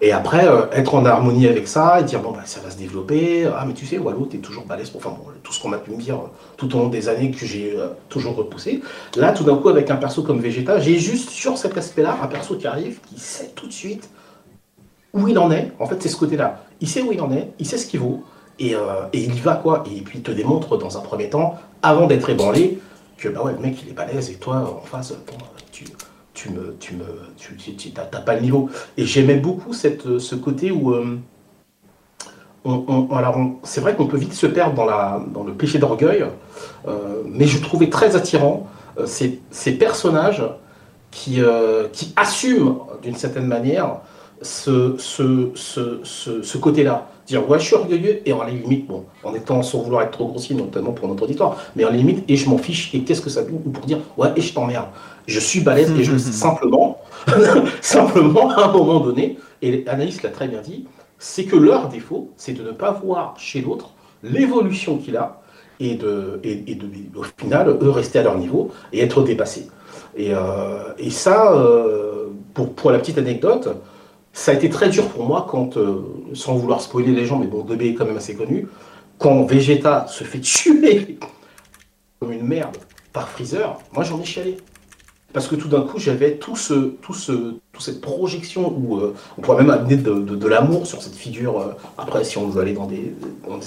Et 0.04 0.12
après, 0.12 0.45
euh, 0.45 0.66
être 0.74 0.95
en 0.95 1.06
harmonie 1.06 1.47
avec 1.47 1.66
ça 1.66 2.01
et 2.01 2.04
dire, 2.04 2.20
bon, 2.20 2.32
bah, 2.32 2.41
ça 2.43 2.60
va 2.60 2.70
se 2.70 2.78
développer. 2.78 3.45
Ah, 3.45 3.64
mais 3.66 3.74
tu 3.74 3.86
sais, 3.86 3.97
Wallo, 3.97 4.26
t'es 4.26 4.39
toujours 4.39 4.66
balèze. 4.66 4.91
Enfin, 4.93 5.12
bon, 5.12 5.32
tout 5.41 5.54
ce 5.54 5.62
qu'on 5.62 5.72
a 5.72 5.78
pu 5.78 5.91
me 5.91 5.95
dire 5.95 6.16
euh, 6.16 6.28
tout 6.58 6.76
au 6.76 6.80
long 6.80 6.89
des 6.89 7.08
années 7.08 7.32
que 7.32 7.45
j'ai 7.45 7.74
euh, 7.78 7.88
toujours 8.10 8.36
repoussé. 8.36 8.82
Là, 9.16 9.32
tout 9.32 9.45
d'un 9.45 9.56
coup, 9.56 9.70
avec 9.70 9.89
un 9.91 9.95
perso 9.95 10.22
comme 10.22 10.41
Vegeta, 10.41 10.78
j'ai 10.78 10.99
juste 10.99 11.30
sur 11.30 11.58
cet 11.58 11.78
aspect-là 11.78 12.18
un 12.22 12.28
perso 12.28 12.58
qui 12.58 12.68
arrive, 12.68 12.99
qui 13.08 13.18
sait 13.18 13.51
tout 13.56 13.66
de 13.66 13.72
suite 13.72 14.10
où 15.14 15.30
il 15.30 15.39
en 15.39 15.49
est. 15.51 15.72
En 15.80 15.86
fait, 15.86 16.01
c'est 16.04 16.10
ce 16.10 16.18
côté-là. 16.18 16.66
Il 16.82 16.89
sait 16.89 17.01
où 17.01 17.14
il 17.14 17.22
en 17.22 17.32
est, 17.32 17.54
il 17.58 17.66
sait 17.66 17.78
ce 17.78 17.88
qu'il 17.88 18.01
vaut, 18.01 18.26
et, 18.60 18.72
et, 18.72 19.24
il 19.24 19.34
y 19.34 19.39
va, 19.39 19.56
quoi. 19.56 19.86
Et 19.89 20.01
puis, 20.01 20.20
il 20.20 20.22
te 20.22 20.32
démontre 20.32 20.76
dans 20.76 20.97
un 20.97 21.01
premier 21.01 21.30
temps, 21.30 21.58
avant 21.82 22.08
d'être 22.08 22.30
ébranlé, 22.30 22.80
que, 23.18 23.30
bah 23.30 23.41
ouais, 23.43 23.54
le 23.54 23.60
mec, 23.60 23.78
il 23.84 23.89
est 23.89 23.93
balèze, 23.93 24.32
et 24.32 24.36
toi, 24.36 24.82
en 24.84 24.86
face, 24.86 25.14
tu 25.72 25.86
tu 26.43 26.49
me, 26.49 26.75
tu 26.77 26.95
me, 26.95 27.05
tu, 27.77 27.91
t'as, 27.91 28.03
pas 28.03 28.35
le 28.35 28.41
niveau. 28.41 28.69
Et 28.97 29.05
j'aimais 29.05 29.35
beaucoup 29.35 29.71
cette, 29.71 30.19
ce 30.19 30.35
côté 30.35 30.71
où, 30.71 30.91
euh, 30.91 31.17
on, 32.65 33.15
alors 33.15 33.37
c'est 33.63 33.79
vrai 33.79 33.95
qu'on 33.95 34.07
peut 34.07 34.17
vite 34.17 34.33
se 34.33 34.47
perdre 34.47 34.75
dans, 34.75 34.85
la, 34.85 35.21
dans 35.33 35.43
le 35.43 35.53
péché 35.53 35.79
d'orgueil, 35.79 36.25
euh, 36.87 37.21
mais 37.25 37.47
je 37.47 37.61
trouvais 37.61 37.89
très 37.89 38.15
attirant 38.17 38.67
euh, 38.97 39.05
ces, 39.05 39.39
ces, 39.51 39.73
personnages 39.73 40.43
qui, 41.11 41.39
qui 41.91 42.13
assument 42.15 42.79
d'une 43.01 43.15
certaine 43.15 43.45
manière 43.45 43.97
ce, 44.41 44.95
ce, 44.97 45.51
ce, 45.55 46.01
ce, 46.03 46.57
côté-là. 46.57 47.07
Dire, 47.26 47.49
ouais, 47.49 47.57
je 47.57 47.65
suis 47.65 47.76
orgueilleux, 47.76 48.21
et 48.26 48.34
en 48.34 48.43
limite, 48.43 48.88
bon, 48.88 49.05
en 49.24 49.34
étant 49.34 49.63
sans 49.63 49.82
vouloir 49.82 50.01
être 50.03 50.11
trop 50.11 50.28
grossier, 50.28 50.55
notamment 50.55 50.91
pour 50.91 51.07
notre 51.07 51.24
auditoire, 51.24 51.57
mais 51.76 51.86
en 51.86 51.89
limite, 51.89 52.24
et 52.30 52.36
je 52.36 52.49
m'en 52.49 52.57
fiche, 52.57 52.93
et 52.93 53.03
qu'est-ce 53.03 53.21
que 53.21 53.30
ça 53.30 53.43
dit 53.43 53.53
pour 53.53 53.86
dire, 53.86 53.99
ouais, 54.17 54.30
et 54.36 54.41
je 54.41 54.53
t'emmerde. 54.53 54.88
Je 55.26 55.39
suis 55.39 55.61
balèze, 55.61 55.91
et 55.91 56.03
je 56.03 56.17
simplement, 56.17 56.97
simplement, 57.82 58.49
à 58.49 58.65
un 58.65 58.71
moment 58.74 58.99
donné, 58.99 59.38
et 59.61 59.86
Anaïs 59.88 60.21
l'a 60.21 60.30
très 60.30 60.49
bien 60.49 60.61
dit, 60.61 60.86
c'est 61.17 61.45
que 61.45 61.55
leur 61.55 61.88
défaut, 61.88 62.32
c'est 62.36 62.51
de 62.51 62.63
ne 62.63 62.71
pas 62.71 62.91
voir 62.91 63.36
chez 63.38 63.61
l'autre 63.61 63.91
l'évolution 64.21 64.97
qu'il 64.97 65.15
a, 65.15 65.41
et, 65.80 65.95
de, 65.95 66.39
et, 66.43 66.76
de, 66.76 66.88
au 67.15 67.24
final, 67.38 67.78
eux 67.82 67.89
rester 67.89 68.19
à 68.19 68.24
leur 68.24 68.38
niveau 68.38 68.71
et 68.91 69.01
être 69.01 69.24
dépassés. 69.24 69.67
Et, 70.15 70.34
euh, 70.34 70.93
et 70.97 71.09
ça, 71.09 71.53
euh, 71.53 72.28
pour, 72.53 72.74
pour 72.74 72.91
la 72.91 72.99
petite 72.99 73.17
anecdote, 73.17 73.69
ça 74.34 74.51
a 74.51 74.55
été 74.55 74.69
très 74.69 74.89
dur 74.89 75.07
pour 75.07 75.25
moi 75.25 75.47
quand, 75.49 75.77
euh, 75.77 76.01
sans 76.34 76.55
vouloir 76.55 76.81
spoiler 76.81 77.11
les 77.11 77.25
gens, 77.25 77.38
mais 77.38 77.47
bon, 77.47 77.63
DB 77.63 77.89
est 77.89 77.93
quand 77.93 78.05
même 78.05 78.17
assez 78.17 78.36
connu, 78.36 78.67
quand 79.19 79.43
Vegeta 79.43 80.07
se 80.07 80.23
fait 80.23 80.39
tuer 80.39 81.19
comme 82.19 82.31
une 82.31 82.45
merde 82.45 82.75
par 83.13 83.29
Freezer, 83.29 83.79
moi 83.93 84.03
j'en 84.03 84.19
ai 84.19 84.25
chialé. 84.25 84.57
Parce 85.34 85.47
que 85.47 85.55
tout 85.55 85.67
d'un 85.67 85.81
coup, 85.81 85.97
j'avais 85.97 86.36
tout 86.36 86.55
ce, 86.55 86.73
tout 87.01 87.15
ce, 87.15 87.31
toute 87.71 87.81
cette 87.81 88.01
projection 88.01 88.71
où 88.71 88.97
euh, 88.97 89.15
on 89.36 89.41
pourrait 89.41 89.63
même 89.63 89.71
amener 89.71 89.95
de, 89.95 90.47
l'amour 90.47 90.86
sur 90.86 91.01
cette 91.01 91.15
figure. 91.15 91.59
Euh, 91.59 91.73
après, 91.97 92.23
si 92.23 92.38
on 92.38 92.47
veut 92.47 92.61
aller 92.61 92.73
dans 92.73 92.86
des, 92.86 93.15
dans 93.47 93.57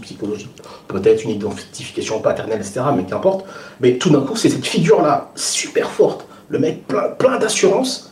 psychologiques, 0.00 0.62
peut-être 0.88 1.24
une 1.24 1.30
identification 1.30 2.20
paternelle, 2.20 2.60
etc., 2.60 2.80
mais 2.96 3.04
qu'importe. 3.04 3.44
Mais 3.80 3.98
tout 3.98 4.08
d'un 4.08 4.22
coup, 4.22 4.34
c'est 4.34 4.48
cette 4.48 4.66
figure-là, 4.66 5.30
super 5.34 5.90
forte, 5.90 6.26
le 6.48 6.58
mec 6.58 6.86
plein, 6.86 7.10
plein 7.10 7.38
d'assurance, 7.38 8.09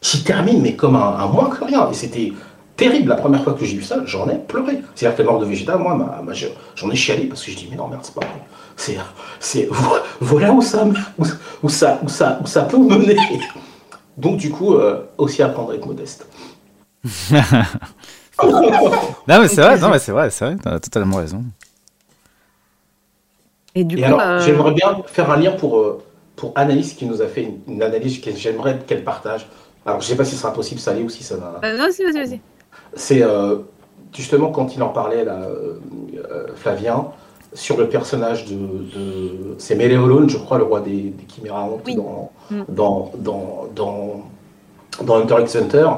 qui 0.00 0.22
termine, 0.22 0.60
mais 0.62 0.74
comme 0.74 0.96
un, 0.96 1.26
moins 1.26 1.50
que 1.50 1.64
rien. 1.64 1.90
Et 1.90 1.94
c'était 1.94 2.32
terrible 2.76 3.08
la 3.08 3.16
première 3.16 3.42
fois 3.42 3.54
que 3.54 3.64
j'ai 3.64 3.76
vu 3.76 3.82
ça, 3.82 4.00
j'en 4.04 4.28
ai 4.28 4.36
pleuré. 4.36 4.80
C'est-à-dire 4.94 5.16
que 5.16 5.22
la 5.22 5.30
mort 5.30 5.40
de 5.40 5.46
Vegeta, 5.46 5.76
moi, 5.76 6.32
j'en 6.76 6.90
ai 6.90 6.96
chialé 6.96 7.24
parce 7.24 7.44
que 7.44 7.50
je 7.50 7.56
dis, 7.56 7.68
mais 7.70 7.76
non, 7.76 7.88
merde, 7.88 8.02
c'est 8.04 8.14
pas 8.14 8.20
vrai. 8.20 8.42
C'est, 8.76 8.96
c'est, 9.40 9.68
voilà 10.20 10.52
où 10.52 10.62
ça, 10.62 10.86
où, 11.18 11.24
ça, 11.68 11.98
où, 12.02 12.08
ça, 12.08 12.38
où 12.42 12.46
ça 12.46 12.62
peut 12.62 12.78
mener. 12.78 13.16
Donc, 14.16 14.36
du 14.36 14.50
coup, 14.50 14.74
euh, 14.74 15.02
aussi 15.18 15.42
apprendre 15.42 15.72
à 15.72 15.74
être 15.74 15.86
modeste. 15.86 16.26
non, 17.32 17.40
mais 19.28 19.48
c'est 19.48 19.60
vrai, 19.60 19.78
non, 19.78 19.90
mais 19.90 19.98
c'est 19.98 20.12
vrai, 20.12 20.30
c'est 20.30 20.44
vrai, 20.44 20.56
t'as 20.62 20.78
totalement 20.78 21.16
raison. 21.16 21.44
Et 23.74 23.84
du 23.84 23.96
coup, 23.96 24.04
alors, 24.04 24.20
euh, 24.20 24.40
j'aimerais 24.40 24.72
bien 24.72 25.02
faire 25.06 25.30
un 25.30 25.36
lien 25.36 25.52
pour, 25.52 25.78
euh, 25.78 26.02
pour 26.34 26.52
Annalise 26.56 26.94
qui 26.94 27.06
nous 27.06 27.22
a 27.22 27.26
fait 27.26 27.42
une, 27.42 27.58
une 27.68 27.82
analyse 27.82 28.20
que 28.20 28.30
j'aimerais 28.34 28.78
qu'elle 28.86 29.04
partage. 29.04 29.46
Alors, 29.88 30.02
je 30.02 30.06
ne 30.06 30.10
sais 30.10 30.16
pas 30.16 30.24
si 30.26 30.32
ce 30.32 30.42
sera 30.42 30.52
possible, 30.52 30.78
ça 30.78 30.92
ou 30.92 31.08
si 31.08 31.24
ça 31.24 31.36
va. 31.36 31.60
Euh, 31.64 31.78
vas-y, 31.78 32.04
vas-y, 32.04 32.26
vas-y. 32.26 32.40
C'est 32.94 33.22
euh, 33.22 33.60
justement 34.12 34.50
quand 34.50 34.76
il 34.76 34.82
en 34.82 34.90
parlait, 34.90 35.24
là, 35.24 35.38
euh, 35.48 36.48
Flavien, 36.56 37.06
sur 37.54 37.78
le 37.78 37.88
personnage 37.88 38.44
de. 38.44 38.54
de... 38.54 39.54
C'est 39.56 39.76
Méléolone, 39.76 40.28
je 40.28 40.36
crois, 40.36 40.58
le 40.58 40.64
roi 40.64 40.82
des, 40.82 40.90
des 40.90 41.26
Chiméra 41.34 41.66
mm. 41.66 41.94
dans, 41.94 42.30
dans, 42.68 43.12
dans, 43.74 44.24
dans, 45.02 45.16
Hunter 45.16 45.36
x 45.40 45.56
Hunter. 45.56 45.88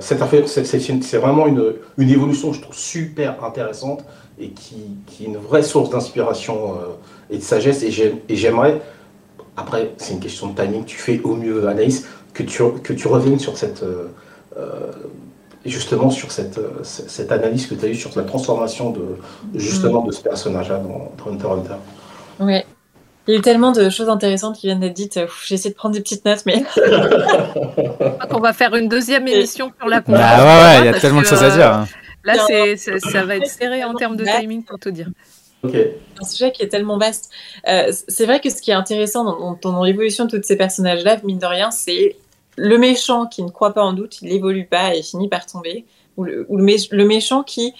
c'est 0.00 1.18
vraiment 1.18 1.46
une, 1.46 1.74
une, 1.98 2.10
évolution, 2.10 2.52
je 2.52 2.62
trouve, 2.62 2.74
super 2.74 3.44
intéressante 3.44 4.04
et 4.40 4.48
qui, 4.48 4.96
qui 5.06 5.22
est 5.22 5.26
une 5.28 5.36
vraie 5.36 5.62
source 5.62 5.88
d'inspiration 5.88 6.78
et 7.30 7.36
de 7.36 7.42
sagesse. 7.42 7.84
Et 7.84 8.34
j'aimerais, 8.34 8.82
après, 9.56 9.92
c'est 9.98 10.14
une 10.14 10.20
question 10.20 10.48
de 10.48 10.60
timing, 10.60 10.84
tu 10.84 10.96
fais 10.96 11.20
au 11.22 11.36
mieux, 11.36 11.68
Anaïs, 11.68 12.08
que 12.34 12.42
tu, 12.42 12.62
que 12.82 12.92
tu 12.92 13.08
reviennes 13.08 13.38
sur 13.38 13.56
cette, 13.56 13.82
euh, 13.82 14.08
euh, 14.56 14.90
justement 15.64 16.10
sur 16.10 16.32
cette, 16.32 16.58
euh, 16.58 16.82
cette 16.82 17.32
analyse 17.32 17.66
que 17.66 17.74
tu 17.74 17.84
as 17.84 17.88
eue 17.88 17.94
sur 17.94 18.10
la 18.16 18.24
transformation 18.24 18.90
de, 18.90 19.18
justement 19.54 20.02
de 20.02 20.12
ce 20.12 20.22
personnage-là 20.22 20.78
dans, 20.78 21.12
Hunter 21.30 21.46
Hunter. 21.46 21.74
Oui. 22.40 22.60
Il 23.28 23.34
y 23.34 23.36
a 23.36 23.38
eu 23.38 23.42
tellement 23.42 23.70
de 23.70 23.88
choses 23.88 24.08
intéressantes 24.08 24.56
qui 24.56 24.66
viennent 24.66 24.80
d'être 24.80 24.94
dites. 24.94 25.20
J'ai 25.46 25.54
essayé 25.54 25.70
de 25.70 25.76
prendre 25.76 25.94
des 25.94 26.00
petites 26.00 26.24
notes, 26.24 26.42
mais. 26.44 26.64
On 28.30 28.40
va 28.40 28.52
faire 28.52 28.74
une 28.74 28.88
deuxième 28.88 29.28
émission 29.28 29.70
sur 29.78 29.88
la. 29.88 30.00
Bah 30.00 30.12
ouais, 30.12 30.18
ouais, 30.18 30.78
il 30.80 30.84
y 30.86 30.88
a 30.88 30.98
tellement 30.98 31.20
de 31.20 31.26
choses 31.26 31.42
à 31.42 31.50
dire. 31.50 31.72
Hein. 31.72 31.86
Là, 32.24 32.34
c'est, 32.48 32.76
ça 32.76 33.24
va 33.24 33.36
être 33.36 33.46
serré 33.46 33.84
en 33.84 33.94
termes 33.94 34.16
de 34.16 34.24
timing 34.24 34.64
pour 34.64 34.80
te 34.80 34.88
dire. 34.88 35.08
Okay. 35.62 35.96
Un 36.20 36.24
sujet 36.24 36.50
qui 36.50 36.62
est 36.62 36.68
tellement 36.68 36.98
vaste. 36.98 37.30
c'est 37.64 38.26
vrai 38.26 38.40
que 38.40 38.50
ce 38.50 38.60
qui 38.60 38.70
est 38.70 38.74
intéressant 38.74 39.56
dans, 39.62 39.84
l'évolution 39.84 40.24
de 40.24 40.36
tous 40.36 40.42
ces 40.42 40.56
personnages-là, 40.56 41.20
mine 41.22 41.38
de 41.38 41.46
rien, 41.46 41.70
c'est 41.70 42.16
le 42.56 42.78
méchant 42.78 43.26
qui 43.26 43.42
ne 43.42 43.50
croit 43.50 43.72
pas 43.72 43.82
en 43.82 43.92
doute, 43.92 44.20
il 44.22 44.28
n'évolue 44.28 44.66
pas 44.66 44.94
et 44.94 45.02
finit 45.02 45.28
par 45.28 45.46
tomber, 45.46 45.84
ou 46.16 46.24
le, 46.24 47.04
méchant 47.04 47.42
qui, 47.42 47.74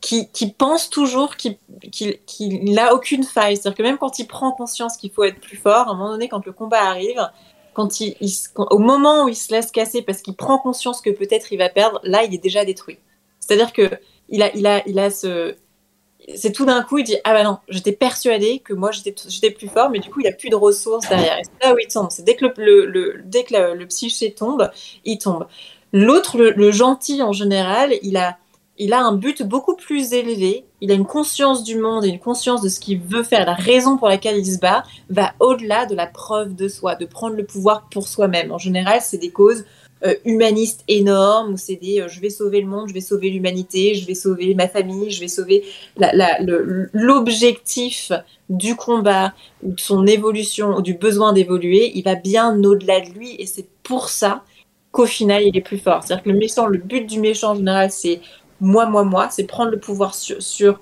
qui, 0.00 0.52
pense 0.56 0.90
toujours 0.90 1.36
qu'il 1.36 1.58
n'a 2.74 2.94
aucune 2.94 3.24
faille. 3.24 3.56
C'est-à-dire 3.56 3.76
que 3.76 3.82
même 3.82 3.98
quand 3.98 4.18
il 4.18 4.26
prend 4.26 4.52
conscience 4.52 4.96
qu'il 4.96 5.10
faut 5.10 5.24
être 5.24 5.40
plus 5.40 5.56
fort, 5.56 5.88
à 5.88 5.90
un 5.92 5.94
moment 5.94 6.10
donné, 6.10 6.28
quand 6.28 6.44
le 6.44 6.52
combat 6.52 6.82
arrive, 6.82 7.20
quand 7.74 8.00
il, 8.00 8.16
au 8.56 8.78
moment 8.78 9.24
où 9.24 9.28
il 9.28 9.36
se 9.36 9.52
laisse 9.52 9.70
casser 9.70 10.02
parce 10.02 10.22
qu'il 10.22 10.34
prend 10.34 10.58
conscience 10.58 11.00
que 11.00 11.10
peut-être 11.10 11.52
il 11.52 11.58
va 11.58 11.68
perdre, 11.68 12.00
là, 12.04 12.24
il 12.24 12.34
est 12.34 12.42
déjà 12.42 12.64
détruit. 12.64 12.98
C'est-à-dire 13.38 13.72
que 13.72 13.90
il 14.28 14.42
a, 14.42 14.54
il 14.56 14.66
a, 14.66 14.82
il 14.88 14.98
a 14.98 15.10
ce, 15.10 15.54
c'est 16.34 16.52
tout 16.52 16.64
d'un 16.64 16.82
coup, 16.82 16.98
il 16.98 17.04
dit 17.04 17.16
Ah 17.24 17.32
bah 17.32 17.44
non, 17.44 17.58
j'étais 17.68 17.92
persuadé 17.92 18.58
que 18.58 18.72
moi 18.72 18.90
j'étais 18.90 19.50
plus 19.50 19.68
fort, 19.68 19.90
mais 19.90 20.00
du 20.00 20.10
coup 20.10 20.20
il 20.20 20.24
n'y 20.24 20.28
a 20.28 20.32
plus 20.32 20.48
de 20.48 20.56
ressources 20.56 21.08
derrière. 21.08 21.38
Et 21.38 21.42
c'est 21.44 21.66
là 21.66 21.74
où 21.74 21.78
il 21.78 21.86
tombe. 21.86 22.08
C'est 22.10 22.24
dès 22.24 22.34
que 22.34 22.46
le, 22.56 22.86
le, 22.86 23.22
dès 23.24 23.44
que 23.44 23.74
le, 23.74 23.86
psyché 23.86 24.32
tombe, 24.32 24.70
il 25.04 25.18
tombe. 25.18 25.46
L'autre, 25.92 26.38
le, 26.38 26.70
gentil 26.72 27.22
en 27.22 27.32
général, 27.32 27.94
il 28.02 28.16
a, 28.16 28.38
il 28.76 28.92
a 28.92 29.00
un 29.00 29.12
but 29.12 29.42
beaucoup 29.42 29.76
plus 29.76 30.12
élevé. 30.12 30.64
Il 30.80 30.90
a 30.90 30.94
une 30.94 31.06
conscience 31.06 31.62
du 31.62 31.78
monde 31.78 32.04
et 32.04 32.08
une 32.08 32.18
conscience 32.18 32.60
de 32.60 32.68
ce 32.68 32.80
qu'il 32.80 33.00
veut 33.00 33.22
faire. 33.22 33.46
La 33.46 33.54
raison 33.54 33.96
pour 33.96 34.08
laquelle 34.08 34.36
il 34.36 34.46
se 34.46 34.58
bat 34.58 34.82
va 35.08 35.32
au-delà 35.38 35.86
de 35.86 35.94
la 35.94 36.06
preuve 36.06 36.54
de 36.54 36.68
soi, 36.68 36.96
de 36.96 37.06
prendre 37.06 37.36
le 37.36 37.46
pouvoir 37.46 37.88
pour 37.90 38.08
soi-même. 38.08 38.52
En 38.52 38.58
général, 38.58 39.00
c'est 39.00 39.18
des 39.18 39.30
causes 39.30 39.64
euh, 40.04 40.14
humaniste 40.24 40.84
énorme 40.88 41.54
où 41.54 41.56
c'est 41.56 41.76
des 41.76 42.02
euh, 42.02 42.08
je 42.08 42.20
vais 42.20 42.30
sauver 42.30 42.60
le 42.60 42.66
monde, 42.66 42.88
je 42.88 42.94
vais 42.94 43.00
sauver 43.00 43.30
l'humanité, 43.30 43.94
je 43.94 44.06
vais 44.06 44.14
sauver 44.14 44.54
ma 44.54 44.68
famille, 44.68 45.10
je 45.10 45.20
vais 45.20 45.28
sauver 45.28 45.64
l'objectif 46.92 48.12
du 48.50 48.76
combat 48.76 49.32
de 49.62 49.80
son 49.80 50.06
évolution 50.06 50.80
du 50.80 50.94
besoin 50.94 51.32
d'évoluer, 51.32 51.92
il 51.94 52.04
va 52.04 52.14
bien 52.14 52.62
au-delà 52.62 53.00
de 53.00 53.10
lui 53.10 53.36
et 53.38 53.46
c'est 53.46 53.68
pour 53.82 54.08
ça 54.08 54.44
qu'au 54.92 55.06
final 55.06 55.42
il 55.42 55.56
est 55.56 55.62
plus 55.62 55.78
fort. 55.78 56.02
C'est-à-dire 56.04 56.24
que 56.24 56.30
le 56.30 56.38
méchant, 56.38 56.66
le 56.66 56.78
but 56.78 57.06
du 57.06 57.18
méchant 57.18 57.52
en 57.52 57.56
général 57.56 57.90
c'est 57.90 58.20
moi, 58.60 58.86
moi, 58.86 59.04
moi, 59.04 59.28
c'est 59.30 59.44
prendre 59.44 59.70
le 59.70 59.78
pouvoir 59.78 60.14
sur, 60.14 60.42
sur, 60.42 60.80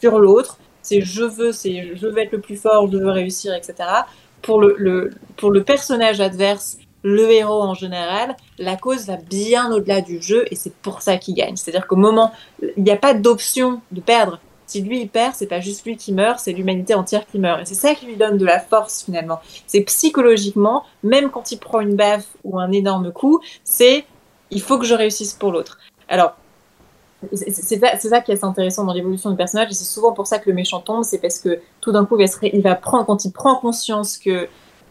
sur 0.00 0.18
l'autre, 0.18 0.58
c'est 0.82 1.00
je 1.00 1.22
veux, 1.22 1.52
c'est 1.52 1.96
je 1.96 2.06
veux 2.06 2.18
être 2.18 2.32
le 2.32 2.40
plus 2.40 2.56
fort, 2.56 2.90
je 2.90 2.96
veux 2.96 3.10
réussir, 3.10 3.54
etc. 3.54 3.74
Pour 4.42 4.60
le, 4.60 5.10
pour 5.36 5.50
le 5.50 5.62
personnage 5.62 6.20
adverse, 6.20 6.78
le 7.02 7.30
héros 7.30 7.62
en 7.62 7.74
général, 7.74 8.36
la 8.58 8.76
cause 8.76 9.06
va 9.06 9.16
bien 9.16 9.72
au-delà 9.72 10.00
du 10.00 10.20
jeu 10.20 10.44
et 10.50 10.56
c'est 10.56 10.74
pour 10.74 11.02
ça 11.02 11.16
qu'il 11.16 11.34
gagne. 11.34 11.56
C'est-à-dire 11.56 11.86
qu'au 11.86 11.96
moment, 11.96 12.32
il 12.76 12.82
n'y 12.82 12.90
a 12.90 12.96
pas 12.96 13.14
d'option 13.14 13.80
de 13.90 14.00
perdre. 14.00 14.40
Si 14.66 14.82
lui 14.82 15.00
il 15.00 15.08
perd, 15.08 15.34
c'est 15.34 15.48
pas 15.48 15.60
juste 15.60 15.84
lui 15.84 15.96
qui 15.96 16.12
meurt, 16.12 16.38
c'est 16.38 16.52
l'humanité 16.52 16.94
entière 16.94 17.26
qui 17.26 17.38
meurt. 17.38 17.62
Et 17.62 17.64
c'est 17.64 17.74
ça 17.74 17.94
qui 17.94 18.06
lui 18.06 18.16
donne 18.16 18.38
de 18.38 18.44
la 18.44 18.60
force 18.60 19.02
finalement. 19.02 19.40
C'est 19.66 19.80
psychologiquement, 19.80 20.84
même 21.02 21.30
quand 21.30 21.50
il 21.50 21.58
prend 21.58 21.80
une 21.80 21.96
baffe 21.96 22.28
ou 22.44 22.58
un 22.60 22.70
énorme 22.70 23.12
coup, 23.12 23.40
c'est 23.64 24.04
il 24.50 24.60
faut 24.60 24.78
que 24.78 24.84
je 24.84 24.94
réussisse 24.94 25.32
pour 25.32 25.50
l'autre. 25.50 25.78
Alors, 26.08 26.34
c'est 27.34 27.80
ça, 28.08 28.20
qui 28.20 28.32
est 28.32 28.44
intéressant 28.44 28.84
dans 28.84 28.94
l'évolution 28.94 29.30
du 29.30 29.36
personnage 29.36 29.70
et 29.70 29.74
c'est 29.74 29.84
souvent 29.84 30.12
pour 30.12 30.26
ça 30.26 30.38
que 30.38 30.48
le 30.48 30.54
méchant 30.54 30.80
tombe, 30.80 31.04
c'est 31.04 31.18
parce 31.18 31.38
que 31.38 31.60
tout 31.80 31.92
d'un 31.92 32.04
coup 32.04 32.18
il 32.18 32.62
va 32.62 32.74
prendre, 32.74 33.04
quand 33.04 33.24
il 33.24 33.32
prend 33.32 33.56
conscience 33.56 34.16
que 34.16 34.48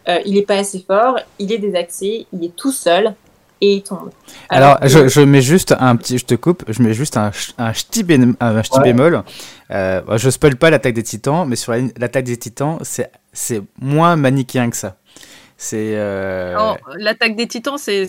euh, 0.08 0.18
il 0.24 0.34
n'est 0.34 0.42
pas 0.42 0.56
assez 0.56 0.84
fort, 0.86 1.18
il 1.38 1.52
est 1.52 1.58
désaxé, 1.58 2.26
il 2.32 2.44
est 2.44 2.56
tout 2.56 2.72
seul 2.72 3.14
et 3.60 3.74
il 3.74 3.82
tombe. 3.82 4.10
Alors, 4.48 4.78
je, 4.82 5.08
je, 5.08 5.20
mets 5.20 5.42
juste 5.42 5.74
un 5.78 5.96
petit, 5.96 6.18
je 6.18 6.24
te 6.24 6.34
coupe, 6.34 6.64
je 6.68 6.82
mets 6.82 6.94
juste 6.94 7.16
un, 7.16 7.30
un 7.58 7.72
ch'ti, 7.72 8.04
un 8.40 8.80
bémol. 8.82 9.22
Euh, 9.70 10.00
je 10.16 10.30
spoil 10.30 10.56
pas 10.56 10.70
l'attaque 10.70 10.94
des 10.94 11.02
titans, 11.02 11.46
mais 11.46 11.56
sur 11.56 11.72
l'attaque 11.72 12.24
des 12.24 12.36
titans, 12.36 12.78
c'est 12.82 13.62
moins 13.80 14.16
manichéen 14.16 14.70
que 14.70 14.76
ça. 14.76 14.96
C'est 15.62 15.92
euh... 15.94 16.74
l'attaque 16.96 17.36
des 17.36 17.46
titans, 17.46 17.76
c'est 17.76 18.08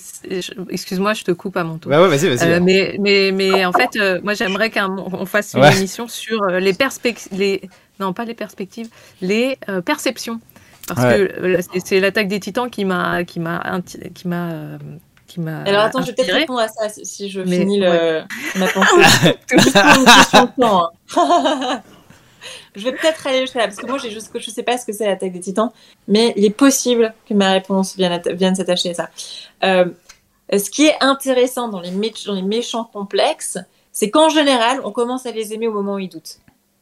excuse-moi, 0.69 1.13
je 1.13 1.25
te 1.25 1.31
coupe 1.31 1.57
à 1.57 1.65
mon 1.65 1.77
tour. 1.77 1.91
Ouais, 1.91 1.97
ouais, 1.97 2.07
vas-y, 2.07 2.33
vas-y. 2.33 2.49
Euh, 2.49 2.59
mais, 2.61 2.95
mais, 2.97 3.33
mais 3.33 3.65
en 3.65 3.73
fait, 3.73 3.97
euh, 3.97 4.21
moi 4.23 4.35
j'aimerais 4.35 4.71
qu'on 4.71 5.25
fasse 5.25 5.53
une 5.53 5.65
émission 5.65 6.07
sur 6.07 6.45
les 6.45 6.73
perspectives, 6.73 7.37
les 7.37 7.61
non 7.99 8.13
pas 8.13 8.23
les 8.23 8.35
perspectives, 8.35 8.87
les 9.21 9.57
perceptions 9.85 10.39
parce 10.87 11.01
que 11.01 11.41
euh, 11.41 11.61
c'est 11.83 11.99
l'attaque 11.99 12.27
des 12.27 12.39
titans 12.39 12.69
qui 12.69 12.85
m'a 12.85 13.23
qui 13.23 13.39
m'a 13.39 13.81
qui 14.13 14.27
m'a 14.27 14.51
euh, 14.51 14.77
qui 15.27 15.39
m'a 15.39 15.63
alors 15.63 15.83
attends 15.83 16.01
je 16.01 16.07
vais 16.07 16.13
peut-être 16.13 16.33
répondre 16.33 16.59
à 16.59 16.67
ça 16.67 16.89
si 16.89 17.29
je 17.29 17.43
finis 17.43 17.79
le 17.79 18.21
ma 18.55 18.67
pensée. 18.67 19.37
Je 22.73 22.85
vais 22.85 22.93
peut-être 22.93 23.27
aller 23.27 23.41
jusqu'à 23.41 23.59
là 23.59 23.65
parce 23.65 23.77
que 23.77 23.85
moi 23.85 23.97
j'ai 23.97 24.09
juste 24.09 24.31
je 24.33 24.49
sais 24.49 24.63
pas 24.63 24.77
ce 24.77 24.85
que 24.85 24.93
c'est 24.93 25.05
l'attaque 25.05 25.33
des 25.33 25.41
titans 25.41 25.71
mais 26.07 26.33
il 26.37 26.45
est 26.45 26.49
possible 26.49 27.13
que 27.27 27.33
ma 27.33 27.51
réponse 27.51 27.97
vienne, 27.97 28.21
vienne 28.33 28.55
s'attacher 28.55 28.91
à 28.91 28.93
ça. 28.93 29.09
Euh, 29.63 29.85
ce 30.51 30.69
qui 30.69 30.85
est 30.85 30.95
intéressant 31.01 31.69
dans 31.69 31.79
les, 31.79 31.91
dans 31.91 32.33
les 32.33 32.41
méchants 32.41 32.83
complexes, 32.83 33.57
c'est 33.91 34.09
qu'en 34.09 34.29
général, 34.29 34.81
on 34.83 34.91
commence 34.91 35.25
à 35.25 35.31
les 35.31 35.53
aimer 35.53 35.67
au 35.67 35.73
moment 35.73 35.95
où 35.95 35.99
ils 35.99 36.09
doutent. 36.09 36.39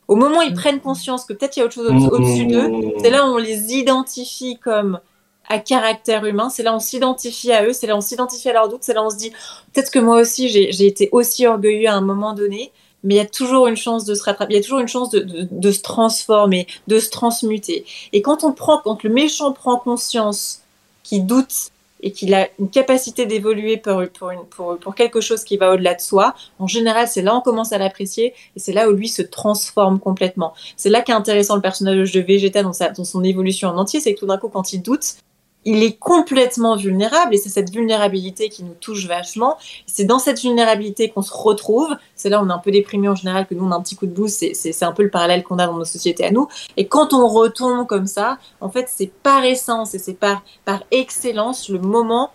Au 0.09 0.15
moment 0.15 0.39
où 0.39 0.41
ils 0.41 0.55
prennent 0.55 0.79
conscience 0.79 1.23
que 1.23 1.33
peut-être 1.33 1.55
il 1.55 1.59
y 1.59 1.63
a 1.63 1.65
autre 1.65 1.75
chose 1.75 1.87
au-dessus 1.87 2.47
d'eux, 2.47 2.71
c'est 2.99 3.11
là 3.11 3.27
où 3.27 3.35
on 3.35 3.37
les 3.37 3.75
identifie 3.75 4.57
comme 4.57 4.99
à 5.47 5.59
caractère 5.59 6.25
humain, 6.25 6.49
c'est 6.49 6.63
là 6.63 6.73
où 6.73 6.77
on 6.77 6.79
s'identifie 6.79 7.51
à 7.51 7.63
eux, 7.63 7.73
c'est 7.73 7.85
là 7.85 7.93
où 7.93 7.99
on 7.99 8.01
s'identifie 8.01 8.49
à 8.49 8.53
leurs 8.53 8.69
doutes, 8.69 8.81
c'est 8.81 8.93
là 8.93 9.03
où 9.03 9.05
on 9.05 9.11
se 9.11 9.17
dit 9.17 9.31
peut-être 9.71 9.91
que 9.91 9.99
moi 9.99 10.19
aussi 10.19 10.49
j'ai 10.49 10.85
été 10.87 11.09
aussi 11.11 11.45
orgueilleux 11.45 11.87
à 11.87 11.93
un 11.93 12.01
moment 12.01 12.33
donné, 12.33 12.71
mais 13.03 13.13
il 13.13 13.17
y 13.17 13.21
a 13.21 13.25
toujours 13.25 13.67
une 13.67 13.77
chance 13.77 14.03
de 14.03 14.15
se 14.15 14.23
rattraper, 14.23 14.53
il 14.53 14.57
y 14.57 14.59
a 14.59 14.63
toujours 14.63 14.79
une 14.79 14.87
chance 14.87 15.11
de, 15.11 15.19
de, 15.19 15.47
de, 15.49 15.71
se 15.71 15.81
transformer, 15.81 16.65
de 16.87 16.99
se 16.99 17.11
transmuter. 17.11 17.85
Et 18.11 18.23
quand 18.23 18.43
on 18.43 18.51
prend, 18.51 18.79
quand 18.83 19.03
le 19.03 19.11
méchant 19.11 19.53
prend 19.53 19.77
conscience 19.77 20.61
qu'il 21.03 21.27
doute 21.27 21.71
et 22.01 22.11
qu'il 22.11 22.33
a 22.33 22.47
une 22.59 22.69
capacité 22.69 23.25
d'évoluer 23.25 23.77
pour, 23.77 24.03
pour, 24.17 24.31
pour, 24.49 24.77
pour, 24.77 24.95
quelque 24.95 25.21
chose 25.21 25.43
qui 25.43 25.57
va 25.57 25.73
au-delà 25.73 25.95
de 25.95 26.01
soi, 26.01 26.33
en 26.59 26.67
général, 26.67 27.07
c'est 27.07 27.21
là 27.21 27.33
où 27.33 27.37
on 27.37 27.41
commence 27.41 27.71
à 27.73 27.77
l'apprécier 27.77 28.33
et 28.55 28.59
c'est 28.59 28.73
là 28.73 28.89
où 28.89 28.93
lui 28.93 29.07
se 29.07 29.21
transforme 29.21 29.99
complètement. 29.99 30.53
C'est 30.77 30.89
là 30.89 31.01
qu'est 31.01 31.13
intéressant 31.13 31.55
le 31.55 31.61
personnage 31.61 32.11
de 32.11 32.21
Vegeta 32.21 32.63
dans, 32.63 32.73
sa, 32.73 32.89
dans 32.89 33.03
son 33.03 33.23
évolution 33.23 33.69
en 33.69 33.77
entier, 33.77 33.99
c'est 33.99 34.13
que 34.13 34.19
tout 34.19 34.27
d'un 34.27 34.37
coup, 34.37 34.49
quand 34.49 34.73
il 34.73 34.81
doute, 34.81 35.17
il 35.65 35.83
est 35.83 35.97
complètement 35.97 36.75
vulnérable 36.77 37.35
et 37.35 37.37
c'est 37.37 37.49
cette 37.49 37.69
vulnérabilité 37.69 38.49
qui 38.49 38.63
nous 38.63 38.75
touche 38.79 39.07
vachement. 39.07 39.57
C'est 39.85 40.05
dans 40.05 40.19
cette 40.19 40.39
vulnérabilité 40.39 41.09
qu'on 41.09 41.21
se 41.21 41.33
retrouve. 41.33 41.95
C'est 42.15 42.29
là 42.29 42.41
où 42.41 42.45
on 42.45 42.49
est 42.49 42.53
un 42.53 42.59
peu 42.59 42.71
déprimé 42.71 43.09
en 43.09 43.15
général, 43.15 43.45
que 43.45 43.53
nous 43.53 43.65
on 43.65 43.71
a 43.71 43.75
un 43.75 43.81
petit 43.81 43.95
coup 43.95 44.05
de 44.05 44.11
boost. 44.11 44.45
C'est 44.53 44.83
un 44.83 44.93
peu 44.93 45.03
le 45.03 45.09
parallèle 45.09 45.43
qu'on 45.43 45.59
a 45.59 45.67
dans 45.67 45.77
nos 45.77 45.85
sociétés 45.85 46.25
à 46.25 46.31
nous. 46.31 46.47
Et 46.77 46.87
quand 46.87 47.13
on 47.13 47.27
retombe 47.27 47.87
comme 47.87 48.07
ça, 48.07 48.37
en 48.61 48.69
fait, 48.69 48.87
c'est 48.89 49.11
par 49.11 49.43
essence 49.43 49.93
et 49.93 49.99
c'est 49.99 50.13
par, 50.13 50.43
par 50.63 50.83
excellence 50.91 51.69
le 51.69 51.79
moment 51.79 52.31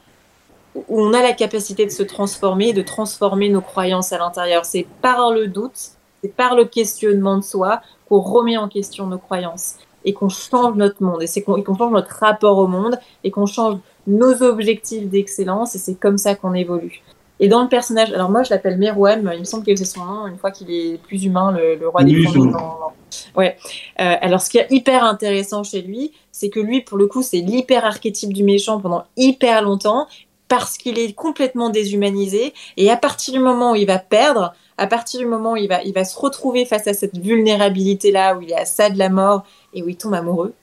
où 0.74 1.00
on 1.00 1.12
a 1.14 1.22
la 1.22 1.32
capacité 1.32 1.86
de 1.86 1.90
se 1.90 2.02
transformer, 2.02 2.72
de 2.72 2.82
transformer 2.82 3.48
nos 3.48 3.60
croyances 3.62 4.12
à 4.12 4.18
l'intérieur. 4.18 4.64
C'est 4.64 4.86
par 5.00 5.30
le 5.30 5.46
doute, 5.46 5.92
c'est 6.22 6.34
par 6.34 6.54
le 6.54 6.66
questionnement 6.66 7.38
de 7.38 7.42
soi 7.42 7.80
qu'on 8.08 8.20
remet 8.20 8.58
en 8.58 8.68
question 8.68 9.06
nos 9.06 9.18
croyances 9.18 9.76
et 10.04 10.12
qu'on 10.12 10.28
change 10.28 10.76
notre 10.76 11.02
monde 11.02 11.22
et 11.22 11.26
c'est 11.26 11.42
qu'on 11.42 11.62
change 11.64 11.92
notre 11.92 12.16
rapport 12.16 12.58
au 12.58 12.66
monde 12.66 12.98
et 13.22 13.30
qu'on 13.30 13.46
change 13.46 13.78
nos 14.06 14.42
objectifs 14.42 15.08
d'excellence 15.08 15.74
et 15.74 15.78
c'est 15.78 15.94
comme 15.94 16.18
ça 16.18 16.34
qu'on 16.34 16.54
évolue. 16.54 17.02
Et 17.40 17.48
dans 17.48 17.62
le 17.62 17.68
personnage, 17.68 18.12
alors 18.12 18.30
moi 18.30 18.42
je 18.42 18.50
l'appelle 18.50 18.78
Merouem, 18.78 19.30
il 19.34 19.40
me 19.40 19.44
semble 19.44 19.64
que 19.64 19.74
c'est 19.74 19.84
son 19.84 20.04
nom, 20.04 20.26
une 20.26 20.38
fois 20.38 20.50
qu'il 20.50 20.70
est 20.70 21.02
plus 21.02 21.24
humain, 21.24 21.52
le, 21.52 21.88
roi 21.88 22.04
des 22.04 22.22
dans... 22.22 22.92
Ouais. 23.36 23.56
Euh, 24.00 24.14
alors 24.20 24.40
ce 24.40 24.50
qui 24.50 24.58
est 24.58 24.68
hyper 24.70 25.04
intéressant 25.04 25.64
chez 25.64 25.82
lui, 25.82 26.12
c'est 26.30 26.48
que 26.48 26.60
lui, 26.60 26.80
pour 26.80 26.96
le 26.96 27.06
coup, 27.06 27.22
c'est 27.22 27.38
l'hyper 27.38 27.84
archétype 27.84 28.32
du 28.32 28.44
méchant 28.44 28.80
pendant 28.80 29.04
hyper 29.16 29.62
longtemps, 29.62 30.06
parce 30.46 30.78
qu'il 30.78 30.98
est 30.98 31.12
complètement 31.12 31.70
déshumanisé, 31.70 32.54
et 32.76 32.90
à 32.90 32.96
partir 32.96 33.34
du 33.34 33.40
moment 33.40 33.72
où 33.72 33.74
il 33.74 33.86
va 33.86 33.98
perdre, 33.98 34.54
à 34.76 34.86
partir 34.86 35.20
du 35.20 35.26
moment 35.26 35.52
où 35.52 35.56
il 35.56 35.68
va, 35.68 35.82
il 35.82 35.92
va 35.92 36.04
se 36.04 36.18
retrouver 36.18 36.64
face 36.64 36.86
à 36.86 36.94
cette 36.94 37.16
vulnérabilité-là, 37.16 38.36
où 38.36 38.42
il 38.42 38.50
est 38.50 38.56
à 38.56 38.64
ça 38.64 38.90
de 38.90 38.98
la 38.98 39.08
mort, 39.08 39.44
et 39.72 39.82
où 39.82 39.88
il 39.88 39.96
tombe 39.96 40.14
amoureux. 40.14 40.54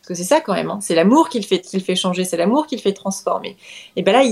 Parce 0.00 0.08
que 0.08 0.14
c'est 0.14 0.34
ça 0.34 0.40
quand 0.40 0.54
même, 0.54 0.70
hein. 0.70 0.78
c'est 0.80 0.94
l'amour 0.94 1.28
qui 1.28 1.40
le 1.40 1.44
fait, 1.44 1.58
qui 1.58 1.80
fait 1.80 1.96
changer, 1.96 2.24
c'est 2.24 2.36
l'amour 2.36 2.68
qui 2.68 2.76
le 2.76 2.80
fait 2.80 2.92
transformer. 2.92 3.56
Et 3.96 4.02
ben 4.02 4.12
là, 4.12 4.22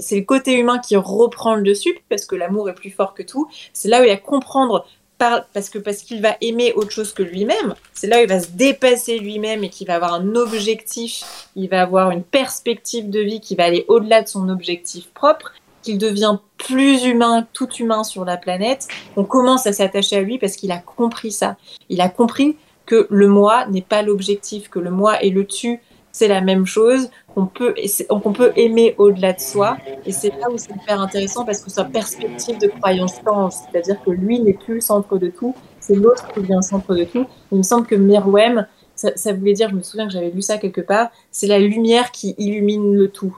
c'est 0.00 0.16
le 0.16 0.24
côté 0.24 0.58
humain 0.58 0.78
qui 0.78 0.96
reprend 0.96 1.56
le 1.56 1.62
dessus, 1.62 1.98
parce 2.08 2.24
que 2.24 2.36
l'amour 2.36 2.70
est 2.70 2.74
plus 2.74 2.90
fort 2.90 3.12
que 3.12 3.22
tout. 3.22 3.46
C'est 3.74 3.88
là 3.88 4.00
où 4.00 4.04
il 4.04 4.08
va 4.08 4.16
comprendre, 4.16 4.86
par, 5.18 5.46
parce 5.52 5.68
que 5.68 5.78
parce 5.78 5.98
qu'il 5.98 6.22
va 6.22 6.36
aimer 6.40 6.72
autre 6.72 6.90
chose 6.90 7.12
que 7.12 7.22
lui-même, 7.22 7.74
c'est 7.92 8.06
là 8.06 8.18
où 8.18 8.22
il 8.22 8.28
va 8.28 8.40
se 8.40 8.48
dépasser 8.48 9.18
lui-même 9.18 9.62
et 9.62 9.68
qu'il 9.68 9.86
va 9.86 9.96
avoir 9.96 10.14
un 10.14 10.34
objectif, 10.36 11.22
il 11.54 11.68
va 11.68 11.82
avoir 11.82 12.10
une 12.10 12.22
perspective 12.22 13.10
de 13.10 13.20
vie 13.20 13.40
qui 13.40 13.54
va 13.54 13.64
aller 13.64 13.84
au-delà 13.88 14.22
de 14.22 14.28
son 14.28 14.48
objectif 14.48 15.08
propre 15.10 15.52
qu'il 15.84 15.98
devient 15.98 16.38
plus 16.58 17.04
humain, 17.04 17.46
tout 17.52 17.70
humain 17.74 18.02
sur 18.02 18.24
la 18.24 18.36
planète, 18.36 18.88
on 19.16 19.24
commence 19.24 19.66
à 19.66 19.72
s'attacher 19.72 20.16
à 20.16 20.22
lui 20.22 20.38
parce 20.38 20.56
qu'il 20.56 20.72
a 20.72 20.78
compris 20.78 21.30
ça. 21.30 21.56
Il 21.90 22.00
a 22.00 22.08
compris 22.08 22.56
que 22.86 23.06
le 23.10 23.28
moi 23.28 23.66
n'est 23.66 23.82
pas 23.82 24.02
l'objectif, 24.02 24.68
que 24.68 24.78
le 24.78 24.90
moi 24.90 25.22
et 25.22 25.30
le 25.30 25.46
tu, 25.46 25.80
c'est 26.12 26.28
la 26.28 26.40
même 26.40 26.64
chose, 26.64 27.10
qu'on 27.34 27.46
peut, 27.46 27.74
qu'on 28.08 28.32
peut 28.32 28.52
aimer 28.56 28.94
au-delà 28.98 29.32
de 29.32 29.40
soi. 29.40 29.76
Et 30.06 30.12
c'est 30.12 30.30
là 30.38 30.48
où 30.50 30.56
c'est 30.56 30.70
hyper 30.70 31.00
intéressant 31.00 31.44
parce 31.44 31.60
que 31.60 31.70
sa 31.70 31.84
perspective 31.84 32.58
de 32.58 32.68
croyance 32.68 33.14
change. 33.24 33.52
C'est-à-dire 33.52 34.00
que 34.02 34.10
lui 34.10 34.40
n'est 34.40 34.52
plus 34.52 34.74
le 34.74 34.80
centre 34.80 35.18
de 35.18 35.28
tout, 35.28 35.54
c'est 35.80 35.96
l'autre 35.96 36.26
qui 36.32 36.40
devient 36.40 36.56
le 36.56 36.62
centre 36.62 36.94
de 36.94 37.04
tout. 37.04 37.26
Il 37.52 37.58
me 37.58 37.62
semble 37.62 37.86
que 37.86 37.96
Merouem, 37.96 38.66
ça, 38.94 39.10
ça, 39.16 39.32
voulait 39.32 39.54
dire, 39.54 39.70
je 39.70 39.74
me 39.74 39.82
souviens 39.82 40.06
que 40.06 40.12
j'avais 40.12 40.30
lu 40.30 40.40
ça 40.40 40.56
quelque 40.56 40.80
part, 40.80 41.08
c'est 41.32 41.48
la 41.48 41.58
lumière 41.58 42.12
qui 42.12 42.34
illumine 42.38 42.94
le 42.94 43.08
tout. 43.08 43.36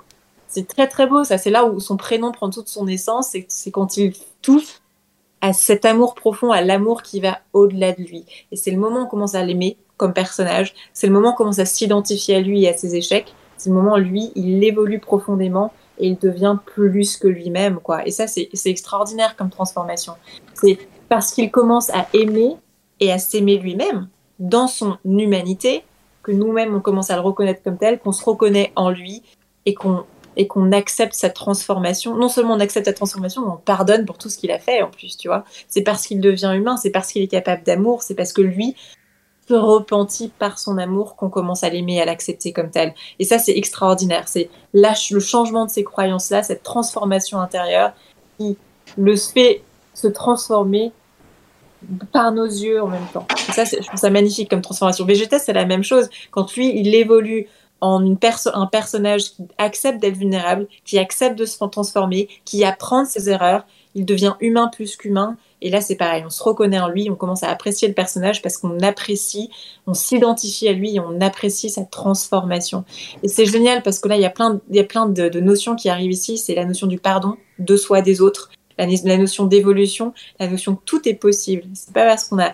C'est 0.57 0.67
très 0.67 0.89
très 0.89 1.07
beau, 1.07 1.23
ça. 1.23 1.37
C'est 1.37 1.51
là 1.51 1.67
où 1.67 1.81
son 1.81 1.99
prénom 1.99 2.33
prend 2.33 2.49
toute 2.49 2.69
son 2.69 2.87
essence. 2.87 3.37
C'est 3.49 3.71
quand 3.71 3.99
il 3.99 4.15
touche 4.41 4.81
à 5.43 5.53
cet 5.53 5.85
amour 5.85 6.15
profond, 6.15 6.51
à 6.51 6.63
l'amour 6.63 7.03
qui 7.03 7.21
va 7.21 7.41
au-delà 7.53 7.93
de 7.93 8.03
lui. 8.03 8.25
Et 8.51 8.57
c'est 8.57 8.71
le 8.71 8.79
moment 8.79 9.01
où 9.01 9.03
on 9.03 9.07
commence 9.07 9.35
à 9.35 9.45
l'aimer 9.45 9.77
comme 9.99 10.15
personnage, 10.15 10.73
c'est 10.95 11.09
le 11.09 11.13
moment 11.13 11.29
où 11.29 11.33
on 11.33 11.37
commence 11.37 11.59
à 11.59 11.67
s'identifier 11.67 12.37
à 12.37 12.41
lui 12.41 12.65
et 12.65 12.71
à 12.71 12.73
ses 12.75 12.97
échecs, 12.97 13.35
c'est 13.59 13.69
le 13.69 13.77
moment 13.77 13.97
où 13.97 13.99
lui, 13.99 14.33
il 14.35 14.65
évolue 14.65 14.99
profondément 14.99 15.75
et 15.99 16.09
il 16.09 16.17
devient 16.17 16.57
plus 16.65 17.19
que 17.19 17.29
lui-même, 17.29 17.79
quoi. 17.81 18.07
Et 18.07 18.11
ça, 18.11 18.27
c'est 18.27 18.49
extraordinaire 18.65 19.37
comme 19.37 19.51
transformation. 19.51 20.15
C'est 20.55 20.79
parce 21.11 21.33
qu'il 21.33 21.51
commence 21.51 21.91
à 21.91 22.07
aimer 22.15 22.57
et 23.01 23.13
à 23.13 23.19
s'aimer 23.19 23.59
lui-même 23.59 24.09
dans 24.39 24.69
son 24.69 24.97
humanité 25.05 25.85
que 26.23 26.33
nous-mêmes, 26.33 26.75
on 26.75 26.81
commence 26.81 27.11
à 27.11 27.17
le 27.17 27.21
reconnaître 27.21 27.63
comme 27.63 27.77
tel, 27.77 27.99
qu'on 27.99 28.13
se 28.13 28.25
reconnaît 28.25 28.73
en 28.75 28.89
lui 28.89 29.23
et 29.67 29.75
qu'on 29.75 30.07
et 30.37 30.47
qu'on 30.47 30.73
accepte 30.73 31.15
sa 31.15 31.31
transformation. 31.31 32.17
Non 32.17 32.29
seulement 32.29 32.55
on 32.55 32.61
accepte 32.61 32.87
sa 32.87 32.93
transformation, 32.93 33.43
mais 33.43 33.53
on 33.53 33.57
pardonne 33.57 34.05
pour 34.05 34.19
tout 34.19 34.29
ce 34.29 34.39
qu'il 34.39 34.51
a 34.51 34.59
fait 34.59 34.83
en 34.83 34.91
plus, 34.91 35.17
tu 35.17 35.29
vois. 35.29 35.45
C'est 35.69 35.83
parce 35.83 36.07
qu'il 36.07 36.21
devient 36.21 36.53
humain, 36.55 36.77
c'est 36.77 36.91
parce 36.91 37.13
qu'il 37.13 37.23
est 37.23 37.29
capable 37.29 37.63
d'amour, 37.65 38.03
c'est 38.03 38.15
parce 38.15 38.33
que 38.33 38.43
lui 38.43 38.77
se 39.49 39.55
repentit 39.55 40.29
par 40.39 40.59
son 40.59 40.77
amour 40.77 41.17
qu'on 41.17 41.31
commence 41.31 41.63
à 41.63 41.71
l'aimer, 41.71 42.01
à 42.01 42.05
l'accepter 42.05 42.53
comme 42.53 42.71
tel. 42.71 42.95
Et 43.19 43.25
ça, 43.25 43.39
c'est 43.39 43.57
extraordinaire. 43.57 44.25
C'est 44.27 44.51
le 44.75 45.21
changement 45.21 45.67
de 45.67 45.71
ces 45.71 45.85
croyances-là, 45.85 46.43
cette 46.43 46.63
transformation 46.63 47.41
intérieure 47.41 47.93
qui 48.39 48.57
le 48.99 49.17
fait 49.17 49.63
se 49.95 50.09
transformer 50.09 50.93
par 52.13 52.33
nos 52.33 52.47
yeux 52.47 52.83
en 52.83 52.89
même 52.89 53.07
temps. 53.13 53.27
Et 53.49 53.53
ça, 53.53 53.65
je 53.65 53.77
trouve 53.87 54.01
ça 54.01 54.11
magnifique 54.11 54.51
comme 54.51 54.63
transformation. 54.63 55.05
Végéta, 55.05 55.39
c'est 55.39 55.53
la 55.53 55.65
même 55.65 55.85
chose. 55.85 56.09
Quand 56.33 56.53
lui, 56.55 56.79
il 56.79 56.95
évolue 56.95 57.47
en 57.81 58.03
un 58.05 58.67
personnage 58.67 59.33
qui 59.33 59.43
accepte 59.59 60.01
d'être 60.01 60.17
vulnérable, 60.17 60.67
qui 60.85 60.99
accepte 60.99 61.39
de 61.39 61.45
se 61.45 61.59
transformer, 61.59 62.29
qui 62.45 62.65
apprend 62.65 63.03
de 63.03 63.09
ses 63.09 63.29
erreurs, 63.29 63.67
il 63.95 64.05
devient 64.05 64.35
humain 64.41 64.69
plus 64.69 64.97
qu'humain. 64.97 65.37
Et 65.63 65.71
là, 65.71 65.81
c'est 65.81 65.97
pareil, 65.97 66.23
on 66.27 66.31
se 66.31 66.43
reconnaît 66.43 66.79
en 66.79 66.89
lui, 66.89 67.09
on 67.11 67.17
commence 67.17 67.43
à 67.43 67.49
apprécier 67.49 67.89
le 67.89 67.95
personnage 67.95 68.43
parce 68.43 68.59
qu'on 68.59 68.79
apprécie, 68.81 69.51
on 69.87 69.95
s'identifie 69.95 70.69
à 70.69 70.73
lui 70.73 70.97
et 70.97 71.01
on 71.01 71.21
apprécie 71.21 71.71
sa 71.71 71.85
transformation. 71.85 72.85
Et 73.23 73.29
c'est 73.29 73.47
génial 73.47 73.83
parce 73.83 73.99
que 73.99 74.09
là, 74.09 74.17
il 74.17 74.23
y 74.23 74.27
a 74.27 74.31
plein, 74.31 74.61
il 74.69 74.77
y 74.77 74.81
a 74.81 74.85
plein 74.85 75.07
de, 75.07 75.41
notions 75.41 75.77
qui 75.77 75.89
arrivent 75.89 76.13
ici. 76.13 76.37
C'est 76.37 76.55
la 76.55 76.67
notion 76.67 76.87
du 76.87 76.99
pardon 76.99 77.37
de 77.59 77.77
soi, 77.77 78.03
des 78.03 78.21
autres, 78.21 78.51
la, 78.77 78.87
la 78.87 79.17
notion 79.17 79.47
d'évolution, 79.47 80.13
la 80.39 80.49
notion 80.49 80.77
que 80.77 80.83
tout 80.85 81.09
est 81.09 81.15
possible. 81.15 81.65
C'est 81.73 81.95
pas 81.95 82.05
parce 82.05 82.29
qu'on 82.29 82.39
a 82.39 82.53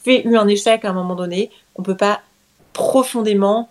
fait 0.00 0.26
eu 0.26 0.36
un 0.36 0.48
échec 0.48 0.84
à 0.84 0.90
un 0.90 0.92
moment 0.92 1.14
donné 1.14 1.50
qu'on 1.74 1.82
peut 1.82 1.96
pas 1.96 2.20
profondément 2.72 3.68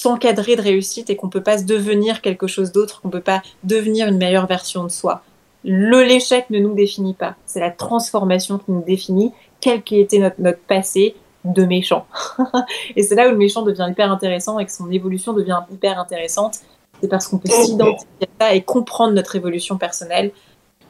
s'encadrer 0.00 0.56
de 0.56 0.62
réussite 0.62 1.10
et 1.10 1.16
qu'on 1.16 1.28
peut 1.28 1.42
pas 1.42 1.58
se 1.58 1.64
devenir 1.64 2.22
quelque 2.22 2.46
chose 2.46 2.72
d'autre, 2.72 3.02
qu'on 3.02 3.10
peut 3.10 3.20
pas 3.20 3.42
devenir 3.64 4.08
une 4.08 4.16
meilleure 4.16 4.46
version 4.46 4.82
de 4.82 4.88
soi. 4.88 5.22
Le 5.62 6.02
l'échec 6.02 6.48
ne 6.48 6.58
nous 6.58 6.74
définit 6.74 7.12
pas, 7.12 7.36
c'est 7.44 7.60
la 7.60 7.70
transformation 7.70 8.56
qui 8.56 8.72
nous 8.72 8.82
définit, 8.82 9.32
quel 9.60 9.82
qui 9.82 10.00
était 10.00 10.18
notre, 10.18 10.40
notre 10.40 10.60
passé 10.60 11.14
de 11.44 11.64
méchant. 11.66 12.06
et 12.96 13.02
c'est 13.02 13.14
là 13.14 13.28
où 13.28 13.32
le 13.32 13.36
méchant 13.36 13.62
devient 13.62 13.88
hyper 13.90 14.10
intéressant 14.10 14.58
et 14.58 14.64
que 14.64 14.72
son 14.72 14.90
évolution 14.90 15.34
devient 15.34 15.60
hyper 15.70 15.98
intéressante. 15.98 16.60
C'est 17.02 17.08
parce 17.08 17.28
qu'on 17.28 17.38
peut 17.38 17.50
s'identifier 17.50 18.28
à 18.40 18.44
ça 18.46 18.54
et 18.54 18.62
comprendre 18.62 19.12
notre 19.12 19.36
évolution 19.36 19.76
personnelle 19.76 20.32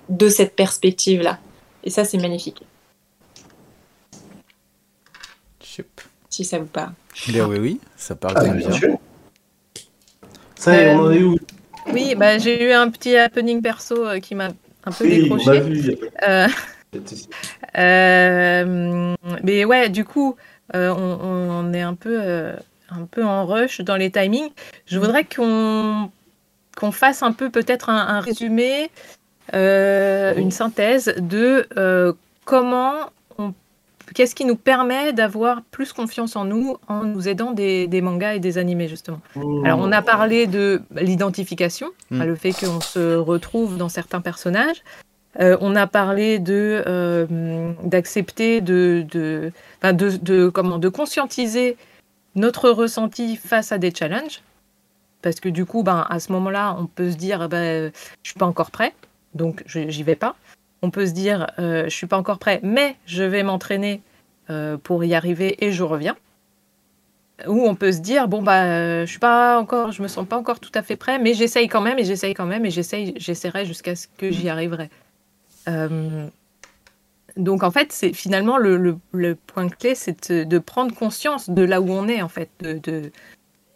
de 0.09 0.29
cette 0.29 0.55
perspective-là. 0.55 1.39
Et 1.83 1.91
ça, 1.91 2.05
c'est 2.05 2.19
magnifique. 2.19 2.63
Si 6.41 6.47
ça 6.47 6.59
vous 6.59 6.64
parle. 6.64 6.93
Bien, 7.28 7.47
oui, 7.47 7.59
oui, 7.59 7.80
ça 7.97 8.14
parle 8.14 8.36
ah, 8.38 8.45
bien. 8.49 8.70
Ça 10.55 10.74
y 10.74 10.84
est, 10.84 10.95
on 10.95 11.01
en 11.01 11.11
est 11.11 11.22
où? 11.22 11.36
Oui, 11.93 12.14
bah, 12.14 12.38
j'ai 12.38 12.64
eu 12.64 12.72
un 12.72 12.88
petit 12.88 13.14
happening 13.14 13.61
perso 13.61 14.07
euh, 14.07 14.20
qui 14.20 14.34
m'a 14.34 14.49
un 14.86 14.91
peu 14.91 15.07
décroché. 15.07 15.99
Euh, 16.26 16.49
euh, 17.76 19.14
mais 19.45 19.66
ouais, 19.66 19.91
du 19.91 20.07
coup, 20.07 20.34
on, 20.72 21.72
est 21.74 21.82
un 21.82 21.93
peu, 21.93 22.18
un 22.88 23.05
peu 23.11 23.22
en 23.22 23.45
rush 23.45 23.82
dans 23.82 23.97
les 23.97 24.11
timings. 24.11 24.49
Je 24.86 24.99
voudrais 24.99 25.24
qu'on 25.24 26.11
qu'on 26.74 26.91
fasse 26.91 27.22
un 27.22 27.32
peu 27.32 27.51
peut-être 27.51 27.91
un, 27.91 28.20
résumé, 28.20 28.91
une 29.53 30.51
synthèse 30.51 31.14
de 31.18 31.68
comment 32.47 33.11
qu'est-ce 34.15 34.35
qui 34.35 34.45
nous 34.45 34.57
permet 34.57 35.13
d'avoir 35.13 35.63
plus 35.63 35.93
confiance 35.93 36.37
en 36.37 36.45
nous 36.45 36.77
en 36.89 37.05
nous 37.05 37.29
aidant 37.29 37.53
des, 37.53 38.01
mangas 38.03 38.35
et 38.35 38.41
des 38.41 38.59
animés, 38.59 38.89
justement 38.89 39.21
mmh. 39.37 39.65
Alors, 39.65 39.79
on 39.81 39.93
a 39.93 40.03
parlé 40.03 40.47
de 40.47 40.83
l'identification, 40.97 41.91
mmh. 42.11 42.23
le 42.23 42.35
fait 42.35 42.53
qu'on 42.53 42.81
se 42.81 43.17
retrouve 43.17 43.77
dans 43.77 43.89
certains 43.89 44.21
personnages. 44.21 44.83
Euh, 45.39 45.57
on 45.61 45.77
a 45.77 45.87
parlé 45.87 46.41
de 46.41 46.83
euh, 46.87 47.73
d'accepter 47.85 48.61
de 48.61 49.07
de, 49.11 49.53
de, 49.83 50.49
comment 50.49 50.79
de 50.79 50.89
conscientiser 50.89 51.77
notre 52.35 52.69
ressenti 52.71 53.37
face 53.37 53.71
à 53.71 53.79
des 53.79 53.95
challenges 53.95 54.43
parce 55.23 55.39
que 55.39 55.49
du 55.49 55.67
coup 55.67 55.85
ben 55.85 56.05
à 56.11 56.19
ce 56.19 56.33
moment-là 56.33 56.77
on 56.81 56.87
peut 56.87 57.13
se 57.13 57.17
dire 57.17 57.49
ben 57.49 57.93
je 58.25 58.31
suis 58.31 58.39
pas 58.39 58.47
encore 58.47 58.73
prêt 58.73 58.93
donc 59.35 59.63
j'y 59.67 60.03
vais 60.03 60.17
pas 60.17 60.35
on 60.83 60.91
peut 60.91 61.07
se 61.07 61.12
dire 61.12 61.51
euh, 61.59 61.85
je 61.85 61.91
suis 61.91 62.07
pas 62.07 62.16
encore 62.16 62.39
prêt, 62.39 62.61
mais 62.62 62.97
je 63.07 63.22
vais 63.22 63.43
m'entraîner 63.43 64.03
euh, 64.49 64.76
pour 64.76 65.05
y 65.05 65.14
arriver 65.14 65.64
et 65.64 65.72
je 65.72 65.83
reviens. 65.83 66.16
Ou 67.47 67.66
on 67.66 67.74
peut 67.74 67.93
se 67.93 68.01
dire 68.01 68.28
bon 68.28 68.43
bah 68.43 68.64
euh, 68.64 69.07
je 69.07 69.11
suis 69.11 69.18
pas 69.18 69.59
encore, 69.59 69.93
je 69.93 70.03
me 70.03 70.09
sens 70.09 70.26
pas 70.26 70.37
encore 70.37 70.61
tout 70.61 70.72
à 70.74 70.83
fait 70.83 70.97
prêt, 70.97 71.18
mais 71.18 71.33
j'essaye 71.35 71.68
quand 71.68 71.81
même 71.81 71.99
et 71.99 72.05
j'essaye 72.05 72.35
quand 72.35 72.47
même 72.47 72.66
et 72.66 72.70
j'essaye, 72.70 73.14
j'essaierai 73.16 73.64
jusqu'à 73.64 73.97
ce 73.97 74.09
que 74.18 74.31
j'y 74.31 74.49
arriverai. 74.49 74.91
donc 77.37 77.62
en 77.62 77.70
fait 77.70 77.93
c'est 77.93 78.12
finalement 78.12 78.59
le, 78.59 78.99
point 79.47 79.68
clé, 79.68 79.95
c'est 79.95 80.33
de, 80.33 80.59
prendre 80.59 80.95
conscience 80.95 81.49
de 81.49 81.62
là 81.62 81.81
où 81.81 81.91
on 81.91 82.09
est 82.09 82.20
en 82.20 82.28
fait, 82.28 82.51
de, 82.61 83.11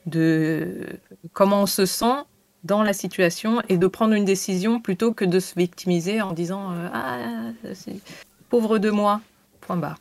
de 0.04 0.86
comment 1.32 1.62
on 1.62 1.66
se 1.66 1.86
sent 1.86 2.24
dans 2.64 2.82
la 2.82 2.92
situation 2.92 3.62
et 3.68 3.76
de 3.76 3.86
prendre 3.86 4.14
une 4.14 4.24
décision 4.24 4.80
plutôt 4.80 5.12
que 5.12 5.24
de 5.24 5.38
se 5.38 5.54
victimiser 5.54 6.22
en 6.22 6.32
disant 6.32 6.72
euh, 6.72 6.88
Ah, 6.92 7.18
c'est 7.74 7.96
pauvre 8.48 8.78
de 8.78 8.90
moi, 8.90 9.20
point 9.60 9.76
barre. 9.76 9.98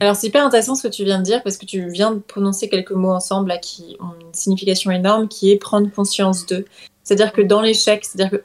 Alors 0.00 0.16
c'est 0.16 0.28
hyper 0.28 0.44
intéressant 0.44 0.74
ce 0.74 0.88
que 0.88 0.92
tu 0.92 1.04
viens 1.04 1.18
de 1.18 1.24
dire 1.24 1.42
parce 1.42 1.58
que 1.58 1.66
tu 1.66 1.90
viens 1.90 2.12
de 2.12 2.18
prononcer 2.18 2.68
quelques 2.68 2.92
mots 2.92 3.12
ensemble 3.12 3.52
qui 3.60 3.96
ont 4.00 4.14
une 4.20 4.32
signification 4.32 4.90
énorme 4.90 5.28
qui 5.28 5.50
est 5.50 5.56
prendre 5.56 5.90
conscience 5.90 6.46
d'eux. 6.46 6.64
C'est-à-dire 7.04 7.32
que 7.32 7.42
dans 7.42 7.60
l'échec, 7.60 8.04
c'est-à-dire 8.04 8.38
que 8.38 8.44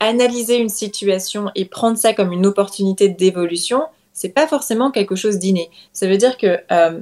analyser 0.00 0.56
une 0.56 0.68
situation 0.68 1.50
et 1.54 1.64
prendre 1.66 1.96
ça 1.96 2.12
comme 2.12 2.32
une 2.32 2.46
opportunité 2.46 3.08
d'évolution, 3.08 3.84
c'est 4.12 4.30
pas 4.30 4.48
forcément 4.48 4.90
quelque 4.90 5.14
chose 5.14 5.38
d'inné. 5.38 5.70
Ça 5.92 6.08
veut 6.08 6.16
dire 6.16 6.36
que 6.38 6.58
euh, 6.72 7.00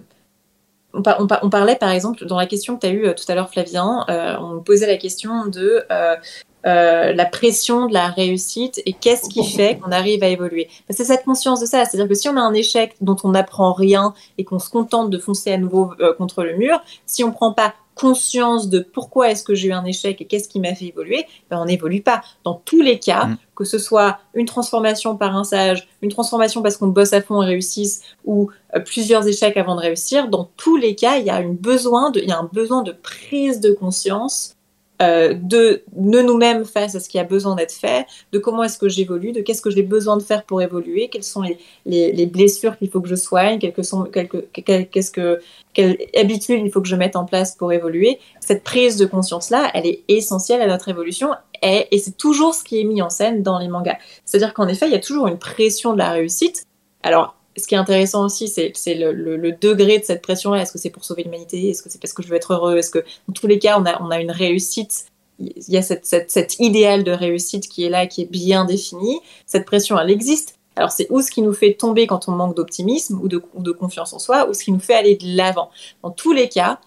on, 1.18 1.48
parlait 1.48 1.76
par 1.76 1.90
exemple 1.90 2.24
dans 2.26 2.36
la 2.36 2.46
question 2.46 2.76
que 2.76 2.80
tu 2.80 2.86
as 2.86 2.90
eue 2.90 3.06
euh, 3.06 3.14
tout 3.14 3.24
à 3.28 3.34
l'heure, 3.34 3.50
Flavien, 3.50 4.04
euh, 4.08 4.36
on 4.40 4.60
posait 4.60 4.86
la 4.86 4.96
question 4.96 5.46
de 5.46 5.84
euh, 5.90 6.16
la 6.64 7.24
pression 7.24 7.86
de 7.86 7.94
la 7.94 8.08
réussite 8.08 8.82
et 8.84 8.92
qu'est-ce 8.92 9.28
qui 9.28 9.44
fait 9.44 9.78
qu'on 9.78 9.90
arrive 9.90 10.22
à 10.22 10.28
évoluer. 10.28 10.68
C'est 10.90 11.04
cette 11.04 11.24
conscience 11.24 11.60
de 11.60 11.66
ça, 11.66 11.84
c'est-à-dire 11.84 12.08
que 12.08 12.14
si 12.14 12.28
on 12.28 12.36
a 12.36 12.40
un 12.40 12.52
échec 12.52 12.96
dont 13.00 13.16
on 13.24 13.30
n'apprend 13.30 13.72
rien 13.72 14.12
et 14.36 14.44
qu'on 14.44 14.58
se 14.58 14.68
contente 14.68 15.10
de 15.10 15.18
foncer 15.18 15.52
à 15.52 15.56
nouveau 15.56 15.92
contre 16.18 16.44
le 16.44 16.56
mur, 16.56 16.82
si 17.06 17.24
on 17.24 17.28
ne 17.28 17.32
prend 17.32 17.52
pas 17.52 17.74
conscience 17.98 18.68
de 18.68 18.80
pourquoi 18.80 19.30
est-ce 19.30 19.42
que 19.42 19.54
j'ai 19.54 19.68
eu 19.68 19.72
un 19.72 19.84
échec 19.84 20.20
et 20.20 20.24
qu'est-ce 20.24 20.48
qui 20.48 20.60
m'a 20.60 20.74
fait 20.74 20.86
évoluer, 20.86 21.26
ben 21.50 21.58
on 21.60 21.64
n'évolue 21.64 22.00
pas. 22.00 22.22
Dans 22.44 22.54
tous 22.54 22.80
les 22.80 22.98
cas, 22.98 23.26
mm. 23.26 23.38
que 23.56 23.64
ce 23.64 23.78
soit 23.78 24.18
une 24.34 24.46
transformation 24.46 25.16
par 25.16 25.36
un 25.36 25.44
sage, 25.44 25.88
une 26.02 26.10
transformation 26.10 26.62
parce 26.62 26.76
qu'on 26.76 26.88
bosse 26.88 27.12
à 27.12 27.20
fond 27.20 27.42
et 27.42 27.46
réussisse, 27.46 28.02
ou 28.24 28.50
euh, 28.74 28.80
plusieurs 28.80 29.26
échecs 29.26 29.56
avant 29.56 29.74
de 29.74 29.80
réussir, 29.80 30.28
dans 30.28 30.48
tous 30.56 30.76
les 30.76 30.94
cas, 30.94 31.18
il 31.18 31.26
y 31.26 31.30
a, 31.30 31.40
une 31.40 31.56
besoin 31.56 32.10
de, 32.10 32.20
il 32.20 32.28
y 32.28 32.32
a 32.32 32.38
un 32.38 32.48
besoin 32.52 32.82
de 32.82 32.92
prise 32.92 33.60
de 33.60 33.72
conscience 33.72 34.54
euh, 35.00 35.34
de, 35.34 35.84
nous-mêmes 35.96 36.64
face 36.64 36.94
à 36.94 37.00
ce 37.00 37.08
qui 37.08 37.18
a 37.18 37.24
besoin 37.24 37.54
d'être 37.54 37.72
fait, 37.72 38.06
de 38.32 38.38
comment 38.38 38.64
est-ce 38.64 38.78
que 38.78 38.88
j'évolue, 38.88 39.32
de 39.32 39.40
qu'est-ce 39.40 39.62
que 39.62 39.70
j'ai 39.70 39.82
besoin 39.82 40.16
de 40.16 40.22
faire 40.22 40.44
pour 40.44 40.60
évoluer, 40.60 41.08
quelles 41.08 41.22
sont 41.22 41.44
les, 41.86 42.26
blessures 42.26 42.76
qu'il 42.76 42.90
faut 42.90 43.00
que 43.00 43.08
je 43.08 43.14
soigne, 43.14 43.58
quelles 43.58 43.84
sont, 43.84 44.04
qu'est-ce 44.04 45.10
que, 45.10 45.40
quelle 45.72 45.98
habitude 46.16 46.60
il 46.64 46.70
faut 46.70 46.80
que 46.80 46.88
je 46.88 46.96
mette 46.96 47.14
en 47.14 47.24
place 47.24 47.54
pour 47.54 47.72
évoluer. 47.72 48.18
Cette 48.40 48.64
prise 48.64 48.96
de 48.96 49.06
conscience-là, 49.06 49.70
elle 49.74 49.86
est 49.86 50.02
essentielle 50.08 50.60
à 50.60 50.66
notre 50.66 50.88
évolution 50.88 51.30
et, 51.62 51.86
et 51.92 51.98
c'est 51.98 52.16
toujours 52.16 52.54
ce 52.54 52.64
qui 52.64 52.80
est 52.80 52.84
mis 52.84 53.00
en 53.00 53.10
scène 53.10 53.42
dans 53.42 53.58
les 53.58 53.68
mangas. 53.68 53.98
C'est-à-dire 54.24 54.52
qu'en 54.52 54.66
effet, 54.66 54.86
il 54.86 54.92
y 54.92 54.96
a 54.96 55.00
toujours 55.00 55.28
une 55.28 55.38
pression 55.38 55.92
de 55.92 55.98
la 55.98 56.10
réussite. 56.10 56.64
Alors, 57.02 57.37
ce 57.58 57.66
qui 57.66 57.74
est 57.74 57.78
intéressant 57.78 58.24
aussi, 58.24 58.48
c'est 58.48 58.94
le, 58.94 59.52
degré 59.52 59.98
de 59.98 60.04
cette 60.04 60.22
pression-là. 60.22 60.62
Est-ce 60.62 60.72
que 60.72 60.78
c'est 60.78 60.90
pour 60.90 61.04
sauver 61.04 61.24
l'humanité? 61.24 61.70
Est-ce 61.70 61.82
que 61.82 61.90
c'est 61.90 62.00
parce 62.00 62.12
que 62.12 62.22
je 62.22 62.28
veux 62.28 62.36
être 62.36 62.52
heureux? 62.52 62.76
Est-ce 62.76 62.90
que, 62.90 63.00
dans 63.26 63.34
tous 63.34 63.46
les 63.46 63.58
cas, 63.58 63.78
on 63.78 64.10
a, 64.10 64.20
une 64.20 64.30
réussite? 64.30 65.06
Il 65.38 65.52
y 65.68 65.76
a 65.76 65.82
cet 65.82 66.56
idéal 66.58 67.04
de 67.04 67.12
réussite 67.12 67.68
qui 67.68 67.84
est 67.84 67.90
là, 67.90 68.06
qui 68.06 68.22
est 68.22 68.30
bien 68.30 68.64
défini. 68.64 69.20
Cette 69.46 69.64
pression, 69.64 69.98
elle 69.98 70.10
existe. 70.10 70.58
Alors, 70.76 70.92
c'est 70.92 71.08
ou 71.10 71.22
ce 71.22 71.30
qui 71.30 71.42
nous 71.42 71.52
fait 71.52 71.74
tomber 71.74 72.06
quand 72.06 72.28
on 72.28 72.32
manque 72.32 72.56
d'optimisme 72.56 73.20
ou 73.20 73.26
de, 73.26 73.42
ou 73.54 73.62
de 73.62 73.72
confiance 73.72 74.12
en 74.12 74.20
soi, 74.20 74.48
ou 74.48 74.54
ce 74.54 74.62
qui 74.62 74.70
nous 74.70 74.78
fait 74.78 74.94
aller 74.94 75.16
de 75.16 75.36
l'avant. 75.36 75.70
Dans 76.02 76.10
tous 76.10 76.32
les 76.32 76.48
cas, 76.48 76.78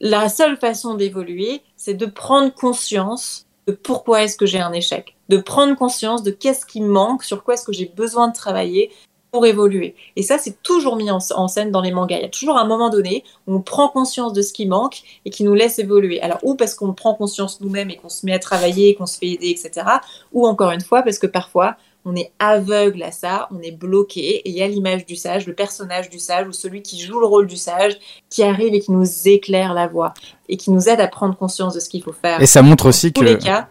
la 0.00 0.28
seule 0.28 0.56
façon 0.56 0.94
d'évoluer, 0.94 1.60
c'est 1.76 1.94
de 1.94 2.06
prendre 2.06 2.54
conscience 2.54 3.46
de 3.66 3.72
pourquoi 3.72 4.22
est-ce 4.22 4.36
que 4.36 4.46
j'ai 4.46 4.60
un 4.60 4.72
échec, 4.72 5.14
de 5.28 5.36
prendre 5.36 5.76
conscience 5.76 6.22
de 6.22 6.30
qu'est-ce 6.30 6.64
qui 6.64 6.80
manque, 6.80 7.22
sur 7.22 7.44
quoi 7.44 7.54
est-ce 7.54 7.64
que 7.64 7.72
j'ai 7.72 7.84
besoin 7.94 8.28
de 8.28 8.32
travailler, 8.32 8.90
pour 9.30 9.46
évoluer. 9.46 9.94
Et 10.16 10.22
ça, 10.22 10.38
c'est 10.38 10.62
toujours 10.62 10.96
mis 10.96 11.10
en, 11.10 11.48
scène 11.48 11.70
dans 11.70 11.82
les 11.82 11.92
mangas. 11.92 12.16
Il 12.16 12.22
y 12.22 12.26
a 12.26 12.30
toujours 12.30 12.58
un 12.58 12.66
moment 12.66 12.88
donné 12.88 13.24
où 13.46 13.54
on 13.56 13.60
prend 13.60 13.88
conscience 13.88 14.32
de 14.32 14.42
ce 14.42 14.52
qui 14.52 14.66
manque 14.66 15.02
et 15.24 15.30
qui 15.30 15.44
nous 15.44 15.54
laisse 15.54 15.78
évoluer. 15.78 16.20
Alors, 16.22 16.38
ou 16.42 16.54
parce 16.54 16.74
qu'on 16.74 16.92
prend 16.94 17.14
conscience 17.14 17.60
nous-mêmes 17.60 17.90
et 17.90 17.96
qu'on 17.96 18.08
se 18.08 18.24
met 18.24 18.32
à 18.32 18.38
travailler, 18.38 18.94
qu'on 18.94 19.06
se 19.06 19.18
fait 19.18 19.28
aider, 19.28 19.50
etc. 19.50 19.86
Ou 20.32 20.46
encore 20.46 20.70
une 20.70 20.80
fois, 20.80 21.02
parce 21.02 21.18
que 21.18 21.26
parfois, 21.26 21.76
on 22.04 22.16
est 22.16 22.32
aveugle 22.38 23.02
à 23.02 23.12
ça, 23.12 23.48
on 23.50 23.60
est 23.60 23.72
bloqué, 23.72 24.36
et 24.36 24.48
il 24.48 24.54
y 24.54 24.62
a 24.62 24.68
l'image 24.68 25.04
du 25.04 25.14
sage, 25.14 25.46
le 25.46 25.54
personnage 25.54 26.08
du 26.08 26.18
sage, 26.18 26.48
ou 26.48 26.52
celui 26.52 26.80
qui 26.80 26.98
joue 26.98 27.20
le 27.20 27.26
rôle 27.26 27.46
du 27.46 27.56
sage, 27.56 27.98
qui 28.30 28.42
arrive 28.42 28.72
et 28.72 28.80
qui 28.80 28.92
nous 28.92 29.06
éclaire 29.26 29.74
la 29.74 29.88
voie, 29.88 30.14
et 30.48 30.56
qui 30.56 30.70
nous 30.70 30.88
aide 30.88 31.00
à 31.00 31.08
prendre 31.08 31.36
conscience 31.36 31.74
de 31.74 31.80
ce 31.80 31.88
qu'il 31.90 32.02
faut 32.02 32.14
faire. 32.14 32.40
Et 32.40 32.46
ça 32.46 32.62
montre 32.62 32.86
aussi 32.86 33.12
que... 33.12 33.20
les 33.20 33.36
cas, 33.36 33.68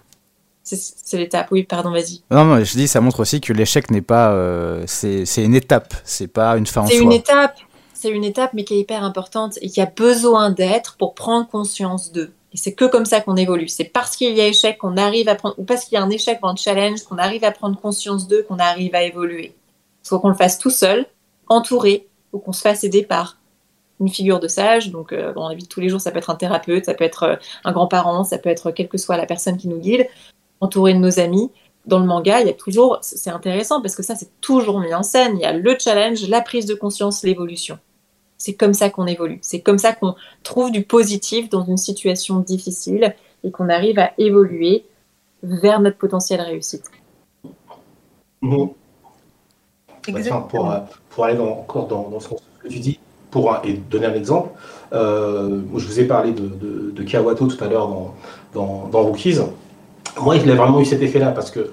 c'est 0.76 1.18
l'étape. 1.18 1.47
Oui, 1.51 1.63
pardon, 1.63 1.91
vas-y. 1.91 2.22
Non, 2.30 2.43
non, 2.43 2.63
je 2.63 2.74
dis, 2.74 2.88
ça 2.88 2.99
montre 2.99 3.22
aussi 3.22 3.39
que 3.39 3.53
l'échec 3.53 3.89
n'est 3.89 4.01
pas. 4.01 4.32
Euh, 4.32 4.84
c'est 4.86 5.24
une 5.38 5.55
étape, 5.55 5.93
c'est 6.03 6.28
pas 6.28 6.57
une 6.57 6.65
fin 6.65 6.82
en 6.82 6.88
soi. 6.88 6.95
C'est 6.95 7.01
une 7.01 7.13
étape, 7.13 7.57
c'est 7.93 8.09
une 8.09 8.26
étape, 8.26 8.51
mais 8.53 8.63
qui 8.63 8.74
est 8.74 8.80
hyper 8.80 9.03
importante 9.03 9.57
et 9.61 9.70
qui 9.70 9.80
a 9.80 9.86
besoin 9.86 10.49
d'être 10.49 10.97
pour 10.97 11.13
prendre 11.15 11.47
conscience 11.47 12.11
d'eux. 12.11 12.34
Et 12.53 12.57
c'est 12.57 12.74
que 12.74 12.86
comme 12.86 13.05
ça 13.05 13.22
qu'on 13.22 13.36
évolue. 13.36 13.68
C'est 13.68 13.86
parce 13.86 14.15
qu'il 14.15 14.34
y 14.36 14.41
a 14.41 14.47
échec 14.47 14.78
qu'on 14.78 14.97
arrive 14.97 15.30
à 15.30 15.36
prendre, 15.36 15.55
ou 15.57 15.63
parce 15.63 15.86
qu'il 15.86 15.95
y 15.95 16.01
a 16.01 16.03
un 16.03 16.09
échec 16.09 16.39
ou 16.41 16.47
un 16.47 16.55
challenge 16.55 17.03
qu'on 17.03 17.18
arrive 17.18 17.43
à 17.43 17.51
prendre 17.51 17.80
conscience 17.80 18.28
d'eux, 18.28 18.43
qu'on 18.43 18.59
arrive 18.59 18.93
à 18.95 19.03
évoluer. 19.03 19.53
Soit 20.03 20.20
qu'on 20.20 20.30
le 20.30 20.36
fasse 20.36 20.59
tout 20.59 20.70
seul, 20.70 21.05
entouré, 21.47 22.07
ou 22.34 22.39
qu'on 22.39 22.53
se 22.53 22.61
fasse 22.61 22.84
aider 22.84 23.03
par 23.03 23.38
une 23.99 24.09
figure 24.09 24.39
de 24.39 24.47
sage. 24.47 24.91
Donc, 24.91 25.11
euh, 25.11 25.34
la 25.36 25.55
vie 25.55 25.63
de 25.63 25.68
tous 25.68 25.80
les 25.80 25.89
jours, 25.89 26.01
ça 26.01 26.11
peut 26.11 26.20
être 26.20 26.30
un 26.30 26.36
thérapeute, 26.36 26.86
ça 26.86 26.93
peut 26.93 27.03
être 27.03 27.24
euh, 27.24 27.36
un 27.63 27.72
grand-parent, 27.72 28.24
ça 28.24 28.38
peut 28.38 28.49
être 28.49 28.72
quelle 28.72 28.88
que 28.88 28.97
soit 28.97 29.18
la 29.18 29.26
personne 29.26 29.57
qui 29.57 29.68
nous 29.68 29.80
guide 29.80 30.07
entouré 30.62 30.93
de 30.93 30.99
nos 30.99 31.20
amis. 31.20 31.51
Dans 31.86 31.99
le 31.99 32.05
manga, 32.05 32.41
il 32.41 32.47
y 32.47 32.49
a 32.49 32.53
toujours, 32.53 32.99
c'est 33.01 33.30
intéressant 33.30 33.82
parce 33.82 33.95
que 33.95 34.03
ça, 34.03 34.16
c'est 34.16 34.30
toujours 34.41 34.80
mis 34.80 34.93
en 34.93 35.03
scène. 35.03 35.34
Il 35.36 35.41
y 35.41 35.45
a 35.45 35.53
le 35.53 35.78
challenge, 35.80 36.28
la 36.28 36.41
prise 36.41 36.66
de 36.66 36.76
conscience, 36.76 37.24
l'évolution. 37.24 37.80
C'est 38.38 38.53
comme 38.53 38.74
ça 38.74 38.89
qu'on 38.89 39.08
évolue. 39.08 39.39
C'est 39.41 39.62
comme 39.62 39.78
ça 39.78 39.93
qu'on 39.93 40.16
trouve 40.43 40.72
du 40.72 40.84
positif 40.84 41.49
dans 41.49 41.64
une 41.64 41.78
situation 41.78 42.39
difficile 42.39 43.16
et 43.43 43.51
qu'on 43.51 43.70
arrive 43.70 43.99
à 43.99 44.12
évoluer 44.18 44.84
vers 45.43 45.80
notre 45.80 45.97
potentiel 45.97 46.41
réussite. 46.41 46.84
Bon. 48.41 48.74
Pour, 50.49 50.72
euh, 50.72 50.80
pour, 51.10 51.26
aller 51.26 51.38
encore 51.38 51.88
dans, 51.88 52.20
ce 52.20 52.30
que 52.30 52.68
tu 52.70 52.80
dis, 52.80 52.99
pour 53.30 53.53
et 53.66 53.74
donner 53.74 54.05
un 54.05 54.14
exemple, 54.14 54.51
euh, 54.93 55.62
je 55.76 55.86
vous 55.86 55.99
ai 55.99 56.05
parlé 56.05 56.32
de, 56.32 56.47
de, 56.93 57.03
Kawato 57.03 57.47
tout 57.47 57.62
à 57.62 57.68
l'heure 57.68 57.89
dans, 57.89 58.16
dans, 58.53 58.88
dans 58.88 59.03
Rookies. 59.03 59.38
Moi, 60.22 60.38
il 60.38 60.49
a 60.49 60.55
vraiment 60.55 60.80
eu 60.80 60.86
cet 60.86 61.01
effet-là 61.01 61.32
parce 61.32 61.51
que 61.51 61.72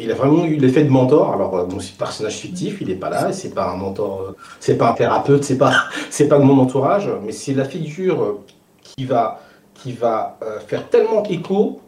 il 0.00 0.10
a 0.10 0.14
vraiment 0.14 0.44
eu 0.44 0.56
l'effet 0.56 0.84
de 0.84 0.90
mentor. 0.90 1.32
Alors, 1.32 1.56
euh, 1.56 1.64
bon, 1.64 1.80
c'est 1.80 1.94
un 1.94 1.98
personnage 1.98 2.36
fictif, 2.36 2.80
il 2.80 2.88
n'est 2.88 2.94
pas 2.94 3.10
là, 3.10 3.32
c'est 3.32 3.54
pas 3.54 3.70
un 3.70 3.76
mentor, 3.76 4.20
euh, 4.20 4.36
c'est 4.60 4.76
pas 4.76 4.90
un 4.90 4.94
thérapeute, 4.94 5.44
c'est 5.44 5.58
pas, 5.58 5.72
c'est 6.10 6.28
pas 6.28 6.38
de 6.38 6.44
mon 6.44 6.58
entourage, 6.58 7.10
mais 7.24 7.32
c'est 7.32 7.54
la 7.54 7.64
figure 7.64 8.22
euh, 8.22 8.44
qui 8.82 9.04
va, 9.04 9.40
qui 9.74 9.92
va 9.92 10.38
faire 10.66 10.88
tellement 10.88 11.22
écho 11.24 11.80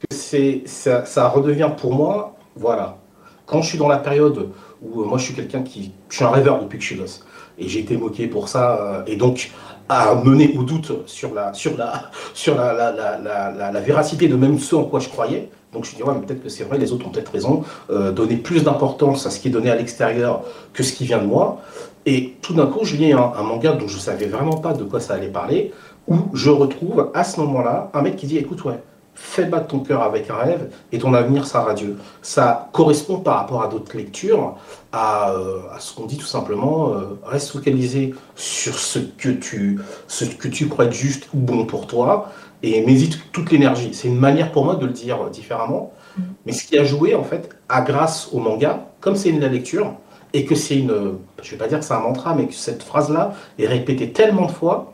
que 0.00 0.16
c'est, 0.16 0.62
ça, 0.66 1.28
redevient 1.28 1.70
pour 1.76 1.94
moi, 1.94 2.34
voilà. 2.56 2.98
Quand 3.46 3.62
je 3.62 3.68
suis 3.68 3.78
dans 3.78 3.86
la 3.86 3.98
période 3.98 4.50
où 4.82 5.04
moi 5.04 5.18
je 5.18 5.26
suis 5.26 5.34
quelqu'un 5.34 5.62
qui, 5.62 5.92
je 6.08 6.16
suis 6.16 6.24
un 6.24 6.30
rêveur 6.30 6.60
depuis 6.60 6.78
que 6.78 6.82
je 6.82 6.88
suis 6.88 6.96
gosse, 6.96 7.24
et 7.56 7.68
j'ai 7.68 7.80
été 7.80 7.96
moqué 7.96 8.26
pour 8.26 8.48
ça, 8.48 9.04
et 9.06 9.14
donc 9.14 9.52
à 9.88 10.14
mener 10.14 10.56
au 10.58 10.62
doute 10.62 10.92
sur 11.06 11.34
la, 11.34 11.52
sur 11.54 11.76
la, 11.76 12.10
sur 12.34 12.56
la, 12.56 12.72
la, 12.72 13.70
la, 13.72 13.80
véracité 13.80 14.28
de 14.28 14.36
même 14.36 14.58
ce 14.58 14.74
en 14.74 14.84
quoi 14.84 15.00
je 15.00 15.08
croyais. 15.08 15.48
Donc 15.72 15.84
je 15.84 15.92
me 15.92 15.96
dis, 15.96 16.02
ouais, 16.02 16.14
peut-être 16.26 16.42
que 16.42 16.48
c'est 16.48 16.64
vrai, 16.64 16.78
les 16.78 16.92
autres 16.92 17.06
ont 17.06 17.10
peut-être 17.10 17.32
raison, 17.32 17.62
euh, 17.90 18.10
donner 18.12 18.36
plus 18.36 18.64
d'importance 18.64 19.26
à 19.26 19.30
ce 19.30 19.40
qui 19.40 19.48
est 19.48 19.50
donné 19.50 19.70
à 19.70 19.74
l'extérieur 19.74 20.42
que 20.72 20.82
ce 20.82 20.92
qui 20.92 21.04
vient 21.04 21.18
de 21.18 21.26
moi. 21.26 21.60
Et 22.06 22.34
tout 22.40 22.54
d'un 22.54 22.66
coup, 22.66 22.84
je 22.84 22.96
lis 22.96 23.12
un, 23.12 23.42
manga 23.42 23.72
dont 23.72 23.88
je 23.88 23.98
savais 23.98 24.26
vraiment 24.26 24.56
pas 24.56 24.72
de 24.72 24.84
quoi 24.84 25.00
ça 25.00 25.14
allait 25.14 25.28
parler, 25.28 25.72
où 26.08 26.16
je 26.34 26.50
retrouve 26.50 27.10
à 27.14 27.24
ce 27.24 27.40
moment-là 27.40 27.90
un 27.94 28.02
mec 28.02 28.16
qui 28.16 28.26
dit, 28.26 28.38
écoute, 28.38 28.64
ouais, 28.64 28.80
fais 29.16 29.46
battre 29.46 29.68
ton 29.68 29.80
cœur 29.80 30.02
avec 30.02 30.30
un 30.30 30.36
rêve 30.36 30.70
et 30.92 30.98
ton 30.98 31.14
avenir 31.14 31.46
sera 31.46 31.64
radieux. 31.64 31.96
Ça 32.22 32.68
correspond 32.72 33.18
par 33.18 33.38
rapport 33.38 33.62
à 33.62 33.68
d'autres 33.68 33.96
lectures 33.96 34.56
à, 34.92 35.32
euh, 35.32 35.60
ce 35.78 35.94
qu'on 35.94 36.06
dit 36.06 36.18
tout 36.18 36.26
simplement, 36.26 36.90
euh, 36.90 37.18
reste 37.24 37.50
focalisé 37.50 38.14
sur 38.34 38.78
ce 38.78 38.98
que, 38.98 39.30
tu, 39.30 39.80
ce 40.06 40.24
que 40.24 40.48
tu 40.48 40.68
crois 40.68 40.84
être 40.84 40.92
juste 40.92 41.28
ou 41.34 41.38
bon 41.38 41.64
pour 41.64 41.86
toi 41.86 42.30
et 42.62 42.84
mésite 42.84 43.32
toute 43.32 43.50
l'énergie. 43.50 43.90
C'est 43.92 44.08
une 44.08 44.18
manière 44.18 44.52
pour 44.52 44.64
moi 44.64 44.76
de 44.76 44.86
le 44.86 44.92
dire 44.92 45.28
différemment. 45.30 45.92
Mm. 46.16 46.22
Mais 46.44 46.52
ce 46.52 46.66
qui 46.66 46.78
a 46.78 46.84
joué, 46.84 47.14
en 47.14 47.24
fait, 47.24 47.50
à 47.68 47.80
grâce 47.80 48.28
au 48.32 48.38
manga, 48.38 48.86
comme 49.00 49.16
c'est 49.16 49.30
une 49.30 49.40
la 49.40 49.48
lecture, 49.48 49.94
et 50.32 50.44
que 50.44 50.54
c'est 50.54 50.78
une, 50.78 51.18
je 51.42 51.50
vais 51.50 51.56
pas 51.56 51.68
dire 51.68 51.78
que 51.78 51.84
c'est 51.84 51.94
un 51.94 52.00
mantra, 52.00 52.34
mais 52.34 52.46
que 52.46 52.54
cette 52.54 52.82
phrase-là 52.82 53.32
est 53.58 53.66
répétée 53.66 54.12
tellement 54.12 54.46
de 54.46 54.52
fois, 54.52 54.92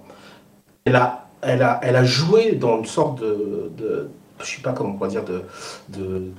elle 0.85 0.97
a, 0.97 1.22
elle 1.43 1.63
a, 1.63 1.81
elle 1.83 1.97
a 1.97 2.05
joué 2.05 2.53
dans 2.53 2.79
une 2.79 2.87
sorte 2.87 3.21
de, 3.21 3.71
de 3.77 4.09
je 4.41 4.57
sais 4.57 4.63
pas 4.63 4.73
comment 4.73 4.91
on 4.91 4.93
pourrait 4.95 5.11
dire, 5.11 5.25
de, 5.25 5.43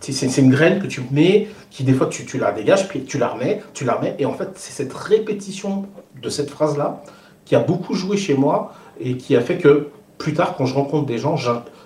c'est 0.01 0.37
une 0.37 0.49
graine 0.49 0.81
que 0.81 0.87
tu 0.87 1.01
mets, 1.11 1.47
qui 1.69 1.83
des 1.83 1.93
fois 1.93 2.07
tu, 2.07 2.37
la 2.37 2.51
dégages, 2.51 2.87
puis 2.87 3.03
tu 3.03 3.17
la 3.17 3.29
remets, 3.29 3.63
tu 3.73 3.85
la 3.85 3.93
remets, 3.93 4.15
et 4.19 4.25
en 4.25 4.33
fait 4.33 4.49
c'est 4.55 4.71
cette 4.71 4.93
répétition 4.93 5.85
de 6.21 6.29
cette 6.29 6.49
phrase-là 6.49 7.01
qui 7.45 7.55
a 7.55 7.59
beaucoup 7.59 7.93
joué 7.93 8.17
chez 8.17 8.35
moi 8.35 8.73
et 8.99 9.17
qui 9.17 9.35
a 9.35 9.41
fait 9.41 9.57
que 9.57 9.89
plus 10.17 10.33
tard, 10.33 10.55
quand 10.55 10.65
je 10.65 10.75
rencontre 10.75 11.05
des 11.05 11.17
gens, 11.17 11.35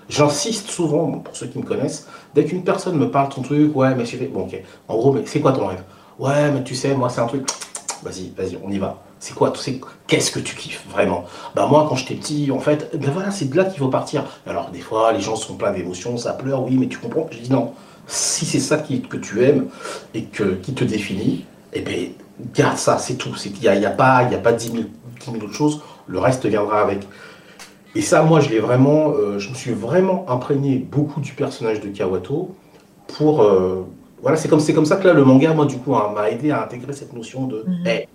j'insiste 0.10 0.69
souvent, 0.69 1.11
pour 1.19 1.35
ceux 1.35 1.48
qui 1.48 1.57
me 1.57 1.64
connaissent, 1.64 2.07
dès 2.35 2.45
qu'une 2.45 2.64
personne 2.64 2.98
me 2.98 3.10
parle 3.10 3.30
ton 3.30 3.41
truc, 3.41 3.76
ouais, 3.76 3.95
mais 3.95 4.06
j'ai 4.06 4.18
fait, 4.18 4.27
bon, 4.27 4.41
ok, 4.41 4.61
en 4.88 4.95
gros, 4.95 5.14
mais 5.14 5.22
c'est 5.26 5.39
quoi 5.39 5.53
ton 5.53 5.68
rêve? 5.68 5.84
Ouais, 6.19 6.52
mais 6.52 6.64
tu 6.64 6.76
sais, 6.76 6.94
moi, 6.94 7.10
c'est 7.10 7.22
un 7.22 7.26
truc, 7.26 7.48
vas-y, 8.03 8.31
vas-y, 8.38 8.57
on 8.64 8.69
y 8.69 8.77
va. 8.77 9.03
C'est 9.19 9.34
quoi 9.34 9.52
Qu'est-ce 10.07 10.31
que 10.31 10.39
tu 10.39 10.56
kiffes 10.56 10.85
vraiment? 10.91 11.26
Bah 11.56 11.68
moi 11.68 11.85
quand 11.89 11.95
j'étais 11.95 12.15
petit, 12.15 12.52
en 12.52 12.60
fait, 12.60 12.95
ben 12.95 13.10
voilà, 13.11 13.31
c'est 13.31 13.49
de 13.49 13.57
là 13.57 13.65
qu'il 13.65 13.80
faut 13.80 13.88
partir. 13.88 14.23
Alors 14.45 14.69
des 14.69 14.80
fois, 14.80 15.11
les 15.11 15.22
gens 15.22 15.35
sont 15.35 15.56
pleins 15.56 15.72
d'émotions, 15.72 16.18
ça 16.18 16.34
pleure, 16.34 16.64
oui, 16.64 16.77
mais 16.77 16.88
tu 16.88 16.98
comprends? 16.99 17.27
Je 17.31 17.39
dis 17.39 17.52
non. 17.52 17.73
Si 18.06 18.45
c'est 18.45 18.60
ça 18.60 18.77
qui, 18.77 19.02
que 19.02 19.18
tu 19.18 19.44
aimes 19.44 19.68
et 20.14 20.23
que, 20.23 20.44
qui 20.44 20.73
te 20.73 20.84
définit, 20.84 21.45
eh 21.73 21.81
ben 21.81 22.11
garde 22.53 22.77
ça, 22.77 22.98
c'est 22.98 23.15
tout. 23.15 23.34
Il 23.45 23.60
n'y 23.60 23.68
a, 23.68 23.76
y 23.76 23.85
a, 23.85 23.91
pas, 23.91 24.23
y 24.31 24.35
a 24.35 24.38
pas 24.38 24.53
10 24.53 24.72
000, 24.72 24.84
10 25.19 25.31
000 25.31 25.44
autres 25.44 25.53
choses, 25.53 25.81
le 26.07 26.19
reste 26.19 26.45
viendra 26.45 26.81
avec. 26.81 26.99
Et 27.95 28.02
ça, 28.02 28.22
moi, 28.22 28.39
je 28.39 28.49
l'ai 28.49 28.60
vraiment, 28.60 29.11
euh, 29.11 29.39
je 29.39 29.49
me 29.49 29.56
suis 29.56 29.73
vraiment 29.73 30.26
imprégné 30.30 30.77
beaucoup 30.77 31.19
du 31.19 31.34
personnage 31.34 31.80
de 31.81 31.89
Kawato 31.89 32.56
pour, 33.07 33.41
euh, 33.41 33.88
voilà, 34.22 34.38
c'est 34.38 34.48
comme, 34.48 34.60
c'est 34.60 34.73
comme 34.73 34.85
ça 34.85 34.98
que 34.98 35.07
là, 35.07 35.14
le 35.14 35.23
manga, 35.23 35.53
moi, 35.53 35.65
du 35.65 35.77
coup, 35.77 35.95
hein, 35.95 36.11
m'a 36.14 36.30
aidé 36.30 36.52
à 36.52 36.64
intégrer 36.64 36.94
cette 36.94 37.14
notion 37.14 37.48
de, 37.48 37.64
mhm. 37.65 38.06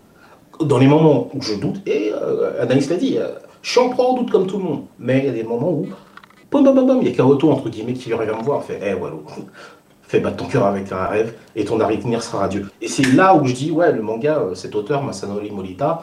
Dans 0.65 0.79
les 0.79 0.87
moments 0.87 1.29
où 1.35 1.43
je 1.43 1.55
doute, 1.55 1.81
et 1.87 2.13
euh, 2.13 2.63
Anaïs 2.63 2.89
l'a 2.89 2.97
dit, 2.97 3.19
je 3.63 3.71
suis 3.71 3.81
en 3.81 3.91
proie 3.91 4.11
au 4.11 4.19
doute 4.19 4.31
comme 4.31 4.47
tout 4.47 4.59
le 4.59 4.65
monde, 4.65 4.85
mais 4.99 5.19
il 5.19 5.25
y 5.27 5.29
a 5.29 5.33
des 5.33 5.43
moments 5.43 5.71
où, 5.71 5.87
bam, 6.51 6.65
bam, 6.65 6.75
bam, 6.75 6.99
il 7.03 7.09
y 7.09 7.13
a 7.13 7.15
Kawato, 7.15 7.51
entre 7.51 7.69
guillemets, 7.69 7.95
qui 7.95 8.09
vient 8.09 8.19
me 8.19 8.43
voir, 8.43 8.63
fait, 8.63 8.79
hé, 8.81 8.91
hey, 8.91 8.97
fais 10.03 10.21
battre 10.21 10.37
ton 10.37 10.47
cœur 10.47 10.67
avec 10.67 10.91
un 10.93 11.05
rêve, 11.07 11.35
et 11.57 11.65
ton 11.65 11.81
avenir 11.81 12.23
sera 12.23 12.39
radieux. 12.39 12.69
Et 12.81 12.89
c'est 12.89 13.07
là 13.15 13.35
où 13.35 13.47
je 13.47 13.55
dis, 13.55 13.71
ouais, 13.71 13.93
le 13.93 14.03
manga, 14.03 14.41
cet 14.55 14.75
auteur, 14.75 15.03
Masanori 15.03 15.51
Morita, 15.51 16.03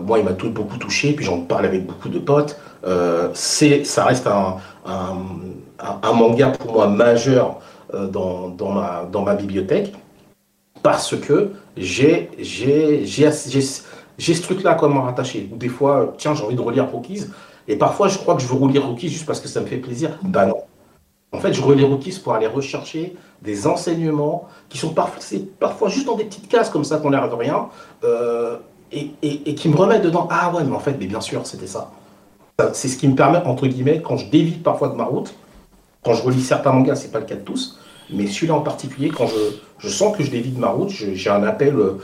moi, 0.00 0.18
il 0.18 0.24
m'a 0.24 0.32
tout, 0.32 0.50
beaucoup 0.50 0.76
touché, 0.76 1.12
puis 1.12 1.24
j'en 1.24 1.40
parle 1.40 1.66
avec 1.66 1.86
beaucoup 1.86 2.08
de 2.08 2.18
potes. 2.18 2.56
Euh, 2.84 3.28
ça 3.34 4.04
reste 4.04 4.26
un, 4.26 4.56
un, 4.84 6.12
manga 6.12 6.50
pour 6.50 6.72
moi 6.72 6.88
majeur 6.88 7.60
euh, 7.94 8.06
dans, 8.08 8.48
dans, 8.48 8.72
ma, 8.72 9.04
dans 9.10 9.22
ma 9.22 9.34
bibliothèque 9.34 9.92
parce 10.82 11.16
que 11.16 11.50
j'ai, 11.76 12.30
ce 14.18 14.42
truc-là 14.42 14.74
comme 14.74 14.98
rattaché. 14.98 15.48
Ou 15.52 15.56
des 15.56 15.68
fois, 15.68 16.14
tiens, 16.18 16.34
j'ai 16.34 16.44
envie 16.44 16.56
de 16.56 16.60
relire 16.60 16.90
Rookies. 16.90 17.24
Et 17.68 17.76
parfois, 17.76 18.08
je 18.08 18.18
crois 18.18 18.34
que 18.34 18.42
je 18.42 18.46
veux 18.46 18.56
relire 18.56 18.86
Rookies 18.86 19.08
juste 19.08 19.26
parce 19.26 19.40
que 19.40 19.48
ça 19.48 19.60
me 19.60 19.66
fait 19.66 19.76
plaisir. 19.76 20.18
Ben 20.22 20.46
non. 20.46 20.62
En 21.32 21.38
fait, 21.38 21.54
je 21.54 21.62
relis 21.62 21.84
Rookies 21.84 22.20
pour 22.22 22.34
aller 22.34 22.46
rechercher 22.46 23.16
des 23.40 23.66
enseignements 23.66 24.48
qui 24.68 24.76
sont 24.76 24.92
parfois, 24.92 25.88
juste 25.88 26.06
dans 26.06 26.16
des 26.16 26.24
petites 26.24 26.48
cases 26.48 26.68
comme 26.68 26.84
ça 26.84 26.98
qu'on 26.98 27.10
l'air 27.10 27.28
de 27.28 27.34
rien. 27.34 27.68
Euh, 28.04 28.58
et, 28.92 29.54
qui 29.54 29.68
me 29.70 29.76
remettent 29.76 30.02
dedans. 30.02 30.28
Ah 30.30 30.52
ouais, 30.54 30.64
mais 30.64 30.74
en 30.74 30.80
fait, 30.80 30.96
mais 30.98 31.06
bien 31.06 31.22
sûr, 31.22 31.46
c'était 31.46 31.66
ça. 31.66 31.90
C'est 32.74 32.88
ce 32.88 32.98
qui 32.98 33.08
me 33.08 33.14
permet, 33.14 33.38
entre 33.38 33.66
guillemets, 33.66 34.02
quand 34.02 34.18
je 34.18 34.28
dévie 34.28 34.52
parfois 34.52 34.88
de 34.88 34.94
ma 34.94 35.04
route, 35.04 35.34
quand 36.04 36.12
je 36.12 36.22
relis 36.22 36.42
certains 36.42 36.72
mangas, 36.72 36.96
c'est 36.96 37.10
pas 37.10 37.20
le 37.20 37.24
cas 37.24 37.36
de 37.36 37.40
tous, 37.40 37.78
mais 38.10 38.26
celui-là 38.26 38.54
en 38.54 38.60
particulier, 38.60 39.08
quand 39.08 39.26
je, 39.26 39.56
je, 39.78 39.88
sens 39.88 40.16
que 40.16 40.22
je 40.22 40.30
dévie 40.30 40.50
de 40.50 40.60
ma 40.60 40.68
route, 40.68 40.90
j'ai 40.90 41.30
un 41.30 41.42
appel 41.44 41.76
euh, 41.76 41.98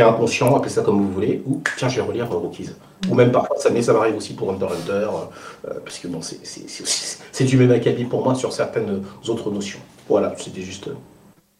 est 0.00 0.04
inconscient, 0.04 0.54
appelez 0.54 0.70
ça 0.70 0.82
comme 0.82 1.00
vous 1.00 1.12
voulez, 1.12 1.42
ou 1.46 1.62
tiens, 1.76 1.88
je 1.88 2.00
vais 2.00 2.06
relire 2.06 2.32
euh, 2.32 2.38
Rookies. 2.38 2.70
Ou 3.10 3.14
même 3.14 3.32
parfois, 3.32 3.56
ça, 3.58 3.70
mais 3.70 3.82
ça 3.82 3.92
m'arrive 3.92 4.16
aussi 4.16 4.34
pour 4.34 4.50
Under 4.50 4.70
Hunter, 4.70 5.08
euh, 5.68 5.74
parce 5.84 5.98
que 5.98 6.08
bon, 6.08 6.20
c'est 6.22 7.44
du 7.44 7.56
même 7.56 7.70
acabit 7.70 8.04
pour 8.04 8.22
moi 8.22 8.34
sur 8.34 8.52
certaines 8.52 9.02
autres 9.28 9.50
notions. 9.50 9.80
Voilà, 10.08 10.34
c'était 10.36 10.62
juste. 10.62 10.90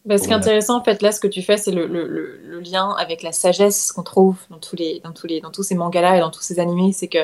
Bah, 0.05 0.17
ce 0.17 0.25
qui 0.25 0.31
est 0.31 0.35
intéressant, 0.35 0.79
en 0.79 0.85
fait, 0.85 1.03
là, 1.03 1.13
ce 1.13 1.21
que 1.21 1.29
tu 1.29 1.43
fais, 1.43 1.57
c'est 1.57 1.71
le, 1.71 1.87
le, 1.87 2.07
le, 2.07 2.61
lien 2.61 2.95
avec 2.99 3.23
la 3.23 3.31
sagesse 3.31 3.93
qu'on 3.93 4.03
trouve 4.03 4.37
dans 4.51 4.59
tous, 4.59 4.75
les, 4.75 5.01
dans, 5.05 5.13
tous 5.13 5.27
les, 5.27 5.41
dans 5.41 5.51
tous 5.51 5.63
ces 5.63 5.75
mangas-là 5.75 6.17
et 6.17 6.21
dans 6.21 6.31
tous 6.31 6.41
ces 6.41 6.59
animés. 6.59 6.93
C'est 6.93 7.09
que 7.09 7.19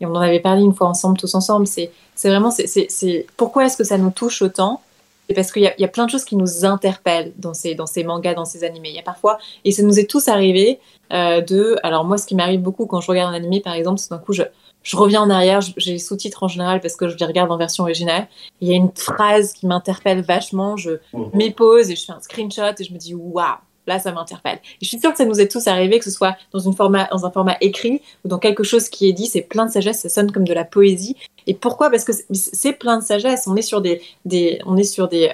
et 0.00 0.06
on 0.06 0.10
en 0.10 0.20
avait 0.20 0.40
parlé 0.40 0.62
une 0.62 0.74
fois 0.74 0.86
ensemble, 0.86 1.18
tous 1.18 1.34
ensemble, 1.34 1.66
c'est 1.66 1.90
vraiment, 2.22 2.50
c'est 2.50 3.26
pourquoi 3.36 3.66
est-ce 3.66 3.76
que 3.76 3.84
ça 3.84 3.98
nous 3.98 4.10
touche 4.10 4.42
autant 4.42 4.80
C'est 5.28 5.34
parce 5.34 5.52
qu'il 5.52 5.62
y, 5.62 5.82
y, 5.82 5.84
a 5.84 5.88
plein 5.88 6.06
de 6.06 6.10
choses 6.10 6.24
qui 6.24 6.36
nous 6.36 6.64
interpellent 6.64 7.32
dans 7.36 7.52
ces, 7.52 7.74
dans 7.74 7.86
ces 7.86 8.02
mangas, 8.02 8.34
dans 8.34 8.46
ces 8.46 8.64
animés. 8.64 8.88
Il 8.88 8.94
y 8.94 8.98
a 8.98 9.02
parfois, 9.02 9.38
et 9.64 9.72
ça 9.72 9.82
nous 9.82 9.98
est 9.98 10.08
tous 10.08 10.28
arrivé, 10.28 10.80
euh, 11.12 11.40
de, 11.40 11.76
alors 11.82 12.04
moi, 12.04 12.18
ce 12.18 12.26
qui 12.26 12.34
m'arrive 12.34 12.60
beaucoup 12.60 12.86
quand 12.86 13.00
je 13.00 13.08
regarde 13.08 13.32
un 13.32 13.36
animé, 13.36 13.60
par 13.60 13.74
exemple, 13.74 13.98
c'est 13.98 14.10
d'un 14.10 14.18
coup, 14.18 14.32
je, 14.32 14.42
je 14.82 14.96
reviens 14.96 15.22
en 15.22 15.30
arrière, 15.30 15.60
j'ai 15.60 15.92
les 15.92 15.98
sous-titres 15.98 16.42
en 16.42 16.48
général 16.48 16.80
parce 16.80 16.96
que 16.96 17.08
je 17.08 17.16
les 17.16 17.26
regarde 17.26 17.50
en 17.50 17.56
version 17.56 17.84
originale. 17.84 18.26
Il 18.60 18.68
y 18.68 18.72
a 18.72 18.76
une 18.76 18.90
phrase 18.94 19.52
qui 19.52 19.66
m'interpelle 19.66 20.22
vachement, 20.22 20.76
je 20.76 20.92
mmh. 21.12 21.22
m'épose 21.34 21.90
et 21.90 21.96
je 21.96 22.04
fais 22.04 22.12
un 22.12 22.20
screenshot 22.20 22.74
et 22.78 22.84
je 22.84 22.92
me 22.92 22.98
dis 22.98 23.14
waouh, 23.14 23.56
là, 23.88 23.98
ça 23.98 24.12
m'interpelle. 24.12 24.60
je 24.80 24.86
suis 24.86 25.00
sûre 25.00 25.10
que 25.10 25.18
ça 25.18 25.24
nous 25.24 25.40
est 25.40 25.50
tous 25.50 25.66
arrivé, 25.66 25.98
que 25.98 26.04
ce 26.04 26.10
soit 26.10 26.36
dans, 26.52 26.60
une 26.60 26.74
format, 26.74 27.08
dans 27.10 27.26
un 27.26 27.30
format 27.30 27.56
écrit 27.60 28.02
ou 28.24 28.28
dans 28.28 28.38
quelque 28.38 28.62
chose 28.62 28.88
qui 28.88 29.08
est 29.08 29.12
dit, 29.12 29.26
c'est 29.26 29.42
plein 29.42 29.66
de 29.66 29.72
sagesse, 29.72 30.00
ça 30.00 30.08
sonne 30.08 30.30
comme 30.30 30.46
de 30.46 30.54
la 30.54 30.64
poésie. 30.64 31.16
Et 31.48 31.54
pourquoi? 31.54 31.90
Parce 31.90 32.04
que 32.04 32.12
c'est 32.32 32.74
plein 32.74 32.98
de 32.98 33.02
sagesse. 33.02 33.46
On 33.46 33.56
est 33.56 33.62
sur 33.62 33.80
des, 33.80 34.02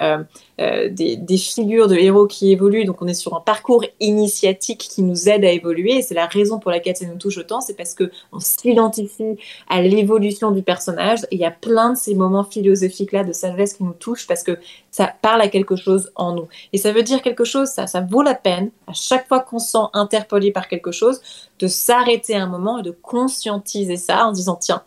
euh, 0.00 0.22
euh, 0.60 0.88
des, 0.88 1.36
figures 1.36 1.88
de 1.88 1.96
héros 1.96 2.26
qui 2.26 2.52
évoluent. 2.52 2.84
Donc 2.84 3.02
on 3.02 3.08
est 3.08 3.14
sur 3.14 3.34
un 3.34 3.40
parcours 3.40 3.84
initiatique 3.98 4.78
qui 4.78 5.02
nous 5.02 5.28
aide 5.28 5.44
à 5.44 5.50
évoluer. 5.50 5.96
Et 5.96 6.02
c'est 6.02 6.14
la 6.14 6.26
raison 6.26 6.58
pour 6.58 6.70
laquelle 6.70 6.96
ça 6.96 7.06
nous 7.06 7.18
touche 7.18 7.38
autant. 7.38 7.60
C'est 7.60 7.74
parce 7.74 7.94
que 7.94 8.10
on 8.32 8.38
s'identifie 8.38 9.36
à 9.68 9.82
l'évolution 9.82 10.52
du 10.52 10.62
personnage. 10.62 11.24
Et 11.30 11.36
il 11.36 11.40
y 11.40 11.44
a 11.44 11.50
plein 11.50 11.92
de 11.92 11.98
ces 11.98 12.14
moments 12.14 12.44
philosophiques 12.44 13.12
là 13.12 13.24
de 13.24 13.32
sagesse 13.32 13.74
qui 13.74 13.84
nous 13.84 13.94
touchent 13.94 14.26
parce 14.26 14.42
que 14.42 14.58
ça 14.90 15.12
parle 15.22 15.40
à 15.40 15.48
quelque 15.48 15.74
chose 15.74 16.12
en 16.14 16.34
nous. 16.34 16.48
Et 16.72 16.78
ça 16.78 16.92
veut 16.92 17.02
dire 17.02 17.20
quelque 17.20 17.44
chose. 17.44 17.68
Ça, 17.68 17.88
ça 17.88 18.00
vaut 18.00 18.22
la 18.22 18.34
peine 18.34 18.70
à 18.86 18.92
chaque 18.92 19.26
fois 19.26 19.40
qu'on 19.40 19.58
se 19.58 19.72
sent 19.72 19.86
interpellé 19.92 20.52
par 20.52 20.68
quelque 20.68 20.92
chose 20.92 21.20
de 21.58 21.66
s'arrêter 21.66 22.36
un 22.36 22.46
moment 22.46 22.78
et 22.78 22.82
de 22.82 22.90
conscientiser 22.90 23.96
ça 23.96 24.26
en 24.26 24.32
disant 24.32 24.56
tiens, 24.56 24.82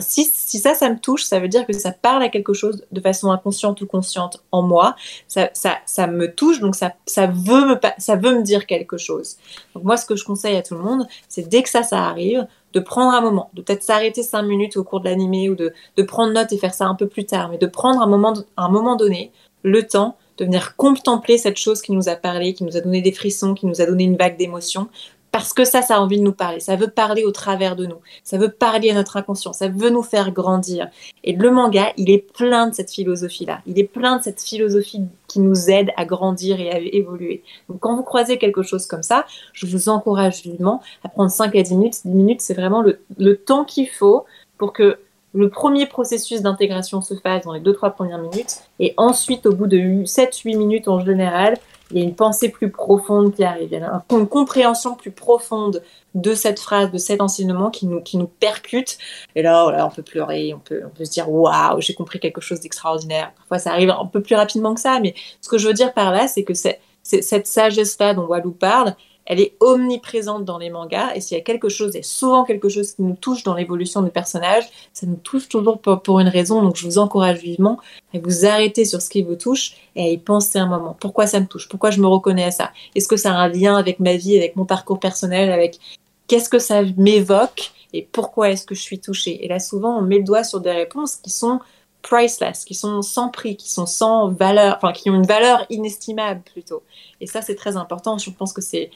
si, 0.00 0.24
si 0.24 0.58
ça, 0.58 0.74
ça 0.74 0.88
me 0.90 0.98
touche, 0.98 1.24
ça 1.24 1.40
veut 1.40 1.48
dire 1.48 1.66
que 1.66 1.72
ça 1.72 1.92
parle 1.92 2.22
à 2.22 2.28
quelque 2.28 2.52
chose 2.52 2.84
de 2.90 3.00
façon 3.00 3.30
inconsciente 3.30 3.80
ou 3.82 3.86
consciente 3.86 4.42
en 4.50 4.62
moi. 4.62 4.96
Ça, 5.28 5.50
ça, 5.54 5.78
ça 5.86 6.06
me 6.06 6.34
touche, 6.34 6.60
donc 6.60 6.74
ça, 6.74 6.92
ça, 7.06 7.26
veut 7.26 7.66
me, 7.66 7.80
ça 7.98 8.16
veut 8.16 8.34
me 8.36 8.42
dire 8.42 8.66
quelque 8.66 8.96
chose. 8.96 9.36
Donc 9.74 9.84
moi, 9.84 9.96
ce 9.96 10.06
que 10.06 10.16
je 10.16 10.24
conseille 10.24 10.56
à 10.56 10.62
tout 10.62 10.74
le 10.74 10.82
monde, 10.82 11.06
c'est 11.28 11.48
dès 11.48 11.62
que 11.62 11.68
ça, 11.68 11.82
ça 11.82 12.04
arrive, 12.04 12.46
de 12.72 12.80
prendre 12.80 13.12
un 13.12 13.20
moment, 13.20 13.50
de 13.54 13.62
peut-être 13.62 13.82
s'arrêter 13.82 14.22
cinq 14.22 14.42
minutes 14.42 14.76
au 14.76 14.84
cours 14.84 15.00
de 15.00 15.08
l'animé 15.08 15.50
ou 15.50 15.54
de, 15.54 15.72
de 15.96 16.02
prendre 16.02 16.32
note 16.32 16.52
et 16.52 16.58
faire 16.58 16.74
ça 16.74 16.86
un 16.86 16.94
peu 16.94 17.06
plus 17.06 17.26
tard, 17.26 17.50
mais 17.50 17.58
de 17.58 17.66
prendre 17.66 18.00
un 18.00 18.06
moment, 18.06 18.34
un 18.56 18.68
moment 18.68 18.96
donné 18.96 19.30
le 19.62 19.86
temps 19.86 20.16
de 20.38 20.44
venir 20.44 20.76
contempler 20.76 21.38
cette 21.38 21.58
chose 21.58 21.82
qui 21.82 21.92
nous 21.92 22.08
a 22.08 22.16
parlé, 22.16 22.54
qui 22.54 22.64
nous 22.64 22.76
a 22.76 22.80
donné 22.80 23.02
des 23.02 23.12
frissons, 23.12 23.54
qui 23.54 23.66
nous 23.66 23.80
a 23.80 23.86
donné 23.86 24.04
une 24.04 24.16
vague 24.16 24.38
d'émotions, 24.38 24.88
parce 25.32 25.54
que 25.54 25.64
ça, 25.64 25.80
ça 25.80 25.96
a 25.96 25.98
envie 25.98 26.18
de 26.18 26.22
nous 26.22 26.34
parler. 26.34 26.60
Ça 26.60 26.76
veut 26.76 26.88
parler 26.88 27.24
au 27.24 27.32
travers 27.32 27.74
de 27.74 27.86
nous. 27.86 27.96
Ça 28.22 28.36
veut 28.36 28.50
parler 28.50 28.90
à 28.90 28.94
notre 28.94 29.16
inconscient. 29.16 29.54
Ça 29.54 29.68
veut 29.68 29.88
nous 29.88 30.02
faire 30.02 30.30
grandir. 30.30 30.88
Et 31.24 31.32
le 31.32 31.50
manga, 31.50 31.86
il 31.96 32.10
est 32.10 32.18
plein 32.34 32.66
de 32.66 32.74
cette 32.74 32.90
philosophie-là. 32.90 33.62
Il 33.66 33.78
est 33.78 33.84
plein 33.84 34.18
de 34.18 34.22
cette 34.22 34.42
philosophie 34.42 35.00
qui 35.28 35.40
nous 35.40 35.70
aide 35.70 35.90
à 35.96 36.04
grandir 36.04 36.60
et 36.60 36.70
à 36.70 36.78
évoluer. 36.78 37.42
Donc, 37.70 37.80
quand 37.80 37.96
vous 37.96 38.02
croisez 38.02 38.36
quelque 38.36 38.62
chose 38.62 38.84
comme 38.84 39.02
ça, 39.02 39.24
je 39.54 39.66
vous 39.66 39.88
encourage 39.88 40.42
vivement 40.42 40.82
à 41.02 41.08
prendre 41.08 41.30
5 41.30 41.56
à 41.56 41.62
10 41.62 41.76
minutes. 41.76 41.94
10 42.04 42.10
minutes, 42.10 42.40
c'est 42.42 42.54
vraiment 42.54 42.82
le, 42.82 43.00
le 43.16 43.38
temps 43.38 43.64
qu'il 43.64 43.88
faut 43.88 44.26
pour 44.58 44.74
que 44.74 44.98
le 45.34 45.48
premier 45.48 45.86
processus 45.86 46.42
d'intégration 46.42 47.00
se 47.00 47.14
fasse 47.14 47.44
dans 47.44 47.54
les 47.54 47.60
2-3 47.60 47.94
premières 47.94 48.18
minutes. 48.18 48.60
Et 48.80 48.92
ensuite, 48.98 49.46
au 49.46 49.54
bout 49.54 49.66
de 49.66 50.04
7-8 50.04 50.58
minutes 50.58 50.88
en 50.88 51.00
général, 51.00 51.56
il 51.92 51.98
y 51.98 52.02
a 52.02 52.04
une 52.04 52.14
pensée 52.14 52.48
plus 52.48 52.70
profonde 52.70 53.34
qui 53.34 53.44
arrive, 53.44 53.68
il 53.70 53.78
y 53.78 53.82
a 53.82 54.02
une 54.10 54.26
compréhension 54.26 54.94
plus 54.94 55.10
profonde 55.10 55.82
de 56.14 56.34
cette 56.34 56.60
phrase, 56.60 56.90
de 56.90 56.98
cet 56.98 57.20
enseignement 57.20 57.70
qui 57.70 57.86
nous, 57.86 58.00
qui 58.00 58.16
nous 58.16 58.26
percute. 58.26 58.98
Et 59.34 59.42
là, 59.42 59.86
on 59.86 59.90
peut 59.94 60.02
pleurer, 60.02 60.54
on 60.54 60.58
peut, 60.58 60.82
se 61.04 61.10
dire 61.10 61.30
waouh, 61.30 61.80
j'ai 61.80 61.94
compris 61.94 62.20
quelque 62.20 62.40
chose 62.40 62.60
d'extraordinaire. 62.60 63.32
Parfois, 63.36 63.58
ça 63.58 63.70
arrive 63.72 63.90
un 63.90 64.06
peu 64.06 64.20
plus 64.20 64.34
rapidement 64.34 64.74
que 64.74 64.80
ça, 64.80 65.00
mais 65.00 65.14
ce 65.40 65.48
que 65.48 65.58
je 65.58 65.68
veux 65.68 65.74
dire 65.74 65.92
par 65.92 66.12
là, 66.12 66.28
c'est 66.28 66.44
que 66.44 66.54
c'est, 66.54 66.80
cette 67.02 67.46
sagesse-là 67.46 68.14
dont 68.14 68.26
Walou 68.26 68.52
parle, 68.52 68.94
elle 69.26 69.40
est 69.40 69.54
omniprésente 69.60 70.44
dans 70.44 70.58
les 70.58 70.70
mangas. 70.70 71.14
Et 71.14 71.20
s'il 71.20 71.36
y 71.36 71.40
a 71.40 71.44
quelque 71.44 71.68
chose, 71.68 71.94
et 71.96 72.02
souvent 72.02 72.44
quelque 72.44 72.68
chose 72.68 72.92
qui 72.92 73.02
nous 73.02 73.14
touche 73.14 73.44
dans 73.44 73.54
l'évolution 73.54 74.02
du 74.02 74.10
personnage, 74.10 74.64
ça 74.92 75.06
nous 75.06 75.16
touche 75.16 75.48
toujours 75.48 75.80
pour, 75.80 76.20
une 76.20 76.28
raison. 76.28 76.62
Donc 76.62 76.76
je 76.76 76.84
vous 76.84 76.98
encourage 76.98 77.38
vivement 77.38 77.78
à 78.14 78.18
vous 78.18 78.46
arrêter 78.46 78.84
sur 78.84 79.00
ce 79.00 79.08
qui 79.08 79.22
vous 79.22 79.36
touche 79.36 79.74
et 79.96 80.02
à 80.02 80.08
y 80.08 80.18
penser 80.18 80.58
un 80.58 80.66
moment. 80.66 80.96
Pourquoi 80.98 81.26
ça 81.26 81.40
me 81.40 81.46
touche? 81.46 81.68
Pourquoi 81.68 81.90
je 81.90 82.00
me 82.00 82.06
reconnais 82.06 82.44
à 82.44 82.50
ça? 82.50 82.72
Est-ce 82.94 83.08
que 83.08 83.16
ça 83.16 83.32
a 83.32 83.36
un 83.36 83.48
lien 83.48 83.76
avec 83.76 84.00
ma 84.00 84.16
vie, 84.16 84.36
avec 84.36 84.56
mon 84.56 84.64
parcours 84.64 84.98
personnel, 84.98 85.52
avec 85.52 85.78
qu'est-ce 86.26 86.48
que 86.48 86.58
ça 86.58 86.82
m'évoque 86.96 87.72
et 87.92 88.08
pourquoi 88.10 88.50
est-ce 88.50 88.66
que 88.66 88.74
je 88.74 88.80
suis 88.80 88.98
touchée? 88.98 89.44
Et 89.44 89.48
là, 89.48 89.60
souvent, 89.60 89.98
on 89.98 90.02
met 90.02 90.18
le 90.18 90.24
doigt 90.24 90.44
sur 90.44 90.60
des 90.60 90.72
réponses 90.72 91.16
qui 91.16 91.30
sont 91.30 91.60
priceless, 92.02 92.64
qui 92.64 92.74
sont 92.74 93.00
sans 93.02 93.28
prix, 93.28 93.56
qui 93.56 93.70
sont 93.70 93.86
sans 93.86 94.28
valeur, 94.28 94.76
enfin 94.76 94.92
qui 94.92 95.08
ont 95.08 95.14
une 95.14 95.26
valeur 95.26 95.64
inestimable 95.70 96.42
plutôt. 96.42 96.82
Et 97.20 97.26
ça, 97.26 97.42
c'est 97.42 97.54
très 97.54 97.76
important. 97.76 98.18
Je 98.18 98.30
pense 98.30 98.52
que 98.52 98.60
c'est 98.60 98.90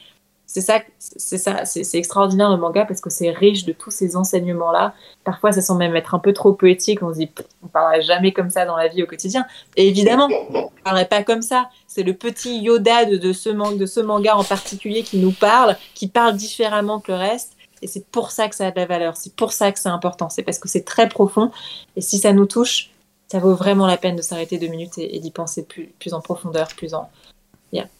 c'est 0.49 0.61
ça, 0.61 0.79
c'est 0.97 1.37
ça, 1.37 1.65
c'est 1.65 1.97
extraordinaire 1.97 2.49
le 2.49 2.55
manga 2.55 2.85
parce 2.85 3.01
que 3.01 3.09
c'est 3.09 3.31
riche 3.31 3.65
de 3.65 3.73
tous 3.73 3.91
ces 3.91 4.15
enseignements-là. 4.15 4.93
Parfois, 5.25 5.51
ça 5.51 5.61
semble 5.61 5.79
même 5.79 5.95
être 5.97 6.15
un 6.15 6.19
peu 6.19 6.31
trop 6.31 6.53
poétique. 6.53 7.03
On 7.03 7.13
se 7.13 7.19
dit, 7.19 7.29
on 7.63 7.67
parlerait 7.67 8.01
jamais 8.01 8.31
comme 8.31 8.49
ça 8.49 8.65
dans 8.65 8.77
la 8.77 8.87
vie 8.87 9.03
au 9.03 9.05
quotidien. 9.07 9.45
Et 9.75 9.89
évidemment, 9.89 10.29
on 10.49 10.71
parlerait 10.85 11.09
pas 11.09 11.23
comme 11.23 11.41
ça. 11.41 11.69
C'est 11.85 12.03
le 12.03 12.13
petit 12.13 12.59
Yoda 12.59 13.03
de, 13.03 13.33
ce 13.33 13.99
manga 13.99 14.37
en 14.37 14.43
particulier 14.45 15.03
qui 15.03 15.17
nous 15.17 15.33
parle, 15.33 15.75
qui 15.93 16.07
parle 16.07 16.37
différemment 16.37 17.01
que 17.01 17.11
le 17.11 17.17
reste. 17.17 17.57
Et 17.81 17.87
c'est 17.87 18.07
pour 18.07 18.31
ça 18.31 18.47
que 18.47 18.55
ça 18.55 18.67
a 18.67 18.71
de 18.71 18.79
la 18.79 18.85
valeur. 18.85 19.17
C'est 19.17 19.35
pour 19.35 19.51
ça 19.51 19.73
que 19.73 19.79
c'est 19.79 19.89
important. 19.89 20.29
C'est 20.29 20.43
parce 20.43 20.59
que 20.59 20.69
c'est 20.69 20.85
très 20.85 21.09
profond. 21.09 21.51
Et 21.97 22.01
si 22.01 22.19
ça 22.19 22.31
nous 22.31 22.45
touche, 22.45 22.89
ça 23.27 23.39
vaut 23.39 23.53
vraiment 23.53 23.85
la 23.85 23.97
peine 23.97 24.15
de 24.15 24.21
s'arrêter 24.21 24.57
deux 24.57 24.67
minutes 24.67 24.97
et, 24.97 25.19
d'y 25.19 25.31
penser 25.31 25.63
plus, 25.63 25.87
plus 25.99 26.13
en 26.13 26.21
profondeur, 26.21 26.69
plus 26.69 26.93
en, 26.93 27.09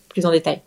plus 0.07 0.25
en 0.25 0.31
détail. 0.31 0.61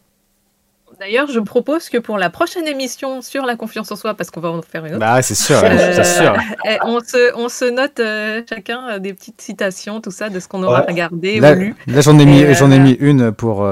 D'ailleurs, 0.99 1.29
je 1.29 1.41
propose 1.41 1.89
que 1.89 1.99
pour 1.99 2.19
la 2.19 2.31
prochaine 2.31 2.67
émission 2.67 3.23
sur 3.23 3.47
la 3.47 3.57
confiance 3.57 3.91
en 3.93 3.97
soi, 3.97 4.15
parce 4.15 4.31
qu'on 4.31 4.41
va 4.41 4.51
en 4.51 4.61
faire 4.63 4.85
une 4.85 4.93
autre. 4.93 5.01
Bah, 5.01 5.23
c'est 5.23 5.35
sûr, 5.35 5.59
c'est 5.61 6.05
sûr. 6.05 6.35
Eh, 6.67 6.77
on, 6.85 7.01
se, 7.01 7.35
on 7.37 7.49
se 7.49 7.65
note 7.65 8.01
euh, 8.01 8.43
chacun 8.49 8.81
euh, 8.91 8.99
des 8.99 9.15
petites 9.15 9.41
citations, 9.41 10.01
tout 10.01 10.11
ça, 10.11 10.29
de 10.29 10.39
ce 10.41 10.47
qu'on 10.47 10.63
aura 10.63 10.83
regardé 10.83 11.41
ou 11.41 11.55
lu. 11.55 11.75
Là, 11.87 12.01
j'en 12.01 12.19
ai, 12.19 12.27
mis, 12.27 12.45
euh, 12.45 12.55
j'en 12.55 12.71
ai 12.71 12.79
mis 12.79 12.93
une 12.93 13.33
pour. 13.33 13.67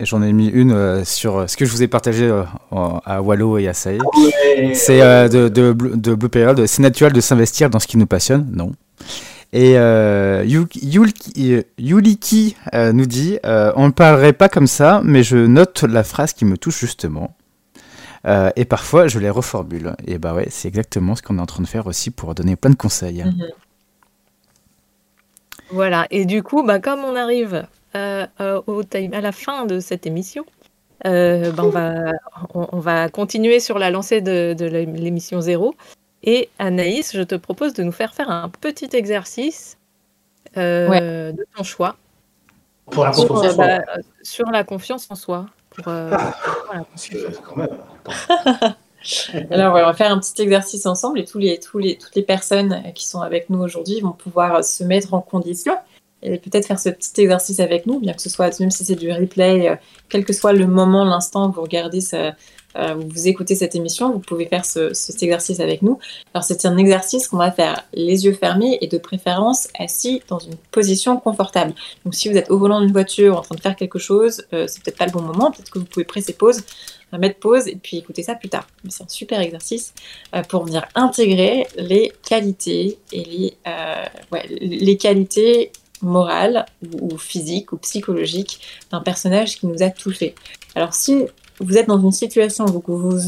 J'en 0.00 0.22
ai 0.22 0.32
mis 0.32 0.48
une 0.48 1.04
sur 1.04 1.48
ce 1.48 1.56
que 1.56 1.64
je 1.64 1.70
vous 1.70 1.82
ai 1.82 1.88
partagé 1.88 2.30
à 2.70 3.22
Wallo 3.22 3.56
et 3.58 3.68
à 3.68 3.72
Saïd. 3.72 4.02
C'est 4.74 5.00
de, 5.00 5.48
de, 5.48 5.72
de 5.72 6.14
Blue 6.14 6.28
Period. 6.28 6.66
C'est 6.66 6.82
naturel 6.82 7.12
de 7.12 7.20
s'investir 7.20 7.70
dans 7.70 7.78
ce 7.78 7.86
qui 7.86 7.96
nous 7.96 8.06
passionne 8.06 8.46
Non. 8.52 8.72
Et 9.52 9.78
euh, 9.78 10.44
Yuliki 10.44 12.56
euh, 12.74 12.92
nous 12.92 13.06
dit 13.06 13.38
euh, 13.44 13.72
On 13.76 13.86
ne 13.86 13.92
parlerait 13.92 14.32
pas 14.32 14.48
comme 14.48 14.66
ça, 14.66 15.00
mais 15.04 15.22
je 15.22 15.36
note 15.36 15.84
la 15.84 16.04
phrase 16.04 16.32
qui 16.32 16.44
me 16.44 16.56
touche 16.56 16.80
justement. 16.80 17.34
Et 18.56 18.64
parfois, 18.64 19.06
je 19.06 19.20
les 19.20 19.30
reformule. 19.30 19.94
Et 20.04 20.18
bah 20.18 20.34
ouais, 20.34 20.48
c'est 20.50 20.66
exactement 20.66 21.14
ce 21.14 21.22
qu'on 21.22 21.38
est 21.38 21.40
en 21.40 21.46
train 21.46 21.62
de 21.62 21.68
faire 21.68 21.86
aussi 21.86 22.10
pour 22.10 22.34
donner 22.34 22.56
plein 22.56 22.70
de 22.70 22.76
conseils. 22.76 23.22
Mhm. 23.22 23.46
Voilà, 25.70 26.08
et 26.10 26.24
du 26.24 26.42
coup, 26.42 26.64
bah, 26.64 26.80
comme 26.80 27.04
on 27.04 27.14
arrive 27.14 27.68
au 27.94 27.98
à 27.98 29.20
la 29.20 29.32
fin 29.32 29.66
de 29.66 29.78
cette 29.78 30.08
émission, 30.08 30.44
bah, 31.04 31.10
on, 31.58 31.68
va, 31.68 32.12
on, 32.52 32.80
va 32.80 33.08
continuer 33.10 33.60
sur 33.60 33.78
la 33.78 33.90
lancée 33.90 34.20
de, 34.20 34.56
de 34.58 34.66
l'émission 34.66 35.40
zéro. 35.40 35.76
Et 36.22 36.48
Anaïs, 36.58 37.14
je 37.14 37.22
te 37.22 37.34
propose 37.34 37.74
de 37.74 37.82
nous 37.82 37.92
faire 37.92 38.14
faire 38.14 38.30
un 38.30 38.48
petit 38.48 38.88
exercice 38.92 39.76
euh, 40.56 41.32
de 41.32 41.46
ton 41.56 41.62
choix. 41.62 41.96
Pour 42.90 43.04
la 43.04 43.10
confiance 43.10 43.44
en 43.46 43.52
soi. 43.52 43.66
Bah, 43.66 43.82
sur 44.22 44.50
la 44.50 44.64
confiance 44.64 45.06
en 45.10 45.14
soi. 45.14 45.46
Pour, 45.70 45.88
euh, 45.88 46.10
ah, 46.12 46.84
quand 47.44 47.56
même. 47.56 47.68
Alors, 49.50 49.74
on 49.74 49.82
va 49.82 49.94
faire 49.94 50.10
un 50.10 50.18
petit 50.18 50.42
exercice 50.42 50.86
ensemble 50.86 51.20
et 51.20 51.24
tous 51.24 51.38
les, 51.38 51.60
tous 51.60 51.78
les, 51.78 51.96
toutes 51.96 52.14
les 52.14 52.22
personnes 52.22 52.82
qui 52.94 53.06
sont 53.06 53.20
avec 53.20 53.50
nous 53.50 53.60
aujourd'hui 53.60 54.00
vont 54.00 54.12
pouvoir 54.12 54.64
se 54.64 54.82
mettre 54.82 55.14
en 55.14 55.20
condition 55.20 55.76
et 56.22 56.38
peut-être 56.38 56.66
faire 56.66 56.78
ce 56.78 56.88
petit 56.88 57.20
exercice 57.20 57.60
avec 57.60 57.86
nous, 57.86 58.00
bien 58.00 58.14
que 58.14 58.22
ce 58.22 58.30
soit, 58.30 58.58
même 58.58 58.70
si 58.70 58.84
c'est 58.84 58.96
du 58.96 59.12
replay, 59.12 59.68
euh, 59.68 59.76
quel 60.08 60.24
que 60.24 60.32
soit 60.32 60.52
le 60.52 60.66
moment, 60.66 61.04
l'instant 61.04 61.50
vous 61.50 61.62
regardez 61.62 62.00
ce, 62.00 62.32
euh, 62.78 62.94
vous 62.94 63.28
écoutez 63.28 63.54
cette 63.54 63.74
émission, 63.74 64.12
vous 64.12 64.18
pouvez 64.18 64.46
faire 64.46 64.64
cet 64.64 65.22
exercice 65.22 65.60
avec 65.60 65.82
nous. 65.82 65.98
Alors 66.34 66.44
c'est 66.44 66.66
un 66.66 66.76
exercice 66.76 67.28
qu'on 67.28 67.36
va 67.36 67.50
faire 67.50 67.84
les 67.94 68.24
yeux 68.24 68.32
fermés 68.32 68.78
et 68.80 68.86
de 68.86 68.98
préférence 68.98 69.68
assis 69.78 70.22
dans 70.28 70.38
une 70.38 70.56
position 70.70 71.18
confortable. 71.18 71.74
Donc 72.04 72.14
si 72.14 72.28
vous 72.28 72.36
êtes 72.36 72.50
au 72.50 72.58
volant 72.58 72.80
d'une 72.80 72.92
voiture 72.92 73.38
en 73.38 73.42
train 73.42 73.54
de 73.54 73.60
faire 73.60 73.76
quelque 73.76 73.98
chose, 73.98 74.44
euh, 74.52 74.66
c'est 74.68 74.82
peut-être 74.82 74.98
pas 74.98 75.06
le 75.06 75.12
bon 75.12 75.22
moment, 75.22 75.50
peut-être 75.50 75.70
que 75.70 75.78
vous 75.78 75.84
pouvez 75.84 76.04
presser 76.04 76.32
pause, 76.32 76.62
euh, 77.14 77.18
mettre 77.18 77.38
pause 77.38 77.66
et 77.66 77.76
puis 77.76 77.98
écouter 77.98 78.22
ça 78.22 78.34
plus 78.34 78.48
tard. 78.48 78.66
C'est 78.88 79.04
un 79.04 79.08
super 79.08 79.40
exercice 79.40 79.94
pour 80.48 80.64
venir 80.64 80.86
intégrer 80.94 81.66
les 81.76 82.12
qualités 82.28 82.98
et 83.12 83.54
les, 84.60 84.96
qualités 84.96 85.72
morales 86.02 86.66
ou 87.00 87.16
physiques 87.16 87.72
ou 87.72 87.78
psychologiques 87.78 88.60
d'un 88.90 89.00
personnage 89.00 89.56
qui 89.58 89.66
nous 89.66 89.82
a 89.82 89.90
touchés. 89.90 90.34
Alors 90.74 90.94
si 90.94 91.26
vous 91.60 91.76
êtes 91.76 91.88
dans 91.88 92.00
une 92.00 92.12
situation 92.12 92.64
où 92.66 92.82
vous, 92.86 93.18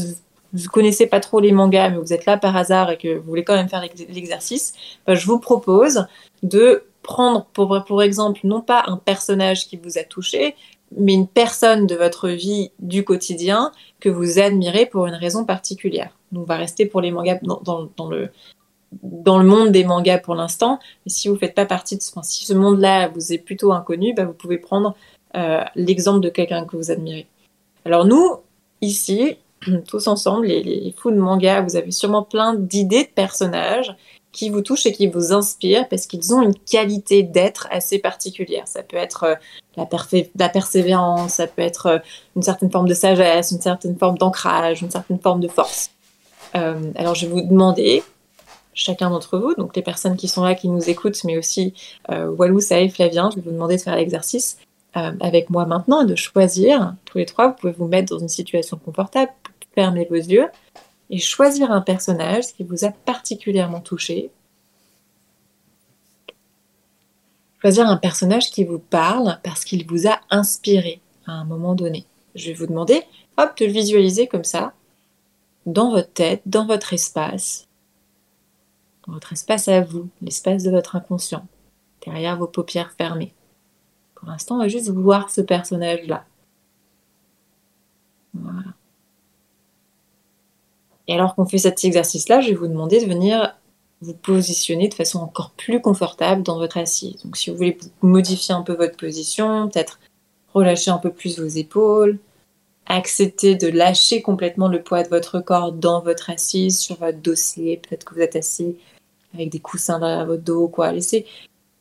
vous, 0.53 0.69
connaissez 0.71 1.07
pas 1.07 1.19
trop 1.19 1.39
les 1.39 1.51
mangas, 1.51 1.89
mais 1.89 1.97
vous 1.97 2.13
êtes 2.13 2.25
là 2.25 2.37
par 2.37 2.55
hasard 2.55 2.91
et 2.91 2.97
que 2.97 3.17
vous 3.17 3.23
voulez 3.23 3.43
quand 3.43 3.55
même 3.55 3.69
faire 3.69 3.83
l'exercice, 4.09 4.73
bah, 5.05 5.15
je 5.15 5.25
vous 5.25 5.39
propose 5.39 6.05
de 6.43 6.83
prendre 7.01 7.45
pour, 7.53 8.03
exemple 8.03 8.41
non 8.43 8.61
pas 8.61 8.83
un 8.87 8.97
personnage 8.97 9.67
qui 9.67 9.77
vous 9.77 9.97
a 9.97 10.03
touché, 10.03 10.55
mais 10.97 11.13
une 11.13 11.27
personne 11.27 11.87
de 11.87 11.95
votre 11.95 12.29
vie 12.29 12.71
du 12.79 13.03
quotidien 13.03 13.71
que 13.99 14.09
vous 14.09 14.39
admirez 14.39 14.85
pour 14.85 15.07
une 15.07 15.15
raison 15.15 15.45
particulière. 15.45 16.17
Donc 16.31 16.43
on 16.43 16.45
va 16.45 16.57
rester 16.57 16.85
pour 16.85 17.01
les 17.01 17.11
mangas 17.11 17.39
dans, 17.41 18.09
le 18.09 18.29
dans 19.03 19.37
le 19.37 19.45
monde 19.45 19.71
des 19.71 19.83
mangas 19.83 20.19
pour 20.19 20.35
l'instant. 20.35 20.79
Mais 21.05 21.11
si 21.11 21.27
vous 21.27 21.35
faites 21.35 21.55
pas 21.55 21.65
partie 21.65 21.97
de 21.97 22.01
ce 22.01 22.53
monde-là 22.53 23.07
vous 23.09 23.33
est 23.33 23.37
plutôt 23.37 23.71
inconnu, 23.71 24.13
bah, 24.13 24.25
vous 24.25 24.33
pouvez 24.33 24.57
prendre 24.57 24.95
euh, 25.35 25.63
l'exemple 25.75 26.21
de 26.21 26.29
quelqu'un 26.29 26.65
que 26.65 26.75
vous 26.75 26.91
admirez. 26.91 27.27
Alors 27.85 28.05
nous, 28.05 28.37
ici, 28.81 29.37
tous 29.87 30.07
ensemble, 30.07 30.47
les, 30.47 30.93
fous 30.97 31.11
de 31.11 31.17
manga, 31.17 31.61
vous 31.61 31.75
avez 31.75 31.91
sûrement 31.91 32.23
plein 32.23 32.55
d'idées 32.55 33.03
de 33.03 33.09
personnages 33.09 33.95
qui 34.31 34.49
vous 34.49 34.61
touchent 34.61 34.85
et 34.85 34.91
qui 34.91 35.07
vous 35.07 35.33
inspirent 35.33 35.87
parce 35.89 36.05
qu'ils 36.05 36.35
ont 36.35 36.41
une 36.41 36.53
qualité 36.53 37.23
d'être 37.23 37.67
assez 37.71 37.97
particulière. 37.97 38.67
Ça 38.67 38.83
peut 38.83 38.97
être 38.97 39.23
euh, 39.23 39.35
la, 39.75 40.49
persévérance, 40.49 41.33
ça 41.33 41.47
peut 41.47 41.63
être 41.63 41.85
euh, 41.87 41.97
une 42.35 42.43
certaine 42.43 42.69
forme 42.69 42.87
de 42.87 42.93
sagesse, 42.93 43.51
une 43.51 43.61
certaine 43.61 43.97
forme 43.97 44.17
d'ancrage, 44.17 44.83
une 44.83 44.91
certaine 44.91 45.19
forme 45.19 45.39
de 45.39 45.47
force. 45.47 45.89
Euh, 46.55 46.91
alors 46.95 47.15
je 47.15 47.25
vais 47.25 47.31
vous 47.31 47.41
demander, 47.41 48.03
chacun 48.75 49.09
d'entre 49.09 49.39
vous, 49.39 49.55
donc 49.55 49.75
les 49.75 49.81
personnes 49.81 50.15
qui 50.15 50.27
sont 50.27 50.43
là, 50.43 50.53
qui 50.53 50.69
nous 50.69 50.89
écoutent, 50.89 51.23
mais 51.23 51.37
aussi 51.37 51.73
Walou, 52.07 52.59
Saïf, 52.59 52.95
Flavien, 52.95 53.29
je 53.31 53.37
vais 53.37 53.41
vous 53.41 53.51
demander 53.51 53.77
de 53.77 53.81
faire 53.81 53.95
l'exercice 53.95 54.57
euh, 54.97 55.11
avec 55.19 55.49
moi 55.49 55.65
maintenant 55.65 56.03
de 56.03 56.15
choisir, 56.15 56.95
tous 57.05 57.19
les 57.19 57.25
trois, 57.25 57.49
vous 57.49 57.55
pouvez 57.55 57.73
vous 57.73 57.87
mettre 57.87 58.13
dans 58.13 58.19
une 58.19 58.29
situation 58.29 58.77
confortable, 58.77 59.31
fermer 59.75 60.05
vos 60.09 60.15
yeux 60.15 60.47
et 61.09 61.19
choisir 61.19 61.71
un 61.71 61.81
personnage 61.81 62.53
qui 62.55 62.63
vous 62.63 62.85
a 62.85 62.91
particulièrement 62.91 63.81
touché. 63.81 64.31
Choisir 67.61 67.87
un 67.87 67.97
personnage 67.97 68.49
qui 68.51 68.63
vous 68.63 68.79
parle 68.79 69.39
parce 69.43 69.63
qu'il 69.65 69.85
vous 69.85 70.07
a 70.07 70.19
inspiré 70.29 71.01
à 71.27 71.33
un 71.33 71.43
moment 71.43 71.75
donné. 71.75 72.05
Je 72.35 72.47
vais 72.47 72.53
vous 72.53 72.67
demander, 72.67 73.03
hop, 73.37 73.57
de 73.57 73.65
le 73.65 73.71
visualiser 73.71 74.27
comme 74.27 74.43
ça, 74.43 74.73
dans 75.65 75.91
votre 75.91 76.11
tête, 76.13 76.41
dans 76.45 76.65
votre 76.65 76.93
espace, 76.93 77.67
dans 79.05 79.13
votre 79.13 79.33
espace 79.33 79.67
à 79.67 79.81
vous, 79.81 80.09
l'espace 80.21 80.63
de 80.63 80.71
votre 80.71 80.95
inconscient, 80.95 81.45
derrière 82.05 82.37
vos 82.37 82.47
paupières 82.47 82.93
fermées. 82.97 83.33
Pour 84.19 84.29
l'instant, 84.29 84.55
on 84.55 84.59
va 84.59 84.67
juste 84.67 84.89
voir 84.89 85.29
ce 85.29 85.41
personnage-là. 85.41 86.25
Voilà. 88.33 88.73
Et 91.07 91.15
alors 91.15 91.35
qu'on 91.35 91.45
fait 91.45 91.57
cet 91.57 91.83
exercice-là, 91.83 92.41
je 92.41 92.49
vais 92.49 92.55
vous 92.55 92.67
demander 92.67 93.01
de 93.01 93.09
venir 93.09 93.55
vous 94.01 94.13
positionner 94.13 94.87
de 94.87 94.93
façon 94.93 95.19
encore 95.19 95.51
plus 95.51 95.81
confortable 95.81 96.43
dans 96.43 96.57
votre 96.57 96.77
assise. 96.77 97.17
Donc 97.23 97.35
si 97.35 97.49
vous 97.49 97.57
voulez 97.57 97.77
modifier 98.01 98.53
un 98.53 98.61
peu 98.61 98.73
votre 98.73 98.95
position, 98.95 99.67
peut-être 99.67 99.99
relâcher 100.53 100.91
un 100.91 100.97
peu 100.97 101.11
plus 101.11 101.39
vos 101.39 101.47
épaules, 101.47 102.19
accepter 102.85 103.55
de 103.55 103.67
lâcher 103.67 104.21
complètement 104.21 104.67
le 104.67 104.81
poids 104.81 105.03
de 105.03 105.09
votre 105.09 105.39
corps 105.39 105.71
dans 105.71 106.01
votre 106.01 106.29
assise, 106.29 106.79
sur 106.79 106.97
votre 106.97 107.19
dossier, 107.19 107.77
peut-être 107.77 108.05
que 108.05 108.15
vous 108.15 108.21
êtes 108.21 108.35
assis 108.35 108.77
avec 109.33 109.49
des 109.49 109.59
coussins 109.59 109.99
derrière 109.99 110.25
votre 110.25 110.43
dos, 110.43 110.67
quoi. 110.67 110.91
Laissez 110.91 111.25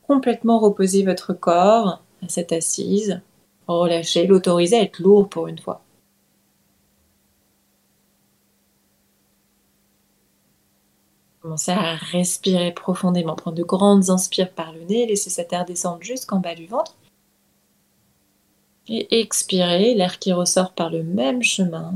complètement 0.06 0.58
reposer 0.58 1.04
votre 1.04 1.32
corps 1.34 2.02
à 2.22 2.28
cette 2.28 2.52
assise, 2.52 3.20
relâcher, 3.66 4.26
l'autoriser 4.26 4.76
à 4.76 4.82
être 4.82 4.98
lourd 5.00 5.28
pour 5.28 5.48
une 5.48 5.58
fois. 5.58 5.82
Commencez 11.40 11.72
à 11.72 11.94
respirer 11.94 12.72
profondément, 12.72 13.36
prendre 13.36 13.56
de 13.56 13.62
grandes 13.62 14.10
inspires 14.10 14.50
par 14.50 14.72
le 14.72 14.82
nez, 14.82 15.06
laissez 15.06 15.30
cette 15.30 15.52
air 15.52 15.64
descendre 15.64 16.02
jusqu'en 16.02 16.40
bas 16.40 16.54
du 16.54 16.66
ventre. 16.66 16.94
Et 18.88 19.20
expirez, 19.20 19.94
l'air 19.94 20.18
qui 20.18 20.32
ressort 20.32 20.72
par 20.72 20.90
le 20.90 21.02
même 21.02 21.42
chemin. 21.42 21.94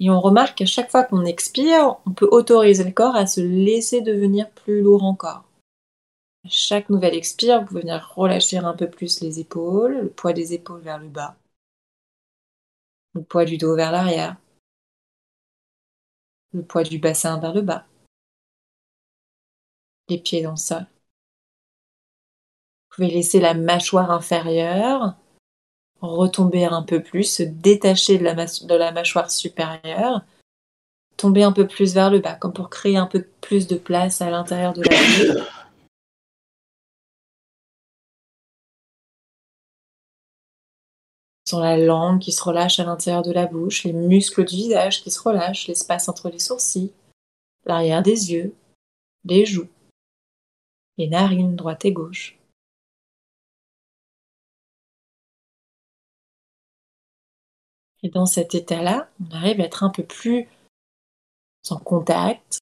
Et 0.00 0.10
on 0.10 0.20
remarque 0.20 0.58
qu'à 0.58 0.66
chaque 0.66 0.90
fois 0.90 1.04
qu'on 1.04 1.24
expire, 1.24 1.96
on 2.06 2.10
peut 2.10 2.28
autoriser 2.30 2.82
le 2.82 2.90
corps 2.90 3.14
à 3.14 3.26
se 3.26 3.40
laisser 3.40 4.00
devenir 4.00 4.50
plus 4.50 4.82
lourd 4.82 5.04
encore. 5.04 5.44
Chaque 6.48 6.88
nouvelle 6.88 7.14
expire, 7.14 7.60
vous 7.60 7.66
pouvez 7.66 7.80
venir 7.82 8.12
relâcher 8.16 8.58
un 8.58 8.74
peu 8.74 8.90
plus 8.90 9.20
les 9.20 9.38
épaules, 9.38 10.02
le 10.02 10.10
poids 10.10 10.32
des 10.32 10.54
épaules 10.54 10.80
vers 10.80 10.98
le 10.98 11.08
bas, 11.08 11.36
le 13.14 13.22
poids 13.22 13.44
du 13.44 13.58
dos 13.58 13.76
vers 13.76 13.92
l'arrière, 13.92 14.36
le 16.52 16.62
poids 16.62 16.82
du 16.82 16.98
bassin 16.98 17.38
vers 17.38 17.54
le 17.54 17.62
bas, 17.62 17.86
les 20.08 20.18
pieds 20.18 20.42
dans 20.42 20.52
le 20.52 20.56
sol. 20.56 20.86
Vous 22.90 22.96
pouvez 22.96 23.08
laisser 23.08 23.40
la 23.40 23.54
mâchoire 23.54 24.10
inférieure 24.10 25.14
retomber 26.02 26.64
un 26.64 26.82
peu 26.82 27.02
plus, 27.02 27.24
se 27.24 27.42
détacher 27.42 28.18
de 28.18 28.24
la, 28.24 28.34
de 28.34 28.74
la 28.74 28.92
mâchoire 28.92 29.30
supérieure, 29.30 30.22
tomber 31.16 31.44
un 31.44 31.52
peu 31.52 31.66
plus 31.66 31.94
vers 31.94 32.10
le 32.10 32.18
bas, 32.18 32.34
comme 32.34 32.52
pour 32.52 32.70
créer 32.70 32.96
un 32.96 33.06
peu 33.06 33.24
plus 33.40 33.68
de 33.68 33.76
place 33.76 34.20
à 34.20 34.30
l'intérieur 34.30 34.72
de 34.72 34.82
la 34.82 34.90
bouche. 34.90 35.61
La 41.60 41.76
langue 41.76 42.20
qui 42.20 42.32
se 42.32 42.42
relâche 42.42 42.80
à 42.80 42.84
l'intérieur 42.84 43.22
de 43.22 43.32
la 43.32 43.46
bouche, 43.46 43.84
les 43.84 43.92
muscles 43.92 44.44
du 44.44 44.56
visage 44.56 45.02
qui 45.02 45.10
se 45.10 45.20
relâchent, 45.20 45.68
l'espace 45.68 46.08
entre 46.08 46.30
les 46.30 46.38
sourcils, 46.38 46.92
l'arrière 47.66 48.02
des 48.02 48.32
yeux, 48.32 48.54
les 49.24 49.44
joues, 49.44 49.68
les 50.96 51.08
narines 51.08 51.56
droite 51.56 51.84
et 51.84 51.92
gauche. 51.92 52.38
Et 58.02 58.08
dans 58.08 58.26
cet 58.26 58.54
état-là, 58.54 59.08
on 59.20 59.34
arrive 59.36 59.60
à 59.60 59.64
être 59.64 59.84
un 59.84 59.90
peu 59.90 60.02
plus 60.02 60.48
en 61.70 61.78
contact 61.78 62.58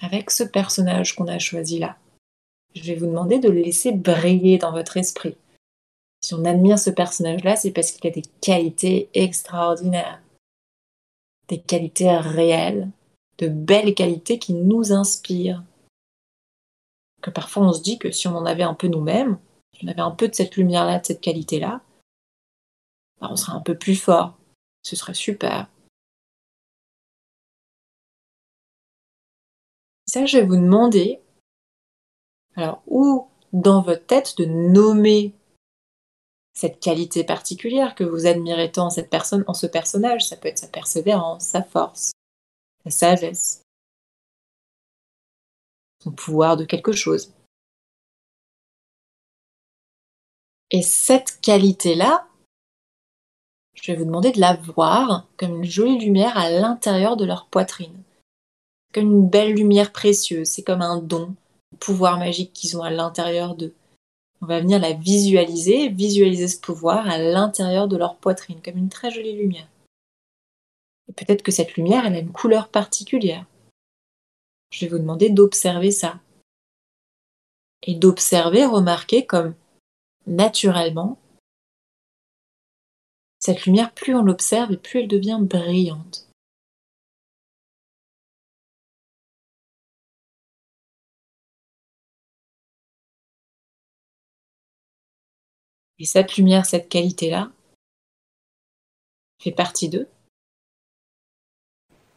avec 0.00 0.30
ce 0.30 0.44
personnage 0.44 1.14
qu'on 1.14 1.28
a 1.28 1.38
choisi 1.38 1.78
là. 1.78 1.96
Je 2.74 2.82
vais 2.82 2.94
vous 2.94 3.06
demander 3.06 3.38
de 3.38 3.48
le 3.48 3.60
laisser 3.60 3.92
briller 3.92 4.58
dans 4.58 4.72
votre 4.72 4.96
esprit. 4.96 5.36
Si 6.28 6.34
on 6.34 6.44
admire 6.44 6.78
ce 6.78 6.90
personnage-là, 6.90 7.56
c'est 7.56 7.70
parce 7.70 7.90
qu'il 7.90 8.06
a 8.06 8.12
des 8.12 8.20
qualités 8.42 9.08
extraordinaires, 9.14 10.20
des 11.48 11.58
qualités 11.58 12.14
réelles, 12.18 12.90
de 13.38 13.48
belles 13.48 13.94
qualités 13.94 14.38
qui 14.38 14.52
nous 14.52 14.92
inspirent. 14.92 15.64
Que 17.22 17.30
parfois 17.30 17.62
on 17.62 17.72
se 17.72 17.80
dit 17.80 17.98
que 17.98 18.10
si 18.10 18.28
on 18.28 18.36
en 18.36 18.44
avait 18.44 18.62
un 18.62 18.74
peu 18.74 18.88
nous-mêmes, 18.88 19.38
si 19.72 19.86
on 19.86 19.88
avait 19.88 20.02
un 20.02 20.10
peu 20.10 20.28
de 20.28 20.34
cette 20.34 20.56
lumière-là, 20.56 20.98
de 20.98 21.06
cette 21.06 21.22
qualité-là, 21.22 21.80
bah, 23.22 23.28
on 23.30 23.36
serait 23.36 23.56
un 23.56 23.62
peu 23.62 23.78
plus 23.78 23.96
fort, 23.96 24.36
ce 24.82 24.96
serait 24.96 25.14
super. 25.14 25.70
Ça, 30.04 30.26
je 30.26 30.36
vais 30.36 30.44
vous 30.44 30.56
demander, 30.56 31.22
alors, 32.54 32.82
ou 32.86 33.28
dans 33.54 33.80
votre 33.80 34.04
tête, 34.04 34.36
de 34.36 34.44
nommer 34.44 35.32
cette 36.58 36.80
qualité 36.80 37.22
particulière 37.22 37.94
que 37.94 38.02
vous 38.02 38.26
admirez 38.26 38.72
tant 38.72 38.86
en 38.86 38.90
cette 38.90 39.10
personne, 39.10 39.44
en 39.46 39.54
ce 39.54 39.68
personnage. 39.68 40.26
Ça 40.26 40.36
peut 40.36 40.48
être 40.48 40.58
sa 40.58 40.66
persévérance, 40.66 41.44
sa 41.44 41.62
force, 41.62 42.10
sa 42.82 42.90
sagesse, 42.90 43.62
son 46.02 46.10
pouvoir 46.10 46.56
de 46.56 46.64
quelque 46.64 46.90
chose. 46.90 47.32
Et 50.72 50.82
cette 50.82 51.40
qualité-là, 51.42 52.26
je 53.74 53.92
vais 53.92 53.96
vous 53.96 54.04
demander 54.04 54.32
de 54.32 54.40
la 54.40 54.54
voir 54.54 55.28
comme 55.36 55.58
une 55.58 55.64
jolie 55.64 56.00
lumière 56.00 56.36
à 56.36 56.50
l'intérieur 56.50 57.16
de 57.16 57.24
leur 57.24 57.46
poitrine. 57.46 58.02
Comme 58.92 59.12
une 59.12 59.28
belle 59.28 59.54
lumière 59.54 59.92
précieuse, 59.92 60.48
c'est 60.48 60.64
comme 60.64 60.82
un 60.82 60.98
don, 60.98 61.36
un 61.72 61.76
pouvoir 61.76 62.18
magique 62.18 62.52
qu'ils 62.52 62.76
ont 62.76 62.82
à 62.82 62.90
l'intérieur 62.90 63.54
d'eux. 63.54 63.76
On 64.40 64.46
va 64.46 64.60
venir 64.60 64.78
la 64.78 64.92
visualiser, 64.92 65.88
visualiser 65.88 66.48
ce 66.48 66.60
pouvoir 66.60 67.08
à 67.08 67.18
l'intérieur 67.18 67.88
de 67.88 67.96
leur 67.96 68.16
poitrine, 68.16 68.60
comme 68.62 68.78
une 68.78 68.88
très 68.88 69.10
jolie 69.10 69.36
lumière. 69.36 69.68
Et 71.08 71.12
peut-être 71.12 71.42
que 71.42 71.50
cette 71.52 71.74
lumière, 71.74 72.06
elle 72.06 72.14
a 72.14 72.20
une 72.20 72.32
couleur 72.32 72.68
particulière. 72.68 73.46
Je 74.70 74.84
vais 74.84 74.90
vous 74.90 74.98
demander 74.98 75.30
d'observer 75.30 75.90
ça. 75.90 76.20
Et 77.82 77.94
d'observer, 77.94 78.64
remarquer 78.64 79.26
comme 79.26 79.54
naturellement, 80.26 81.18
cette 83.40 83.64
lumière, 83.64 83.92
plus 83.92 84.14
on 84.14 84.22
l'observe 84.22 84.72
et 84.72 84.76
plus 84.76 85.00
elle 85.00 85.08
devient 85.08 85.38
brillante. 85.40 86.27
Et 95.98 96.04
cette 96.04 96.36
lumière, 96.36 96.66
cette 96.66 96.88
qualité-là, 96.88 97.50
fait 99.42 99.52
partie 99.52 99.88
d'eux. 99.88 100.08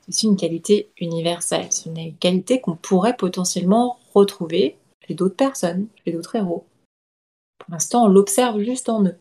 C'est 0.01 0.09
aussi 0.09 0.27
une 0.27 0.37
qualité 0.37 0.91
universelle, 0.99 1.71
c'est 1.71 1.89
une 1.89 2.15
qualité 2.17 2.59
qu'on 2.59 2.75
pourrait 2.75 3.17
potentiellement 3.17 3.99
retrouver 4.13 4.77
chez 5.07 5.13
d'autres 5.13 5.35
personnes, 5.35 5.87
chez 6.03 6.11
d'autres 6.11 6.35
héros. 6.35 6.65
Pour 7.59 7.71
l'instant, 7.71 8.05
on 8.05 8.07
l'observe 8.07 8.61
juste 8.61 8.89
en 8.89 9.05
eux 9.05 9.17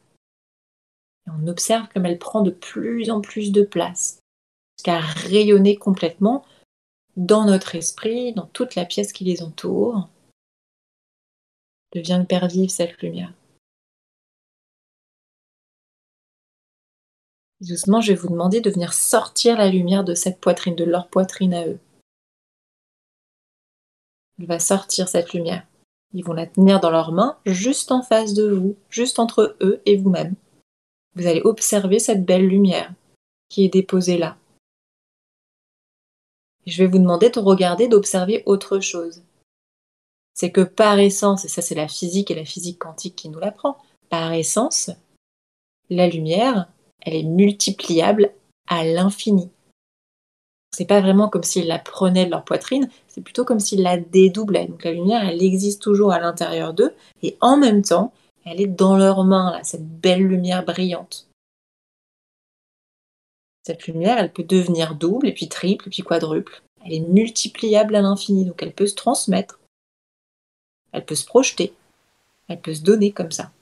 on 1.38 1.46
observe 1.46 1.88
comme 1.88 2.06
elle 2.06 2.18
prend 2.18 2.42
de 2.42 2.50
plus 2.50 3.10
en 3.10 3.20
plus 3.20 3.52
de 3.52 3.62
place, 3.62 4.20
jusqu'à 4.78 5.00
rayonner 5.00 5.76
complètement 5.76 6.44
dans 7.16 7.44
notre 7.44 7.74
esprit, 7.74 8.32
dans 8.32 8.46
toute 8.46 8.74
la 8.74 8.84
pièce 8.84 9.12
qui 9.12 9.24
les 9.24 9.42
entoure. 9.42 10.08
Devient 11.94 12.24
père 12.28 12.46
vive 12.46 12.70
cette 12.70 13.00
lumière. 13.02 13.32
Doucement, 17.60 18.00
je 18.00 18.12
vais 18.12 18.18
vous 18.18 18.28
demander 18.28 18.62
de 18.62 18.70
venir 18.70 18.94
sortir 18.94 19.58
la 19.58 19.68
lumière 19.68 20.02
de 20.02 20.14
cette 20.14 20.40
poitrine, 20.40 20.76
de 20.76 20.84
leur 20.84 21.08
poitrine 21.08 21.52
à 21.52 21.66
eux. 21.66 21.78
Elle 24.38 24.46
va 24.46 24.58
sortir 24.58 25.08
cette 25.08 25.34
lumière. 25.34 25.66
Ils 26.14 26.24
vont 26.24 26.32
la 26.32 26.46
tenir 26.46 26.80
dans 26.80 26.90
leurs 26.90 27.12
mains, 27.12 27.38
juste 27.44 27.92
en 27.92 28.02
face 28.02 28.32
de 28.32 28.50
vous, 28.50 28.76
juste 28.88 29.18
entre 29.18 29.56
eux 29.60 29.82
et 29.84 29.98
vous-même. 29.98 30.34
Vous 31.14 31.26
allez 31.26 31.42
observer 31.42 31.98
cette 31.98 32.24
belle 32.24 32.46
lumière 32.46 32.94
qui 33.50 33.64
est 33.64 33.68
déposée 33.68 34.16
là. 34.16 34.38
je 36.66 36.78
vais 36.78 36.88
vous 36.88 36.98
demander 36.98 37.30
de 37.30 37.40
regarder, 37.40 37.88
d'observer 37.88 38.42
autre 38.46 38.80
chose. 38.80 39.22
C'est 40.34 40.52
que 40.52 40.60
par 40.62 40.98
essence, 40.98 41.44
et 41.44 41.48
ça 41.48 41.60
c'est 41.60 41.74
la 41.74 41.88
physique 41.88 42.30
et 42.30 42.36
la 42.36 42.44
physique 42.44 42.78
quantique 42.78 43.16
qui 43.16 43.28
nous 43.28 43.40
l'apprend, 43.40 43.76
par 44.08 44.32
essence, 44.32 44.90
la 45.90 46.08
lumière, 46.08 46.68
elle 47.02 47.14
est 47.14 47.22
multipliable 47.22 48.32
à 48.66 48.84
l'infini. 48.84 49.50
C'est 50.72 50.86
pas 50.86 51.00
vraiment 51.00 51.28
comme 51.28 51.42
s'ils 51.42 51.66
la 51.66 51.78
prenaient 51.78 52.26
de 52.26 52.30
leur 52.30 52.44
poitrine, 52.44 52.88
c'est 53.08 53.22
plutôt 53.22 53.44
comme 53.44 53.60
s'ils 53.60 53.82
la 53.82 53.98
dédoublaient. 53.98 54.66
Donc 54.66 54.84
la 54.84 54.92
lumière, 54.92 55.28
elle 55.28 55.42
existe 55.42 55.82
toujours 55.82 56.12
à 56.12 56.20
l'intérieur 56.20 56.74
d'eux, 56.74 56.94
et 57.22 57.36
en 57.40 57.56
même 57.56 57.82
temps, 57.82 58.12
elle 58.44 58.60
est 58.60 58.66
dans 58.66 58.96
leurs 58.96 59.24
mains, 59.24 59.50
là, 59.50 59.64
cette 59.64 59.86
belle 59.86 60.22
lumière 60.22 60.64
brillante. 60.64 61.28
Cette 63.66 63.86
lumière, 63.86 64.18
elle 64.18 64.32
peut 64.32 64.44
devenir 64.44 64.94
double, 64.94 65.28
et 65.28 65.34
puis 65.34 65.48
triple, 65.48 65.88
et 65.88 65.90
puis 65.90 66.02
quadruple. 66.02 66.62
Elle 66.84 66.94
est 66.94 67.00
multipliable 67.00 67.94
à 67.94 68.00
l'infini, 68.00 68.44
donc 68.46 68.62
elle 68.62 68.72
peut 68.72 68.86
se 68.86 68.94
transmettre. 68.94 69.60
Elle 70.92 71.04
peut 71.04 71.14
se 71.14 71.26
projeter. 71.26 71.74
Elle 72.48 72.60
peut 72.60 72.74
se 72.74 72.82
donner 72.82 73.12
comme 73.12 73.30
ça. 73.30 73.52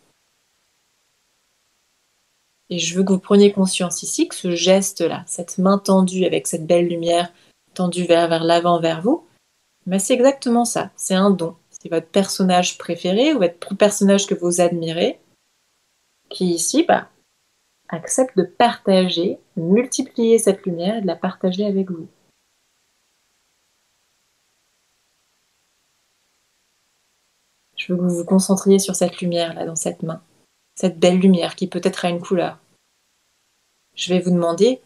Et 2.71 2.79
je 2.79 2.95
veux 2.97 3.05
que 3.05 3.13
vous 3.13 3.19
preniez 3.19 3.53
conscience 3.53 4.03
ici 4.03 4.29
que 4.29 4.35
ce 4.35 4.55
geste-là, 4.55 5.25
cette 5.27 5.59
main 5.59 5.79
tendue 5.79 6.25
avec 6.25 6.47
cette 6.47 6.67
belle 6.67 6.89
lumière 6.89 7.33
tendue 7.75 8.05
vers, 8.05 8.29
vers 8.29 8.45
l'avant, 8.45 8.81
vers 8.81 9.01
vous, 9.01 9.25
mais 9.87 9.99
c'est 9.99 10.15
exactement 10.15 10.65
ça. 10.65 10.91
C'est 10.97 11.15
un 11.15 11.31
don 11.31 11.55
c'est 11.81 11.89
votre 11.89 12.09
personnage 12.09 12.77
préféré 12.79 13.33
ou 13.35 13.39
votre 13.39 13.77
personnage 13.77 14.27
que 14.27 14.35
vous 14.35 14.61
admirez, 14.61 15.21
qui 16.29 16.47
ici 16.51 16.85
bah, 16.87 17.09
accepte 17.89 18.37
de 18.37 18.43
partager, 18.43 19.39
de 19.57 19.63
multiplier 19.63 20.39
cette 20.39 20.65
lumière 20.67 20.97
et 20.97 21.03
de 21.03 21.07
la 21.07 21.17
partager 21.17 21.65
avec 21.65 21.91
vous. 21.91 22.09
Je 27.77 27.93
veux 27.93 27.99
que 27.99 28.03
vous 28.03 28.17
vous 28.17 28.25
concentriez 28.25 28.81
sur 28.81 28.97
cette 28.97 29.21
lumière 29.21 29.55
là 29.55 29.65
dans 29.65 29.77
cette 29.77 30.03
main, 30.03 30.21
cette 30.79 31.01
belle 31.01 31.19
lumière 31.19 31.57
qui 31.57 31.67
peut-être 31.67 32.05
a 32.05 32.09
une 32.09 32.21
couleur. 32.21 32.57
Je 33.97 34.15
vais 34.15 34.21
vous 34.21 34.31
demander 34.31 34.81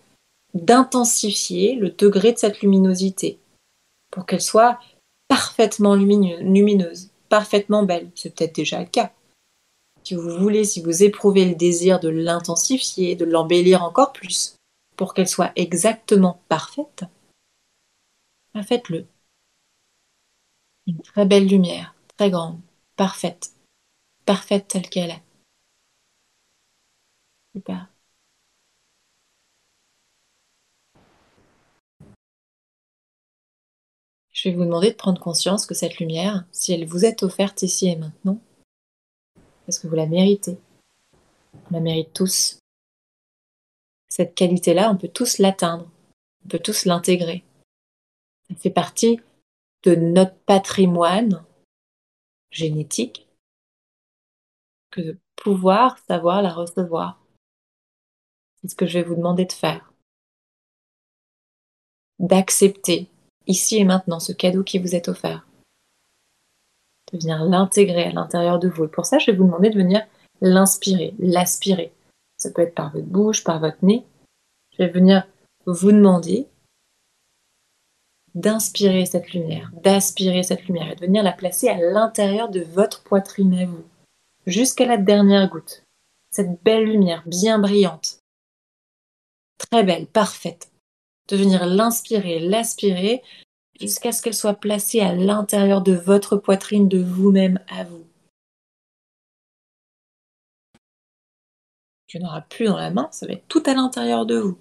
d'intensifier 0.54 1.74
le 1.74 1.90
degré 1.90 2.32
de 2.32 2.38
cette 2.38 2.62
luminosité 2.62 3.38
pour 4.10 4.24
qu'elle 4.24 4.40
soit 4.40 4.80
parfaitement 5.28 5.94
lumineuse, 5.94 7.10
parfaitement 7.28 7.82
belle. 7.82 8.10
C'est 8.14 8.34
peut-être 8.34 8.54
déjà 8.54 8.80
le 8.80 8.86
cas. 8.86 9.12
si 10.02 10.14
vous 10.14 10.38
voulez, 10.38 10.64
si 10.64 10.82
vous 10.82 11.02
éprouvez 11.02 11.44
le 11.44 11.54
désir 11.54 12.00
de 12.00 12.08
l'intensifier, 12.08 13.14
de 13.14 13.26
l'embellir 13.26 13.84
encore 13.84 14.14
plus, 14.14 14.56
pour 14.96 15.12
qu'elle 15.12 15.28
soit 15.28 15.52
exactement 15.56 16.40
parfaite, 16.48 17.04
ben 18.54 18.62
faites-le. 18.62 19.04
Une 20.86 21.02
très 21.02 21.26
belle 21.26 21.46
lumière, 21.46 21.94
très 22.16 22.30
grande, 22.30 22.58
parfaite, 22.96 23.52
parfaite 24.24 24.68
telle 24.68 24.88
qu'elle 24.88 25.10
est. 25.10 25.22
Super. 27.52 27.88
Je 34.32 34.48
vais 34.48 34.54
vous 34.56 34.64
demander 34.64 34.90
de 34.90 34.96
prendre 34.96 35.20
conscience 35.20 35.66
que 35.66 35.74
cette 35.74 35.98
lumière, 35.98 36.44
si 36.50 36.72
elle 36.72 36.86
vous 36.86 37.04
est 37.04 37.22
offerte 37.22 37.62
ici 37.62 37.88
et 37.88 37.96
maintenant, 37.96 38.40
parce 39.66 39.78
que 39.78 39.86
vous 39.86 39.94
la 39.94 40.06
méritez, 40.06 40.58
on 41.52 41.74
la 41.74 41.80
mérite 41.80 42.12
tous. 42.12 42.58
Cette 44.08 44.34
qualité-là, 44.34 44.90
on 44.90 44.96
peut 44.96 45.08
tous 45.08 45.38
l'atteindre, 45.38 45.88
on 46.44 46.48
peut 46.48 46.58
tous 46.58 46.86
l'intégrer. 46.86 47.44
Elle 48.50 48.56
fait 48.56 48.70
partie 48.70 49.20
de 49.84 49.94
notre 49.94 50.36
patrimoine 50.40 51.44
génétique 52.50 53.28
que 54.90 55.00
de 55.00 55.18
pouvoir 55.36 55.98
savoir 55.98 56.42
la 56.42 56.52
recevoir. 56.52 57.21
C'est 58.62 58.70
ce 58.70 58.74
que 58.76 58.86
je 58.86 58.98
vais 58.98 59.04
vous 59.04 59.16
demander 59.16 59.44
de 59.44 59.52
faire. 59.52 59.92
D'accepter 62.18 63.08
ici 63.46 63.78
et 63.78 63.84
maintenant 63.84 64.20
ce 64.20 64.32
cadeau 64.32 64.62
qui 64.62 64.78
vous 64.78 64.94
est 64.94 65.08
offert. 65.08 65.46
De 67.12 67.18
venir 67.18 67.44
l'intégrer 67.44 68.04
à 68.04 68.12
l'intérieur 68.12 68.58
de 68.58 68.68
vous. 68.68 68.84
Et 68.84 68.88
pour 68.88 69.06
ça, 69.06 69.18
je 69.18 69.30
vais 69.30 69.36
vous 69.36 69.44
demander 69.44 69.70
de 69.70 69.78
venir 69.78 70.06
l'inspirer, 70.40 71.14
l'aspirer. 71.18 71.92
Ça 72.36 72.50
peut 72.50 72.62
être 72.62 72.74
par 72.74 72.92
votre 72.92 73.06
bouche, 73.06 73.44
par 73.44 73.60
votre 73.60 73.84
nez. 73.84 74.04
Je 74.72 74.84
vais 74.84 74.90
venir 74.90 75.26
vous 75.66 75.92
demander 75.92 76.46
d'inspirer 78.34 79.04
cette 79.06 79.32
lumière, 79.32 79.70
d'aspirer 79.82 80.42
cette 80.42 80.64
lumière 80.64 80.90
et 80.90 80.94
de 80.94 81.04
venir 81.04 81.22
la 81.22 81.32
placer 81.32 81.68
à 81.68 81.78
l'intérieur 81.78 82.48
de 82.48 82.60
votre 82.60 83.02
poitrine 83.02 83.54
à 83.54 83.66
vous, 83.66 83.84
jusqu'à 84.46 84.86
la 84.86 84.96
dernière 84.96 85.48
goutte. 85.48 85.82
Cette 86.30 86.62
belle 86.62 86.84
lumière 86.84 87.22
bien 87.26 87.58
brillante, 87.58 88.21
très 89.70 89.84
belle, 89.84 90.06
parfaite. 90.06 90.70
De 91.28 91.36
venir 91.36 91.66
l'inspirer, 91.66 92.40
l'aspirer, 92.40 93.22
jusqu'à 93.80 94.12
ce 94.12 94.22
qu'elle 94.22 94.34
soit 94.34 94.54
placée 94.54 95.00
à 95.00 95.14
l'intérieur 95.14 95.82
de 95.82 95.92
votre 95.92 96.36
poitrine, 96.36 96.88
de 96.88 97.02
vous-même 97.02 97.58
à 97.68 97.84
vous. 97.84 98.06
Tu 102.06 102.18
n'auras 102.18 102.42
plus 102.42 102.66
dans 102.66 102.76
la 102.76 102.90
main, 102.90 103.08
ça 103.10 103.26
va 103.26 103.32
être 103.32 103.48
tout 103.48 103.62
à 103.66 103.74
l'intérieur 103.74 104.26
de 104.26 104.36
vous. 104.36 104.58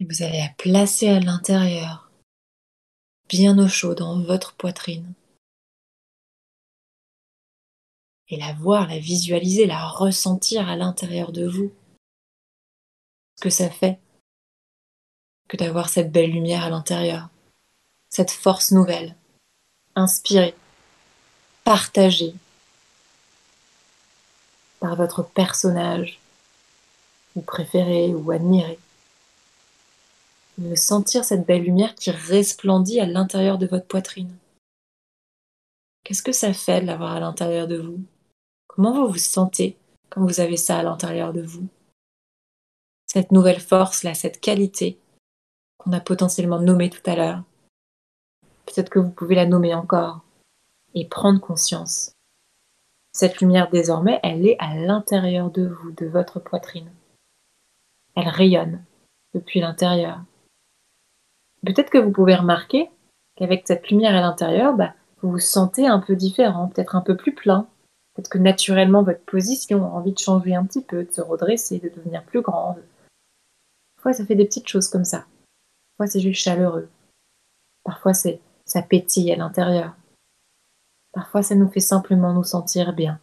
Et 0.00 0.04
vous 0.04 0.22
allez 0.22 0.38
la 0.38 0.48
placer 0.56 1.08
à 1.08 1.20
l'intérieur, 1.20 2.10
bien 3.28 3.58
au 3.58 3.68
chaud 3.68 3.94
dans 3.94 4.22
votre 4.22 4.54
poitrine. 4.54 5.12
Et 8.32 8.38
la 8.38 8.54
voir, 8.54 8.88
la 8.88 8.98
visualiser, 8.98 9.66
la 9.66 9.86
ressentir 9.86 10.68
à 10.68 10.74
l'intérieur 10.74 11.32
de 11.32 11.46
vous. 11.46 11.70
Ce 13.36 13.42
que 13.42 13.50
ça 13.50 13.68
fait 13.68 14.00
que 15.48 15.58
d'avoir 15.58 15.90
cette 15.90 16.10
belle 16.10 16.32
lumière 16.32 16.64
à 16.64 16.70
l'intérieur, 16.70 17.28
cette 18.08 18.30
force 18.30 18.72
nouvelle, 18.72 19.14
inspirée, 19.94 20.54
partagée 21.62 22.34
par 24.80 24.96
votre 24.96 25.22
personnage, 25.22 26.18
ou 27.36 27.42
préféré 27.42 28.14
ou 28.14 28.30
admiré 28.30 28.78
de 30.58 30.74
sentir 30.74 31.24
cette 31.24 31.46
belle 31.46 31.64
lumière 31.64 31.94
qui 31.94 32.10
resplendit 32.10 33.00
à 33.00 33.06
l'intérieur 33.06 33.58
de 33.58 33.66
votre 33.66 33.86
poitrine. 33.86 34.34
Qu'est-ce 36.04 36.22
que 36.22 36.32
ça 36.32 36.52
fait 36.52 36.80
de 36.80 36.86
l'avoir 36.86 37.12
à 37.12 37.20
l'intérieur 37.20 37.68
de 37.68 37.76
vous? 37.76 38.00
Comment 38.74 38.94
vous 38.94 39.12
vous 39.12 39.18
sentez 39.18 39.76
quand 40.08 40.24
vous 40.24 40.40
avez 40.40 40.56
ça 40.56 40.78
à 40.78 40.82
l'intérieur 40.82 41.34
de 41.34 41.42
vous? 41.42 41.68
Cette 43.06 43.30
nouvelle 43.30 43.60
force-là, 43.60 44.14
cette 44.14 44.40
qualité 44.40 44.98
qu'on 45.76 45.92
a 45.92 46.00
potentiellement 46.00 46.58
nommée 46.58 46.88
tout 46.88 47.02
à 47.04 47.14
l'heure. 47.14 47.42
Peut-être 48.64 48.88
que 48.88 48.98
vous 48.98 49.10
pouvez 49.10 49.34
la 49.34 49.44
nommer 49.44 49.74
encore 49.74 50.22
et 50.94 51.06
prendre 51.06 51.38
conscience. 51.38 52.12
Cette 53.12 53.42
lumière 53.42 53.68
désormais, 53.68 54.20
elle 54.22 54.46
est 54.46 54.56
à 54.58 54.74
l'intérieur 54.74 55.50
de 55.50 55.66
vous, 55.66 55.92
de 55.92 56.06
votre 56.06 56.40
poitrine. 56.40 56.90
Elle 58.16 58.28
rayonne 58.28 58.82
depuis 59.34 59.60
l'intérieur. 59.60 60.22
Peut-être 61.66 61.90
que 61.90 61.98
vous 61.98 62.10
pouvez 62.10 62.36
remarquer 62.36 62.88
qu'avec 63.36 63.66
cette 63.66 63.90
lumière 63.90 64.16
à 64.16 64.22
l'intérieur, 64.22 64.74
bah, 64.74 64.94
vous 65.20 65.32
vous 65.32 65.38
sentez 65.38 65.86
un 65.86 65.98
peu 65.98 66.16
différent, 66.16 66.68
peut-être 66.68 66.96
un 66.96 67.02
peu 67.02 67.18
plus 67.18 67.34
plein. 67.34 67.68
Peut-être 68.14 68.28
que 68.28 68.38
naturellement 68.38 69.02
votre 69.02 69.24
position 69.24 69.84
a 69.84 69.88
envie 69.88 70.12
de 70.12 70.18
changer 70.18 70.54
un 70.54 70.64
petit 70.64 70.82
peu, 70.82 71.04
de 71.04 71.12
se 71.12 71.20
redresser, 71.20 71.78
de 71.78 71.88
devenir 71.88 72.22
plus 72.24 72.42
grande. 72.42 72.82
Parfois 73.96 74.12
ça 74.12 74.26
fait 74.26 74.34
des 74.34 74.44
petites 74.44 74.68
choses 74.68 74.88
comme 74.88 75.04
ça. 75.04 75.24
Parfois 75.96 76.12
c'est 76.12 76.20
juste 76.20 76.42
chaleureux. 76.42 76.88
Parfois 77.84 78.14
c'est 78.14 78.40
ça 78.66 78.82
pétille 78.82 79.32
à 79.32 79.36
l'intérieur. 79.36 79.94
Parfois 81.12 81.42
ça 81.42 81.54
nous 81.54 81.68
fait 81.68 81.80
simplement 81.80 82.32
nous 82.32 82.44
sentir 82.44 82.92
bien, 82.92 83.18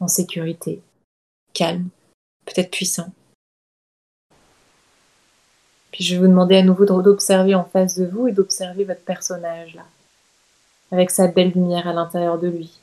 en 0.00 0.08
sécurité, 0.08 0.82
calme, 1.52 1.88
peut-être 2.46 2.70
puissant. 2.70 3.10
Puis 5.90 6.04
je 6.04 6.14
vais 6.14 6.20
vous 6.20 6.28
demander 6.28 6.56
à 6.56 6.62
nouveau 6.62 6.84
d'observer 6.84 7.54
en 7.54 7.64
face 7.64 7.96
de 7.96 8.06
vous 8.06 8.28
et 8.28 8.32
d'observer 8.32 8.84
votre 8.84 9.02
personnage 9.02 9.74
là, 9.74 9.84
avec 10.92 11.10
sa 11.10 11.28
belle 11.28 11.50
lumière 11.50 11.88
à 11.88 11.92
l'intérieur 11.92 12.38
de 12.38 12.48
lui. 12.48 12.78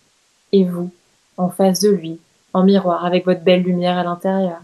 Et 0.51 0.65
vous, 0.65 0.91
en 1.37 1.49
face 1.49 1.79
de 1.81 1.89
lui, 1.89 2.19
en 2.53 2.63
miroir, 2.63 3.05
avec 3.05 3.25
votre 3.25 3.41
belle 3.41 3.63
lumière 3.63 3.97
à 3.97 4.03
l'intérieur. 4.03 4.61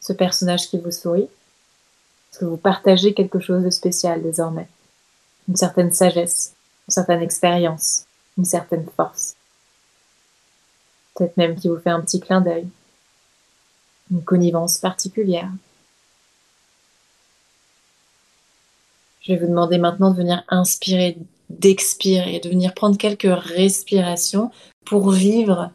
Ce 0.00 0.12
personnage 0.12 0.68
qui 0.68 0.78
vous 0.78 0.90
sourit, 0.90 1.22
est-ce 1.22 2.40
que 2.40 2.44
vous 2.44 2.56
partagez 2.56 3.14
quelque 3.14 3.40
chose 3.40 3.62
de 3.64 3.70
spécial 3.70 4.22
désormais? 4.22 4.68
Une 5.48 5.56
certaine 5.56 5.92
sagesse, 5.92 6.54
une 6.88 6.92
certaine 6.92 7.22
expérience, 7.22 8.04
une 8.36 8.44
certaine 8.44 8.86
force. 8.96 9.36
Peut-être 11.14 11.36
même 11.36 11.54
qui 11.54 11.68
vous 11.68 11.78
fait 11.78 11.90
un 11.90 12.00
petit 12.00 12.20
clin 12.20 12.40
d'œil, 12.40 12.66
une 14.10 14.22
connivence 14.22 14.78
particulière. 14.78 15.50
Je 19.22 19.32
vais 19.32 19.38
vous 19.38 19.46
demander 19.46 19.78
maintenant 19.78 20.10
de 20.10 20.16
venir 20.16 20.44
inspirer, 20.48 21.16
d'expirer, 21.50 22.40
de 22.40 22.48
venir 22.48 22.74
prendre 22.74 22.96
quelques 22.96 23.28
respirations 23.28 24.50
pour 24.84 25.10
vivre, 25.10 25.70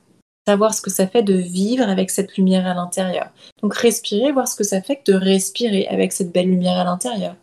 savoir 0.48 0.74
ce 0.74 0.82
que 0.82 0.90
ça 0.90 1.08
fait 1.08 1.24
de 1.24 1.34
vivre 1.34 1.88
avec 1.88 2.10
cette 2.10 2.38
lumière 2.38 2.68
à 2.68 2.74
l'intérieur. 2.74 3.30
Donc 3.62 3.76
respirer, 3.76 4.32
voir 4.32 4.48
ce 4.48 4.56
que 4.56 4.64
ça 4.64 4.82
fait 4.82 5.02
de 5.06 5.14
respirer 5.14 5.88
avec 5.88 6.12
cette 6.12 6.32
belle 6.32 6.50
lumière 6.50 6.78
à 6.78 6.84
l'intérieur. 6.84 7.36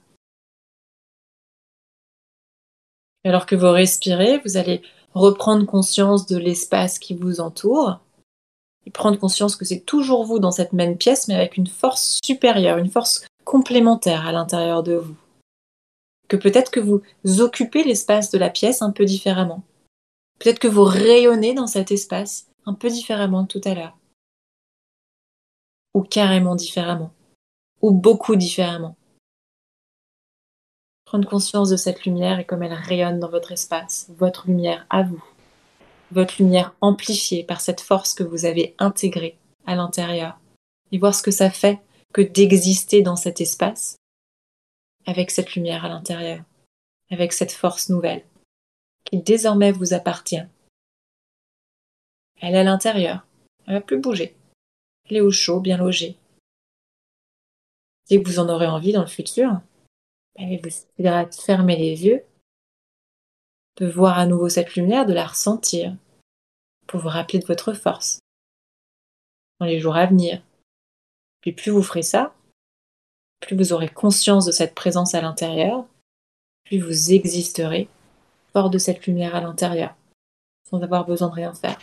Alors 3.24 3.46
que 3.46 3.56
vous 3.56 3.70
respirez, 3.70 4.38
vous 4.44 4.56
allez 4.56 4.82
reprendre 5.14 5.66
conscience 5.66 6.26
de 6.26 6.36
l'espace 6.36 6.98
qui 6.98 7.14
vous 7.14 7.40
entoure 7.40 7.98
et 8.86 8.90
prendre 8.90 9.18
conscience 9.18 9.56
que 9.56 9.64
c'est 9.64 9.80
toujours 9.80 10.24
vous 10.24 10.38
dans 10.38 10.52
cette 10.52 10.72
même 10.72 10.96
pièce, 10.96 11.26
mais 11.26 11.34
avec 11.34 11.56
une 11.56 11.66
force 11.66 12.20
supérieure, 12.24 12.78
une 12.78 12.90
force 12.90 13.26
complémentaire 13.44 14.26
à 14.26 14.32
l'intérieur 14.32 14.82
de 14.82 14.94
vous. 14.94 15.16
Que 16.28 16.36
peut-être 16.36 16.70
que 16.70 16.80
vous 16.80 17.02
occupez 17.40 17.84
l'espace 17.84 18.30
de 18.30 18.38
la 18.38 18.50
pièce 18.50 18.82
un 18.82 18.90
peu 18.90 19.04
différemment. 19.04 19.62
Peut-être 20.38 20.58
que 20.58 20.68
vous 20.68 20.84
rayonnez 20.84 21.54
dans 21.54 21.66
cet 21.66 21.90
espace 21.90 22.46
un 22.66 22.74
peu 22.74 22.88
différemment 22.88 23.46
que 23.46 23.58
tout 23.58 23.60
à 23.64 23.74
l'heure. 23.74 23.96
Ou 25.94 26.02
carrément 26.02 26.56
différemment. 26.56 27.12
Ou 27.80 27.92
beaucoup 27.92 28.36
différemment. 28.36 28.96
Prendre 31.04 31.28
conscience 31.28 31.70
de 31.70 31.76
cette 31.76 32.04
lumière 32.04 32.40
et 32.40 32.44
comme 32.44 32.62
elle 32.62 32.72
rayonne 32.72 33.20
dans 33.20 33.30
votre 33.30 33.52
espace, 33.52 34.10
votre 34.18 34.48
lumière 34.48 34.86
à 34.90 35.04
vous 35.04 35.24
votre 36.12 36.36
lumière 36.38 36.74
amplifiée 36.80 37.44
par 37.44 37.60
cette 37.60 37.80
force 37.80 38.14
que 38.14 38.22
vous 38.22 38.44
avez 38.44 38.74
intégrée 38.78 39.36
à 39.66 39.74
l'intérieur 39.74 40.38
et 40.92 40.98
voir 40.98 41.14
ce 41.14 41.22
que 41.22 41.30
ça 41.30 41.50
fait 41.50 41.80
que 42.12 42.22
d'exister 42.22 43.02
dans 43.02 43.16
cet 43.16 43.40
espace 43.40 43.96
avec 45.06 45.30
cette 45.30 45.54
lumière 45.54 45.84
à 45.84 45.88
l'intérieur, 45.88 46.44
avec 47.10 47.32
cette 47.32 47.52
force 47.52 47.88
nouvelle 47.88 48.24
qui 49.04 49.18
désormais 49.18 49.72
vous 49.72 49.94
appartient. 49.94 50.42
Elle 52.40 52.54
est 52.54 52.58
à 52.58 52.64
l'intérieur, 52.64 53.26
elle 53.66 53.74
va 53.74 53.80
plus 53.80 53.98
bouger. 53.98 54.36
Elle 55.08 55.16
est 55.16 55.20
au 55.20 55.30
chaud, 55.30 55.60
bien 55.60 55.76
logée. 55.76 56.16
Dès 58.08 58.20
que 58.20 58.28
vous 58.28 58.40
en 58.40 58.48
aurez 58.48 58.66
envie 58.66 58.92
dans 58.92 59.02
le 59.02 59.06
futur, 59.06 59.60
allez 60.36 60.58
vous 60.58 60.70
suffira 60.70 61.24
de 61.24 61.34
fermer 61.34 61.76
les 61.76 62.04
yeux 62.04 62.24
de 63.76 63.86
voir 63.86 64.18
à 64.18 64.26
nouveau 64.26 64.48
cette 64.48 64.74
lumière, 64.74 65.06
de 65.06 65.12
la 65.12 65.26
ressentir, 65.26 65.94
pour 66.86 67.00
vous 67.00 67.08
rappeler 67.08 67.38
de 67.38 67.46
votre 67.46 67.74
force 67.74 68.20
dans 69.60 69.66
les 69.66 69.80
jours 69.80 69.96
à 69.96 70.06
venir. 70.06 70.42
Puis 71.40 71.52
plus 71.52 71.70
vous 71.70 71.82
ferez 71.82 72.02
ça, 72.02 72.34
plus 73.40 73.56
vous 73.56 73.72
aurez 73.72 73.88
conscience 73.88 74.46
de 74.46 74.52
cette 74.52 74.74
présence 74.74 75.14
à 75.14 75.20
l'intérieur, 75.20 75.84
plus 76.64 76.78
vous 76.78 77.12
existerez 77.12 77.88
fort 78.52 78.70
de 78.70 78.78
cette 78.78 79.06
lumière 79.06 79.34
à 79.34 79.40
l'intérieur, 79.40 79.94
sans 80.68 80.80
avoir 80.82 81.06
besoin 81.06 81.28
de 81.28 81.34
rien 81.34 81.54
faire. 81.54 81.78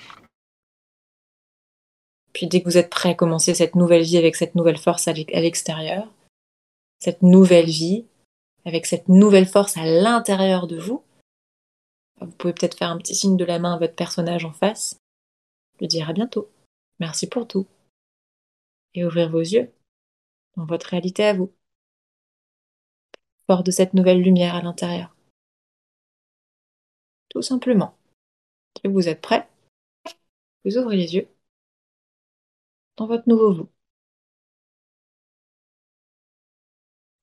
Puis 2.34 2.48
dès 2.48 2.62
que 2.62 2.66
vous 2.66 2.78
êtes 2.78 2.90
prêt 2.90 3.10
à 3.10 3.14
commencer 3.14 3.54
cette 3.54 3.76
nouvelle 3.76 4.04
vie 4.04 4.18
avec 4.18 4.36
cette 4.36 4.56
nouvelle 4.56 4.78
force 4.78 5.08
à 5.08 5.14
l'extérieur, 5.14 6.08
cette 7.00 7.22
nouvelle 7.22 7.70
vie, 7.70 8.06
avec 8.66 8.86
cette 8.86 9.08
nouvelle 9.08 9.46
force 9.46 9.78
à 9.78 9.86
l'intérieur 9.86 10.68
de 10.68 10.80
vous, 10.80 11.04
vous 12.22 12.32
pouvez 12.32 12.54
peut-être 12.54 12.78
faire 12.78 12.90
un 12.90 12.98
petit 12.98 13.16
signe 13.16 13.38
de 13.38 13.46
la 13.46 13.60
main 13.60 13.76
à 13.76 13.78
votre 13.78 13.96
personnage 13.96 14.46
en 14.46 14.54
face, 14.54 14.98
lui 15.80 15.88
dire 15.88 16.10
à 16.10 16.14
bientôt, 16.14 16.50
merci 17.00 17.28
pour 17.28 17.48
tout, 17.48 17.68
et 18.96 19.06
ouvrir 19.06 19.30
vos 19.30 19.42
yeux 19.42 19.72
dans 20.58 20.66
votre 20.66 20.88
réalité 20.88 21.26
à 21.26 21.34
vous, 21.34 21.52
fort 23.48 23.64
de 23.64 23.72
cette 23.72 23.94
nouvelle 23.94 24.22
lumière 24.22 24.56
à 24.56 24.62
l'intérieur. 24.62 25.16
Tout 27.30 27.42
simplement. 27.42 27.98
Et 28.84 28.88
vous 28.90 29.10
êtes 29.10 29.22
prêt 29.22 29.48
Vous 30.66 30.78
ouvrez 30.78 30.98
les 30.98 31.16
yeux 31.16 31.28
dans 32.98 33.06
votre 33.08 33.28
nouveau 33.30 33.54
vous. 33.54 33.70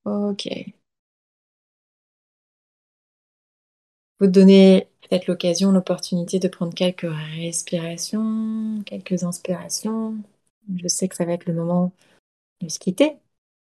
Ok. 0.04 0.46
Vous 4.20 4.26
donnez 4.28 4.88
peut-être 5.02 5.26
l'occasion, 5.26 5.72
l'opportunité 5.72 6.38
de 6.38 6.48
prendre 6.48 6.74
quelques 6.74 7.06
respirations, 7.10 8.82
quelques 8.86 9.24
inspirations. 9.24 10.16
Je 10.76 10.88
sais 10.88 11.08
que 11.08 11.16
ça 11.16 11.24
va 11.24 11.32
être 11.32 11.46
le 11.46 11.54
moment 11.54 11.92
de 12.60 12.68
se 12.68 12.78
quitter 12.78 13.16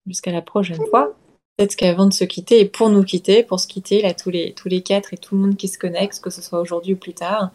jusqu'à 0.07 0.33
la 0.33 0.43
prochaine 0.43 0.85
fois. 0.91 1.15
Peut-être 1.57 1.77
qu'avant 1.77 2.07
de 2.07 2.13
se 2.13 2.25
quitter, 2.25 2.61
et 2.61 2.65
pour 2.65 2.89
nous 2.89 3.05
quitter, 3.05 3.43
pour 3.43 3.61
se 3.61 3.67
quitter, 3.67 4.03
là, 4.03 4.15
tous 4.15 4.31
les, 4.31 4.55
tous 4.55 4.69
les 4.69 4.83
quatre 4.83 5.13
et 5.13 5.19
tout 5.19 5.35
le 5.35 5.43
monde 5.43 5.57
qui 5.57 5.69
se 5.69 5.79
connecte, 5.79 6.21
que 6.21 6.31
ce 6.31 6.41
soit 6.41 6.61
aujourd'hui 6.61 6.95
ou 6.95 6.97
plus 6.97 7.15
tard, 7.15 7.51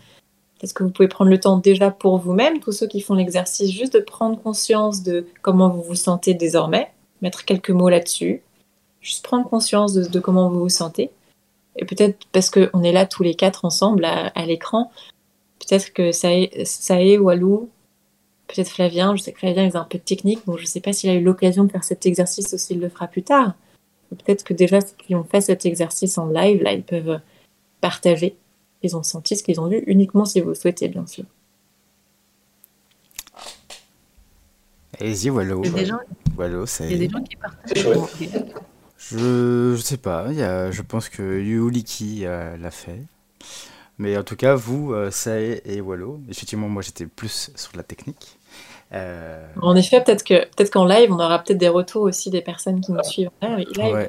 est-ce 0.61 0.73
que 0.73 0.83
vous 0.83 0.89
pouvez 0.89 1.07
prendre 1.07 1.29
le 1.29 1.39
temps 1.39 1.57
déjà 1.57 1.91
pour 1.91 2.17
vous-même, 2.17 2.59
tous 2.59 2.71
ceux 2.71 2.87
qui 2.87 3.01
font 3.01 3.13
l'exercice, 3.13 3.71
juste 3.71 3.93
de 3.93 3.99
prendre 3.99 4.41
conscience 4.41 5.03
de 5.03 5.25
comment 5.41 5.69
vous 5.69 5.83
vous 5.83 5.95
sentez 5.95 6.33
désormais, 6.33 6.91
mettre 7.21 7.45
quelques 7.45 7.69
mots 7.69 7.89
là-dessus, 7.89 8.41
juste 9.01 9.23
prendre 9.23 9.47
conscience 9.47 9.93
de, 9.93 10.19
comment 10.19 10.49
vous 10.49 10.61
vous 10.61 10.69
sentez. 10.69 11.11
Et 11.75 11.85
peut-être 11.85 12.17
parce 12.31 12.49
qu'on 12.49 12.83
est 12.83 12.91
là 12.91 13.05
tous 13.05 13.23
les 13.23 13.35
quatre 13.35 13.65
ensemble 13.65 14.03
à, 14.05 14.45
l'écran, 14.45 14.91
peut-être 15.59 15.93
que 15.93 16.11
ça 16.11 16.31
est 16.33 17.17
Walou, 17.17 17.69
peut-être 18.47 18.69
Flavien, 18.69 19.15
je 19.15 19.23
sais 19.23 19.33
que 19.33 19.39
Flavien 19.39 19.65
est 19.65 19.75
un 19.75 19.83
peu 19.83 19.99
technique, 19.99 20.45
donc 20.45 20.57
je 20.57 20.63
ne 20.63 20.67
sais 20.67 20.81
pas 20.81 20.93
s'il 20.93 21.09
a 21.09 21.13
eu 21.13 21.23
l'occasion 21.23 21.63
de 21.63 21.71
faire 21.71 21.83
cet 21.83 22.05
exercice 22.05 22.53
ou 22.53 22.57
s'il 22.57 22.79
le 22.79 22.89
fera 22.89 23.07
plus 23.07 23.23
tard. 23.23 23.53
Peut-être 24.09 24.43
que 24.43 24.53
déjà 24.53 24.81
ceux 24.81 24.95
qui 24.97 25.15
ont 25.15 25.25
fait 25.25 25.41
cet 25.41 25.65
exercice 25.65 26.17
en 26.17 26.27
live, 26.27 26.63
là, 26.63 26.73
ils 26.73 26.83
peuvent 26.83 27.19
partager 27.81 28.37
ils 28.83 28.95
ont 28.95 29.03
senti 29.03 29.35
ce 29.35 29.43
qu'ils 29.43 29.59
ont 29.59 29.67
vu, 29.67 29.83
uniquement 29.87 30.25
si 30.25 30.41
vous 30.41 30.49
le 30.49 30.55
souhaitez, 30.55 30.87
bien 30.87 31.05
sûr. 31.07 31.25
Allez-y, 34.99 35.29
Wallo. 35.29 35.61
Il 35.63 35.71
y 35.71 35.73
a 35.73 35.77
des 35.79 35.85
gens, 35.85 35.99
Wallo, 36.37 36.65
il 36.79 36.91
y 36.91 36.93
a 36.93 36.97
des 36.97 37.09
gens 37.09 37.21
qui 37.21 37.35
partagent. 37.35 37.83
Je, 38.97 39.75
je 39.77 39.81
sais 39.81 39.97
pas, 39.97 40.27
il 40.31 40.37
y 40.37 40.43
a, 40.43 40.71
je 40.71 40.81
pense 40.81 41.07
que 41.07 41.39
Yuliki 41.39 42.25
euh, 42.25 42.57
l'a 42.57 42.71
fait. 42.71 43.03
Mais 43.99 44.17
en 44.17 44.23
tout 44.23 44.35
cas, 44.35 44.55
vous, 44.55 44.91
euh, 44.93 45.11
Sae 45.11 45.61
et 45.65 45.81
Wallo, 45.81 46.19
effectivement, 46.29 46.67
moi 46.67 46.81
j'étais 46.81 47.05
plus 47.05 47.51
sur 47.55 47.75
la 47.75 47.83
technique. 47.83 48.36
Euh... 48.93 49.45
En 49.61 49.75
effet, 49.75 50.01
peut-être 50.01 50.23
que 50.23 50.45
peut-être 50.55 50.71
qu'en 50.71 50.85
live, 50.85 51.11
on 51.11 51.19
aura 51.19 51.43
peut-être 51.43 51.57
des 51.57 51.67
retours 51.67 52.03
aussi 52.03 52.29
des 52.29 52.41
personnes 52.41 52.81
qui 52.81 52.91
nous 52.91 53.03
suivent 53.03 53.29
en 53.41 53.55
live. 53.55 53.67
Ouais. 53.77 54.07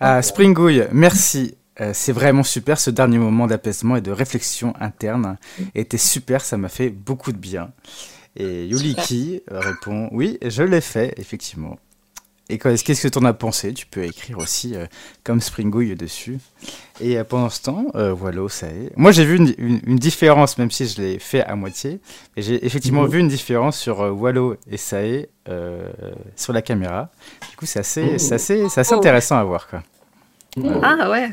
Ah, 0.00 0.22
Springouille, 0.22 0.86
merci. 0.92 1.56
Euh, 1.80 1.92
c'est 1.94 2.12
vraiment 2.12 2.42
super, 2.42 2.78
ce 2.78 2.90
dernier 2.90 3.18
moment 3.18 3.46
d'apaisement 3.46 3.96
et 3.96 4.00
de 4.00 4.10
réflexion 4.10 4.74
interne 4.80 5.38
était 5.74 5.96
super, 5.96 6.42
ça 6.42 6.58
m'a 6.58 6.68
fait 6.68 6.90
beaucoup 6.90 7.32
de 7.32 7.38
bien. 7.38 7.70
Et 8.36 8.66
Yuliki 8.66 9.42
répond 9.48 10.08
Oui, 10.12 10.38
je 10.42 10.62
l'ai 10.62 10.80
fait, 10.80 11.14
effectivement. 11.16 11.78
Et 12.50 12.58
qu'est-ce 12.58 13.02
que 13.02 13.08
tu 13.08 13.18
en 13.18 13.24
as 13.24 13.32
pensé? 13.32 13.72
Tu 13.72 13.86
peux 13.86 14.04
écrire 14.04 14.38
aussi 14.38 14.74
euh, 14.74 14.86
comme 15.24 15.40
Springouille 15.40 15.94
dessus. 15.94 16.38
Et 17.00 17.18
euh, 17.18 17.24
pendant 17.24 17.48
ce 17.48 17.62
temps, 17.62 17.86
voilà, 17.94 18.48
ça 18.48 18.66
est. 18.66 18.90
Moi, 18.96 19.12
j'ai 19.12 19.24
vu 19.24 19.36
une, 19.36 19.96
différence, 19.96 20.58
même 20.58 20.70
si 20.70 20.86
je 20.86 21.00
l'ai 21.00 21.18
fait 21.18 21.42
à 21.42 21.56
moitié. 21.56 22.00
J'ai 22.36 22.64
effectivement 22.66 23.02
mhm. 23.02 23.10
vu 23.10 23.18
une 23.20 23.28
différence 23.28 23.78
sur 23.78 24.00
Wallo 24.00 24.56
et 24.70 24.76
Sae 24.76 25.26
sur 26.36 26.52
la 26.52 26.62
caméra. 26.62 27.10
Du 27.50 27.56
coup, 27.56 27.66
c'est 27.66 27.80
assez, 27.80 28.04
oh. 28.12 28.34
assez, 28.34 28.64
assez, 28.64 28.94
intéressant 28.94 29.38
à 29.38 29.44
voir. 29.44 29.68
Quoi. 29.68 29.82
Ah 30.82 31.10
ouais 31.10 31.30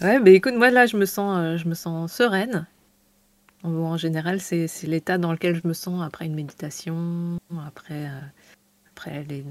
Ouais, 0.00 0.18
mais 0.18 0.34
écoute, 0.34 0.54
moi 0.54 0.70
là, 0.70 0.86
je 0.86 0.96
me 0.96 1.06
sens, 1.06 1.38
euh, 1.38 1.56
je 1.56 1.68
me 1.68 1.74
sens 1.74 2.12
sereine. 2.12 2.66
en 3.62 3.96
général, 3.96 4.40
c'est 4.40 4.68
l'état 4.82 5.18
dans 5.18 5.32
lequel 5.32 5.54
je 5.54 5.66
me 5.66 5.72
sens 5.72 6.04
après 6.04 6.26
une 6.26 6.34
méditation, 6.34 7.38
après, 7.66 8.06
euh, 8.06 8.20
après 8.94 9.24
les 9.28 9.44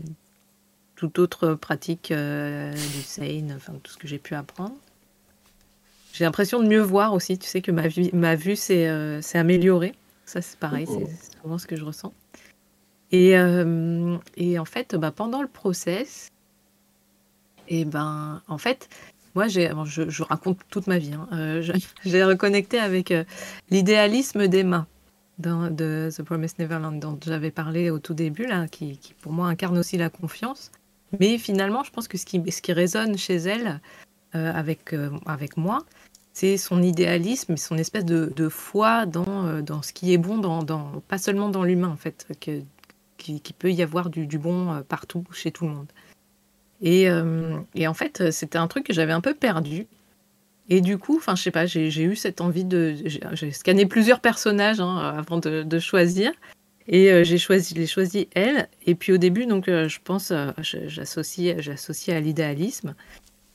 toute 0.95 1.19
autre 1.19 1.55
pratique 1.55 2.11
euh, 2.11 2.71
du 2.71 3.01
Seine, 3.01 3.53
enfin 3.55 3.73
tout 3.81 3.91
ce 3.91 3.97
que 3.97 4.07
j'ai 4.07 4.19
pu 4.19 4.35
apprendre. 4.35 4.75
J'ai 6.13 6.23
l'impression 6.23 6.61
de 6.61 6.67
mieux 6.67 6.81
voir 6.81 7.13
aussi. 7.13 7.37
Tu 7.37 7.47
sais 7.47 7.61
que 7.61 7.71
ma 7.71 7.87
vue, 7.87 8.09
ma 8.13 8.35
vue 8.35 8.55
s'est 8.55 8.87
améliorée. 9.33 9.95
Ça, 10.25 10.41
c'est 10.41 10.57
pareil, 10.59 10.87
c'est 10.87 11.41
souvent 11.41 11.57
ce 11.57 11.65
que 11.67 11.75
je 11.75 11.83
ressens. 11.83 12.13
Et, 13.11 13.31
et 14.37 14.59
en 14.59 14.65
fait, 14.65 14.95
bah, 14.95 15.11
pendant 15.11 15.41
le 15.41 15.47
process, 15.47 16.29
et 17.67 17.85
ben, 17.85 18.41
en 18.47 18.57
fait, 18.57 18.89
moi, 19.35 19.47
j'ai, 19.47 19.71
je, 19.85 20.23
raconte 20.23 20.59
toute 20.69 20.87
ma 20.87 20.99
vie. 20.99 21.13
Hein. 21.13 21.27
Euh, 21.33 21.73
j'ai 22.05 22.23
reconnecté 22.23 22.79
avec 22.79 23.11
euh, 23.11 23.23
l'idéalisme 23.69 24.47
d'Emma 24.47 24.87
de 25.43 26.09
The 26.15 26.23
Promised 26.23 26.59
Neverland, 26.59 26.99
dont 26.99 27.17
j'avais 27.25 27.51
parlé 27.51 27.89
au 27.89 27.99
tout 27.99 28.13
début, 28.13 28.45
là, 28.45 28.67
qui, 28.67 28.99
pour 29.21 29.31
moi 29.31 29.47
incarne 29.47 29.77
aussi 29.77 29.97
la 29.97 30.09
confiance. 30.09 30.71
Mais 31.19 31.37
finalement, 31.37 31.83
je 31.83 31.91
pense 31.91 32.07
que 32.07 32.17
ce 32.17 32.25
qui, 32.25 32.41
ce 32.51 32.61
qui 32.61 32.73
résonne 32.73 33.17
chez 33.17 33.35
elle, 33.35 33.79
euh, 34.35 34.51
avec, 34.53 34.95
avec 35.27 35.57
moi, 35.57 35.83
c'est 36.33 36.57
son 36.57 36.81
idéalisme, 36.81 37.55
son 37.57 37.77
espèce 37.77 38.05
de, 38.05 38.33
de 38.35 38.49
foi 38.49 39.05
dans, 39.05 39.61
dans 39.61 39.83
ce 39.83 39.93
qui 39.93 40.13
est 40.13 40.17
bon, 40.17 40.39
dans, 40.39 40.63
dans 40.63 41.01
pas 41.07 41.19
seulement 41.19 41.49
dans 41.49 41.63
l'humain, 41.63 41.89
en 41.89 41.97
fait, 41.97 42.27
qui, 42.39 43.53
peut 43.53 43.71
y 43.71 43.83
avoir 43.83 44.09
du, 44.09 44.25
du 44.25 44.39
bon 44.39 44.83
partout, 44.87 45.23
chez 45.31 45.51
tout 45.51 45.65
le 45.65 45.71
monde. 45.71 45.91
Et, 46.83 47.09
euh, 47.09 47.57
et 47.75 47.87
en 47.87 47.93
fait, 47.93 48.31
c'était 48.31 48.57
un 48.57 48.67
truc 48.67 48.85
que 48.85 48.93
j'avais 48.93 49.13
un 49.13 49.21
peu 49.21 49.33
perdu. 49.33 49.87
Et 50.69 50.81
du 50.81 50.97
coup, 50.97 51.17
enfin, 51.17 51.35
je 51.35 51.43
sais 51.43 51.51
pas, 51.51 51.65
j'ai 51.65 52.03
eu 52.03 52.15
cette 52.15 52.41
envie 52.41 52.63
de. 52.63 52.95
J'ai 53.33 53.51
scanné 53.51 53.85
plusieurs 53.85 54.21
personnages 54.21 54.79
hein, 54.79 54.97
avant 55.17 55.39
de, 55.39 55.79
choisir. 55.79 56.31
Et 56.87 57.11
euh, 57.11 57.23
j'ai 57.23 57.37
choisi, 57.37 57.87
choisi 57.87 58.27
elle. 58.33 58.67
Et 58.85 58.95
puis 58.95 59.13
au 59.13 59.17
début, 59.17 59.45
donc, 59.45 59.67
euh, 59.67 59.87
je 59.87 59.99
pense, 60.03 60.33
j'associe, 60.59 61.55
j'associe 61.59 62.15
à 62.15 62.19
l'idéalisme. 62.19 62.95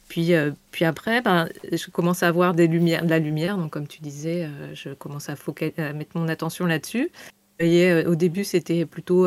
Puis, 0.09 0.33
puis 0.71 0.87
après, 0.87 1.21
ben, 1.21 1.49
je 1.71 1.91
commence 1.91 2.23
à 2.23 2.29
avoir 2.29 2.55
des 2.55 2.67
lumières, 2.67 3.05
de 3.05 3.11
la 3.11 3.19
lumière. 3.19 3.59
Donc, 3.59 3.73
comme 3.73 3.87
tu 3.87 4.01
disais, 4.01 4.49
je 4.73 4.91
commence 4.91 5.29
à, 5.29 5.35
à 5.77 5.93
mettre 5.93 6.17
mon 6.17 6.29
attention 6.29 6.65
là-dessus. 6.65 7.11
Et 7.59 7.93
au 8.07 8.15
début, 8.15 8.45
c'était 8.45 8.87
plutôt 8.87 9.27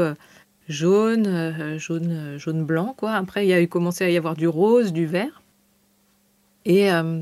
jaune, 0.71 1.27
euh, 1.27 1.77
jaune, 1.77 2.11
euh, 2.11 2.37
jaune 2.37 2.63
blanc 2.63 2.95
quoi. 2.97 3.13
Après, 3.13 3.45
il 3.45 3.53
a 3.53 3.65
commencé 3.67 4.03
à 4.03 4.09
y 4.09 4.17
avoir 4.17 4.35
du 4.35 4.47
rose, 4.47 4.93
du 4.93 5.05
vert. 5.05 5.41
Et 6.65 6.91
euh, 6.91 7.21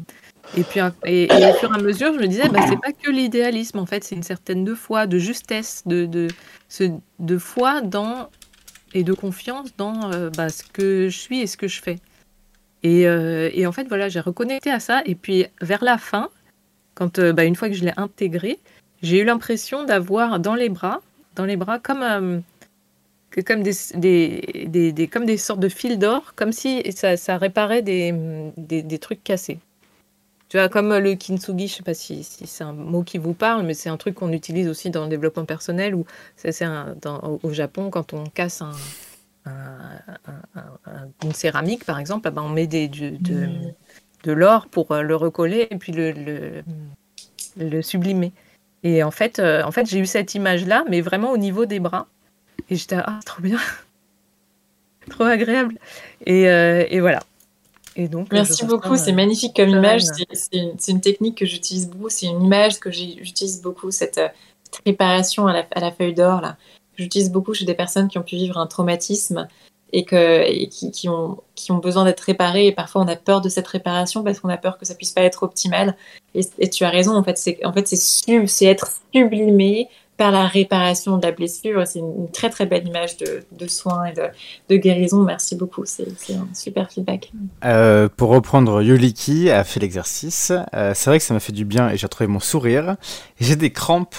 et 0.57 0.63
puis 0.63 0.79
et, 1.05 1.27
au 1.27 1.53
fur 1.53 1.71
et 1.71 1.79
à 1.79 1.81
mesure, 1.81 2.13
je 2.13 2.19
me 2.19 2.27
disais, 2.27 2.49
bah, 2.49 2.59
c'est 2.67 2.79
pas 2.79 2.91
que 2.91 3.09
l'idéalisme 3.09 3.79
en 3.79 3.85
fait, 3.85 4.03
c'est 4.03 4.15
une 4.15 4.23
certaine 4.23 4.63
de 4.63 4.73
foi, 4.73 5.07
de 5.07 5.17
justesse, 5.17 5.83
de 5.85 6.05
de, 6.05 6.27
de 7.19 7.37
foi 7.37 7.81
dans 7.81 8.29
et 8.93 9.03
de 9.03 9.13
confiance 9.13 9.69
dans 9.77 10.09
bah, 10.35 10.49
ce 10.49 10.63
que 10.63 11.09
je 11.09 11.17
suis 11.17 11.41
et 11.41 11.47
ce 11.47 11.57
que 11.57 11.67
je 11.67 11.81
fais. 11.81 11.97
Et, 12.81 13.01
et 13.03 13.67
en 13.67 13.71
fait, 13.71 13.87
voilà, 13.87 14.09
j'ai 14.09 14.19
reconnecté 14.19 14.71
à 14.71 14.79
ça. 14.79 15.01
Et 15.05 15.15
puis 15.15 15.45
vers 15.61 15.83
la 15.83 15.97
fin, 15.97 16.29
quand 16.95 17.19
bah, 17.19 17.43
une 17.43 17.55
fois 17.55 17.69
que 17.69 17.75
je 17.75 17.83
l'ai 17.83 17.93
intégré, 17.97 18.57
j'ai 19.03 19.19
eu 19.19 19.25
l'impression 19.25 19.83
d'avoir 19.83 20.39
dans 20.39 20.55
les 20.55 20.69
bras, 20.69 21.01
dans 21.35 21.45
les 21.45 21.55
bras 21.55 21.77
comme 21.79 22.41
que 23.29 23.41
comme 23.41 23.63
des, 23.63 23.73
des, 23.95 24.91
des, 24.91 25.07
comme 25.07 25.25
des 25.25 25.37
sortes 25.37 25.59
de 25.59 25.69
fils 25.69 25.97
d'or, 25.97 26.33
comme 26.35 26.51
si 26.51 26.83
ça, 26.91 27.17
ça 27.17 27.37
réparait 27.37 27.81
des, 27.81 28.13
des, 28.57 28.99
trucs 28.99 29.23
cassés. 29.23 29.59
Tu 30.49 30.57
vois, 30.57 30.67
comme 30.67 30.97
le 30.97 31.13
kintsugi, 31.13 31.67
je 31.67 31.75
sais 31.75 31.83
pas 31.83 31.93
si, 31.93 32.23
si 32.23 32.47
c'est 32.47 32.63
un 32.63 32.73
mot 32.73 33.03
qui 33.03 33.19
vous 33.19 33.35
parle, 33.35 33.63
mais 33.67 33.75
c'est 33.75 33.89
un 33.89 33.97
truc 33.97 34.15
qu'on 34.15 34.31
utilise 34.31 34.67
aussi 34.67 34.89
dans 34.89 35.03
le 35.03 35.09
développement 35.09 35.45
personnel, 35.45 35.93
ou 35.93 36.05
c'est 36.35 36.65
au 37.21 37.53
Japon, 37.53 37.91
quand 37.91 38.13
on 38.13 38.23
casse 38.25 38.63
un, 38.63 38.71
une 41.23 41.33
céramique, 41.33 41.85
par 41.85 41.99
exemple, 41.99 42.27
ah 42.27 42.31
ben 42.31 42.41
on 42.41 42.49
met 42.49 42.65
des, 42.65 42.87
de, 42.87 43.15
de 44.23 44.31
l'or 44.31 44.67
pour 44.67 44.95
le 44.95 45.15
recoller 45.15 45.67
et 45.69 45.77
puis 45.77 45.91
le, 45.91 46.11
le, 46.11 46.63
le 47.57 47.81
sublimer. 47.83 48.31
Et 48.81 49.03
en 49.03 49.11
fait, 49.11 49.39
en 49.39 49.71
fait 49.71 49.85
j'ai 49.85 49.99
eu 49.99 50.07
cette 50.07 50.33
image-là, 50.33 50.83
mais 50.89 51.01
vraiment 51.01 51.31
au 51.31 51.37
niveau 51.37 51.65
des 51.67 51.79
bras. 51.79 52.07
Et 52.71 52.75
j'étais, 52.75 52.97
ah, 52.97 53.19
trop 53.23 53.41
bien, 53.43 53.59
trop 55.11 55.25
agréable. 55.25 55.77
Et, 56.25 56.43
et 56.43 56.99
voilà. 57.01 57.19
Et 57.99 58.07
donc, 58.07 58.31
Merci 58.31 58.65
beaucoup, 58.65 58.95
c'est 58.95 59.11
magnifique 59.11 59.55
comme 59.55 59.69
image. 59.69 60.03
C'est 60.33 60.91
une, 60.91 61.01
technique 61.01 61.37
que 61.37 61.45
j'utilise 61.45 61.89
beaucoup, 61.89 62.09
c'est 62.09 62.27
une 62.27 62.41
image 62.41 62.79
que 62.79 62.89
j'utilise 62.91 63.61
beaucoup, 63.61 63.91
cette, 63.91 64.15
cette, 64.15 64.81
réparation 64.85 65.47
à 65.47 65.53
la, 65.53 65.67
à 65.71 65.79
la 65.79 65.91
feuille 65.91 66.13
d'or. 66.13 66.41
là 66.41 66.57
j'utilise 66.99 67.31
beaucoup 67.31 67.53
chez 67.53 67.65
des 67.65 67.73
personnes 67.73 68.07
qui 68.07 68.17
ont 68.17 68.23
pu 68.23 68.35
vivre 68.35 68.57
un 68.57 68.67
traumatisme 68.67 69.47
et, 69.91 70.05
que, 70.05 70.65
qui, 70.91 71.09
ont, 71.09 71.37
qui 71.55 71.71
ont 71.71 71.77
besoin 71.77 72.05
d'être 72.05 72.19
réparées. 72.19 72.67
Et 72.67 72.71
parfois, 72.71 73.01
on 73.01 73.07
a 73.07 73.15
peur 73.15 73.41
de 73.41 73.49
cette 73.49 73.67
réparation 73.67 74.23
parce 74.23 74.39
qu'on 74.39 74.49
a 74.49 74.57
peur 74.57 74.77
que 74.77 74.85
ça 74.85 74.93
puisse 74.93 75.11
pas 75.11 75.23
être 75.23 75.43
optimal. 75.43 75.95
Et, 76.35 76.69
tu 76.69 76.83
as 76.83 76.89
raison, 76.89 77.15
en 77.15 77.23
fait, 77.23 77.37
c'est 77.37 77.65
en 77.65 77.73
fait, 77.73 77.87
c'est 77.87 78.65
être 78.65 78.91
sublimé 79.13 79.89
par 80.19 80.31
la 80.31 80.47
réparation 80.47 81.17
de 81.17 81.25
la 81.25 81.31
blessure. 81.31 81.87
C'est 81.87 81.99
une, 81.99 82.29
très 82.29 82.49
très 82.49 82.65
belle 82.65 82.85
image 82.85 83.15
de, 83.17 83.41
de 83.53 83.67
soins 83.67 84.05
et 84.05 84.13
de, 84.13 84.23
de, 84.67 84.75
guérison. 84.75 85.23
Merci 85.23 85.55
beaucoup, 85.55 85.85
c'est 85.85 86.05
un 86.31 86.47
super 86.53 86.91
feedback. 86.91 87.31
Euh, 87.63 88.09
pour 88.15 88.29
reprendre, 88.29 88.81
Yuliki 88.81 89.49
a 89.49 89.63
fait 89.63 89.79
l'exercice. 89.79 90.51
Euh, 90.73 90.91
c'est 90.93 91.09
vrai 91.09 91.19
que 91.19 91.25
ça 91.25 91.33
m'a 91.33 91.39
fait 91.39 91.53
du 91.53 91.63
bien 91.63 91.89
et 91.89 91.95
j'ai 91.95 92.05
retrouvé 92.05 92.27
mon 92.27 92.41
sourire. 92.41 92.97
J'ai 93.39 93.55
des 93.55 93.71
crampes 93.71 94.17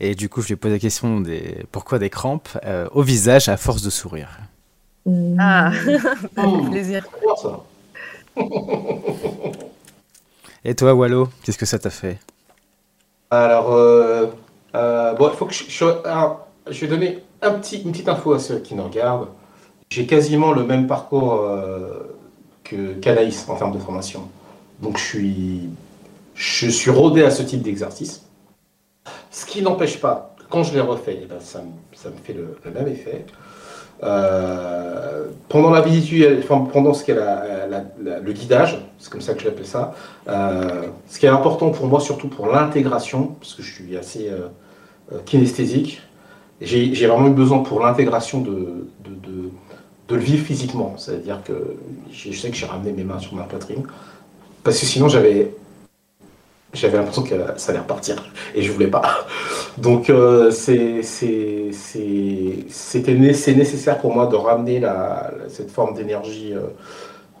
et 0.00 0.16
du 0.16 0.28
coup, 0.28 0.42
je 0.42 0.48
lui 0.48 0.54
ai 0.54 0.56
posé 0.56 0.74
la 0.74 0.80
question 0.80 1.20
des 1.20 1.64
pourquoi 1.70 2.00
des 2.00 2.10
crampes 2.10 2.48
euh, 2.66 2.88
au 2.90 3.02
visage 3.02 3.48
à 3.48 3.56
force 3.56 3.82
de 3.82 3.90
sourire. 3.90 4.40
Ah, 5.38 5.70
mmh. 6.36 6.70
plaisir. 6.70 7.06
Et 10.64 10.74
toi, 10.74 10.94
Wallo, 10.94 11.28
qu'est-ce 11.44 11.58
que 11.58 11.66
ça 11.66 11.78
t'a 11.78 11.90
fait? 11.90 12.18
Alors, 13.30 13.72
euh, 14.74 15.12
euh, 15.12 15.14
bon, 15.14 15.30
je, 16.70 16.80
vais 16.80 16.86
donner 16.86 17.18
une 17.42 17.60
petite 17.60 18.08
info 18.08 18.32
à 18.32 18.38
ceux 18.38 18.58
qui 18.58 18.74
nous 18.74 18.84
regardent. 18.84 19.28
J'ai 19.90 20.06
quasiment 20.06 20.52
le 20.52 20.64
même 20.64 20.86
parcours 20.86 21.48
qu'Anaïs 22.64 23.48
en 23.48 23.56
termes 23.56 23.72
de 23.72 23.78
formation. 23.78 24.28
Donc, 24.80 24.98
je 24.98 25.04
suis, 25.04 25.70
je 26.34 26.90
rodé 26.90 27.24
à 27.24 27.30
ce 27.30 27.42
type 27.42 27.62
d'exercice. 27.62 28.24
Ce 29.30 29.46
qui 29.46 29.62
n'empêche 29.62 30.00
pas, 30.00 30.34
quand 30.50 30.62
je 30.62 30.74
l'ai 30.74 30.80
refait, 30.80 31.20
eh 31.22 31.26
ben, 31.26 31.40
ça, 31.40 31.62
me, 31.62 32.16
fait 32.22 32.34
le, 32.34 32.56
même 32.70 32.88
effet. 32.88 33.24
Euh, 34.02 35.26
pendant 35.48 35.70
la 35.70 35.80
visite, 35.80 36.46
pendant 36.46 36.94
ce 36.94 37.04
qu'est 37.04 37.14
le 37.14 38.32
guidage, 38.32 38.78
c'est 38.98 39.10
comme 39.10 39.20
ça 39.20 39.34
que 39.34 39.40
je 39.40 39.46
l'appelle 39.46 39.66
ça, 39.66 39.94
euh, 40.28 40.82
ce 41.08 41.18
qui 41.18 41.26
est 41.26 41.30
important 41.30 41.70
pour 41.70 41.86
moi, 41.86 42.00
surtout 42.00 42.28
pour 42.28 42.46
l'intégration, 42.46 43.36
parce 43.40 43.54
que 43.54 43.62
je 43.62 43.72
suis 43.72 43.96
assez 43.96 44.28
euh, 44.28 45.18
kinesthésique, 45.24 46.02
j'ai 46.60 47.06
vraiment 47.06 47.28
eu 47.28 47.32
besoin 47.32 47.60
pour 47.60 47.80
l'intégration 47.80 48.40
de, 48.40 48.88
le 50.10 50.16
vivre 50.16 50.44
physiquement. 50.44 50.94
C'est-à-dire 50.96 51.42
que 51.44 51.76
je 52.10 52.32
sais 52.32 52.50
que 52.50 52.56
j'ai 52.56 52.66
ramené 52.66 52.92
mes 52.92 53.04
mains 53.04 53.18
sur 53.18 53.34
ma 53.34 53.44
poitrine, 53.44 53.82
parce 54.64 54.78
que 54.78 54.86
sinon 54.86 55.08
j'avais 55.08 55.54
j'avais 56.72 56.98
l'impression 56.98 57.22
que 57.22 57.34
ça 57.56 57.70
allait 57.70 57.80
repartir 57.80 58.16
et 58.54 58.62
je 58.62 58.70
voulais 58.72 58.88
pas. 58.88 59.26
Donc 59.78 60.10
euh, 60.10 60.50
c'est 60.50 61.02
nécessaire 63.14 63.98
pour 64.00 64.14
moi 64.14 64.26
de 64.26 64.36
ramener 64.36 64.80
la, 64.80 65.30
cette 65.48 65.70
forme 65.70 65.94
d'énergie 65.94 66.52
euh, 66.52 66.66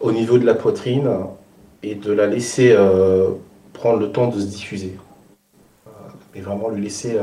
au 0.00 0.12
niveau 0.12 0.38
de 0.38 0.46
la 0.46 0.54
poitrine 0.54 1.10
et 1.82 1.94
de 1.94 2.12
la 2.12 2.26
laisser 2.26 2.72
euh, 2.72 3.30
prendre 3.72 3.98
le 3.98 4.10
temps 4.10 4.28
de 4.28 4.40
se 4.40 4.46
diffuser. 4.46 4.96
Et 6.34 6.40
vraiment 6.40 6.68
lui 6.68 6.82
laisser 6.82 7.18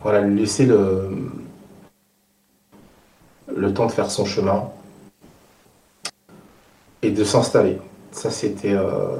voilà, 0.00 0.20
lui 0.20 0.40
laisser 0.40 0.66
le, 0.66 1.10
le 3.54 3.74
temps 3.74 3.86
de 3.86 3.92
faire 3.92 4.10
son 4.10 4.24
chemin 4.24 4.68
et 7.02 7.10
de 7.10 7.24
s'installer. 7.24 7.78
Ça, 8.12 8.30
c'était 8.30 8.74
euh, 8.74 9.16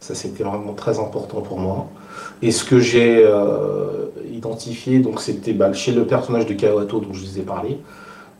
ça, 0.00 0.14
c'était 0.14 0.44
vraiment 0.44 0.74
très 0.74 0.98
important 1.00 1.42
pour 1.42 1.58
moi. 1.58 1.88
Et 2.40 2.52
ce 2.52 2.64
que 2.64 2.78
j'ai 2.78 3.24
euh, 3.24 4.06
identifié, 4.32 5.00
donc 5.00 5.20
c'était 5.20 5.52
bah, 5.52 5.72
chez 5.72 5.92
le 5.92 6.06
personnage 6.06 6.46
de 6.46 6.54
Kawato 6.54 7.00
dont 7.00 7.12
je 7.12 7.20
vous 7.20 7.38
ai 7.38 7.42
parlé, 7.42 7.78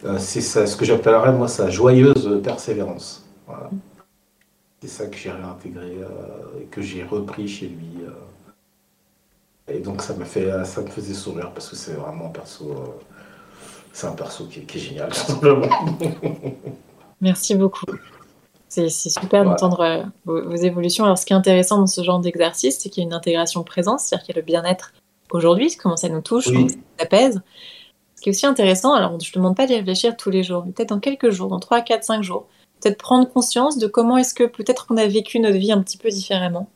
euh, 0.05 0.17
c'est 0.19 0.41
ce 0.41 0.77
que 0.77 0.85
j'appellerais 0.85 1.33
moi 1.33 1.49
sa 1.49 1.69
joyeuse 1.69 2.41
persévérance. 2.43 3.25
C'est 4.81 4.89
ça 4.89 5.07
que 5.07 5.17
j'ai 5.17 5.33
réintégré 5.33 5.97
et 6.61 6.65
que 6.67 6.81
j'ai 6.81 7.03
repris 7.03 7.49
chez 7.49 7.67
lui. 7.67 8.05
Et 9.67 9.81
donc 9.81 10.03
ça 10.03 10.15
me 10.15 10.25
fait, 10.25 10.65
ça 10.65 10.83
me 10.83 10.87
faisait 10.87 11.15
sourire 11.15 11.51
parce 11.51 11.69
que 11.69 11.75
c'est 11.75 11.95
vraiment 11.95 12.27
un 12.27 12.31
perso, 12.31 12.73
c'est 13.93 14.07
un 14.07 14.13
perso 14.13 14.45
qui, 14.45 14.61
qui 14.61 14.79
est 14.79 14.81
génial. 14.81 15.11
Merci 17.21 17.57
beaucoup. 17.57 17.87
C'est 18.69 18.89
super 18.91 19.45
d'entendre 19.45 19.81
euh, 19.81 20.03
vos, 20.27 20.55
évolutions. 20.57 21.05
Alors, 21.05 21.17
ce 21.17 21.25
qui 21.25 21.33
est 21.33 21.37
intéressant 21.37 21.79
dans 21.79 21.87
ce 21.87 22.03
genre 22.03 22.21
d'exercice, 22.21 22.79
c'est 22.79 22.91
qu'il 22.91 23.03
y 23.03 23.07
a 23.07 23.09
une 23.09 23.15
intégration 23.15 23.65
présente, 23.65 24.01
c'est-à-dire 24.01 24.27
qu'il 24.27 24.35
y 24.35 24.39
a 24.39 24.41
le 24.41 24.45
bien-être 24.45 24.93
aujourd'hui, 25.31 25.75
comment 25.77 25.97
ça 25.97 26.09
nous 26.09 26.21
touche, 26.21 26.47
comment 26.47 26.69
ça 26.69 26.75
nous 26.75 26.83
apaise. 27.03 27.41
Ce 28.17 28.21
qui 28.21 28.29
est 28.29 28.33
aussi 28.33 28.47
intéressant, 28.47 28.95
alors 28.95 29.11
je 29.11 29.29
ne 29.29 29.33
te 29.33 29.39
demande 29.39 29.57
pas 29.57 29.67
d'y 29.67 29.75
réfléchir 29.75 30.17
tous 30.17 30.31
les 30.31 30.43
jours, 30.43 30.65
mais 30.67 30.73
peut-être 30.73 30.91
dans 30.91 31.01
quelques 31.01 31.31
jours, 31.31 31.49
dans 31.49 31.61
3, 31.61 31.81
4, 31.81 32.05
5 32.05 32.23
jours, 32.23 32.47
peut-être 32.81 32.99
prendre 32.99 33.29
conscience 33.29 33.79
de 33.79 33.87
comment 33.87 34.17
est-ce 34.19 34.35
que 34.35 34.45
peut-être 34.45 34.87
qu'on 34.87 34.97
a 34.97 35.07
vécu 35.07 35.41
notre 35.41 35.57
vie 35.57 35.73
un 35.73 35.81
petit 35.83 35.99
peu 35.99 36.09
différemment. 36.09 36.69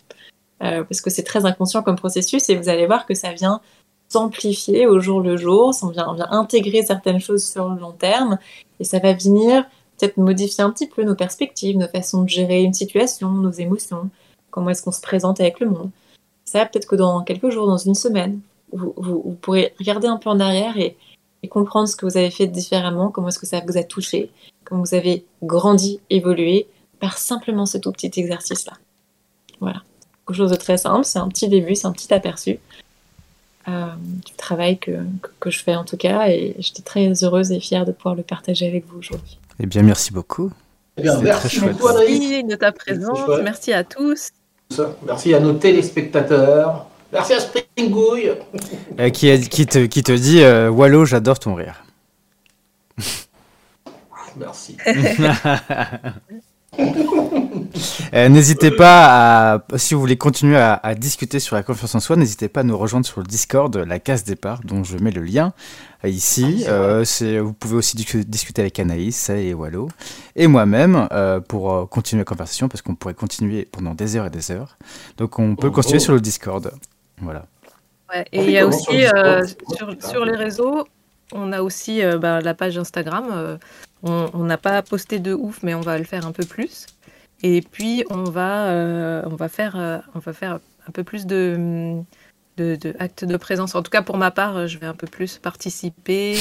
Euh, 0.63 0.85
parce 0.85 1.01
que 1.01 1.11
c'est 1.11 1.25
très 1.25 1.45
inconscient 1.45 1.83
comme 1.83 1.97
processus 1.97 2.49
et 2.49 2.55
vous 2.55 2.69
allez 2.69 2.87
voir 2.87 3.07
que 3.07 3.15
ça 3.15 3.33
vient 3.33 3.61
s'amplifier 4.09 4.87
au 4.87 5.01
jour 5.01 5.21
le 5.21 5.37
jour, 5.37 5.75
ça 5.75 5.89
vient, 5.91 6.15
vient 6.15 6.31
intégrer 6.31 6.83
certaines 6.83 7.19
choses 7.19 7.45
sur 7.45 7.69
le 7.71 7.81
long 7.81 7.93
terme 7.93 8.39
et 8.79 8.85
ça 8.85 8.99
va 9.01 9.13
venir 9.13 9.65
peut-être 10.03 10.17
modifier 10.17 10.65
un 10.65 10.71
petit 10.71 10.89
peu 10.89 11.05
nos 11.05 11.15
perspectives, 11.15 11.77
nos 11.77 11.87
façons 11.87 12.25
de 12.25 12.29
gérer 12.29 12.63
une 12.63 12.75
situation, 12.75 13.31
nos 13.31 13.53
émotions, 13.53 14.11
comment 14.51 14.71
est-ce 14.71 14.83
qu'on 14.83 14.91
se 14.91 15.01
présente 15.01 15.41
avec 15.41 15.61
le 15.61 15.71
monde. 15.71 15.91
Ça, 16.45 16.67
peut-être 16.67 16.89
que 16.89 16.97
dans 16.97 17.23
quelques 17.23 17.51
jours, 17.51 17.69
dans 17.69 17.79
une 17.79 17.95
semaine, 17.95 18.41
vous, 18.73 19.37
pourrez 19.41 19.75
regarder 19.79 20.09
un 20.09 20.17
peu 20.17 20.29
en 20.29 20.41
arrière 20.41 20.77
et, 20.77 20.97
comprendre 21.51 21.89
ce 21.89 21.97
que 21.97 22.07
vous 22.07 22.17
avez 22.17 22.31
fait 22.31 22.47
différemment, 22.47 23.11
comment 23.11 23.29
est-ce 23.29 23.39
que 23.39 23.47
ça 23.47 23.61
vous 23.67 23.77
a 23.77 23.83
touché, 23.83 24.31
comment 24.65 24.83
vous 24.85 24.95
avez 24.95 25.25
grandi, 25.43 25.99
évolué 26.09 26.69
par 27.01 27.19
simplement 27.19 27.67
ce 27.67 27.79
tout 27.79 27.91
petit 27.91 28.13
exercice-là. 28.15 28.75
Voilà. 29.59 29.83
Quelque 30.25 30.37
chose 30.37 30.53
de 30.53 30.57
très 30.57 30.79
simple, 30.79 31.05
c'est 31.05 31.19
un 31.19 31.29
petit 31.29 31.49
début, 31.49 31.75
c'est 31.75 31.89
un 31.89 31.93
petit 31.93 32.15
aperçu 32.15 32.61
euh, 33.67 33.87
du 34.25 34.33
travail 34.37 34.79
que, 34.79 35.05
que, 35.41 35.51
je 35.51 35.63
fais 35.63 35.75
en 35.75 35.85
tout 35.85 35.97
cas 35.97 36.29
et 36.29 36.55
j'étais 36.59 36.83
très 36.83 37.25
heureuse 37.25 37.51
et 37.51 37.59
fière 37.59 37.85
de 37.85 37.93
pouvoir 37.93 38.15
le 38.15 38.23
partager 38.23 38.69
avec 38.69 38.87
vous 38.87 38.99
aujourd'hui. 38.99 39.39
Eh 39.63 39.67
bien, 39.67 39.83
merci 39.83 40.13
beaucoup. 40.13 40.51
Eh 40.97 41.03
bien, 41.03 41.21
merci 41.21 41.61
Merci 41.61 42.45
de 42.45 42.57
ta 42.57 42.73
présence. 42.73 43.19
Merci 43.43 43.73
à 43.73 43.85
tous. 43.85 44.31
Merci 45.07 45.35
à 45.35 45.41
nos 45.41 45.53
téléspectateurs. 45.53 46.87
Merci 47.13 47.35
à 47.35 47.41
Springouille. 47.41 48.33
Euh, 48.99 49.11
qui, 49.11 49.49
qui, 49.49 49.67
te, 49.67 49.87
qui 49.87 50.03
te 50.03 50.13
dit 50.13 50.43
euh, 50.43 50.69
Wallo, 50.69 51.05
j'adore 51.05 51.39
ton 51.39 51.55
rire. 51.55 51.85
Merci. 54.37 54.77
Euh, 58.15 58.29
n'hésitez 58.29 58.71
pas 58.71 59.55
à, 59.55 59.65
si 59.77 59.95
vous 59.95 60.01
voulez 60.01 60.17
continuer 60.19 60.57
à, 60.57 60.95
discuter 60.95 61.41
sur 61.41 61.57
la 61.57 61.63
confiance 61.63 61.95
en 61.95 62.01
soi, 62.01 62.17
n'hésitez 62.17 62.49
pas 62.49 62.61
à 62.61 62.63
nous 62.63 62.77
rejoindre 62.77 63.07
sur 63.07 63.21
le 63.21 63.27
Discord, 63.27 63.75
la 63.77 63.99
case 63.99 64.25
départ, 64.25 64.61
dont 64.65 64.85
je 64.85 64.99
mets 64.99 65.11
le 65.11 65.23
lien 65.23 65.53
euh, 66.05 66.09
ici. 66.09 66.65
Ah, 66.67 66.71
euh, 66.71 67.43
vous 67.43 67.53
pouvez 67.53 67.77
aussi 67.77 67.97
discuter 67.97 68.61
avec 68.61 68.79
Anaïs 68.79 69.31
et 69.31 69.55
Wallo 69.55 69.89
et 70.37 70.47
moi-même 70.47 71.09
pour 71.49 71.89
continuer 71.89 72.21
la 72.21 72.25
conversation 72.25 72.69
parce 72.69 72.83
qu'on 72.83 72.95
pourrait 72.95 73.15
continuer 73.15 73.69
pendant 73.71 73.95
des 73.95 74.17
heures 74.17 74.27
et 74.27 74.31
des 74.31 74.51
heures. 74.51 74.77
Donc 75.17 75.39
on 75.39 75.57
peut 75.57 75.69
oh, 75.69 75.73
continuer 75.73 76.01
oh. 76.01 76.05
sur 76.05 76.15
le 76.15 76.21
Discord. 76.21 76.73
Voilà. 77.21 77.47
et 78.33 78.45
il 78.45 78.51
y 78.51 78.59
a 78.59 78.67
aussi 78.67 79.05
sur, 79.77 79.95
sur, 80.01 80.25
les 80.25 80.37
réseaux, 80.37 80.87
on 81.33 81.53
a 81.53 81.63
aussi 81.63 82.03
bah, 82.21 82.41
la 82.41 82.55
page 82.55 82.77
Instagram 82.77 83.59
on 84.03 84.45
n'a 84.45 84.59
pas 84.59 84.83
posté 84.83 85.19
de 85.19 85.33
ouf, 85.33 85.63
mais 85.63 85.75
on 85.75 85.81
va 85.81 85.99
le 85.99 86.05
faire 86.05 86.27
un 86.27 86.33
peu 86.33 86.45
plus. 86.45 86.87
Et 87.43 87.63
puis 87.63 88.05
on 88.11 88.25
va, 88.25 88.67
euh, 88.67 89.23
on 89.27 89.35
va 89.35 89.49
faire, 89.49 89.75
euh, 89.77 89.99
on 90.15 90.21
va 90.21 90.33
faire 90.33 90.61
un 90.87 90.91
peu 90.93 91.03
plus 91.03 91.27
de, 91.27 92.01
de, 92.57 92.79
actes 93.01 93.25
de 93.25 93.37
présence. 93.37 93.75
En 93.75 93.83
tout 93.83 93.91
cas, 93.91 94.03
pour 94.03 94.17
ma 94.17 94.31
part, 94.31 94.69
je 94.69 94.79
vais 94.79 94.87
un 94.87 94.95
peu 94.95 95.09
plus 95.09 95.39
participer, 95.39 96.37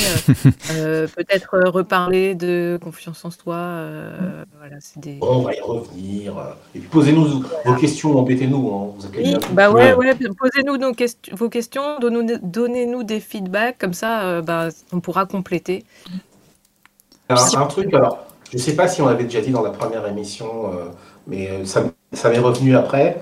euh, 0.72 1.08
peut-être 1.16 1.58
reparler 1.70 2.36
de 2.36 2.78
confiance 2.82 3.26
en 3.26 3.32
soi. 3.32 3.88
voilà, 4.60 4.78
des... 4.98 5.18
on 5.22 5.42
va 5.42 5.56
y 5.56 5.62
revenir. 5.62 6.56
Et 6.76 6.80
puis 6.80 6.90
posez-nous 6.90 7.44
vos 7.66 7.76
questions, 7.76 8.18
embêtez-nous. 8.20 8.72
Hein, 8.72 9.08
oui, 9.18 9.36
bah 9.54 9.72
ouais, 9.72 9.94
ouais, 9.94 10.14
posez-nous 10.14 10.78
vos 11.32 11.50
questions, 11.50 11.98
donnez-nous 12.00 13.04
des 13.04 13.20
feedbacks, 13.20 13.80
comme 13.80 13.94
ça, 13.94 14.42
bah, 14.44 14.70
on 14.92 15.00
pourra 15.00 15.26
compléter. 15.26 15.84
Un, 17.30 17.66
truc, 17.68 17.94
alors, 17.94 18.28
Je 18.52 18.58
ne 18.58 18.62
sais 18.62 18.76
pas 18.76 18.88
si 18.88 19.02
on 19.02 19.08
l'avait 19.08 19.24
déjà 19.24 19.42
dit 19.42 19.52
dans 19.52 19.64
la 19.64 19.70
première 19.70 20.06
émission, 20.08 20.72
mais 21.26 21.66
ça, 21.66 21.84
ça 22.12 22.30
m'est 22.30 22.40
revenu 22.40 22.76
après. 22.76 23.22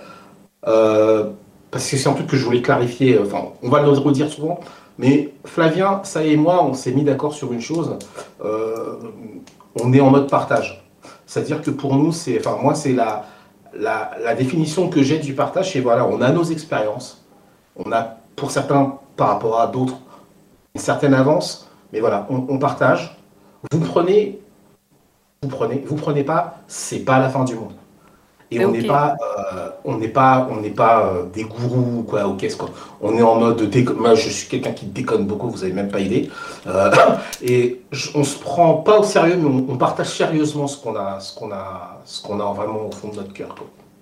parce 0.63 1.87
que 1.89 1.97
c'est 1.97 2.09
un 2.09 2.13
truc 2.13 2.27
que 2.27 2.35
je 2.35 2.43
voulais 2.43 2.63
clarifier. 2.63 3.19
Enfin, 3.19 3.49
on 3.61 3.69
va 3.69 3.81
le 3.81 3.89
redire 3.89 4.29
souvent. 4.29 4.59
Mais 4.97 5.31
Flavien, 5.45 6.01
ça 6.03 6.23
et 6.23 6.35
moi, 6.35 6.63
on 6.63 6.73
s'est 6.73 6.91
mis 6.91 7.03
d'accord 7.03 7.33
sur 7.33 7.53
une 7.53 7.61
chose. 7.61 7.95
on 8.41 9.93
est 9.93 10.01
en 10.01 10.09
mode 10.09 10.27
partage. 10.27 10.83
C'est-à-dire 11.27 11.61
que 11.61 11.69
pour 11.69 11.95
nous, 11.95 12.11
c'est, 12.11 12.39
enfin 12.39 12.57
moi, 12.59 12.73
c'est 12.73 12.93
la, 12.93 13.25
la, 13.77 14.35
définition 14.35 14.89
que 14.89 15.03
j'ai 15.03 15.19
du 15.19 15.33
partage, 15.33 15.73
c'est 15.73 15.79
voilà, 15.79 16.07
on 16.07 16.21
a 16.21 16.31
nos 16.31 16.43
expériences, 16.43 17.23
on 17.75 17.91
a 17.91 18.17
pour 18.35 18.51
certains 18.51 18.97
par 19.15 19.29
rapport 19.29 19.59
à 19.59 19.67
d'autres 19.67 19.97
une 20.75 20.81
certaine 20.81 21.13
avance, 21.13 21.69
mais 21.91 21.99
voilà, 21.99 22.27
on, 22.29 22.57
partage. 22.57 23.17
Vous 23.71 23.79
prenez, 23.79 24.39
vous 25.41 25.49
prenez, 25.49 25.83
vous 25.85 25.95
prenez 25.95 26.23
pas, 26.23 26.59
c'est 26.67 26.99
pas 26.99 27.19
la 27.19 27.29
fin 27.29 27.43
du 27.45 27.55
monde. 27.55 27.73
Et 28.51 28.65
on 28.65 28.71
n'est 28.71 28.81
pas, 28.81 29.15
euh, 29.21 29.69
on 29.85 29.97
n'est 29.97 30.07
pas, 30.07 30.47
on 30.49 30.59
n'est 30.59 30.71
pas 30.71 31.05
euh, 31.05 31.25
des 31.31 31.43
gourous 31.43 32.03
quoi, 32.07 32.25
au 32.25 32.33
caisse 32.33 32.55
quoi. 32.55 32.71
On 32.99 33.15
est 33.15 33.21
en 33.21 33.35
mode 33.35 33.61
Moi, 33.95 34.15
je 34.15 34.29
suis 34.29 34.49
quelqu'un 34.49 34.71
qui 34.71 34.87
déconne 34.87 35.27
beaucoup, 35.27 35.49
vous 35.49 35.63
avez 35.63 35.71
même 35.71 35.89
pas 35.89 35.99
idée. 35.99 36.29
Euh, 36.65 36.91
et 37.43 37.81
on 38.15 38.23
se 38.23 38.39
prend 38.39 38.73
pas 38.73 38.99
au 38.99 39.03
sérieux, 39.03 39.37
mais 39.37 39.63
on, 39.69 39.77
partage 39.77 40.07
sérieusement 40.07 40.65
ce 40.65 40.81
qu'on 40.81 40.95
a, 40.95 41.19
ce 41.19 41.33
qu'on 41.35 41.51
a, 41.51 42.01
ce 42.05 42.23
qu'on 42.23 42.39
a 42.39 42.51
vraiment 42.53 42.87
au 42.87 42.91
fond 42.91 43.09
de 43.09 43.17
notre 43.17 43.33
cœur. 43.33 43.53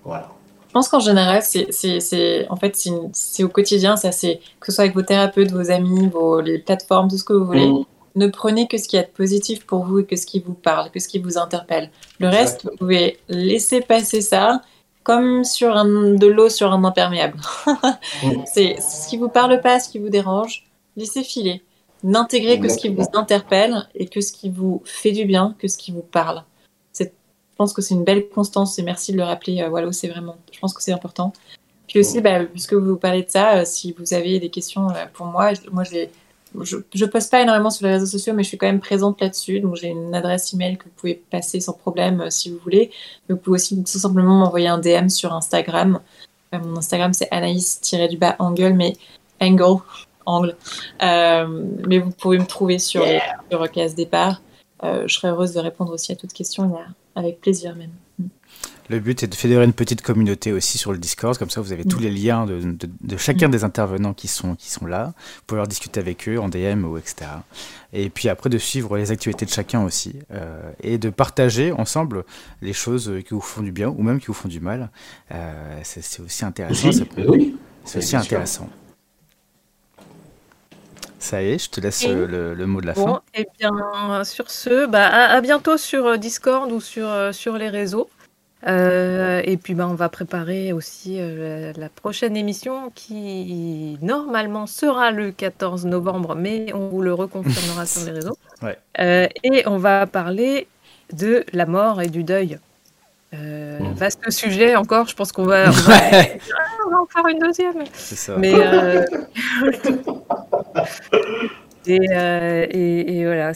Voilà. 0.02 0.28
Je 0.68 0.72
pense 0.72 0.88
qu'en 0.88 1.00
général, 1.00 1.42
c'est, 1.42 2.46
en 2.48 2.56
fait, 2.56 2.76
c'est, 3.12 3.44
au 3.44 3.48
quotidien, 3.48 3.96
ça, 3.96 4.12
c'est 4.12 4.40
que 4.60 4.66
ce 4.66 4.72
soit 4.72 4.84
avec 4.84 4.94
vos 4.94 5.02
thérapeutes, 5.02 5.50
vos 5.50 5.70
amis, 5.70 6.08
vos, 6.08 6.40
les 6.40 6.58
plateformes, 6.58 7.08
tout 7.08 7.18
ce 7.18 7.24
que 7.24 7.34
vous 7.34 7.44
voulez. 7.44 7.68
Mm. 7.68 7.84
Ne 8.18 8.26
prenez 8.26 8.66
que 8.66 8.78
ce 8.78 8.88
qui 8.88 8.96
est 8.96 9.12
positif 9.14 9.64
pour 9.64 9.84
vous 9.84 10.00
et 10.00 10.04
que 10.04 10.16
ce 10.16 10.26
qui 10.26 10.40
vous 10.40 10.52
parle, 10.52 10.90
que 10.90 10.98
ce 10.98 11.06
qui 11.06 11.20
vous 11.20 11.38
interpelle. 11.38 11.88
Le 12.18 12.28
reste, 12.28 12.64
vous 12.64 12.76
pouvez 12.76 13.20
laisser 13.28 13.80
passer 13.80 14.20
ça 14.22 14.60
comme 15.04 15.44
sur 15.44 15.76
un, 15.76 16.14
de 16.14 16.26
l'eau 16.26 16.48
sur 16.48 16.72
un 16.72 16.82
imperméable. 16.82 17.38
C'est 18.52 18.80
ce 18.80 19.08
qui 19.08 19.18
vous 19.18 19.28
parle 19.28 19.60
pas, 19.60 19.78
ce 19.78 19.88
qui 19.88 20.00
vous 20.00 20.08
dérange, 20.08 20.66
laissez 20.96 21.22
filer. 21.22 21.62
N'intégrez 22.02 22.58
que 22.58 22.68
ce 22.68 22.76
qui 22.76 22.88
vous 22.88 23.06
interpelle 23.14 23.88
et 23.94 24.08
que 24.08 24.20
ce 24.20 24.32
qui 24.32 24.50
vous 24.50 24.82
fait 24.84 25.12
du 25.12 25.24
bien, 25.24 25.54
que 25.60 25.68
ce 25.68 25.78
qui 25.78 25.92
vous 25.92 26.02
parle. 26.02 26.42
Je 26.98 27.64
pense 27.64 27.72
que 27.72 27.82
c'est 27.82 27.94
une 27.94 28.04
belle 28.04 28.28
constance 28.28 28.78
et 28.80 28.82
merci 28.82 29.10
de 29.12 29.16
le 29.16 29.24
rappeler, 29.24 29.62
euh, 29.62 29.68
Wallo, 29.68 29.90
c'est 29.90 30.06
vraiment, 30.06 30.36
je 30.52 30.60
pense 30.60 30.72
que 30.72 30.80
c'est 30.80 30.92
important. 30.92 31.32
Puis 31.88 31.98
aussi, 31.98 32.20
bah, 32.20 32.44
puisque 32.44 32.74
vous 32.74 32.96
parlez 32.96 33.24
de 33.24 33.30
ça, 33.30 33.56
euh, 33.56 33.64
si 33.64 33.96
vous 33.98 34.14
avez 34.14 34.38
des 34.38 34.48
questions 34.48 34.90
euh, 34.90 35.06
pour 35.12 35.26
moi, 35.26 35.50
moi 35.72 35.82
je, 35.82 36.06
je, 36.62 37.04
poste 37.04 37.30
pas 37.30 37.42
énormément 37.42 37.70
sur 37.70 37.86
les 37.86 37.94
réseaux 37.94 38.06
sociaux, 38.06 38.34
mais 38.34 38.42
je 38.42 38.48
suis 38.48 38.58
quand 38.58 38.66
même 38.66 38.80
présente 38.80 39.20
là-dessus. 39.20 39.60
Donc 39.60 39.76
j'ai 39.76 39.88
une 39.88 40.14
adresse 40.14 40.52
email 40.52 40.76
que 40.76 40.84
vous 40.84 40.90
pouvez 40.96 41.14
passer 41.14 41.60
sans 41.60 41.74
problème 41.74 42.30
si 42.30 42.50
vous 42.50 42.58
voulez. 42.58 42.90
vous 43.28 43.36
pouvez 43.36 43.56
aussi 43.56 43.76
tout 43.82 43.98
simplement 43.98 44.38
m'envoyer 44.38 44.68
un 44.68 44.78
DM 44.78 45.08
sur 45.08 45.32
Instagram. 45.32 46.00
mon 46.52 46.76
Instagram 46.76 47.12
c'est 47.12 47.28
Anaïs-angle, 47.30 48.72
mais 48.74 48.94
angle, 49.40 49.82
angle. 50.26 50.56
mais 51.00 51.98
vous 51.98 52.10
pouvez 52.10 52.38
me 52.38 52.46
trouver 52.46 52.78
sur, 52.78 53.04
sur 53.50 53.70
Case 53.70 53.94
Départ. 53.94 54.40
je 54.82 55.12
serais 55.12 55.28
heureuse 55.28 55.52
de 55.52 55.60
répondre 55.60 55.92
aussi 55.92 56.12
à 56.12 56.16
toutes 56.16 56.32
questions. 56.32 56.72
Avec 57.14 57.40
plaisir 57.40 57.74
même. 57.74 57.90
Le 58.90 59.00
but 59.00 59.22
est 59.22 59.26
de 59.26 59.34
fédérer 59.34 59.64
une 59.64 59.74
petite 59.74 60.00
communauté 60.00 60.52
aussi 60.52 60.78
sur 60.78 60.92
le 60.92 60.98
Discord, 60.98 61.36
comme 61.36 61.50
ça 61.50 61.60
vous 61.60 61.72
avez 61.72 61.84
tous 61.84 61.98
mm. 61.98 62.02
les 62.02 62.10
liens 62.10 62.46
de, 62.46 63.16
chacun 63.18 63.48
des 63.50 63.62
intervenants 63.64 64.14
qui 64.14 64.28
sont, 64.28 64.54
qui 64.54 64.70
sont 64.70 64.86
là. 64.86 65.12
Vous 65.36 65.42
pouvez 65.46 65.58
leur 65.58 65.66
discuter 65.66 66.00
avec 66.00 66.26
eux 66.28 66.38
en 66.38 66.48
DM 66.48 66.84
ou 66.84 66.96
etc. 66.96 67.30
Et 67.92 68.08
puis 68.08 68.30
après 68.30 68.48
de 68.48 68.56
suivre 68.56 68.96
les 68.96 69.10
activités 69.10 69.44
de 69.44 69.50
chacun 69.50 69.84
aussi. 69.84 70.16
Euh, 70.30 70.72
et 70.82 70.96
de 70.96 71.10
partager 71.10 71.72
ensemble 71.72 72.24
les 72.62 72.72
choses 72.72 73.12
qui 73.26 73.34
vous 73.34 73.40
font 73.40 73.62
du 73.62 73.72
bien 73.72 73.88
ou 73.88 74.02
même 74.02 74.20
qui 74.20 74.26
vous 74.26 74.34
font 74.34 74.48
du 74.48 74.60
mal. 74.60 74.90
Euh, 75.32 75.80
c'est 75.82 76.20
aussi 76.20 76.44
intéressant. 76.44 76.90
C'est 77.84 77.98
aussi 77.98 78.16
intéressant. 78.16 78.68
Ça 81.18 81.42
y 81.42 81.46
est, 81.46 81.58
je 81.58 81.68
te 81.68 81.80
laisse 81.80 82.04
euh, 82.06 82.54
le, 82.54 82.66
mot 82.66 82.80
de 82.80 82.86
la 82.86 82.94
fin. 82.94 83.22
Et 83.34 83.40
eh 83.40 83.46
bien, 83.58 84.24
sur 84.24 84.50
ce, 84.50 84.86
bah, 84.86 85.08
à, 85.08 85.40
bientôt 85.40 85.76
sur 85.76 86.16
Discord 86.16 86.70
ou 86.70 86.80
sur, 86.80 87.34
sur 87.34 87.58
les 87.58 87.68
réseaux. 87.68 88.08
Et 88.66 89.56
puis, 89.62 89.74
bah, 89.74 89.86
on 89.88 89.94
va 89.94 90.08
préparer 90.08 90.72
aussi 90.72 91.18
la 91.18 91.88
prochaine 91.88 92.36
émission 92.36 92.90
qui, 92.94 93.98
normalement, 94.02 94.66
sera 94.66 95.10
le 95.10 95.30
14 95.30 95.86
novembre, 95.86 96.34
mais 96.34 96.72
on 96.74 96.88
vous 96.88 97.02
le 97.02 97.14
reconfirmera 97.14 97.86
sur 97.86 98.04
les 98.04 98.12
réseaux. 98.12 98.38
et 98.98 99.62
on 99.66 99.78
va 99.78 100.06
parler 100.06 100.66
de 101.12 101.44
la 101.52 101.66
mort 101.66 102.02
et 102.02 102.08
du 102.08 102.24
deuil. 102.24 102.58
Euh, 103.34 103.78
vaste 103.94 104.30
sujet 104.30 104.74
encore, 104.74 105.06
je 105.06 105.14
pense 105.14 105.32
qu'on 105.32 105.44
va, 105.44 105.68
on 105.68 105.72
va, 105.72 107.00
en 107.00 107.06
faire 107.06 107.26
une 107.28 107.38
deuxième. 107.40 107.84
Ça. 107.92 108.36
Mais 108.38 108.54
euh, 108.54 109.04
euh, 111.90 112.66
et, 112.70 113.18
et, 113.18 113.24
voilà, 113.26 113.52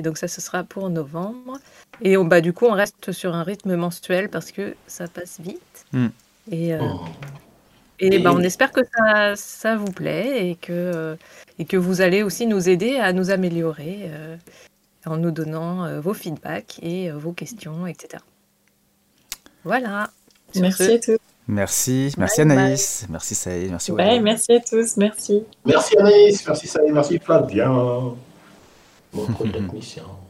donc 0.00 0.16
ça 0.16 0.26
ce 0.26 0.40
sera 0.40 0.64
pour 0.64 0.88
novembre. 0.88 1.58
Et 2.02 2.16
on, 2.16 2.24
bah, 2.24 2.40
du 2.40 2.52
coup, 2.52 2.66
on 2.66 2.72
reste 2.72 3.12
sur 3.12 3.34
un 3.34 3.42
rythme 3.42 3.76
mensuel 3.76 4.28
parce 4.28 4.52
que 4.52 4.74
ça 4.86 5.08
passe 5.08 5.38
vite. 5.40 5.86
Hmm. 5.92 6.08
Et, 6.50 6.74
oh. 6.74 7.00
et, 7.98 8.18
bah, 8.18 8.32
on 8.34 8.40
espère 8.40 8.72
que 8.72 8.80
ça, 8.96 9.36
ça 9.36 9.76
vous 9.76 9.92
plaît 9.92 10.50
et 10.50 10.54
que, 10.56 11.16
et 11.58 11.64
que 11.64 11.76
vous 11.76 12.00
allez 12.00 12.22
aussi 12.22 12.46
nous 12.46 12.68
aider 12.68 12.96
à 12.96 13.12
nous 13.12 13.30
améliorer 13.30 14.10
en 15.06 15.16
nous 15.16 15.30
donnant 15.30 16.00
vos 16.00 16.14
feedbacks 16.14 16.78
et 16.82 17.10
vos 17.10 17.32
questions, 17.32 17.86
etc. 17.86 18.22
Voilà. 19.64 20.10
Merci 20.56 20.92
à 20.92 20.98
tous. 20.98 21.18
Merci, 21.50 22.14
merci 22.16 22.42
Anaïs, 22.42 23.06
merci 23.08 23.34
Saïd, 23.34 23.70
merci 23.70 23.90
ouais, 23.90 24.20
Merci 24.20 24.52
à 24.52 24.60
tous, 24.60 24.96
merci. 24.96 25.42
Merci 25.64 25.98
Anaïs, 25.98 26.46
merci 26.46 26.68
Saïd, 26.68 26.92
merci 26.92 27.18
Flavien. 27.18 28.14